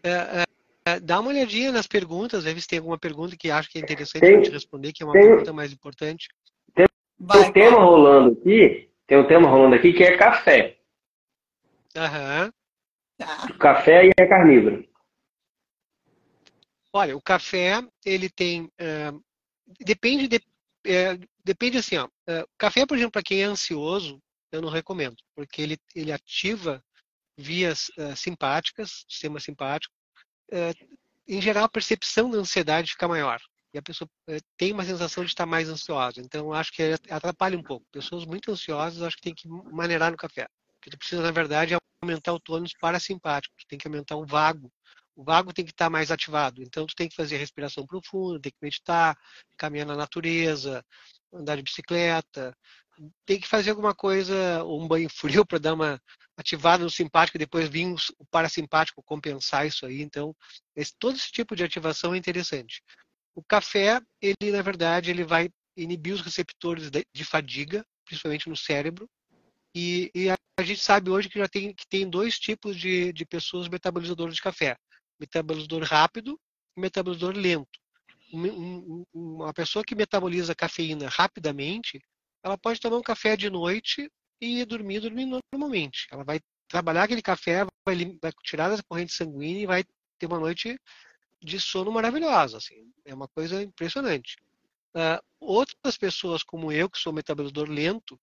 É, 0.03 0.11
é, 0.11 0.45
é, 0.87 1.01
dá 1.01 1.19
uma 1.21 1.31
olhadinha 1.31 1.73
nas 1.73 1.87
perguntas, 1.87 2.45
ver 2.45 2.61
se 2.61 2.69
tem 2.69 2.79
alguma 2.79 2.99
pergunta 2.99 3.35
que 3.35 3.51
acha 3.51 3.71
que 3.71 3.79
é 3.79 3.81
interessante 3.81 4.21
tem, 4.21 4.43
te 4.43 4.51
responder, 4.51 4.93
que 4.93 5.03
é 5.03 5.07
uma 5.07 5.15
tem, 5.15 5.23
pergunta 5.23 5.53
mais 5.55 5.73
importante. 5.73 6.29
Tem, 6.75 6.87
Vai, 7.19 7.49
um 7.49 7.53
tema 7.53 7.79
rolando 7.79 8.39
aqui, 8.39 8.91
tem 9.07 9.17
um 9.17 9.27
tema 9.27 9.49
rolando 9.49 9.77
aqui 9.77 9.95
que 9.95 10.05
é 10.05 10.19
café. 10.19 10.74
Aham. 11.97 12.53
Tá. 13.17 13.49
Café 13.59 14.07
e 14.07 14.11
é 14.19 14.27
carnívoro. 14.27 14.87
Olha, 16.93 17.17
o 17.17 17.23
café, 17.23 17.83
ele 18.05 18.29
tem. 18.29 18.65
Uh, 18.65 19.25
depende 19.81 20.29
de, 20.29 20.37
uh, 20.37 21.29
depende 21.45 21.79
assim, 21.79 21.97
ó. 21.97 22.07
Uh, 22.07 22.49
café, 22.57 22.87
por 22.87 22.97
exemplo, 22.97 23.13
para 23.13 23.23
quem 23.23 23.43
é 23.43 23.45
ansioso, 23.45 24.21
eu 24.53 24.63
não 24.63 24.71
recomendo, 24.71 25.17
porque 25.35 25.61
ele, 25.61 25.77
ele 25.95 26.13
ativa 26.13 26.83
vias 27.37 27.91
simpáticas, 28.15 29.05
sistema 29.09 29.41
simpático, 29.41 29.93
é, 30.53 30.73
em 31.27 31.41
geral, 31.41 31.65
a 31.65 31.69
percepção 31.69 32.31
da 32.31 32.39
ansiedade 32.39 32.93
fica 32.93 33.09
maior. 33.09 33.41
E 33.73 33.79
a 33.79 33.83
pessoa 33.83 34.09
é, 34.29 34.39
tem 34.57 34.73
uma 34.73 34.85
sensação 34.85 35.25
de 35.25 35.31
estar 35.31 35.47
mais 35.47 35.69
ansiosa. 35.69 36.21
Então, 36.21 36.53
acho 36.53 36.73
que 36.73 36.95
atrapalha 37.11 37.59
um 37.59 37.63
pouco. 37.63 37.85
Pessoas 37.91 38.25
muito 38.25 38.53
ansiosas, 38.53 39.03
acho 39.03 39.17
que 39.17 39.23
tem 39.23 39.35
que 39.35 39.49
maneirar 39.49 40.13
no 40.13 40.17
café. 40.17 40.47
Porque 40.75 40.91
tu 40.91 40.99
precisa, 40.99 41.23
na 41.23 41.33
verdade, 41.33 41.75
aumentar 42.05 42.33
o 42.33 42.41
tônus 42.41 42.73
parasimpático. 42.81 43.55
Tu 43.59 43.67
tem 43.67 43.79
que 43.79 43.87
aumentar 43.89 44.17
o 44.17 44.27
vago. 44.27 44.71
O 45.17 45.25
vago 45.25 45.53
tem 45.53 45.65
que 45.65 45.71
estar 45.71 45.91
mais 45.91 46.11
ativado. 46.11 46.63
Então, 46.63 46.87
tu 46.87 46.95
tem 46.95 47.09
que 47.09 47.15
fazer 47.15 47.37
respiração 47.37 47.87
profunda, 47.87 48.41
tem 48.41 48.53
que 48.53 48.59
meditar, 48.61 49.17
caminhar 49.57 49.87
na 49.87 49.97
natureza, 49.97 50.85
andar 51.33 51.57
de 51.57 51.63
bicicleta, 51.63 52.57
tem 53.27 53.41
que 53.41 53.49
fazer 53.49 53.71
alguma 53.71 53.95
coisa, 53.95 54.65
um 54.65 54.87
banho 54.87 55.09
frio 55.09 55.45
para 55.47 55.59
dar 55.59 55.75
uma 55.75 56.01
ativada 56.37 56.83
no 56.83 56.91
simpático 56.91 57.37
e 57.37 57.39
depois 57.39 57.69
vir 57.69 57.95
o 58.19 58.27
parasimpático 58.27 59.03
compensar 59.03 59.67
isso 59.67 59.87
aí. 59.87 60.03
Então, 60.03 60.35
esse, 60.75 60.93
todo 60.99 61.17
esse 61.17 61.31
tipo 61.31 61.55
de 61.55 61.65
ativação 61.65 62.15
é 62.15 62.19
interessante. 62.19 62.83
O 63.35 63.43
café, 63.43 64.01
ele 64.21 64.53
na 64.53 64.63
verdade, 64.63 65.11
ele 65.11 65.25
vai 65.25 65.49
inibir 65.77 66.15
os 66.15 66.21
receptores 66.21 66.91
de, 66.91 67.05
de 67.13 67.25
fadiga, 67.25 67.85
principalmente 68.05 68.49
no 68.49 68.57
cérebro. 68.57 69.09
E, 69.75 70.11
e, 70.15 70.31
a 70.31 70.63
gente 70.63 70.81
sabe 70.81 71.11
hoje 71.11 71.29
que 71.29 71.39
já 71.39 71.49
tem, 71.49 71.75
que 71.75 71.87
tem 71.87 72.09
dois 72.09 72.39
tipos 72.39 72.77
de, 72.77 73.13
de 73.13 73.27
pessoas 73.27 73.69
metabolizadoras 73.69 74.37
de 74.37 74.43
café: 74.43 74.77
metabolizador 75.19 75.83
rápido 75.83 76.39
e 76.77 76.81
metabolizador 76.81 77.37
lento. 77.37 77.81
uma 79.13 79.53
pessoa 79.53 79.85
que 79.85 79.95
metaboliza 79.95 80.55
cafeína 80.55 81.09
rapidamente, 81.09 82.01
ela 82.43 82.57
pode 82.57 82.79
tomar 82.79 82.99
um 82.99 83.03
café 83.03 83.37
de 83.37 83.51
noite 83.51 84.09
e 84.41 84.65
dormir, 84.65 85.01
dormir 85.01 85.27
normalmente. 85.27 86.07
Ela 86.11 86.23
vai 86.23 86.41
trabalhar 86.69 87.05
aquele 87.05 87.23
café, 87.23 87.65
vai, 87.87 88.19
vai 88.21 88.33
tirar 88.45 88.69
da 88.69 88.83
corrente 88.83 89.13
sanguínea 89.13 89.63
e 89.63 89.67
vai 89.67 89.85
ter 90.19 90.27
uma 90.27 90.39
noite 90.39 90.79
de 91.43 91.59
sono 91.59 91.91
maravilhosa. 91.91 92.59
Assim. 92.59 92.93
É 93.05 93.15
uma 93.15 93.29
coisa 93.29 93.63
impressionante. 93.63 94.37
Uh, 94.95 95.21
outras 95.41 95.97
pessoas 95.97 96.45
como 96.45 96.71
eu, 96.71 96.89
que 96.89 96.99
sou 96.99 97.13
metabolizador 97.13 97.69
lento, 97.69 98.19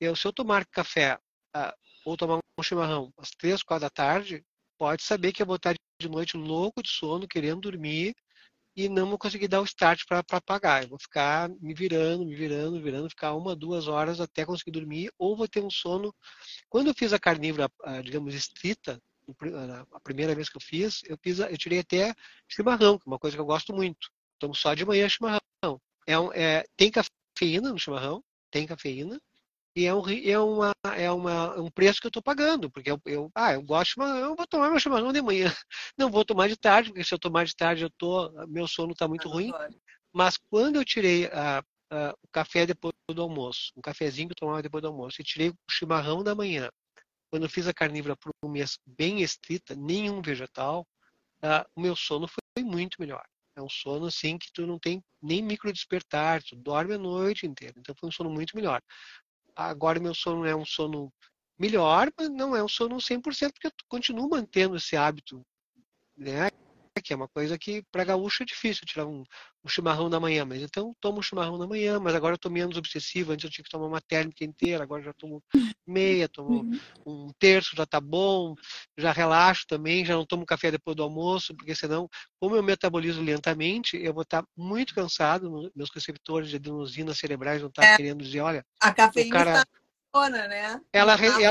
eu, 0.00 0.16
se 0.16 0.26
eu 0.26 0.32
tomar 0.32 0.66
café 0.66 1.18
uh, 1.56 1.72
ou 2.04 2.16
tomar 2.16 2.38
um 2.58 2.62
chimarrão 2.62 3.12
às 3.18 3.30
três, 3.30 3.62
quatro 3.62 3.82
da 3.82 3.90
tarde, 3.90 4.44
pode 4.78 5.02
saber 5.02 5.32
que 5.32 5.42
eu 5.42 5.46
vou 5.46 5.56
estar 5.56 5.74
de 6.00 6.08
noite 6.08 6.36
louco 6.36 6.82
de 6.82 6.90
sono, 6.90 7.28
querendo 7.28 7.60
dormir, 7.60 8.14
e 8.74 8.88
não 8.88 9.08
vou 9.08 9.18
conseguir 9.18 9.48
dar 9.48 9.60
o 9.60 9.64
start 9.64 10.04
para 10.06 10.40
pagar. 10.40 10.82
Eu 10.84 10.88
vou 10.90 10.98
ficar 10.98 11.48
me 11.60 11.74
virando, 11.74 12.24
me 12.24 12.34
virando, 12.34 12.80
virando, 12.80 13.10
ficar 13.10 13.34
uma, 13.34 13.54
duas 13.54 13.88
horas 13.88 14.20
até 14.20 14.44
conseguir 14.44 14.70
dormir, 14.70 15.12
ou 15.18 15.36
vou 15.36 15.48
ter 15.48 15.62
um 15.62 15.70
sono. 15.70 16.14
Quando 16.68 16.88
eu 16.88 16.94
fiz 16.94 17.12
a 17.12 17.18
carnívora, 17.18 17.70
digamos, 18.02 18.34
estrita, 18.34 19.00
a 19.92 20.00
primeira 20.00 20.34
vez 20.34 20.48
que 20.48 20.56
eu 20.56 20.60
fiz, 20.60 21.02
eu, 21.04 21.18
fiz, 21.22 21.38
eu 21.38 21.58
tirei 21.58 21.80
até 21.80 22.14
chimarrão, 22.48 22.98
que 22.98 23.08
é 23.08 23.10
uma 23.10 23.18
coisa 23.18 23.36
que 23.36 23.40
eu 23.40 23.46
gosto 23.46 23.74
muito. 23.74 24.08
Tomo 24.38 24.54
só 24.54 24.74
de 24.74 24.84
manhã 24.84 25.08
chimarrão. 25.08 25.40
É, 26.06 26.18
um, 26.18 26.32
é 26.32 26.64
tem 26.76 26.90
cafeína 26.90 27.70
no 27.70 27.78
chimarrão, 27.78 28.24
tem 28.50 28.66
cafeína, 28.66 29.20
e 29.74 29.86
é 29.86 29.94
um, 29.94 30.02
é 30.08 30.38
uma, 30.38 30.72
é 30.96 31.10
uma, 31.10 31.60
um 31.60 31.70
preço 31.70 32.00
que 32.00 32.06
eu 32.06 32.10
estou 32.10 32.22
pagando, 32.22 32.68
porque 32.70 32.90
eu, 32.90 33.00
eu, 33.06 33.30
ah, 33.34 33.52
eu 33.52 33.62
gosto, 33.62 33.94
mas 33.98 34.20
eu 34.20 34.34
vou 34.34 34.46
tomar 34.46 34.68
meu 34.68 34.80
chimarrão 34.80 35.12
de 35.12 35.22
manhã. 35.22 35.44
Não 35.96 36.10
vou 36.10 36.24
tomar 36.24 36.48
de 36.48 36.56
tarde, 36.56 36.90
porque 36.90 37.04
se 37.04 37.14
eu 37.14 37.18
tomar 37.18 37.44
de 37.44 37.54
tarde, 37.54 37.84
eu 37.84 37.90
tô, 37.90 38.30
meu 38.48 38.66
sono 38.66 38.92
está 38.92 39.06
muito 39.06 39.28
ruim. 39.28 39.52
Mas 40.12 40.36
quando 40.36 40.76
eu 40.76 40.84
tirei 40.84 41.26
a, 41.26 41.62
a, 41.90 42.14
o 42.20 42.28
café 42.32 42.66
depois 42.66 42.92
do 43.08 43.22
almoço, 43.22 43.72
um 43.76 43.80
cafezinho 43.80 44.28
que 44.28 44.32
eu 44.32 44.40
tomava 44.40 44.62
depois 44.62 44.82
do 44.82 44.88
almoço, 44.88 45.20
e 45.20 45.24
tirei 45.24 45.50
o 45.50 45.54
chimarrão 45.70 46.24
da 46.24 46.34
manhã, 46.34 46.68
quando 47.30 47.44
eu 47.44 47.50
fiz 47.50 47.68
a 47.68 47.74
carnívora 47.74 48.16
por 48.16 48.32
um 48.44 48.50
mês 48.50 48.76
bem 48.84 49.22
estrita, 49.22 49.76
nenhum 49.76 50.20
vegetal, 50.20 50.84
uh, 51.44 51.64
o 51.76 51.80
meu 51.80 51.94
sono 51.94 52.26
foi 52.26 52.64
muito 52.64 52.96
melhor. 52.98 53.22
É 53.56 53.62
um 53.62 53.68
sono 53.68 54.06
assim 54.06 54.36
que 54.36 54.50
tu 54.52 54.66
não 54.66 54.80
tem 54.80 55.02
nem 55.22 55.42
micro 55.42 55.72
despertar, 55.72 56.42
tu 56.42 56.56
dorme 56.56 56.94
a 56.94 56.98
noite 56.98 57.46
inteira. 57.46 57.74
Então 57.78 57.94
foi 57.98 58.08
um 58.08 58.12
sono 58.12 58.30
muito 58.30 58.56
melhor 58.56 58.80
agora 59.60 60.00
meu 60.00 60.14
sono 60.14 60.46
é 60.46 60.54
um 60.54 60.64
sono 60.64 61.12
melhor, 61.58 62.10
mas 62.16 62.30
não 62.30 62.56
é 62.56 62.62
um 62.62 62.68
sono 62.68 62.96
100%, 62.96 63.52
porque 63.52 63.66
eu 63.66 63.72
continuo 63.88 64.28
mantendo 64.28 64.76
esse 64.76 64.96
hábito, 64.96 65.44
né? 66.16 66.48
Que 67.02 67.12
é 67.12 67.16
uma 67.16 67.28
coisa 67.28 67.58
que 67.58 67.82
para 67.90 68.04
gaúcho 68.04 68.42
é 68.42 68.46
difícil 68.46 68.86
tirar 68.86 69.06
um, 69.06 69.22
um, 69.64 69.68
chimarrão 69.68 70.08
da 70.08 70.20
manhã, 70.20 70.44
mas 70.44 70.62
então 70.62 70.94
tomo 71.00 71.18
um 71.18 71.22
chimarrão 71.22 71.58
da 71.58 71.66
manhã, 71.66 71.98
mas 72.00 72.14
agora 72.14 72.34
eu 72.34 72.38
tô 72.38 72.50
menos 72.50 72.76
obsessivo, 72.76 73.32
antes 73.32 73.44
eu 73.44 73.50
tinha 73.50 73.64
que 73.64 73.70
tomar 73.70 73.86
uma 73.86 74.00
térmica 74.00 74.44
inteira, 74.44 74.82
agora 74.82 75.02
já 75.02 75.12
tomo 75.12 75.42
meia, 75.86 76.28
tomo 76.28 76.62
uhum. 76.62 76.80
um 77.06 77.32
terço, 77.38 77.76
já 77.76 77.86
tá 77.86 78.00
bom, 78.00 78.54
já 78.96 79.12
relaxo 79.12 79.64
também, 79.66 80.04
já 80.04 80.14
não 80.14 80.26
tomo 80.26 80.46
café 80.46 80.70
depois 80.70 80.96
do 80.96 81.02
almoço, 81.02 81.54
porque 81.54 81.74
senão, 81.74 82.08
como 82.38 82.56
eu 82.56 82.62
metabolizo 82.62 83.22
lentamente, 83.22 83.96
eu 83.96 84.12
vou 84.12 84.22
estar 84.22 84.42
tá 84.42 84.48
muito 84.56 84.94
cansado, 84.94 85.70
meus 85.74 85.90
receptores 85.94 86.50
de 86.50 86.56
adenosina 86.56 87.14
cerebrais 87.14 87.60
vão 87.60 87.68
estar 87.68 87.82
tá 87.82 87.88
é, 87.88 87.96
querendo 87.96 88.22
dizer, 88.22 88.40
olha, 88.40 88.64
a 88.80 88.92
cafeína 88.92 89.36
cara, 89.36 89.52
tá 89.64 90.28
né? 90.30 90.80
Ela, 90.92 91.14
ela, 91.14 91.42
é, 91.42 91.50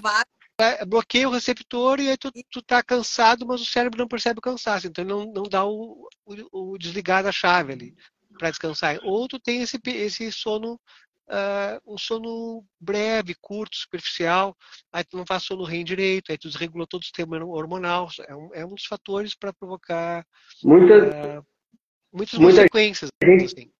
bloqueia 0.87 1.27
o 1.27 1.31
receptor 1.31 1.99
e 1.99 2.09
aí 2.09 2.17
tu, 2.17 2.31
tu 2.51 2.61
tá 2.61 2.83
cansado, 2.83 3.45
mas 3.45 3.61
o 3.61 3.65
cérebro 3.65 3.97
não 3.97 4.07
percebe 4.07 4.39
o 4.39 4.41
cansaço, 4.41 4.87
então 4.87 5.05
não, 5.05 5.25
não 5.31 5.43
dá 5.43 5.65
o, 5.65 6.07
o, 6.25 6.73
o 6.73 6.77
desligar 6.77 7.23
da 7.23 7.31
chave 7.31 7.73
ali 7.73 7.95
para 8.37 8.49
descansar. 8.49 8.99
Ou 9.03 9.27
tu 9.27 9.39
tem 9.39 9.61
esse, 9.61 9.79
esse 9.85 10.31
sono, 10.31 10.73
uh, 10.73 11.93
um 11.93 11.97
sono 11.97 12.63
breve, 12.79 13.35
curto, 13.39 13.77
superficial, 13.77 14.55
aí 14.91 15.03
tu 15.03 15.17
não 15.17 15.25
faz 15.25 15.43
sono 15.43 15.63
REM 15.63 15.83
direito, 15.83 16.31
aí 16.31 16.37
tu 16.37 16.49
desregula 16.49 16.87
todo 16.87 17.01
o 17.01 17.05
sistema 17.05 17.43
hormonal, 17.43 18.09
é 18.27 18.35
um, 18.35 18.49
é 18.53 18.65
um 18.65 18.75
dos 18.75 18.85
fatores 18.85 19.35
para 19.35 19.53
provocar 19.53 20.25
muita, 20.63 21.39
uh, 21.39 21.45
muitas 22.13 22.39
muita 22.39 22.57
consequências. 22.57 23.09
Gente, 23.23 23.45
assim. 23.45 23.71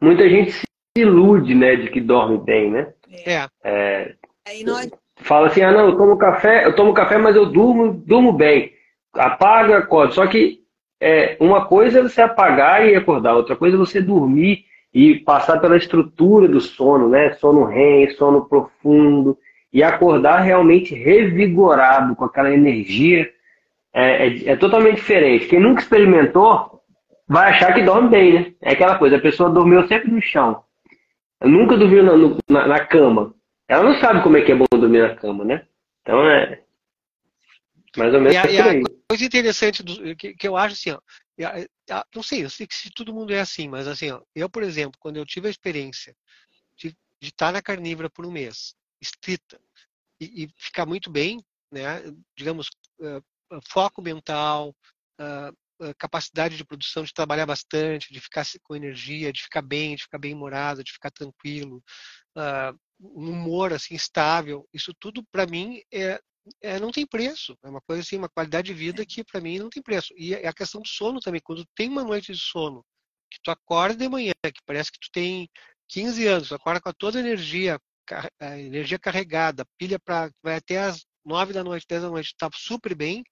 Muita 0.00 0.28
gente 0.28 0.52
se 0.52 0.66
ilude, 0.96 1.54
né, 1.54 1.76
de 1.76 1.90
que 1.90 2.00
dorme 2.00 2.38
bem, 2.38 2.70
né? 2.70 2.94
É. 3.10 3.48
é. 3.64 4.16
Aí 4.46 4.62
nós 4.62 4.88
fala 5.16 5.48
assim, 5.48 5.62
ah 5.62 5.72
não, 5.72 5.86
eu 5.86 5.96
tomo 5.96 6.16
café, 6.16 6.66
eu 6.66 6.74
tomo 6.74 6.92
café, 6.92 7.18
mas 7.18 7.34
eu 7.36 7.46
durmo, 7.46 7.92
durmo 7.92 8.32
bem. 8.32 8.72
Apaga, 9.14 9.78
acorda. 9.78 10.12
Só 10.12 10.26
que 10.26 10.60
é, 11.00 11.36
uma 11.40 11.66
coisa 11.66 12.00
é 12.00 12.02
você 12.02 12.22
apagar 12.22 12.86
e 12.86 12.94
acordar, 12.94 13.34
outra 13.34 13.56
coisa 13.56 13.76
é 13.76 13.78
você 13.78 14.00
dormir 14.00 14.64
e 14.92 15.16
passar 15.16 15.60
pela 15.60 15.76
estrutura 15.76 16.48
do 16.48 16.60
sono, 16.60 17.08
né? 17.08 17.32
Sono 17.34 17.64
REM, 17.64 18.10
sono 18.10 18.46
profundo, 18.46 19.36
e 19.72 19.82
acordar 19.82 20.40
realmente 20.40 20.94
revigorado, 20.94 22.14
com 22.16 22.24
aquela 22.24 22.50
energia. 22.50 23.30
É, 23.92 24.26
é, 24.26 24.48
é 24.50 24.56
totalmente 24.56 24.96
diferente. 24.96 25.48
Quem 25.48 25.60
nunca 25.60 25.80
experimentou 25.80 26.80
vai 27.28 27.50
achar 27.50 27.74
que 27.74 27.82
dorme 27.82 28.08
bem, 28.08 28.34
né? 28.34 28.52
É 28.62 28.72
aquela 28.72 28.96
coisa, 28.98 29.16
a 29.16 29.20
pessoa 29.20 29.50
dormiu 29.50 29.86
sempre 29.86 30.10
no 30.10 30.20
chão. 30.20 30.62
Eu 31.40 31.48
nunca 31.48 31.76
dormiu 31.76 32.02
na, 32.02 32.12
na, 32.48 32.66
na 32.66 32.80
cama 32.80 33.34
ela 33.68 33.82
não 33.82 34.00
sabe 34.00 34.22
como 34.22 34.36
é 34.36 34.44
que 34.44 34.52
é 34.52 34.54
bom 34.54 34.66
dormir 34.70 35.02
na 35.02 35.16
cama, 35.16 35.44
né? 35.44 35.66
Então 36.02 36.28
é 36.28 36.62
mais 37.96 38.12
ou 38.12 38.20
menos 38.20 38.34
e 38.34 38.36
a, 38.36 38.50
e 38.50 38.58
a 38.60 38.82
coisa 39.08 39.24
interessante 39.24 39.82
do, 39.82 40.14
que, 40.16 40.34
que, 40.34 40.46
eu 40.46 40.56
acho 40.56 40.74
assim, 40.74 40.90
ó, 40.90 41.00
não 42.14 42.22
sei, 42.22 42.44
eu 42.44 42.50
sei 42.50 42.66
que 42.66 42.74
se 42.74 42.90
todo 42.90 43.14
mundo 43.14 43.32
é 43.32 43.40
assim, 43.40 43.68
mas 43.68 43.88
assim, 43.88 44.10
ó, 44.10 44.22
eu, 44.34 44.48
por 44.48 44.62
exemplo, 44.62 44.98
quando 45.00 45.16
eu 45.16 45.24
tive 45.24 45.48
a 45.48 45.50
experiência 45.50 46.14
de, 46.76 46.90
de 47.20 47.28
estar 47.28 47.52
na 47.52 47.62
carnívora 47.62 48.10
por 48.10 48.26
um 48.26 48.30
mês, 48.30 48.74
estrita, 49.00 49.58
e, 50.20 50.44
e 50.44 50.48
ficar 50.58 50.86
muito 50.86 51.10
bem, 51.10 51.42
né, 51.72 52.02
digamos, 52.36 52.68
uh, 53.00 53.60
foco 53.68 54.02
mental, 54.02 54.74
uh, 55.20 55.94
capacidade 55.98 56.56
de 56.56 56.64
produção, 56.64 57.02
de 57.02 57.12
trabalhar 57.12 57.46
bastante, 57.46 58.12
de 58.12 58.20
ficar 58.20 58.44
com 58.62 58.74
energia, 58.74 59.32
de 59.32 59.42
ficar 59.42 59.62
bem, 59.62 59.94
de 59.94 60.02
ficar 60.02 60.18
bem 60.18 60.34
morado, 60.34 60.82
de 60.82 60.92
ficar 60.92 61.10
tranquilo, 61.10 61.82
uh, 62.36 62.78
um 63.00 63.30
humor 63.30 63.72
assim 63.72 63.94
estável, 63.94 64.66
isso 64.72 64.92
tudo 64.98 65.24
para 65.30 65.46
mim 65.46 65.80
é, 65.92 66.20
é, 66.62 66.80
não 66.80 66.90
tem 66.90 67.06
preço. 67.06 67.56
É 67.64 67.68
uma 67.68 67.80
coisa 67.80 68.02
assim, 68.02 68.16
uma 68.16 68.28
qualidade 68.28 68.68
de 68.68 68.74
vida 68.74 69.04
que 69.04 69.24
para 69.24 69.40
mim 69.40 69.58
não 69.58 69.68
tem 69.70 69.82
preço. 69.82 70.12
E 70.16 70.34
a 70.34 70.52
questão 70.52 70.80
do 70.80 70.88
sono 70.88 71.20
também, 71.20 71.40
quando 71.42 71.64
tem 71.74 71.88
uma 71.88 72.04
noite 72.04 72.32
de 72.32 72.40
sono, 72.40 72.84
que 73.30 73.38
tu 73.42 73.50
acorda 73.50 73.96
de 73.96 74.08
manhã, 74.08 74.32
que 74.44 74.62
parece 74.64 74.90
que 74.92 75.00
tu 75.00 75.10
tem 75.12 75.48
15 75.88 76.26
anos, 76.26 76.48
tu 76.48 76.54
acorda 76.54 76.80
com 76.80 76.92
toda 76.92 77.18
a 77.18 77.20
energia, 77.20 77.78
a 78.40 78.58
energia 78.58 78.98
carregada, 78.98 79.66
pilha 79.78 79.98
para 79.98 80.30
vai 80.42 80.56
até 80.56 80.78
as 80.78 81.04
9 81.24 81.52
da 81.52 81.64
noite, 81.64 81.86
10 81.88 82.02
da 82.02 82.10
noite, 82.10 82.34
tá 82.38 82.48
super 82.54 82.94
bem. 82.94 83.22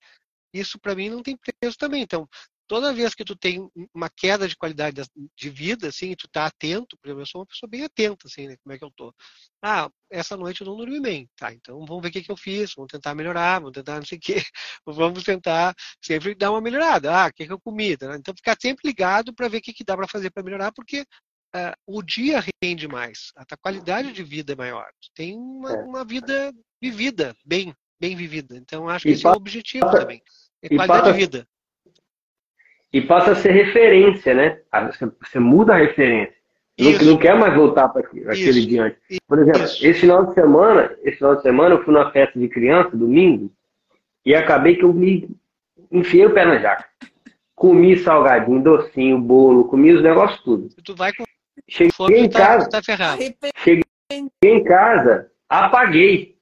Isso 0.53 0.79
para 0.79 0.95
mim 0.95 1.11
não 1.11 1.23
tem 1.23 1.37
preço 1.37 1.77
também. 1.79 2.03
Então, 2.03 2.29
toda 2.67 2.93
vez 2.93 3.15
que 3.15 3.25
tu 3.25 3.37
tem 3.37 3.69
uma 3.93 4.09
queda 4.09 4.49
de 4.49 4.57
qualidade 4.57 5.03
de 5.37 5.51
vida, 5.51 5.89
assim, 5.89 6.15
tu 6.15 6.29
tá 6.29 6.47
atento, 6.47 6.97
por 6.99 7.09
exemplo, 7.09 7.23
eu 7.23 7.27
sou 7.27 7.41
uma 7.41 7.47
pessoa 7.47 7.69
bem 7.69 7.85
atenta, 7.85 8.27
assim, 8.27 8.49
né, 8.49 8.57
como 8.63 8.75
é 8.75 8.79
que 8.79 8.85
eu 8.85 8.91
tô. 8.91 9.15
Ah, 9.63 9.91
essa 10.11 10.37
noite 10.37 10.61
eu 10.61 10.67
não 10.67 10.77
dormi 10.77 11.01
bem, 11.01 11.29
tá, 11.37 11.53
então 11.53 11.85
vamos 11.87 12.03
ver 12.03 12.09
o 12.09 12.13
que, 12.13 12.23
que 12.23 12.31
eu 12.33 12.37
fiz, 12.37 12.73
vamos 12.75 12.91
tentar 12.91 13.15
melhorar, 13.15 13.59
vamos 13.59 13.73
tentar 13.73 13.97
não 13.97 14.07
sei 14.07 14.19
o 14.19 14.21
quê, 14.21 14.35
vamos 14.87 15.25
tentar 15.25 15.75
sempre 16.03 16.35
dar 16.35 16.51
uma 16.51 16.61
melhorada, 16.61 17.15
ah, 17.15 17.27
o 17.29 17.33
que, 17.33 17.47
que 17.47 17.53
eu 17.53 17.61
comi, 17.61 17.97
tá? 17.97 18.17
então 18.17 18.35
ficar 18.35 18.57
sempre 18.61 18.87
ligado 18.87 19.35
para 19.35 19.49
ver 19.49 19.59
o 19.59 19.63
que, 19.63 19.73
que 19.73 19.85
dá 19.85 19.97
para 19.97 20.09
fazer 20.09 20.31
para 20.31 20.43
melhorar, 20.43 20.73
porque 20.73 21.03
uh, 21.55 21.75
o 21.87 22.03
dia 22.03 22.45
rende 22.63 22.89
mais, 22.89 23.31
a 23.37 23.45
tua 23.45 23.59
qualidade 23.59 24.13
de 24.13 24.23
vida 24.23 24.53
é 24.53 24.57
maior, 24.57 24.89
tu 25.01 25.09
tem 25.15 25.37
uma, 25.37 25.73
é. 25.73 25.83
uma 25.83 26.05
vida 26.05 26.53
vivida, 26.81 27.35
bem, 27.45 27.75
bem 28.01 28.17
vivida, 28.17 28.57
então 28.57 28.89
acho 28.89 29.03
que 29.03 29.11
e 29.11 29.13
esse 29.13 29.23
passa, 29.23 29.35
é 29.35 29.39
o 29.39 29.41
objetivo 29.41 29.91
também, 29.91 30.23
é 30.63 30.69
qualidade 30.69 31.01
passa, 31.01 31.13
de 31.13 31.19
vida 31.19 31.49
e 32.95 33.01
passa 33.01 33.33
a 33.33 33.35
ser 33.35 33.51
referência, 33.51 34.33
né? 34.33 34.61
Você, 34.87 35.11
você 35.21 35.41
muda 35.41 35.75
a 35.75 35.79
referência. 35.79 36.33
Não, 36.79 36.93
não, 36.93 37.19
quer 37.19 37.37
mais 37.37 37.53
voltar 37.53 37.89
para 37.89 38.03
aquele 38.03 38.67
dia 38.67 38.85
antes. 38.85 39.19
Por 39.27 39.41
exemplo, 39.41 39.65
Isso. 39.65 39.85
esse 39.85 40.01
final 40.01 40.27
de 40.27 40.35
semana, 40.35 40.97
esse 41.03 41.17
final 41.17 41.35
de 41.35 41.43
semana 41.43 41.75
eu 41.75 41.83
fui 41.83 41.93
numa 41.93 42.13
festa 42.13 42.39
de 42.39 42.49
criança, 42.49 42.97
domingo, 42.97 43.51
e 44.25 44.33
acabei 44.33 44.77
que 44.77 44.85
eu 44.85 44.93
me 44.93 45.29
enfiei 45.91 46.25
o 46.25 46.33
pé 46.33 46.45
na 46.45 46.59
jaca. 46.59 46.85
Comi 47.57 47.99
salgadinho, 47.99 48.63
docinho, 48.63 49.19
bolo, 49.19 49.65
comi 49.65 49.93
os 49.93 50.03
negócios 50.03 50.41
tudo. 50.43 50.69
Tu 50.85 50.95
vai 50.95 51.13
com 51.13 51.25
Cheguei 51.69 51.93
fome, 51.93 52.19
em 52.19 52.29
tá, 52.29 52.39
casa. 52.39 52.69
Tá 52.69 52.81
cheguei 53.57 53.83
em 54.45 54.63
casa, 54.63 55.31
apaguei. 55.49 56.34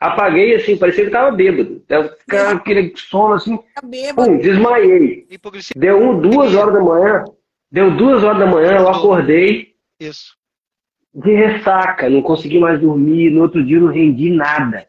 Apaguei 0.00 0.54
assim, 0.54 0.76
parecia 0.76 1.04
que 1.04 1.10
tava 1.10 1.32
bêbado. 1.32 1.82
Ficava 2.20 2.52
aquele 2.52 2.92
sono 2.96 3.34
assim. 3.34 3.58
Tá 3.74 3.82
pum, 4.14 4.38
desmaiei. 4.38 5.26
Deu 5.74 6.00
um, 6.00 6.20
duas 6.20 6.54
horas 6.54 6.74
da 6.74 6.80
manhã. 6.80 7.24
Deu 7.70 7.90
duas 7.96 8.22
horas 8.22 8.38
da 8.38 8.46
manhã, 8.46 8.78
eu 8.78 8.88
acordei. 8.88 9.74
Isso. 9.98 10.36
De 11.12 11.34
ressaca, 11.34 12.08
não 12.08 12.22
consegui 12.22 12.60
mais 12.60 12.80
dormir. 12.80 13.30
No 13.30 13.42
outro 13.42 13.64
dia 13.64 13.80
não 13.80 13.88
rendi 13.88 14.30
nada. 14.30 14.86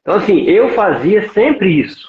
Então, 0.00 0.16
assim, 0.16 0.42
eu 0.42 0.70
fazia 0.70 1.28
sempre 1.30 1.70
isso. 1.80 2.08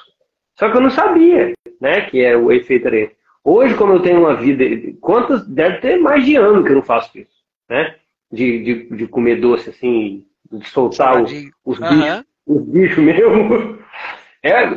Só 0.58 0.68
que 0.68 0.76
eu 0.76 0.80
não 0.80 0.90
sabia, 0.90 1.52
né, 1.80 2.02
que 2.02 2.20
é 2.20 2.36
o 2.36 2.50
efeito 2.50 2.88
era 2.88 2.96
esse. 2.96 3.16
Hoje, 3.44 3.74
como 3.74 3.94
eu 3.94 4.00
tenho 4.00 4.20
uma 4.20 4.34
vida. 4.34 4.64
Quantas. 5.00 5.46
Deve 5.46 5.78
ter 5.78 5.96
mais 5.98 6.24
de 6.24 6.36
ano 6.36 6.64
que 6.64 6.70
eu 6.70 6.76
não 6.76 6.82
faço 6.82 7.16
isso, 7.16 7.44
né? 7.68 7.96
De, 8.30 8.62
de, 8.62 8.96
de 8.96 9.06
comer 9.06 9.40
doce, 9.40 9.70
assim, 9.70 10.26
de 10.50 10.68
soltar 10.68 11.22
os, 11.22 11.32
os 11.64 11.78
bichos 11.78 12.24
os 12.46 12.62
bichos 12.62 12.98
mesmo. 12.98 13.80
É, 14.44 14.76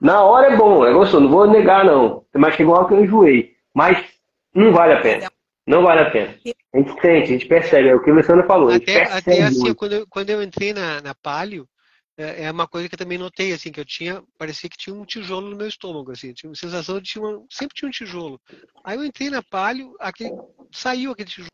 na 0.00 0.24
hora 0.24 0.52
é 0.52 0.56
bom, 0.56 0.84
é 0.84 0.92
gostoso, 0.92 1.22
não 1.22 1.30
vou 1.30 1.46
negar 1.46 1.84
não. 1.84 2.24
Mas 2.34 2.56
chegou 2.56 2.74
uma 2.74 2.88
que 2.88 2.94
eu 2.94 3.04
enjoei. 3.04 3.54
Mas 3.72 4.04
não 4.52 4.72
vale 4.72 4.92
a 4.92 5.00
pena. 5.00 5.30
Não 5.64 5.84
vale 5.84 6.00
a 6.00 6.10
pena. 6.10 6.34
A 6.74 6.78
gente 6.78 7.00
sente, 7.00 7.22
a 7.22 7.26
gente 7.26 7.46
percebe, 7.46 7.88
é 7.88 7.94
o 7.94 8.02
que 8.02 8.10
o 8.10 8.14
Luciano 8.14 8.42
falou. 8.44 8.70
Até, 8.70 9.04
até 9.04 9.44
assim, 9.44 9.72
quando 9.72 9.92
eu, 9.92 10.06
quando 10.08 10.30
eu 10.30 10.42
entrei 10.42 10.72
na, 10.72 11.00
na 11.00 11.14
Palio, 11.14 11.68
é, 12.16 12.44
é 12.44 12.50
uma 12.50 12.68
coisa 12.68 12.88
que 12.88 12.94
eu 12.94 12.98
também 12.98 13.18
notei, 13.18 13.52
assim, 13.52 13.72
que 13.72 13.80
eu 13.80 13.84
tinha, 13.84 14.22
parecia 14.38 14.68
que 14.68 14.76
tinha 14.76 14.94
um 14.94 15.04
tijolo 15.04 15.50
no 15.50 15.56
meu 15.56 15.66
estômago, 15.66 16.12
assim, 16.12 16.32
tinha 16.32 16.50
uma 16.50 16.56
sensação 16.56 17.00
de 17.00 17.10
tinha 17.10 17.24
uma, 17.24 17.44
sempre 17.50 17.74
tinha 17.74 17.88
um 17.88 17.92
tijolo. 17.92 18.40
Aí 18.84 18.96
eu 18.96 19.04
entrei 19.04 19.30
na 19.30 19.42
Palio, 19.42 19.94
aquele, 19.98 20.32
saiu 20.70 21.12
aquele 21.12 21.30
tijolo, 21.30 21.50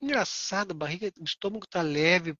engraçado, 0.00 0.72
a 0.72 0.74
barriga, 0.74 1.12
o 1.20 1.24
estômago 1.24 1.66
tá 1.66 1.80
leve, 1.80 2.34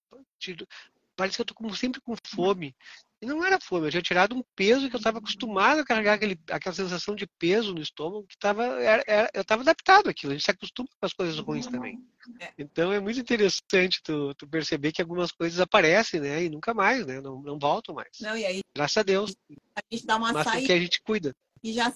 parece 1.17 1.37
que 1.37 1.43
eu 1.43 1.55
como 1.55 1.75
sempre 1.75 2.01
com 2.01 2.15
fome. 2.27 2.75
E 3.21 3.27
não 3.27 3.45
era 3.45 3.61
fome, 3.61 3.87
eu 3.87 3.91
tinha 3.93 4.03
tirado 4.03 4.35
um 4.35 4.43
peso 4.57 4.91
que 4.91 4.97
eu 4.97 4.99
estava 4.99 5.19
acostumado 5.19 5.81
a 5.81 5.85
carregar 5.85 6.15
aquele, 6.15 6.37
aquela 6.51 6.75
sensação 6.75 7.15
de 7.15 7.25
peso 7.39 7.73
no 7.73 7.81
estômago, 7.81 8.27
que 8.27 8.37
tava, 8.37 8.65
era, 8.65 9.05
era, 9.07 9.31
eu 9.33 9.43
estava 9.43 9.63
adaptado 9.63 10.11
àquilo, 10.11 10.33
a 10.33 10.35
gente 10.35 10.45
se 10.45 10.51
acostuma 10.51 10.89
com 10.89 11.07
as 11.07 11.13
coisas 11.13 11.39
ruins 11.39 11.69
também. 11.69 12.01
É. 12.41 12.53
Então 12.59 12.93
é 12.93 12.99
muito 12.99 13.21
interessante 13.21 14.03
tu, 14.03 14.35
tu, 14.35 14.45
perceber 14.49 14.91
que 14.91 15.01
algumas 15.01 15.31
coisas 15.31 15.61
aparecem, 15.61 16.21
né, 16.21 16.43
e 16.43 16.49
nunca 16.49 16.75
mais, 16.75 17.07
né, 17.07 17.21
não, 17.21 17.41
não 17.41 17.61
voltam 17.61 17.95
mais. 17.95 18.11
Não, 18.21 18.37
e 18.37 18.45
aí, 18.45 18.61
Graças 18.75 18.97
a 18.97 19.03
Deus. 19.05 19.37
A 19.77 19.83
gente 19.91 20.05
dá 20.05 20.17
uma 20.17 20.33
Mas 20.33 20.45
saída. 20.45 20.67
que 20.67 20.73
a 20.73 20.81
gente 20.81 21.01
cuida. 21.03 21.33
E 21.63 21.73
já 21.73 21.95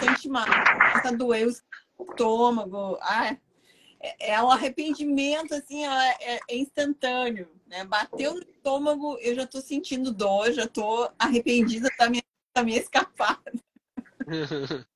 sente 0.00 0.28
mal, 0.28 0.46
tá 0.46 1.12
doer 1.12 1.46
o 1.46 2.04
estômago, 2.10 2.98
ah, 3.02 3.36
é, 4.00 4.32
é 4.32 4.42
um 4.42 4.50
arrependimento, 4.50 5.54
assim, 5.54 5.86
é, 5.86 6.40
é 6.48 6.56
instantâneo. 6.56 7.48
Né? 7.70 7.84
Bateu 7.84 8.34
no 8.34 8.42
estômago, 8.42 9.16
eu 9.20 9.34
já 9.36 9.44
estou 9.44 9.60
sentindo 9.62 10.12
dor, 10.12 10.52
já 10.52 10.64
estou 10.64 11.10
arrependida 11.16 11.88
da 11.96 12.10
minha, 12.10 12.22
da 12.52 12.64
minha 12.64 12.78
escapada. 12.78 13.52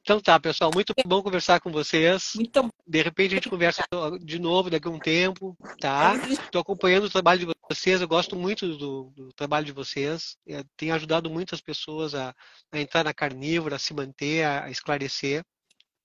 Então 0.00 0.20
tá, 0.20 0.38
pessoal, 0.38 0.70
muito 0.74 0.92
bom 1.06 1.22
conversar 1.22 1.60
com 1.60 1.72
vocês. 1.72 2.32
Muito 2.34 2.68
De 2.86 3.00
repente 3.00 3.32
a 3.32 3.36
gente 3.36 3.48
conversa 3.48 3.82
de 4.20 4.38
novo 4.38 4.68
daqui 4.68 4.86
a 4.86 4.90
um 4.90 4.98
tempo, 4.98 5.56
tá? 5.80 6.14
Estou 6.28 6.60
acompanhando 6.60 7.04
o 7.04 7.10
trabalho 7.10 7.40
de 7.40 7.54
vocês, 7.70 8.02
eu 8.02 8.08
gosto 8.08 8.36
muito 8.36 8.76
do, 8.76 9.10
do 9.16 9.32
trabalho 9.32 9.64
de 9.64 9.72
vocês. 9.72 10.36
É, 10.46 10.62
tem 10.76 10.90
ajudado 10.90 11.30
muitas 11.30 11.62
pessoas 11.62 12.14
a, 12.14 12.34
a, 12.70 12.78
entrar 12.78 13.02
na 13.02 13.14
carnívora, 13.14 13.76
a 13.76 13.78
se 13.78 13.94
manter, 13.94 14.44
a, 14.44 14.64
a 14.64 14.70
esclarecer. 14.70 15.42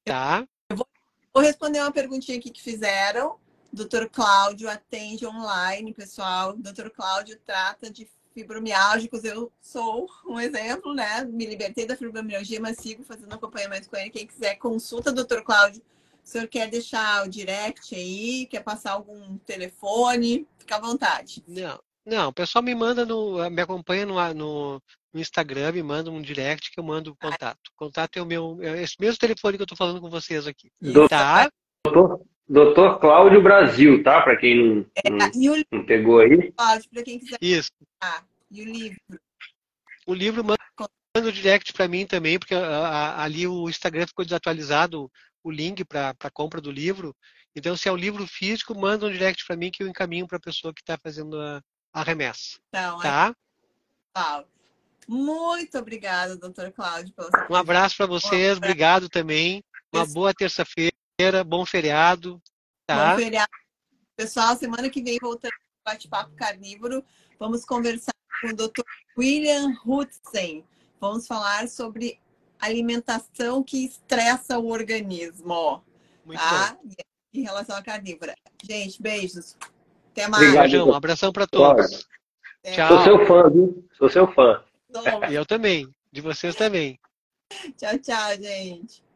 Tá? 0.05 0.47
Eu 0.69 0.77
vou, 0.77 0.87
vou 1.33 1.43
responder 1.43 1.81
uma 1.81 1.91
perguntinha 1.91 2.37
aqui 2.37 2.51
que 2.51 2.63
fizeram. 2.63 3.37
Dr. 3.71 4.07
Cláudio 4.11 4.69
atende 4.69 5.25
online, 5.25 5.93
pessoal. 5.93 6.53
Dr. 6.53 6.89
Cláudio 6.89 7.39
trata 7.45 7.89
de 7.89 8.07
fibromialgicos. 8.33 9.23
Eu 9.23 9.51
sou 9.61 10.07
um 10.25 10.39
exemplo, 10.39 10.93
né? 10.93 11.23
Me 11.25 11.45
libertei 11.45 11.85
da 11.85 11.95
fibromialgia, 11.95 12.59
mas 12.59 12.77
sigo 12.77 13.03
fazendo 13.03 13.33
acompanhamento 13.33 13.89
com 13.89 13.97
ele. 13.97 14.09
Quem 14.09 14.27
quiser, 14.27 14.55
consulta, 14.55 15.11
Dr. 15.11 15.41
Cláudio. 15.41 15.81
O 16.23 16.27
senhor 16.29 16.47
quer 16.47 16.69
deixar 16.69 17.25
o 17.25 17.29
direct 17.29 17.95
aí? 17.95 18.45
Quer 18.47 18.63
passar 18.63 18.91
algum 18.91 19.37
telefone? 19.39 20.47
Fica 20.59 20.75
à 20.75 20.79
vontade. 20.79 21.43
Não, 21.47 21.79
não. 22.05 22.29
O 22.29 22.33
pessoal 22.33 22.63
me 22.63 22.75
manda 22.75 23.05
no, 23.05 23.49
me 23.49 23.61
acompanha 23.61 24.05
no, 24.05 24.33
no, 24.33 24.81
no 25.13 25.19
Instagram, 25.19 25.71
me 25.71 25.83
manda 25.83 26.11
um 26.11 26.21
direct 26.21 26.71
que 26.71 26.79
eu 26.79 26.83
mando 26.83 27.11
o 27.11 27.15
contato. 27.15 27.69
O 27.69 27.77
contato 27.77 28.17
é 28.17 28.21
o 28.21 28.25
meu, 28.25 28.59
é 28.61 28.83
esse 28.83 28.95
mesmo 28.99 29.17
telefone 29.17 29.57
que 29.57 29.63
eu 29.63 29.65
estou 29.65 29.77
falando 29.77 30.01
com 30.01 30.09
vocês 30.09 30.45
aqui. 30.45 30.71
Doutor, 30.79 31.09
tá? 31.09 31.49
Doutor, 31.83 32.21
doutor 32.49 32.99
Cláudio 32.99 33.41
Brasil, 33.41 34.03
tá? 34.03 34.21
Para 34.21 34.35
quem 34.35 34.55
não, 34.57 34.85
é, 34.95 35.09
não, 35.09 35.63
não, 35.71 35.85
pegou 35.85 36.19
aí. 36.19 36.51
Cláudio, 36.51 36.89
para 36.89 37.03
quem 37.03 37.19
quiser. 37.19 37.37
Isso. 37.39 37.71
Ah, 38.01 38.23
e 38.49 38.61
o 38.61 38.65
livro? 38.65 38.99
O 40.07 40.13
livro 40.13 40.43
manda, 40.43 40.59
manda 41.15 41.29
o 41.29 41.31
direct 41.31 41.71
para 41.73 41.87
mim 41.87 42.05
também, 42.05 42.39
porque 42.39 42.55
a, 42.55 42.59
a, 42.59 43.23
ali 43.23 43.47
o 43.47 43.69
Instagram 43.69 44.07
ficou 44.07 44.25
desatualizado 44.25 45.09
o 45.43 45.51
link 45.51 45.85
para 45.85 46.15
a 46.19 46.31
compra 46.31 46.59
do 46.59 46.71
livro. 46.71 47.15
Então, 47.55 47.77
se 47.77 47.87
é 47.87 47.91
o 47.91 47.97
livro 47.97 48.25
físico, 48.25 48.77
manda 48.77 49.05
um 49.05 49.11
direct 49.11 49.45
para 49.45 49.55
mim 49.55 49.71
que 49.71 49.83
eu 49.83 49.87
encaminho 49.87 50.27
para 50.27 50.37
a 50.37 50.41
pessoa 50.41 50.73
que 50.73 50.81
está 50.81 50.97
fazendo 50.97 51.39
a, 51.39 51.61
a 51.93 52.03
remessa. 52.03 52.57
Então, 52.69 52.99
tá? 52.99 53.35
É... 54.17 54.43
Muito 55.07 55.77
obrigada, 55.77 56.37
doutor 56.37 56.71
Cláudio. 56.71 57.13
Um 57.49 57.55
abraço 57.55 57.97
para 57.97 58.05
vocês, 58.05 58.57
obrigado 58.57 59.09
também. 59.09 59.63
Uma 59.91 60.05
boa 60.05 60.31
terça-feira, 60.33 60.93
bom 61.45 61.65
feriado. 61.65 62.41
Tá? 62.85 63.11
Bom 63.11 63.21
feriado. 63.21 63.51
Pessoal, 64.15 64.55
semana 64.55 64.89
que 64.89 65.01
vem 65.01 65.17
voltando 65.21 65.53
ao 65.53 65.93
bate-papo 65.93 66.35
carnívoro, 66.35 67.03
vamos 67.37 67.65
conversar 67.65 68.13
com 68.41 68.47
o 68.47 68.55
doutor 68.55 68.85
William 69.17 69.73
Hudson. 69.85 70.63
Vamos 70.99 71.27
falar 71.27 71.67
sobre 71.67 72.19
alimentação 72.59 73.63
que 73.63 73.85
estressa 73.85 74.57
o 74.57 74.69
organismo. 74.69 75.83
Muito 76.25 76.39
tá? 76.39 76.77
Bom. 76.83 76.93
Em 77.33 77.41
relação 77.41 77.75
à 77.75 77.81
carnívora. 77.81 78.35
Gente, 78.63 79.01
beijos. 79.01 79.57
Até 80.11 80.27
mais. 80.27 80.43
Obrigado, 80.43 80.89
um 80.89 80.93
abração 80.93 81.31
para 81.31 81.47
todos. 81.47 82.07
Tchau. 82.63 82.87
Sou 82.87 83.03
seu 83.03 83.27
fã, 83.27 83.49
viu? 83.49 83.89
Sou 83.97 84.09
seu 84.09 84.33
fã. 84.33 84.63
E 85.29 85.35
eu 85.35 85.45
também. 85.45 85.87
De 86.11 86.19
vocês 86.19 86.55
também. 86.55 86.99
Tchau, 87.77 87.97
tchau, 87.99 88.35
gente. 88.41 89.03